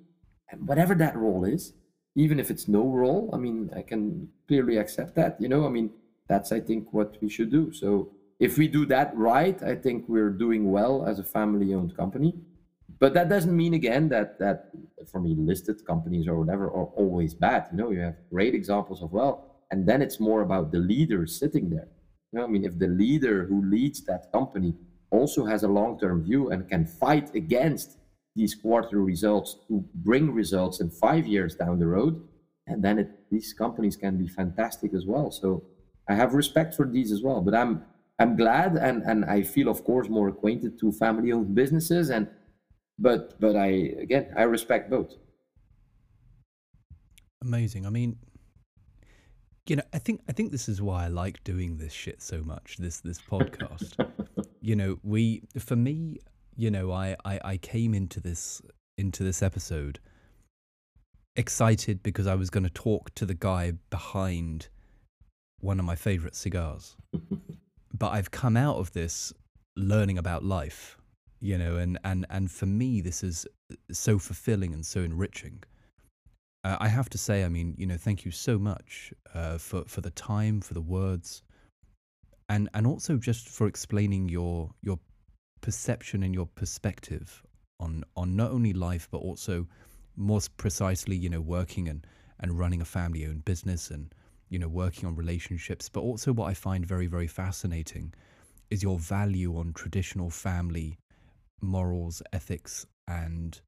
whatever 0.60 0.94
that 0.96 1.16
role 1.16 1.44
is, 1.44 1.74
even 2.14 2.38
if 2.38 2.50
it's 2.50 2.68
no 2.68 2.84
role, 2.84 3.30
I 3.32 3.38
mean, 3.38 3.70
I 3.74 3.82
can 3.82 4.28
clearly 4.48 4.76
accept 4.76 5.14
that. 5.16 5.40
You 5.40 5.48
know, 5.48 5.66
I 5.66 5.70
mean, 5.70 5.90
that's 6.28 6.52
I 6.52 6.60
think 6.60 6.92
what 6.92 7.16
we 7.22 7.28
should 7.28 7.50
do. 7.50 7.72
So 7.72 8.12
if 8.38 8.58
we 8.58 8.68
do 8.68 8.84
that 8.86 9.16
right, 9.16 9.62
I 9.62 9.74
think 9.74 10.08
we're 10.08 10.30
doing 10.30 10.70
well 10.70 11.06
as 11.06 11.18
a 11.18 11.24
family-owned 11.24 11.96
company. 11.96 12.34
But 12.98 13.14
that 13.14 13.28
doesn't 13.28 13.56
mean 13.56 13.74
again 13.74 14.08
that 14.10 14.38
that 14.38 14.70
for 15.10 15.20
me 15.20 15.34
listed 15.36 15.84
companies 15.84 16.28
or 16.28 16.38
whatever 16.38 16.66
are 16.66 16.90
always 17.02 17.34
bad. 17.34 17.68
You 17.72 17.78
know, 17.78 17.90
you 17.90 18.00
have 18.00 18.16
great 18.30 18.54
examples 18.54 19.02
of 19.02 19.12
well, 19.12 19.62
and 19.70 19.86
then 19.88 20.02
it's 20.02 20.20
more 20.20 20.42
about 20.42 20.70
the 20.70 20.78
leader 20.78 21.26
sitting 21.26 21.68
there. 21.70 21.88
You 22.30 22.38
know, 22.38 22.44
I 22.44 22.48
mean, 22.48 22.64
if 22.64 22.78
the 22.78 22.86
leader 22.86 23.44
who 23.46 23.64
leads 23.64 24.02
that 24.04 24.30
company 24.32 24.74
also 25.10 25.44
has 25.44 25.62
a 25.62 25.68
long-term 25.68 26.24
view 26.24 26.50
and 26.50 26.68
can 26.68 26.86
fight 26.86 27.34
against 27.34 27.98
these 28.34 28.54
quarter 28.54 29.02
results 29.02 29.58
to 29.68 29.84
bring 29.94 30.32
results 30.32 30.80
in 30.80 30.90
five 30.90 31.26
years 31.26 31.54
down 31.54 31.78
the 31.78 31.86
road, 31.86 32.22
and 32.66 32.82
then 32.82 32.98
it, 32.98 33.10
these 33.30 33.52
companies 33.52 33.96
can 33.96 34.16
be 34.16 34.28
fantastic 34.28 34.94
as 34.94 35.04
well. 35.06 35.30
So 35.30 35.64
I 36.08 36.14
have 36.14 36.34
respect 36.34 36.74
for 36.74 36.86
these 36.86 37.12
as 37.12 37.22
well. 37.22 37.40
But 37.40 37.54
I'm 37.54 37.84
I'm 38.18 38.36
glad 38.36 38.76
and 38.76 39.02
and 39.02 39.24
I 39.24 39.42
feel 39.42 39.68
of 39.68 39.84
course 39.84 40.08
more 40.08 40.28
acquainted 40.28 40.78
to 40.80 40.92
family-owned 40.92 41.54
businesses 41.54 42.10
and 42.10 42.28
but 42.98 43.40
but 43.40 43.56
I 43.56 43.68
again 44.00 44.32
I 44.36 44.42
respect 44.42 44.90
both. 44.90 45.14
Amazing. 47.42 47.86
I 47.86 47.90
mean, 47.90 48.18
you 49.66 49.76
know, 49.76 49.82
I 49.92 49.98
think 49.98 50.20
I 50.28 50.32
think 50.32 50.52
this 50.52 50.68
is 50.68 50.80
why 50.80 51.04
I 51.04 51.08
like 51.08 51.42
doing 51.44 51.78
this 51.78 51.92
shit 51.92 52.22
so 52.22 52.42
much. 52.42 52.76
This 52.78 53.00
this 53.00 53.20
podcast. 53.20 53.94
you 54.60 54.76
know, 54.76 54.98
we 55.02 55.42
for 55.58 55.76
me, 55.76 56.18
you 56.62 56.70
know, 56.70 56.92
I, 56.92 57.16
I 57.24 57.40
I 57.44 57.56
came 57.56 57.92
into 57.92 58.20
this 58.20 58.62
into 58.96 59.24
this 59.24 59.42
episode 59.42 59.98
excited 61.34 62.04
because 62.04 62.28
I 62.28 62.36
was 62.36 62.50
going 62.50 62.62
to 62.62 62.70
talk 62.70 63.12
to 63.16 63.26
the 63.26 63.34
guy 63.34 63.72
behind 63.90 64.68
one 65.58 65.80
of 65.80 65.84
my 65.84 65.96
favorite 65.96 66.36
cigars. 66.36 66.96
but 67.98 68.12
I've 68.12 68.30
come 68.30 68.56
out 68.56 68.76
of 68.76 68.92
this 68.92 69.32
learning 69.74 70.18
about 70.18 70.44
life, 70.44 70.98
you 71.40 71.58
know, 71.58 71.78
and 71.78 71.98
and 72.04 72.26
and 72.30 72.48
for 72.48 72.66
me 72.66 73.00
this 73.00 73.24
is 73.24 73.44
so 73.90 74.20
fulfilling 74.20 74.72
and 74.72 74.86
so 74.86 75.00
enriching. 75.00 75.64
Uh, 76.62 76.76
I 76.78 76.86
have 76.86 77.10
to 77.10 77.18
say, 77.18 77.42
I 77.42 77.48
mean, 77.48 77.74
you 77.76 77.86
know, 77.86 77.96
thank 77.96 78.24
you 78.24 78.30
so 78.30 78.56
much 78.56 79.12
uh, 79.34 79.58
for 79.58 79.82
for 79.88 80.00
the 80.00 80.12
time, 80.12 80.60
for 80.60 80.74
the 80.74 80.86
words, 80.98 81.42
and 82.48 82.68
and 82.72 82.86
also 82.86 83.16
just 83.16 83.48
for 83.48 83.66
explaining 83.66 84.28
your 84.28 84.70
your 84.80 85.00
perception 85.62 86.22
and 86.22 86.34
your 86.34 86.46
perspective 86.46 87.42
on 87.80 88.04
on 88.16 88.36
not 88.36 88.50
only 88.50 88.74
life 88.74 89.08
but 89.10 89.18
also 89.18 89.66
more 90.16 90.40
precisely, 90.58 91.16
you 91.16 91.30
know, 91.30 91.40
working 91.40 91.88
and 91.88 92.06
and 92.40 92.58
running 92.58 92.82
a 92.82 92.84
family-owned 92.84 93.44
business 93.44 93.90
and 93.90 94.14
you 94.50 94.58
know 94.58 94.68
working 94.68 95.06
on 95.08 95.16
relationships. 95.16 95.88
But 95.88 96.00
also, 96.02 96.32
what 96.34 96.50
I 96.50 96.54
find 96.54 96.84
very 96.86 97.06
very 97.06 97.28
fascinating 97.28 98.12
is 98.70 98.82
your 98.82 98.98
value 98.98 99.56
on 99.56 99.72
traditional 99.72 100.30
family 100.30 100.98
morals, 101.62 102.22
ethics, 102.34 102.86
and 103.08 103.60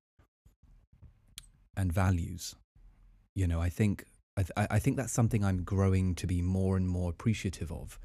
and 1.77 1.93
values 1.93 2.55
you 3.35 3.47
know, 3.47 3.61
I 3.61 3.69
think 3.69 4.05
I, 4.37 4.43
th- 4.43 4.69
I 4.71 4.79
think 4.79 4.97
that's 4.97 5.13
something 5.13 5.45
I'm 5.45 5.63
growing 5.63 6.15
to 6.17 6.27
be 6.27 6.43
more 6.43 6.77
and 6.77 6.89
more 6.89 7.11
appreciative 7.11 7.71
of. 7.71 7.99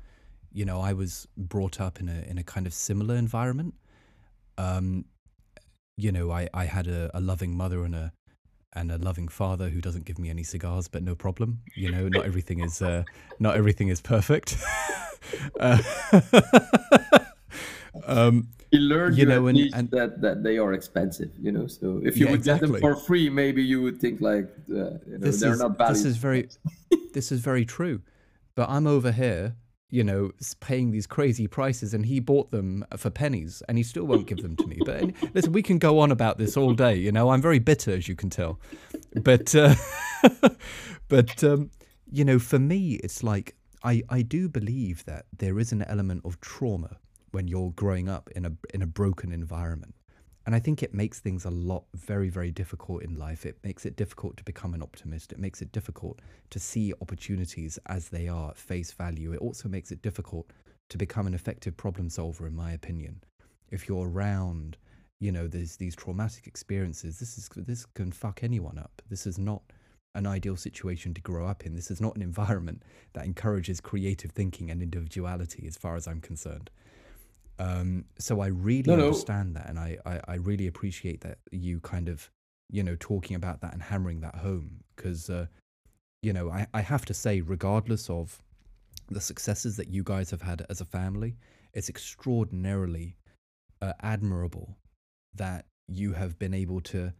You 0.51 0.65
know, 0.65 0.81
I 0.81 0.93
was 0.93 1.27
brought 1.37 1.79
up 1.79 1.99
in 1.99 2.09
a 2.09 2.21
in 2.27 2.37
a 2.37 2.43
kind 2.43 2.65
of 2.67 2.73
similar 2.73 3.15
environment. 3.15 3.75
Um, 4.57 5.05
you 5.97 6.11
know, 6.11 6.31
I, 6.31 6.47
I 6.53 6.65
had 6.65 6.87
a, 6.87 7.11
a 7.13 7.19
loving 7.19 7.55
mother 7.55 7.83
and 7.83 7.95
a 7.95 8.13
and 8.73 8.91
a 8.91 8.97
loving 8.97 9.27
father 9.27 9.69
who 9.69 9.81
doesn't 9.81 10.05
give 10.05 10.19
me 10.19 10.29
any 10.29 10.43
cigars, 10.43 10.87
but 10.87 11.03
no 11.03 11.15
problem. 11.15 11.61
You 11.75 11.91
know, 11.91 12.07
not 12.07 12.25
everything 12.25 12.59
is 12.59 12.81
uh, 12.81 13.03
not 13.39 13.55
everything 13.55 13.89
is 13.89 14.01
perfect. 14.01 14.57
uh, 15.59 15.81
um, 18.05 18.49
he 18.71 18.77
learned 18.77 19.17
you 19.17 19.25
know 19.25 19.47
and, 19.47 19.57
and, 19.73 19.89
that 19.91 20.21
that 20.21 20.43
they 20.43 20.57
are 20.57 20.73
expensive 20.73 21.31
you 21.39 21.51
know 21.51 21.67
so 21.67 22.01
if 22.03 22.17
you 22.17 22.25
yeah, 22.25 22.31
would 22.31 22.39
exactly. 22.41 22.67
get 22.67 22.73
them 22.73 22.81
for 22.81 22.95
free 22.95 23.29
maybe 23.29 23.63
you 23.63 23.81
would 23.81 23.99
think 23.99 24.21
like 24.21 24.47
uh, 24.69 24.73
you 24.73 25.17
know, 25.17 25.31
they're 25.31 25.53
is, 25.53 25.59
not 25.59 25.77
bad 25.77 25.91
this 25.91 26.05
is 26.05 26.17
very 26.17 26.47
this 27.13 27.31
is 27.31 27.39
very 27.39 27.65
true 27.65 28.01
but 28.55 28.69
i'm 28.69 28.85
over 28.85 29.11
here 29.11 29.55
you 29.89 30.03
know 30.03 30.31
paying 30.59 30.91
these 30.91 31.07
crazy 31.07 31.47
prices 31.47 31.93
and 31.93 32.05
he 32.05 32.19
bought 32.19 32.51
them 32.51 32.85
for 32.97 33.09
pennies 33.09 33.63
and 33.67 33.77
he 33.77 33.83
still 33.83 34.05
won't 34.05 34.27
give 34.27 34.41
them 34.41 34.55
to 34.55 34.67
me. 34.67 34.79
But 34.85 35.01
and, 35.01 35.13
listen 35.33 35.51
we 35.51 35.63
can 35.63 35.77
go 35.77 35.99
on 35.99 36.11
about 36.11 36.37
this 36.37 36.55
all 36.55 36.73
day 36.73 36.95
you 36.95 37.11
know? 37.11 37.29
I'm 37.29 37.41
very 37.41 37.59
bitter 37.59 37.91
as 37.91 38.07
you 38.07 38.15
can 38.15 38.29
tell. 38.29 38.59
But 39.15 39.55
uh, 39.55 39.75
but 41.07 41.43
um, 41.43 41.71
you 42.11 42.25
know 42.25 42.39
for 42.39 42.59
me 42.59 42.93
it's 43.03 43.23
like 43.23 43.55
i 43.83 44.01
i 44.09 44.21
do 44.21 44.49
believe 44.49 45.05
that 45.05 45.25
there 45.37 45.57
is 45.59 45.71
an 45.71 45.83
element 45.83 46.21
of 46.25 46.39
trauma 46.41 46.97
when 47.31 47.47
you're 47.47 47.71
growing 47.71 48.09
up 48.09 48.29
in 48.35 48.45
a 48.45 48.51
in 48.73 48.81
a 48.81 48.87
broken 48.87 49.31
environment. 49.31 49.95
And 50.45 50.55
I 50.55 50.59
think 50.59 50.81
it 50.81 50.93
makes 50.93 51.19
things 51.19 51.45
a 51.45 51.49
lot 51.49 51.83
very, 51.93 52.29
very 52.29 52.51
difficult 52.51 53.03
in 53.03 53.17
life. 53.17 53.45
It 53.45 53.57
makes 53.63 53.85
it 53.85 53.95
difficult 53.95 54.37
to 54.37 54.43
become 54.43 54.73
an 54.73 54.81
optimist. 54.81 55.31
It 55.31 55.39
makes 55.39 55.61
it 55.61 55.71
difficult 55.71 56.19
to 56.49 56.59
see 56.59 56.93
opportunities 57.01 57.77
as 57.85 58.09
they 58.09 58.27
are 58.27 58.51
at 58.51 58.57
face 58.57 58.91
value. 58.91 59.33
It 59.33 59.39
also 59.39 59.69
makes 59.69 59.91
it 59.91 60.01
difficult 60.01 60.49
to 60.89 60.97
become 60.97 61.27
an 61.27 61.33
effective 61.33 61.77
problem 61.77 62.09
solver, 62.09 62.47
in 62.47 62.55
my 62.55 62.71
opinion. 62.71 63.21
If 63.69 63.87
you're 63.87 64.09
around, 64.09 64.77
you 65.19 65.31
know, 65.31 65.47
there's 65.47 65.75
these 65.75 65.95
traumatic 65.95 66.47
experiences, 66.47 67.19
this 67.19 67.37
is 67.37 67.49
this 67.55 67.85
can 67.85 68.11
fuck 68.11 68.43
anyone 68.43 68.79
up. 68.79 69.01
This 69.09 69.27
is 69.27 69.37
not 69.37 69.61
an 70.15 70.25
ideal 70.25 70.55
situation 70.55 71.13
to 71.13 71.21
grow 71.21 71.45
up 71.45 71.65
in. 71.65 71.75
This 71.75 71.91
is 71.91 72.01
not 72.01 72.15
an 72.15 72.21
environment 72.31 72.83
that 73.13 73.25
encourages 73.25 73.79
creative 73.79 74.31
thinking 74.31 74.71
and 74.71 74.81
individuality, 74.81 75.65
as 75.67 75.77
far 75.77 75.95
as 75.95 76.07
I'm 76.07 76.21
concerned. 76.21 76.69
Um, 77.59 78.05
so 78.17 78.39
I 78.39 78.47
really 78.47 78.95
no, 78.95 79.03
understand 79.03 79.53
no. 79.53 79.59
that, 79.59 79.69
and 79.69 79.77
I, 79.77 79.97
I, 80.05 80.21
I, 80.29 80.35
really 80.35 80.67
appreciate 80.67 81.19
that 81.21 81.39
you 81.51 81.81
kind 81.81 82.07
of, 82.07 82.31
you 82.69 82.83
know, 82.83 82.95
talking 82.97 83.35
about 83.35 83.59
that 83.61 83.73
and 83.73 83.81
hammering 83.81 84.21
that 84.21 84.35
home 84.35 84.79
because, 84.95 85.29
uh, 85.29 85.45
you 86.21 86.31
know, 86.31 86.49
I, 86.49 86.67
I 86.73 86.79
have 86.79 87.05
to 87.07 87.13
say, 87.13 87.41
regardless 87.41 88.09
of 88.09 88.41
the 89.09 89.19
successes 89.19 89.75
that 89.75 89.89
you 89.89 90.03
guys 90.03 90.31
have 90.31 90.41
had 90.41 90.65
as 90.69 90.79
a 90.79 90.85
family, 90.85 91.35
it's 91.73 91.89
extraordinarily 91.89 93.17
uh, 93.81 93.91
admirable 94.01 94.77
that 95.35 95.65
you 95.89 96.13
have 96.13 96.39
been 96.39 96.53
able 96.53 96.79
to, 96.81 97.11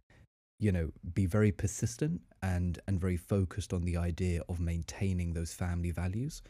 you 0.58 0.72
know, 0.72 0.90
be 1.12 1.26
very 1.26 1.52
persistent 1.52 2.22
and 2.42 2.78
and 2.86 2.98
very 2.98 3.18
focused 3.18 3.74
on 3.74 3.84
the 3.84 3.98
idea 3.98 4.42
of 4.48 4.58
maintaining 4.58 5.34
those 5.34 5.52
family 5.52 5.90
values 5.90 6.42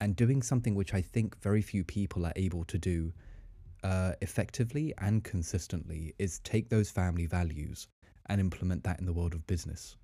and 0.00 0.16
doing 0.16 0.42
something 0.42 0.74
which 0.74 0.92
I 0.92 1.00
think 1.00 1.40
very 1.40 1.62
few 1.62 1.84
people 1.84 2.26
are 2.26 2.32
able 2.36 2.64
to 2.64 2.78
do 2.78 3.12
uh, 3.82 4.12
effectively 4.20 4.92
and 4.98 5.24
consistently 5.24 6.14
is 6.18 6.40
take 6.40 6.68
those 6.68 6.90
family 6.90 7.26
values 7.26 7.88
and 8.26 8.40
implement 8.40 8.84
that 8.84 9.00
in 9.00 9.06
the 9.06 9.12
world 9.12 9.34
of 9.34 9.46
business. 9.46 9.96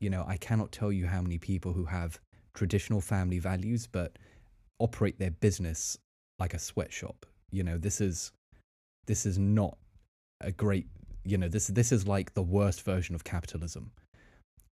You 0.00 0.10
know, 0.10 0.24
I 0.26 0.36
cannot 0.36 0.72
tell 0.72 0.92
you 0.92 1.06
how 1.06 1.22
many 1.22 1.38
people 1.38 1.72
who 1.72 1.84
have 1.84 2.18
traditional 2.54 3.00
family 3.00 3.38
values 3.38 3.86
but 3.86 4.18
operate 4.78 5.18
their 5.18 5.30
business 5.30 5.98
like 6.38 6.54
a 6.54 6.58
sweatshop. 6.58 7.26
You 7.50 7.62
know, 7.62 7.78
this 7.78 8.00
is 8.00 8.32
this 9.06 9.24
is 9.24 9.38
not 9.38 9.78
a 10.40 10.52
great. 10.52 10.86
You 11.24 11.38
know, 11.38 11.48
this 11.48 11.68
this 11.68 11.92
is 11.92 12.06
like 12.06 12.34
the 12.34 12.42
worst 12.42 12.82
version 12.82 13.14
of 13.14 13.24
capitalism, 13.24 13.90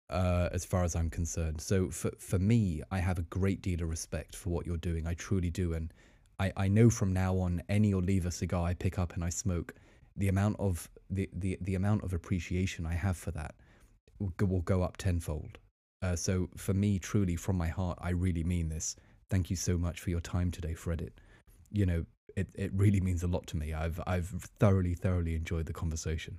uh, 0.09 0.49
as 0.51 0.65
far 0.65 0.83
as 0.83 0.95
I'm 0.95 1.09
concerned. 1.09 1.61
So 1.61 1.89
for 1.89 2.11
for 2.19 2.39
me, 2.39 2.81
I 2.91 2.99
have 2.99 3.19
a 3.19 3.23
great 3.23 3.61
deal 3.61 3.81
of 3.81 3.89
respect 3.89 4.35
for 4.35 4.49
what 4.49 4.65
you're 4.65 4.77
doing. 4.77 5.07
I 5.07 5.13
truly 5.13 5.49
do, 5.49 5.73
and 5.73 5.91
I, 6.39 6.51
I 6.55 6.67
know 6.67 6.89
from 6.89 7.13
now 7.13 7.37
on 7.37 7.63
any 7.69 7.93
Oliva 7.93 8.31
cigar 8.31 8.65
I 8.65 8.73
pick 8.73 8.99
up 8.99 9.13
and 9.13 9.23
I 9.23 9.29
smoke, 9.29 9.73
the 10.15 10.27
amount 10.27 10.57
of 10.59 10.89
the, 11.09 11.29
the, 11.33 11.57
the 11.61 11.75
amount 11.75 12.03
of 12.03 12.13
appreciation 12.13 12.85
I 12.85 12.93
have 12.93 13.17
for 13.17 13.31
that 13.31 13.55
will 14.19 14.33
go, 14.37 14.45
will 14.45 14.61
go 14.61 14.83
up 14.83 14.97
tenfold. 14.97 15.57
Uh, 16.01 16.15
so 16.15 16.49
for 16.55 16.73
me, 16.73 16.99
truly 16.99 17.35
from 17.35 17.57
my 17.57 17.67
heart, 17.67 17.97
I 18.01 18.11
really 18.11 18.43
mean 18.43 18.69
this. 18.69 18.95
Thank 19.29 19.49
you 19.49 19.55
so 19.55 19.77
much 19.77 19.99
for 19.99 20.09
your 20.09 20.19
time 20.19 20.51
today, 20.51 20.73
Fred. 20.73 21.01
It, 21.01 21.13
you 21.71 21.85
know, 21.85 22.05
it, 22.35 22.47
it 22.55 22.71
really 22.73 23.01
means 23.01 23.23
a 23.23 23.27
lot 23.27 23.47
to 23.47 23.57
me. 23.57 23.73
I've 23.73 23.99
I've 24.05 24.27
thoroughly 24.59 24.93
thoroughly 24.93 25.35
enjoyed 25.35 25.65
the 25.65 25.73
conversation. 25.73 26.37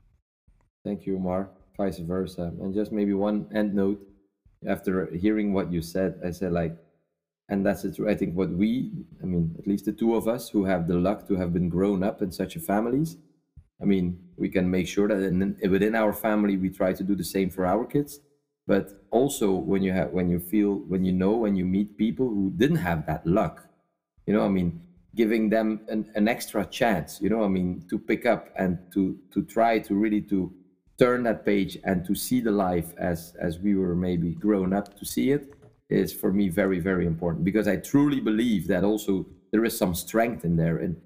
Thank 0.85 1.07
you, 1.07 1.17
Omar. 1.17 1.51
Vice 1.77 1.99
versa. 1.99 2.53
And 2.61 2.73
just 2.73 2.93
maybe 2.93 3.15
one 3.15 3.47
end 3.55 3.75
note. 3.75 4.01
After 4.67 5.07
hearing 5.15 5.53
what 5.53 5.73
you 5.73 5.83
said, 5.83 6.21
I 6.25 6.31
said 6.31 6.53
like 6.53 6.77
and 7.49 7.65
that's 7.65 7.85
it. 7.85 7.99
I 8.07 8.15
think 8.15 8.35
what 8.35 8.51
we 8.51 8.93
i 9.23 9.27
mean 9.27 9.55
at 9.59 9.67
least 9.67 9.85
the 9.87 9.93
two 9.93 10.15
of 10.15 10.29
us 10.29 10.49
who 10.51 10.65
have 10.65 10.87
the 10.87 10.95
luck 10.95 11.27
to 11.29 11.37
have 11.37 11.53
been 11.53 11.69
grown 11.69 12.03
up 12.03 12.23
in 12.23 12.31
such 12.31 12.57
a 12.57 12.61
families 12.61 13.17
i 13.81 13.85
mean 13.85 14.19
we 14.37 14.49
can 14.49 14.71
make 14.71 14.87
sure 14.87 15.09
that 15.09 15.23
in, 15.23 15.57
within 15.71 15.95
our 15.95 16.13
family 16.13 16.57
we 16.57 16.71
try 16.71 16.93
to 16.93 17.03
do 17.03 17.15
the 17.15 17.25
same 17.25 17.51
for 17.51 17.67
our 17.67 17.85
kids. 17.85 18.21
But 18.67 19.03
also 19.11 19.53
when 19.53 19.83
you 19.83 19.93
have 19.93 20.11
when 20.11 20.29
you 20.29 20.39
feel 20.39 20.75
when 20.93 21.05
you 21.05 21.13
know 21.13 21.33
when 21.33 21.57
you 21.57 21.65
meet 21.65 21.97
people 21.97 22.29
who 22.29 22.53
didn't 22.55 22.77
have 22.77 23.07
that 23.07 23.27
luck 23.27 23.67
you 24.27 24.35
know 24.35 24.45
i 24.45 24.49
mean 24.49 24.83
giving 25.15 25.49
them 25.49 25.81
an, 25.89 26.11
an 26.15 26.29
extra 26.29 26.67
chance 26.67 27.19
you 27.23 27.31
know 27.31 27.43
i 27.43 27.49
mean 27.49 27.83
to 27.89 27.99
pick 27.99 28.27
up 28.27 28.51
and 28.57 28.79
to 28.93 29.19
to 29.33 29.43
try 29.43 29.79
to 29.79 29.95
really 29.95 30.21
to 30.21 30.53
turn 30.99 31.23
that 31.23 31.47
page 31.47 31.79
and 31.85 32.05
to 32.05 32.15
see 32.15 32.41
the 32.43 32.51
life 32.51 32.93
as 32.99 33.35
as 33.41 33.59
we 33.59 33.75
were 33.75 33.95
maybe 33.95 34.35
grown 34.35 34.75
up 34.75 34.99
to 34.99 35.07
see 35.07 35.31
it 35.31 35.55
is 35.89 36.13
for 36.13 36.33
me 36.33 36.49
very 36.49 36.79
very 36.79 37.07
important 37.07 37.45
because 37.45 37.67
i 37.67 37.77
truly 37.77 38.21
believe 38.21 38.67
that 38.69 38.85
also 38.85 39.27
there 39.51 39.65
is 39.65 39.77
some 39.77 39.95
strength 39.95 40.45
in 40.45 40.57
there. 40.57 40.79
And 40.79 40.97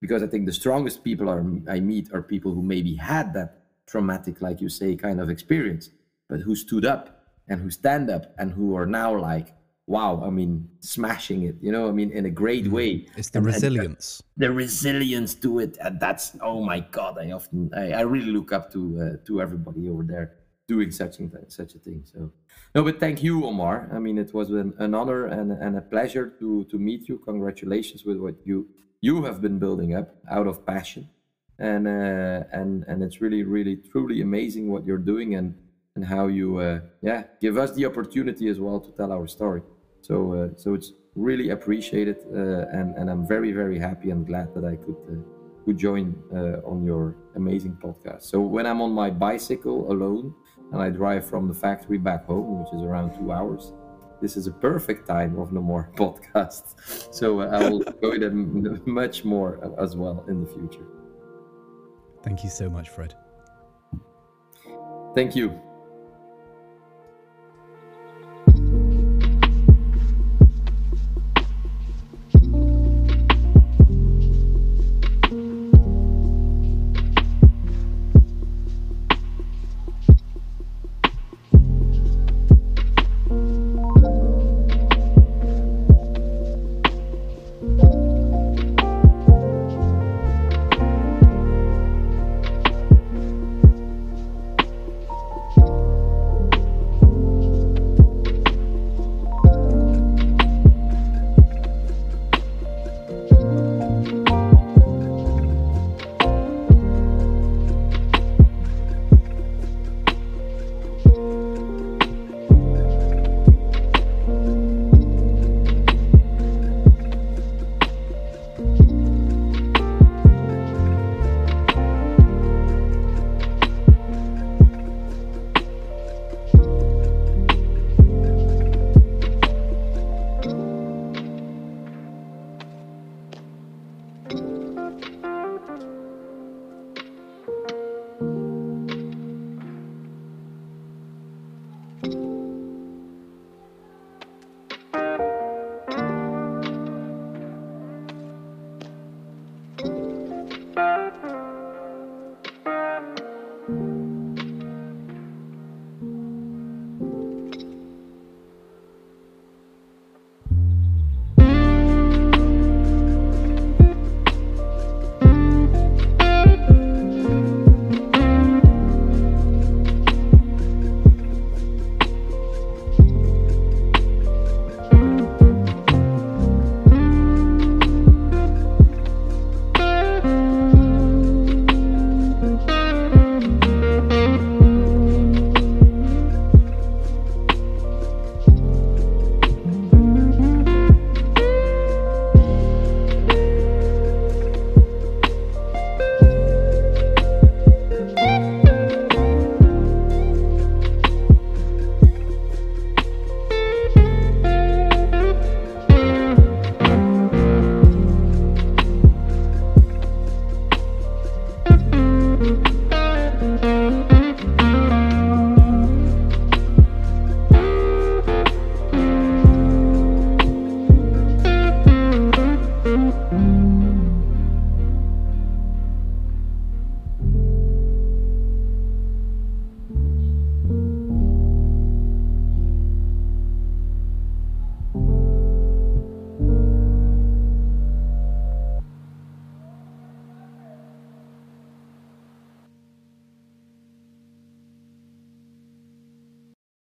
because 0.00 0.22
i 0.22 0.26
think 0.26 0.46
the 0.46 0.52
strongest 0.52 1.04
people 1.04 1.28
are 1.28 1.44
i 1.68 1.80
meet 1.80 2.12
are 2.12 2.22
people 2.22 2.54
who 2.54 2.62
maybe 2.62 2.94
had 2.94 3.34
that 3.34 3.64
traumatic 3.86 4.40
like 4.40 4.60
you 4.60 4.68
say 4.68 4.94
kind 4.96 5.20
of 5.20 5.28
experience 5.28 5.90
but 6.28 6.40
who 6.40 6.54
stood 6.54 6.84
up 6.84 7.24
and 7.48 7.60
who 7.60 7.70
stand 7.70 8.08
up 8.08 8.34
and 8.38 8.52
who 8.52 8.76
are 8.76 8.86
now 8.86 9.16
like 9.16 9.52
wow 9.86 10.22
i 10.24 10.30
mean 10.30 10.68
smashing 10.78 11.42
it 11.42 11.56
you 11.60 11.72
know 11.72 11.88
i 11.88 11.92
mean 11.92 12.10
in 12.12 12.24
a 12.26 12.30
great 12.30 12.66
mm. 12.66 12.70
way. 12.70 13.06
It's 13.16 13.30
the 13.30 13.38
and, 13.38 13.46
resilience. 13.46 14.22
And 14.36 14.44
the 14.44 14.52
resilience 14.52 15.34
to 15.34 15.58
it. 15.58 15.76
And 15.80 15.98
that's 15.98 16.36
oh 16.40 16.62
my 16.62 16.80
god 16.80 17.18
i 17.18 17.32
often 17.32 17.70
i, 17.76 17.92
I 17.92 18.00
really 18.02 18.30
look 18.30 18.52
up 18.52 18.72
to 18.72 18.80
uh, 19.02 19.26
to 19.26 19.42
everybody 19.42 19.88
over 19.90 20.04
there 20.04 20.39
doing 20.72 20.90
such 21.00 21.14
such 21.60 21.72
a 21.78 21.80
thing 21.86 22.00
so 22.12 22.18
no 22.74 22.80
but 22.86 22.96
thank 23.04 23.16
you 23.26 23.34
omar 23.50 23.76
i 23.96 23.98
mean 24.04 24.16
it 24.24 24.30
was 24.38 24.48
an, 24.62 24.70
an 24.84 24.92
honor 25.00 25.22
and, 25.36 25.48
and 25.64 25.72
a 25.82 25.84
pleasure 25.94 26.26
to 26.40 26.48
to 26.70 26.76
meet 26.88 27.02
you 27.08 27.16
congratulations 27.30 28.00
with 28.08 28.18
what 28.24 28.36
you 28.48 28.56
you 29.08 29.14
have 29.26 29.38
been 29.46 29.58
building 29.64 29.90
up 30.00 30.08
out 30.36 30.46
of 30.46 30.56
passion 30.74 31.04
and 31.60 31.86
uh, 31.86 32.44
and 32.52 32.84
and 32.88 33.02
it's 33.02 33.20
really 33.20 33.42
really 33.42 33.76
truly 33.92 34.22
amazing 34.22 34.70
what 34.72 34.84
you're 34.86 35.06
doing 35.12 35.34
and 35.34 35.54
and 35.94 36.04
how 36.04 36.26
you 36.26 36.58
uh, 36.58 36.80
yeah 37.02 37.24
give 37.40 37.58
us 37.58 37.72
the 37.72 37.84
opportunity 37.84 38.48
as 38.48 38.58
well 38.58 38.80
to 38.80 38.90
tell 38.92 39.12
our 39.12 39.28
story. 39.28 39.62
So 40.00 40.32
uh, 40.32 40.48
so 40.56 40.74
it's 40.74 40.92
really 41.14 41.50
appreciated, 41.50 42.18
uh, 42.34 42.78
and 42.78 42.96
and 42.96 43.10
I'm 43.10 43.26
very 43.26 43.52
very 43.52 43.78
happy 43.78 44.10
and 44.10 44.26
glad 44.26 44.54
that 44.54 44.64
I 44.64 44.76
could 44.76 45.00
uh, 45.12 45.20
could 45.64 45.76
join 45.76 46.16
uh, 46.32 46.70
on 46.70 46.84
your 46.84 47.16
amazing 47.36 47.76
podcast. 47.84 48.22
So 48.22 48.40
when 48.40 48.64
I'm 48.66 48.80
on 48.80 48.92
my 48.92 49.10
bicycle 49.10 49.92
alone 49.92 50.34
and 50.72 50.80
I 50.80 50.90
drive 50.90 51.26
from 51.26 51.48
the 51.48 51.54
factory 51.54 51.98
back 51.98 52.24
home, 52.26 52.62
which 52.62 52.72
is 52.72 52.82
around 52.82 53.16
two 53.18 53.32
hours. 53.32 53.72
This 54.20 54.36
is 54.36 54.46
a 54.46 54.52
perfect 54.52 55.08
time 55.08 55.38
of 55.38 55.52
no 55.52 55.60
more 55.60 55.90
podcast. 55.96 57.14
So 57.14 57.40
uh, 57.40 57.46
I 57.46 57.68
will 57.68 57.80
go 58.02 58.18
them 58.18 58.80
much 58.84 59.24
more 59.24 59.58
as 59.78 59.96
well 59.96 60.24
in 60.28 60.44
the 60.44 60.50
future. 60.50 60.86
Thank 62.22 62.44
you 62.44 62.50
so 62.50 62.68
much, 62.68 62.90
Fred. 62.90 63.14
Thank 65.14 65.34
you. 65.34 65.60